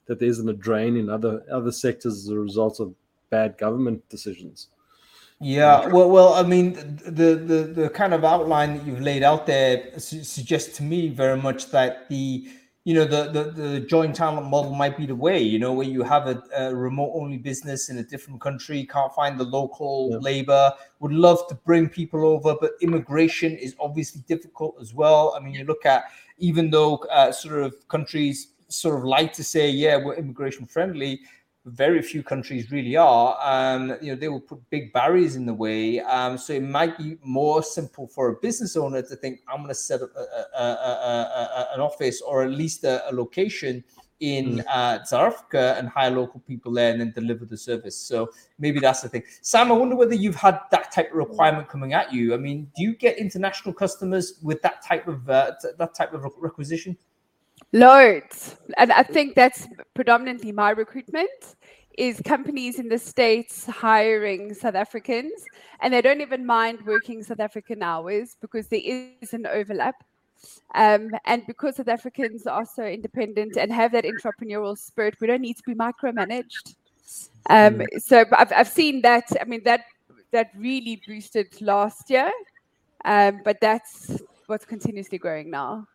that 0.05 0.20
there 0.20 0.30
isn't 0.30 0.47
a 0.47 0.53
drain 0.53 0.95
in 0.95 1.10
other 1.10 1.43
other 1.51 1.72
sectors 1.72 2.26
as 2.26 2.30
a 2.30 2.39
result 2.39 2.80
of 2.80 2.93
bad 3.30 3.57
government 3.57 4.07
decisions. 4.10 4.68
Yeah, 5.42 5.88
well, 5.88 6.10
well, 6.10 6.34
I 6.34 6.44
mean, 6.44 6.74
the 7.06 7.36
the 7.36 7.72
the 7.74 7.90
kind 7.90 8.14
of 8.14 8.26
outline 8.26 8.78
that 8.78 8.86
you've 8.86 9.00
laid 9.00 9.24
out 9.24 9.46
there 9.46 9.98
suggests 9.98 10.76
to 10.78 10.84
me 10.84 11.08
very 11.08 11.38
much 11.38 11.72
that 11.72 12.10
the 12.10 12.46
you 12.84 12.94
know 12.94 13.06
the, 13.06 13.30
the 13.32 13.44
the 13.52 13.80
Join 13.82 14.14
Talent 14.14 14.48
model 14.48 14.74
might 14.74 14.98
be 14.98 15.06
the 15.06 15.16
way 15.16 15.40
you 15.40 15.60
know 15.60 15.74
where 15.74 15.86
you 15.86 16.02
have 16.02 16.28
a, 16.28 16.42
a 16.56 16.76
remote 16.76 17.12
only 17.14 17.38
business 17.38 17.90
in 17.90 18.00
a 18.00 18.04
different 18.04 18.42
country 18.42 18.86
can't 18.86 19.14
find 19.14 19.40
the 19.40 19.44
local 19.44 20.10
yeah. 20.12 20.18
labor 20.18 20.74
would 21.00 21.12
love 21.12 21.46
to 21.50 21.56
bring 21.56 21.88
people 21.88 22.26
over 22.26 22.56
but 22.60 22.72
immigration 22.82 23.56
is 23.58 23.76
obviously 23.80 24.24
difficult 24.28 24.76
as 24.82 24.94
well 24.94 25.36
i 25.38 25.44
mean 25.44 25.54
you 25.54 25.66
look 25.66 25.86
at 25.86 26.06
even 26.38 26.72
though 26.72 26.96
uh, 27.12 27.32
sort 27.32 27.62
of 27.62 27.76
countries 27.90 28.54
sort 28.70 28.98
of 28.98 29.04
like 29.04 29.34
to 29.34 29.44
say 29.44 29.70
yeah 29.70 29.96
we're 29.98 30.16
immigration 30.16 30.66
friendly 30.66 31.20
very 31.70 32.01
few 32.01 32.24
countries 32.24 32.72
really 32.72 32.95
are. 32.95 33.38
Um, 33.41 33.95
you 34.01 34.13
know, 34.13 34.20
they 34.20 34.28
will 34.28 34.39
put 34.41 34.59
big 34.70 34.91
barriers 34.93 35.36
in 35.36 35.45
the 35.45 35.53
way. 35.53 35.99
Um, 35.99 36.38
so 36.38 36.53
it 36.53 36.63
might 36.63 36.97
be 36.97 37.17
more 37.24 37.63
simple 37.63 38.07
for 38.07 38.30
a 38.30 38.36
business 38.36 38.76
owner 38.76 39.01
to 39.01 39.15
think, 39.15 39.39
I'm 39.47 39.57
going 39.57 39.70
to 39.70 39.76
set 39.76 40.01
up 40.01 40.09
a, 40.15 40.59
a, 40.59 40.63
a, 40.63 41.67
an 41.76 41.82
office 41.82 42.22
or 42.22 42.43
at 42.43 42.51
least 42.51 42.84
a, 42.84 43.03
location 43.11 43.84
in 44.20 44.57
mm. 44.57 44.65
uh, 44.67 45.03
South 45.03 45.34
Africa 45.34 45.76
and 45.78 45.88
hire 45.88 46.11
local 46.11 46.41
people 46.41 46.74
there 46.74 46.91
and 46.91 46.99
then 46.99 47.11
deliver 47.11 47.45
the 47.45 47.57
service. 47.57 47.97
So 47.97 48.30
maybe 48.57 48.80
that's 48.80 49.01
the 49.01 49.09
thing. 49.09 49.24
Sam, 49.41 49.72
I 49.72 49.76
wonder 49.76 49.95
whether 49.95 50.15
you've 50.15 50.36
had 50.36 50.59
that 50.72 50.91
type 50.91 51.11
of 51.11 51.17
requirement 51.17 51.70
coming 51.70 51.93
at 51.93 52.13
you. 52.13 52.34
I 52.34 52.38
mean, 52.38 52.70
do 52.76 52.84
you 52.84 52.95
get 52.95 53.17
international 53.17 53.74
customers 53.74 54.39
with 54.43 54.61
that 54.61 54.84
type 54.86 55.07
of 55.07 55.30
uh, 55.30 55.53
that 55.78 55.95
type 55.95 56.13
of 56.13 56.26
requisition? 56.38 56.97
Loads. 57.72 58.55
And 58.78 58.91
I 58.91 59.03
think 59.03 59.36
that's 59.36 59.67
predominantly 59.93 60.51
my 60.51 60.72
recruitment 60.72 61.30
is 62.00 62.22
companies 62.22 62.80
in 62.80 62.88
the 62.88 62.97
States 62.97 63.66
hiring 63.66 64.54
South 64.54 64.76
Africans 64.76 65.43
and 65.82 65.93
they 65.93 66.02
don't 66.02 66.22
even 66.22 66.45
mind 66.45 66.80
working 66.86 67.22
South 67.22 67.41
African 67.41 67.84
hours 67.84 68.38
because 68.39 68.70
there 68.70 68.80
is 69.22 69.34
an 69.34 69.45
overlap. 69.45 69.95
Um, 70.76 71.12
and 71.26 71.45
because 71.45 71.76
South 71.76 71.89
Africans 71.89 72.47
are 72.47 72.66
so 72.66 72.86
independent 72.86 73.58
and 73.58 73.70
have 73.74 73.91
that 73.91 74.06
entrepreneurial 74.06 74.78
spirit, 74.78 75.16
we 75.20 75.28
don't 75.28 75.41
need 75.41 75.58
to 75.58 75.64
be 75.64 75.76
micromanaged. 75.76 76.76
Um, 77.50 77.80
mm. 77.80 77.86
so 78.02 78.24
I've, 78.32 78.54
I've 78.54 78.70
seen 78.70 79.02
that. 79.02 79.26
I 79.41 79.43
mean, 79.43 79.64
that 79.66 79.82
that 80.32 80.52
really 80.56 81.02
boosted 81.06 81.60
last 81.60 82.10
year, 82.10 82.32
um, 83.04 83.41
but 83.43 83.58
that's 83.60 84.22
what's 84.47 84.64
continuously 84.64 85.18
growing 85.18 85.50
now. 85.50 85.86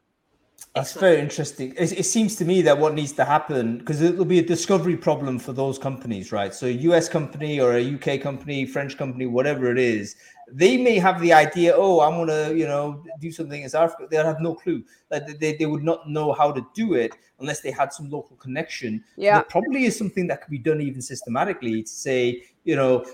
That's 0.74 0.92
very 0.92 1.20
interesting. 1.20 1.72
It, 1.76 1.92
it, 2.00 2.02
seems 2.02 2.34
to 2.36 2.44
me 2.44 2.60
that 2.62 2.76
what 2.76 2.94
needs 2.94 3.12
to 3.12 3.24
happen 3.24 3.78
because 3.78 4.02
it'll 4.02 4.24
be 4.24 4.40
a 4.40 4.44
discovery 4.44 4.96
problem 4.96 5.38
for 5.38 5.52
those 5.52 5.78
companies, 5.78 6.32
right? 6.32 6.52
So, 6.52 6.66
a 6.66 6.70
US 6.70 7.08
company 7.08 7.60
or 7.60 7.76
a 7.76 7.94
UK 7.94 8.20
company, 8.20 8.66
French 8.66 8.98
company, 8.98 9.26
whatever 9.26 9.70
it 9.70 9.78
is, 9.78 10.16
they 10.50 10.76
may 10.76 10.98
have 10.98 11.20
the 11.20 11.32
idea, 11.32 11.74
oh, 11.76 12.00
I'm 12.00 12.18
gonna, 12.18 12.52
you 12.52 12.66
know, 12.66 13.04
do 13.20 13.30
something 13.30 13.62
in 13.62 13.70
South 13.70 13.92
Africa. 13.92 14.08
They'll 14.10 14.26
have 14.26 14.40
no 14.40 14.54
clue. 14.54 14.82
Like 15.12 15.38
they, 15.38 15.54
they 15.56 15.66
would 15.66 15.84
not 15.84 16.08
know 16.08 16.32
how 16.32 16.50
to 16.50 16.66
do 16.74 16.94
it 16.94 17.12
unless 17.38 17.60
they 17.60 17.70
had 17.70 17.92
some 17.92 18.10
local 18.10 18.34
connection. 18.36 19.04
Yeah, 19.16 19.38
so 19.38 19.44
probably 19.50 19.84
is 19.84 19.96
something 19.96 20.26
that 20.26 20.42
could 20.42 20.50
be 20.50 20.58
done 20.58 20.80
even 20.80 21.02
systematically 21.02 21.84
to 21.84 21.88
say, 21.88 22.44
you 22.64 22.74
know, 22.74 23.04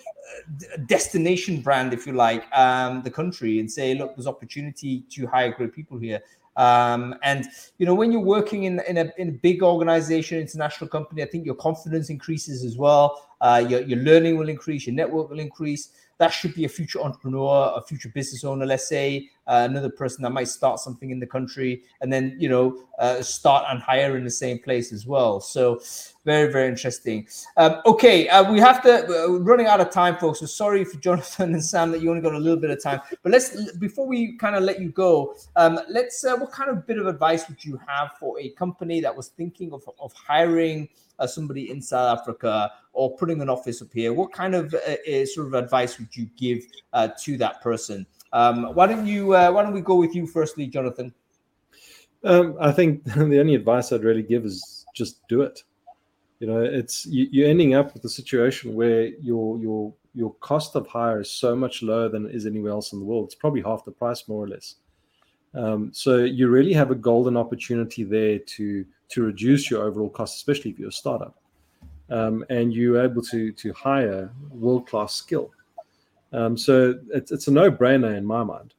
destination 0.86 1.60
brand, 1.60 1.92
if 1.92 2.06
you 2.06 2.12
like, 2.12 2.44
um, 2.56 3.02
the 3.02 3.10
country, 3.10 3.60
and 3.60 3.70
say, 3.70 3.94
look, 3.94 4.16
there's 4.16 4.26
opportunity 4.26 5.00
to 5.10 5.26
hire 5.26 5.52
great 5.52 5.74
people 5.74 5.98
here. 5.98 6.20
Um, 6.60 7.14
and 7.22 7.46
you 7.78 7.86
know, 7.86 7.94
when 7.94 8.12
you're 8.12 8.20
working 8.20 8.64
in 8.64 8.80
in 8.88 8.96
a, 8.98 9.06
in 9.16 9.28
a 9.28 9.32
big 9.32 9.62
organization, 9.62 10.38
international 10.38 10.88
company, 10.88 11.22
I 11.22 11.26
think 11.26 11.46
your 11.46 11.54
confidence 11.54 12.10
increases 12.10 12.64
as 12.64 12.76
well. 12.76 13.04
Uh, 13.40 13.64
your, 13.66 13.80
your 13.80 13.98
learning 14.00 14.36
will 14.36 14.50
increase, 14.50 14.86
your 14.86 14.94
network 14.94 15.30
will 15.30 15.40
increase 15.40 15.82
that 16.20 16.28
should 16.28 16.54
be 16.54 16.66
a 16.66 16.68
future 16.68 17.00
entrepreneur, 17.00 17.72
a 17.74 17.82
future 17.82 18.10
business 18.10 18.44
owner, 18.44 18.66
let's 18.66 18.86
say, 18.86 19.30
uh, 19.46 19.66
another 19.68 19.90
person 19.90 20.22
that 20.22 20.30
might 20.30 20.48
start 20.48 20.78
something 20.80 21.10
in 21.10 21.18
the 21.18 21.26
country 21.26 21.82
and 22.00 22.12
then, 22.12 22.36
you 22.38 22.48
know, 22.48 22.84
uh, 22.98 23.22
start 23.22 23.64
and 23.68 23.80
hire 23.80 24.16
in 24.16 24.24
the 24.24 24.30
same 24.30 24.58
place 24.58 24.92
as 24.92 25.06
well. 25.06 25.40
So, 25.40 25.80
very, 26.24 26.52
very 26.52 26.68
interesting. 26.68 27.26
Um, 27.56 27.80
okay, 27.86 28.28
uh, 28.28 28.52
we 28.52 28.60
have 28.60 28.82
to, 28.82 29.06
uh, 29.06 29.38
running 29.38 29.66
out 29.66 29.80
of 29.80 29.90
time, 29.90 30.16
folks. 30.16 30.40
So, 30.40 30.46
sorry 30.46 30.84
for 30.84 30.98
Jonathan 30.98 31.54
and 31.54 31.64
Sam 31.64 31.90
that 31.92 32.00
you 32.02 32.10
only 32.10 32.22
got 32.22 32.34
a 32.34 32.38
little 32.38 32.60
bit 32.60 32.70
of 32.70 32.82
time. 32.82 33.00
But 33.22 33.32
let's, 33.32 33.72
before 33.72 34.06
we 34.06 34.36
kind 34.36 34.54
of 34.54 34.62
let 34.62 34.80
you 34.80 34.90
go, 34.90 35.34
um, 35.56 35.80
let's, 35.88 36.24
uh, 36.24 36.36
what 36.36 36.52
kind 36.52 36.70
of 36.70 36.86
bit 36.86 36.98
of 36.98 37.06
advice 37.06 37.48
would 37.48 37.64
you 37.64 37.80
have 37.86 38.12
for 38.20 38.38
a 38.38 38.50
company 38.50 39.00
that 39.00 39.16
was 39.16 39.28
thinking 39.28 39.72
of, 39.72 39.82
of 39.98 40.12
hiring? 40.12 40.88
uh, 41.20 41.26
somebody 41.26 41.70
in 41.70 41.80
South 41.80 42.18
Africa 42.18 42.72
or 42.92 43.16
putting 43.16 43.40
an 43.40 43.48
office 43.48 43.80
up 43.82 43.92
here, 43.92 44.12
what 44.12 44.32
kind 44.32 44.54
of 44.54 44.74
uh, 44.74 45.26
sort 45.26 45.46
of 45.46 45.54
advice 45.54 45.98
would 45.98 46.14
you 46.16 46.26
give 46.36 46.64
uh, 46.92 47.08
to 47.20 47.36
that 47.36 47.60
person? 47.60 48.06
Um, 48.32 48.74
why 48.74 48.86
don't 48.86 49.06
you? 49.06 49.34
Uh, 49.34 49.50
why 49.50 49.62
don't 49.62 49.72
we 49.72 49.80
go 49.80 49.96
with 49.96 50.14
you 50.14 50.26
firstly, 50.26 50.66
Jonathan? 50.66 51.12
Um, 52.24 52.56
I 52.60 52.72
think 52.72 53.04
the 53.16 53.40
only 53.40 53.54
advice 53.54 53.92
I'd 53.92 54.04
really 54.04 54.22
give 54.22 54.44
is 54.44 54.86
just 54.94 55.26
do 55.28 55.42
it. 55.42 55.62
You 56.38 56.46
know, 56.46 56.62
it's 56.62 57.06
you, 57.06 57.28
you're 57.30 57.48
ending 57.48 57.74
up 57.74 57.92
with 57.92 58.04
a 58.04 58.08
situation 58.08 58.74
where 58.74 59.06
your 59.20 59.58
your 59.58 59.92
your 60.14 60.34
cost 60.34 60.74
of 60.74 60.86
hire 60.86 61.20
is 61.20 61.30
so 61.30 61.54
much 61.54 61.82
lower 61.82 62.08
than 62.08 62.26
it 62.26 62.34
is 62.34 62.46
anywhere 62.46 62.72
else 62.72 62.92
in 62.92 62.98
the 62.98 63.04
world. 63.04 63.26
It's 63.26 63.34
probably 63.34 63.62
half 63.62 63.84
the 63.84 63.92
price, 63.92 64.26
more 64.26 64.44
or 64.44 64.48
less. 64.48 64.76
Um, 65.54 65.90
so 65.92 66.18
you 66.18 66.48
really 66.48 66.72
have 66.72 66.90
a 66.90 66.94
golden 66.94 67.36
opportunity 67.36 68.04
there 68.04 68.38
to 68.38 68.84
to 69.10 69.22
reduce 69.22 69.70
your 69.70 69.82
overall 69.82 70.08
cost, 70.08 70.36
especially 70.36 70.70
if 70.70 70.78
you're 70.78 70.88
a 70.88 70.92
startup, 70.92 71.36
um, 72.08 72.44
and 72.48 72.72
you're 72.72 73.02
able 73.02 73.22
to 73.22 73.52
to 73.52 73.72
hire 73.72 74.30
world 74.50 74.86
class 74.86 75.14
skill. 75.14 75.50
Um, 76.32 76.56
so 76.56 76.98
it's 77.12 77.32
it's 77.32 77.48
a 77.48 77.50
no 77.50 77.70
brainer 77.70 78.16
in 78.16 78.24
my 78.24 78.44
mind, 78.44 78.74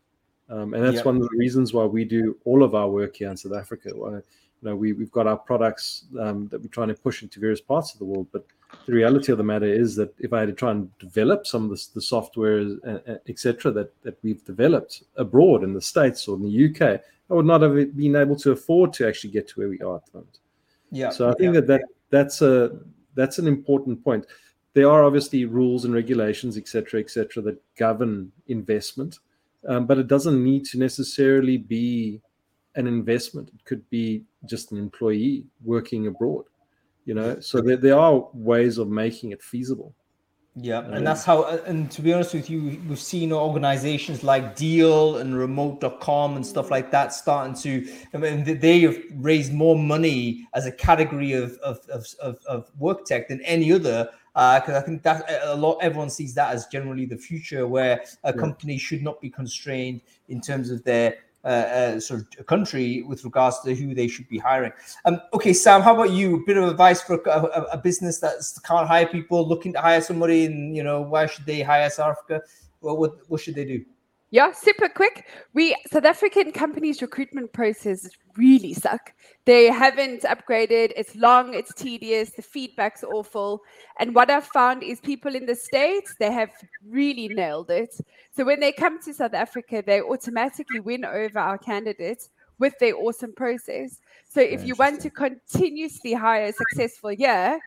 um, 0.50 0.74
and 0.74 0.84
that's 0.84 0.98
yep. 0.98 1.06
one 1.06 1.18
of 1.18 1.24
the 1.24 1.38
reasons 1.38 1.74
why 1.74 1.86
we 1.86 2.06
do 2.06 2.38
all 2.46 2.64
of 2.64 2.76
our 2.76 2.90
work 2.90 3.18
here 3.18 3.30
in 3.30 3.38
South 3.38 3.54
Africa. 3.54 3.90
Why, 3.94 4.12
you 4.12 4.24
know, 4.62 4.76
we 4.76 4.94
we've 4.94 5.12
got 5.12 5.28
our 5.28 5.38
products 5.38 6.06
um, 6.20 6.48
that 6.50 6.62
we're 6.62 6.70
trying 6.70 6.88
to 6.90 6.94
push 6.94 7.24
into 7.24 7.40
various 7.40 7.62
parts 7.62 7.94
of 7.94 8.00
the 8.00 8.06
world, 8.06 8.28
but 8.32 8.46
the 8.86 8.94
reality 8.94 9.32
of 9.32 9.38
the 9.38 9.44
matter 9.44 9.66
is 9.66 9.96
that 9.98 10.14
if 10.20 10.32
I 10.32 10.40
had 10.40 10.48
to 10.48 10.54
try 10.54 10.72
and 10.72 10.98
develop 10.98 11.46
some 11.46 11.66
of 11.66 11.70
the, 11.72 11.88
the 11.96 12.02
software, 12.02 12.66
uh, 12.88 13.16
etc., 13.28 13.72
that 13.72 14.02
that 14.04 14.18
we've 14.24 14.44
developed 14.46 15.04
abroad 15.18 15.64
in 15.64 15.74
the 15.74 15.82
states 15.82 16.28
or 16.28 16.38
in 16.38 16.44
the 16.44 16.70
UK, 16.70 17.02
I 17.30 17.34
would 17.34 17.46
not 17.46 17.62
have 17.62 17.96
been 17.96 18.16
able 18.16 18.36
to 18.38 18.52
afford 18.52 18.94
to 18.94 19.08
actually 19.08 19.32
get 19.32 19.48
to 19.50 19.60
where 19.60 19.70
we 19.70 19.80
are 19.80 19.98
at 19.98 20.06
the 20.06 20.18
moment. 20.18 20.38
Yeah. 20.92 21.10
So 21.10 21.30
I 21.30 21.34
think 21.34 21.54
yeah. 21.54 21.62
that, 21.62 21.68
that 21.68 21.82
that's 22.10 22.42
a 22.42 22.80
that's 23.16 23.40
an 23.40 23.48
important 23.48 24.04
point. 24.04 24.26
There 24.74 24.90
are 24.90 25.04
obviously 25.04 25.46
rules 25.46 25.86
and 25.86 25.94
regulations, 25.94 26.58
etc., 26.58 27.00
etc., 27.00 27.44
that 27.44 27.62
govern 27.76 28.32
investment, 28.48 29.20
um, 29.68 29.86
but 29.86 29.98
it 29.98 30.08
doesn't 30.08 30.44
need 30.44 30.66
to 30.66 30.80
necessarily 30.80 31.58
be 31.58 32.22
an 32.76 32.88
investment. 32.88 33.50
It 33.54 33.66
could 33.66 33.88
be 33.90 34.24
just 34.46 34.72
an 34.72 34.78
employee 34.78 35.46
working 35.64 36.08
abroad 36.08 36.46
you 37.06 37.14
know 37.14 37.40
so 37.40 37.62
there, 37.62 37.78
there 37.78 37.98
are 37.98 38.28
ways 38.34 38.78
of 38.78 38.90
making 38.90 39.32
it 39.32 39.42
feasible 39.42 39.94
yeah 40.56 40.82
and 40.92 41.08
that's 41.08 41.24
how 41.24 41.46
and 41.66 41.90
to 41.90 42.02
be 42.02 42.12
honest 42.14 42.34
with 42.34 42.50
you 42.50 42.78
we've 42.88 43.00
seen 43.00 43.32
organizations 43.32 44.22
like 44.22 44.56
Deel 44.56 45.18
and 45.18 45.38
remote.com 45.38 46.36
and 46.36 46.46
stuff 46.46 46.70
like 46.70 46.92
that 46.92 47.14
starting 47.14 47.56
to 47.56 47.90
i 48.14 48.18
mean 48.18 48.60
they 48.60 48.82
have 48.82 48.98
raised 49.16 49.54
more 49.54 49.78
money 49.78 50.46
as 50.54 50.66
a 50.66 50.72
category 50.72 51.32
of 51.32 51.58
of 51.60 51.80
of, 51.90 52.06
of, 52.22 52.38
of 52.48 52.70
work 52.78 53.06
tech 53.06 53.30
than 53.30 53.42
any 53.42 53.72
other 53.72 54.10
because 54.34 54.76
uh, 54.76 54.78
I 54.78 54.82
think 54.82 55.04
that 55.04 55.26
a 55.44 55.56
lot 55.56 55.78
everyone 55.82 56.10
sees 56.10 56.34
that 56.36 56.54
as 56.54 56.68
generally 56.68 57.06
the 57.06 57.18
future, 57.18 57.68
where 57.68 58.04
a 58.24 58.34
company 58.34 58.78
should 58.78 59.02
not 59.02 59.20
be 59.20 59.30
constrained 59.30 60.02
in 60.30 60.40
terms 60.40 60.72
of 60.72 60.84
their 60.84 61.16
uh, 61.44 61.48
uh, 61.48 62.00
sort 62.00 62.22
of 62.38 62.46
country 62.46 63.02
with 63.02 63.26
regards 63.26 63.60
to 63.62 63.74
who 63.74 63.96
they 63.96 64.08
should 64.08 64.30
be 64.30 64.38
hiring. 64.38 64.72
Um, 65.06 65.20
okay, 65.34 65.54
Sam, 65.54 65.82
how 65.82 65.96
about 65.96 66.12
you? 66.12 66.36
A 66.36 66.46
bit 66.46 66.56
of 66.56 66.70
advice 66.70 67.02
for 67.02 67.16
a, 67.16 67.30
a, 67.30 67.62
a 67.74 67.78
business 67.78 68.20
that 68.20 68.36
can't 68.64 68.88
hire 68.88 69.08
people, 69.08 69.48
looking 69.48 69.74
to 69.74 69.82
hire 69.82 70.02
somebody, 70.02 70.46
and 70.46 70.76
you 70.76 70.84
know 70.84 71.02
why 71.02 71.26
should 71.26 71.46
they 71.46 71.62
hire 71.62 71.90
South 71.90 72.12
Africa? 72.12 72.42
Well, 72.80 72.98
what 72.98 73.14
what 73.28 73.42
should 73.42 73.56
they 73.56 73.66
do? 73.66 73.84
Yeah, 74.34 74.54
super 74.54 74.88
quick. 74.88 75.28
We 75.54 75.76
South 75.92 76.06
African 76.06 76.54
companies 76.54 77.02
recruitment 77.02 77.52
process 77.52 78.10
really 78.38 78.74
suck. 78.74 79.12
They 79.44 79.66
haven't 79.66 80.22
upgraded. 80.22 80.94
It's 80.96 81.14
long, 81.18 81.54
it's 81.54 81.74
tedious, 81.74 82.30
the 82.30 82.42
feedback's 82.42 83.04
awful. 83.04 83.62
And 84.00 84.16
what 84.16 84.30
I've 84.32 84.48
found 84.48 84.84
is 84.84 85.02
people 85.02 85.36
in 85.36 85.46
the 85.46 85.56
States, 85.56 86.16
they 86.18 86.32
have 86.32 86.52
really 86.88 87.28
nailed 87.28 87.70
it. 87.72 88.00
So 88.32 88.46
when 88.46 88.62
they 88.62 88.72
come 88.72 89.02
to 89.02 89.14
South 89.14 89.34
Africa, 89.34 89.84
they 89.86 90.02
automatically 90.02 90.80
win 90.80 91.04
over 91.04 91.38
our 91.38 91.58
candidates 91.58 92.30
with 92.58 92.80
their 92.80 92.96
awesome 92.96 93.34
process. 93.34 94.00
So 94.30 94.40
if 94.40 94.64
you 94.66 94.76
want 94.76 95.02
to 95.02 95.10
continuously 95.10 96.14
hire 96.14 96.46
a 96.46 96.54
successful 96.54 97.12
year, 97.12 97.60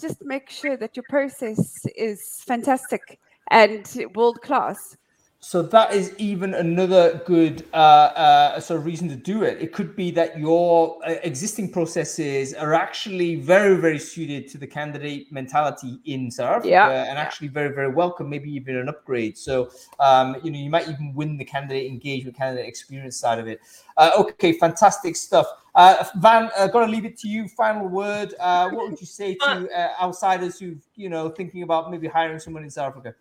just 0.00 0.24
make 0.24 0.50
sure 0.50 0.76
that 0.76 0.96
your 0.96 1.04
process 1.08 1.86
is 1.94 2.42
fantastic 2.44 3.20
and 3.50 3.86
world 4.16 4.40
class. 4.42 4.96
So 5.42 5.62
that 5.62 5.94
is 5.94 6.14
even 6.18 6.52
another 6.52 7.22
good 7.24 7.64
uh, 7.72 7.76
uh, 7.76 8.60
sort 8.60 8.78
of 8.78 8.84
reason 8.84 9.08
to 9.08 9.16
do 9.16 9.42
it. 9.42 9.56
It 9.58 9.72
could 9.72 9.96
be 9.96 10.10
that 10.10 10.38
your 10.38 10.98
uh, 11.02 11.14
existing 11.22 11.72
processes 11.72 12.52
are 12.52 12.74
actually 12.74 13.36
very, 13.36 13.76
very 13.76 13.98
suited 13.98 14.48
to 14.48 14.58
the 14.58 14.66
candidate 14.66 15.32
mentality 15.32 15.98
in 16.04 16.30
South 16.30 16.56
Africa, 16.56 16.68
yeah. 16.68 17.04
and 17.08 17.18
actually 17.18 17.48
very, 17.48 17.74
very 17.74 17.90
welcome. 17.90 18.28
Maybe 18.28 18.50
even 18.52 18.76
an 18.76 18.90
upgrade. 18.90 19.38
So 19.38 19.70
um, 19.98 20.36
you 20.42 20.50
know, 20.50 20.58
you 20.58 20.68
might 20.68 20.88
even 20.88 21.14
win 21.14 21.38
the 21.38 21.44
candidate 21.46 21.90
engagement, 21.90 22.36
candidate 22.36 22.68
experience 22.68 23.16
side 23.16 23.38
of 23.38 23.48
it. 23.48 23.62
Uh, 23.96 24.10
okay, 24.18 24.52
fantastic 24.52 25.16
stuff. 25.16 25.46
Uh, 25.74 26.04
Van, 26.16 26.50
uh, 26.58 26.66
got 26.66 26.84
to 26.84 26.92
leave 26.92 27.06
it 27.06 27.16
to 27.18 27.28
you. 27.28 27.48
Final 27.48 27.88
word. 27.88 28.34
Uh, 28.38 28.68
what 28.68 28.90
would 28.90 29.00
you 29.00 29.06
say 29.06 29.34
to 29.40 29.68
uh, 29.74 30.02
outsiders 30.02 30.58
who, 30.58 30.76
you 30.96 31.08
know, 31.08 31.30
thinking 31.30 31.62
about 31.62 31.90
maybe 31.90 32.08
hiring 32.08 32.38
someone 32.38 32.62
in 32.62 32.70
South 32.70 32.88
Africa? 32.88 33.14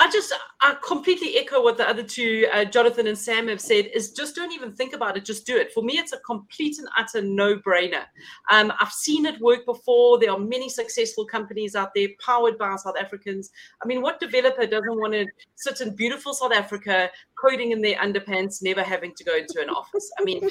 I 0.00 0.10
just 0.10 0.32
I 0.60 0.76
completely 0.86 1.36
echo 1.38 1.62
what 1.62 1.76
the 1.76 1.88
other 1.88 2.02
two, 2.02 2.46
uh, 2.52 2.64
Jonathan 2.64 3.06
and 3.06 3.16
Sam, 3.16 3.48
have 3.48 3.60
said. 3.60 3.90
Is 3.94 4.12
just 4.12 4.34
don't 4.34 4.52
even 4.52 4.72
think 4.72 4.92
about 4.92 5.16
it, 5.16 5.24
just 5.24 5.46
do 5.46 5.56
it. 5.56 5.72
For 5.72 5.82
me, 5.82 5.98
it's 5.98 6.12
a 6.12 6.18
complete 6.18 6.78
and 6.78 6.88
utter 6.96 7.22
no-brainer. 7.22 8.04
Um, 8.50 8.72
I've 8.80 8.92
seen 8.92 9.26
it 9.26 9.40
work 9.40 9.64
before. 9.66 10.18
There 10.18 10.32
are 10.32 10.38
many 10.38 10.68
successful 10.68 11.24
companies 11.24 11.76
out 11.76 11.90
there 11.94 12.08
powered 12.24 12.58
by 12.58 12.74
South 12.76 12.96
Africans. 12.98 13.50
I 13.82 13.86
mean, 13.86 14.02
what 14.02 14.20
developer 14.20 14.66
doesn't 14.66 15.00
want 15.00 15.12
to 15.12 15.26
sit 15.54 15.80
in 15.80 15.94
beautiful 15.94 16.34
South 16.34 16.52
Africa, 16.52 17.10
coding 17.40 17.70
in 17.70 17.80
their 17.80 17.96
underpants, 17.96 18.62
never 18.62 18.82
having 18.82 19.14
to 19.14 19.24
go 19.24 19.36
into 19.36 19.62
an 19.62 19.70
office? 19.70 20.10
I 20.18 20.24
mean, 20.24 20.48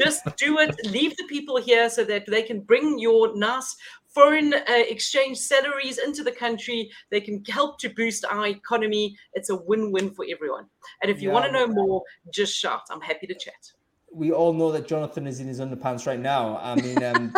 just 0.00 0.24
do 0.36 0.58
it. 0.58 0.74
Leave 0.86 1.16
the 1.16 1.24
people 1.28 1.56
here 1.58 1.88
so 1.88 2.04
that 2.04 2.26
they 2.26 2.42
can 2.42 2.60
bring 2.60 2.98
your 2.98 3.36
nice 3.36 3.76
foreign 4.16 4.54
uh, 4.54 4.62
exchange 4.68 5.36
salaries 5.36 5.98
into 5.98 6.24
the 6.24 6.32
country. 6.32 6.90
They 7.10 7.20
can 7.20 7.44
help 7.44 7.78
to 7.80 7.90
boost 7.90 8.24
our 8.24 8.46
economy. 8.46 9.14
It's 9.34 9.50
a 9.50 9.56
win 9.56 9.92
win 9.92 10.10
for 10.10 10.24
everyone. 10.28 10.64
And 11.02 11.10
if 11.10 11.20
you 11.20 11.28
yeah, 11.28 11.34
want 11.34 11.46
to 11.46 11.52
know 11.52 11.66
more, 11.66 12.02
just 12.32 12.56
shout. 12.56 12.80
I'm 12.90 13.02
happy 13.02 13.26
to 13.26 13.34
chat. 13.34 13.62
We 14.10 14.32
all 14.32 14.54
know 14.54 14.72
that 14.72 14.88
Jonathan 14.88 15.26
is 15.26 15.40
in 15.40 15.46
his 15.46 15.60
underpants 15.60 16.06
right 16.06 16.18
now. 16.18 16.56
I 16.62 16.76
mean, 16.76 17.02
um, 17.04 17.34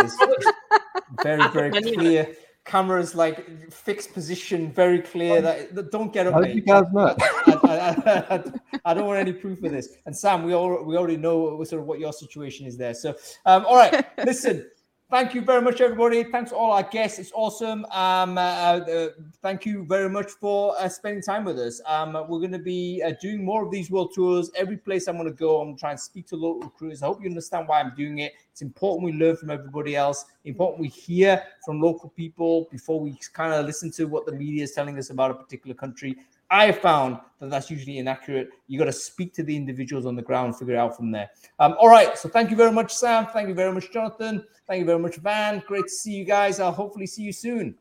very, 1.23 1.49
very 1.49 1.83
clear 1.83 2.37
cameras 2.65 3.15
like 3.15 3.73
fixed 3.73 4.13
position, 4.13 4.71
very 4.71 5.01
clear. 5.01 5.41
That 5.41 5.91
don't 5.91 6.13
get 6.13 6.29
up. 6.29 6.35
How 6.35 6.43
you 6.43 6.61
guys 6.61 6.85
know? 6.93 7.17
I, 7.21 7.59
I, 7.65 8.35
I, 8.37 8.43
I, 8.85 8.95
don't 8.95 9.07
want 9.07 9.19
any 9.19 9.33
proof 9.33 9.65
of 9.65 9.73
this. 9.73 9.97
And 10.07 10.17
Sam, 10.17 10.45
we 10.45 10.53
all 10.53 10.85
we 10.85 10.97
already 10.97 11.17
know 11.17 11.65
sort 11.65 11.81
of 11.81 11.89
what 11.89 11.99
your 11.99 12.13
situation 12.13 12.67
is 12.67 12.77
there. 12.77 12.95
So, 12.95 13.17
um, 13.47 13.65
all 13.67 13.77
right, 13.77 14.05
listen 14.25 14.67
thank 15.11 15.35
you 15.35 15.41
very 15.41 15.63
much, 15.63 15.81
everybody. 15.81 16.23
Thanks 16.23 16.51
to 16.51 16.57
all 16.57 16.73
our 16.73 16.83
guests. 16.83 17.19
It's 17.19 17.33
awesome. 17.35 17.85
Um, 17.87 18.37
uh, 18.37 18.41
uh, 18.41 19.09
thank 19.43 19.65
you 19.65 19.85
very 19.85 20.11
much 20.11 20.31
for 20.33 20.75
uh, 20.79 20.89
spending 20.89 21.23
time 21.23 21.45
with 21.45 21.59
us. 21.59 21.81
Um, 21.87 22.13
we're 22.13 22.39
going 22.39 22.53
to 22.53 22.59
be 22.59 23.03
uh, 23.05 23.13
doing 23.21 23.45
more 23.45 23.65
of 23.65 23.71
these 23.71 23.91
world 23.91 24.13
tours. 24.15 24.51
Every 24.55 24.77
place 24.77 25.09
I'm 25.09 25.17
going 25.17 25.29
to 25.29 25.35
go, 25.35 25.61
I'm 25.61 25.77
trying 25.77 25.97
to 25.97 26.03
speak 26.03 26.27
to 26.29 26.37
local 26.37 26.69
recruiters. 26.69 27.03
I 27.03 27.07
hope 27.07 27.23
you 27.23 27.29
understand 27.29 27.69
why 27.69 27.81
I'm 27.81 27.95
doing 27.97 28.19
it. 28.19 28.33
It's 28.53 28.63
important 28.63 29.05
we 29.05 29.13
learn 29.13 29.37
from 29.37 29.51
everybody 29.51 29.97
else. 29.97 30.27
Important 30.45 30.81
we 30.81 30.89
hear 30.89 31.43
from 31.65 31.81
local 31.81 32.11
people 32.11 32.69
before 32.71 33.01
we 33.01 33.19
kind 33.33 33.53
of 33.53 33.65
listen 33.67 33.91
to 33.93 34.05
what 34.07 34.27
the 34.27 34.33
media 34.33 34.65
is 34.65 34.73
telling 34.73 34.99
us 34.99 35.11
about 35.11 35.31
a 35.31 35.35
particular 35.35 35.75
country. 35.75 36.17
I 36.51 36.67
have 36.67 36.79
found 36.79 37.19
that 37.41 37.51
that's 37.51 37.71
usually 37.71 37.99
inaccurate. 37.99 38.51
You 38.67 38.79
got 38.79 38.87
to 38.87 38.93
speak 38.93 39.35
to 39.35 39.43
the 39.43 39.57
individuals 39.57 40.07
on 40.07 40.17
the 40.17 40.23
ground, 40.23 40.57
figure 40.57 40.75
it 40.75 40.79
out 40.79 40.97
from 40.97 41.11
there. 41.11 41.31
Um, 41.59 41.75
all 41.79 41.89
right. 41.89 42.17
So 42.19 42.29
thank 42.29 42.51
you 42.51 42.57
very 42.57 42.73
much, 42.73 42.93
Sam. 42.93 43.27
Thank 43.27 43.49
you 43.49 43.55
very 43.55 43.73
much, 43.73 43.93
Jonathan. 43.93 44.45
Thank 44.67 44.81
you 44.81 44.87
very 44.87 44.99
much, 44.99 45.17
Van. 45.17 45.63
Great 45.67 45.85
to 45.85 45.91
see 45.91 46.13
you 46.13 46.25
guys. 46.25 46.61
I'll 46.61 46.73
hopefully 46.73 47.07
see 47.07 47.23
you 47.23 47.33
soon. 47.33 47.77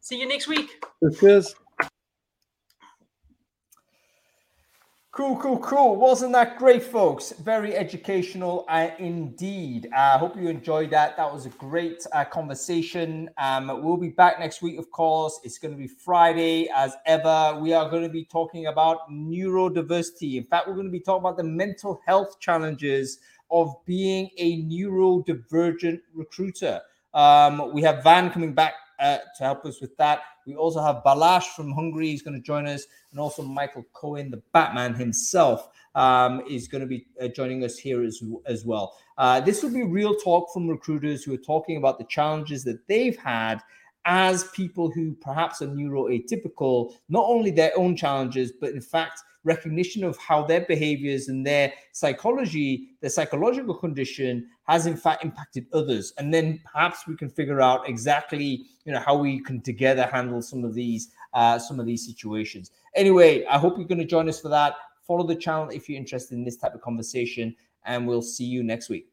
See 0.00 0.18
you 0.18 0.28
next 0.28 0.48
week. 0.48 0.84
Cheers. 1.18 1.54
Cool, 5.12 5.36
cool, 5.38 5.58
cool. 5.58 5.96
Wasn't 5.96 6.30
that 6.34 6.56
great, 6.56 6.84
folks? 6.84 7.32
Very 7.32 7.74
educational 7.74 8.64
uh, 8.68 8.90
indeed. 9.00 9.88
I 9.92 10.14
uh, 10.14 10.18
hope 10.18 10.36
you 10.36 10.46
enjoyed 10.46 10.90
that. 10.90 11.16
That 11.16 11.32
was 11.32 11.46
a 11.46 11.48
great 11.48 12.06
uh, 12.12 12.24
conversation. 12.24 13.28
Um, 13.36 13.82
we'll 13.82 13.96
be 13.96 14.10
back 14.10 14.38
next 14.38 14.62
week, 14.62 14.78
of 14.78 14.88
course. 14.92 15.40
It's 15.42 15.58
going 15.58 15.74
to 15.74 15.76
be 15.76 15.88
Friday 15.88 16.68
as 16.72 16.94
ever. 17.06 17.58
We 17.60 17.72
are 17.72 17.90
going 17.90 18.04
to 18.04 18.08
be 18.08 18.24
talking 18.24 18.66
about 18.66 19.10
neurodiversity. 19.10 20.36
In 20.36 20.44
fact, 20.44 20.68
we're 20.68 20.74
going 20.74 20.86
to 20.86 20.92
be 20.92 21.00
talking 21.00 21.22
about 21.24 21.36
the 21.36 21.42
mental 21.42 22.00
health 22.06 22.38
challenges 22.38 23.18
of 23.50 23.74
being 23.84 24.30
a 24.38 24.62
neurodivergent 24.62 26.02
recruiter. 26.14 26.82
Um, 27.14 27.72
we 27.74 27.82
have 27.82 28.04
Van 28.04 28.30
coming 28.30 28.54
back 28.54 28.74
uh, 29.00 29.18
to 29.38 29.42
help 29.42 29.66
us 29.66 29.80
with 29.80 29.96
that. 29.96 30.20
We 30.50 30.56
also 30.56 30.82
have 30.82 31.02
Balash 31.06 31.54
from 31.54 31.70
Hungary. 31.70 32.08
He's 32.08 32.22
going 32.22 32.34
to 32.34 32.42
join 32.42 32.66
us, 32.66 32.84
and 33.12 33.20
also 33.20 33.42
Michael 33.42 33.84
Cohen, 33.92 34.32
the 34.32 34.42
Batman 34.52 34.94
himself, 34.94 35.68
um, 35.94 36.42
is 36.50 36.66
going 36.66 36.80
to 36.80 36.88
be 36.88 37.06
uh, 37.22 37.28
joining 37.28 37.62
us 37.62 37.78
here 37.78 38.02
as, 38.02 38.20
as 38.46 38.64
well. 38.64 38.96
Uh, 39.16 39.40
this 39.40 39.62
will 39.62 39.70
be 39.70 39.84
real 39.84 40.14
talk 40.14 40.52
from 40.52 40.66
recruiters 40.66 41.22
who 41.22 41.32
are 41.32 41.38
talking 41.38 41.76
about 41.76 41.98
the 41.98 42.04
challenges 42.04 42.64
that 42.64 42.84
they've 42.88 43.16
had 43.16 43.62
as 44.04 44.44
people 44.48 44.90
who 44.90 45.14
perhaps 45.20 45.60
are 45.62 45.68
neuroatypical, 45.68 46.94
not 47.08 47.24
only 47.26 47.50
their 47.50 47.72
own 47.76 47.96
challenges, 47.96 48.52
but 48.52 48.70
in 48.70 48.80
fact, 48.80 49.20
recognition 49.44 50.04
of 50.04 50.18
how 50.18 50.44
their 50.44 50.62
behaviors 50.62 51.28
and 51.28 51.46
their 51.46 51.72
psychology, 51.92 52.90
their 53.00 53.10
psychological 53.10 53.74
condition 53.74 54.46
has 54.64 54.86
in 54.86 54.96
fact 54.96 55.24
impacted 55.24 55.66
others. 55.72 56.12
And 56.18 56.32
then 56.32 56.60
perhaps 56.70 57.06
we 57.06 57.16
can 57.16 57.30
figure 57.30 57.60
out 57.60 57.88
exactly, 57.88 58.66
you 58.84 58.92
know, 58.92 59.00
how 59.00 59.16
we 59.16 59.40
can 59.40 59.60
together 59.62 60.08
handle 60.10 60.42
some 60.42 60.64
of 60.64 60.74
these 60.74 61.10
uh, 61.32 61.58
some 61.58 61.78
of 61.78 61.86
these 61.86 62.04
situations. 62.04 62.72
Anyway, 62.96 63.44
I 63.46 63.58
hope 63.58 63.78
you're 63.78 63.86
going 63.86 63.98
to 63.98 64.04
join 64.04 64.28
us 64.28 64.40
for 64.40 64.48
that. 64.48 64.74
Follow 65.06 65.26
the 65.26 65.36
channel 65.36 65.68
if 65.70 65.88
you're 65.88 65.98
interested 65.98 66.34
in 66.34 66.44
this 66.44 66.56
type 66.56 66.74
of 66.74 66.80
conversation, 66.80 67.54
and 67.84 68.06
we'll 68.06 68.22
see 68.22 68.44
you 68.44 68.62
next 68.62 68.88
week. 68.88 69.09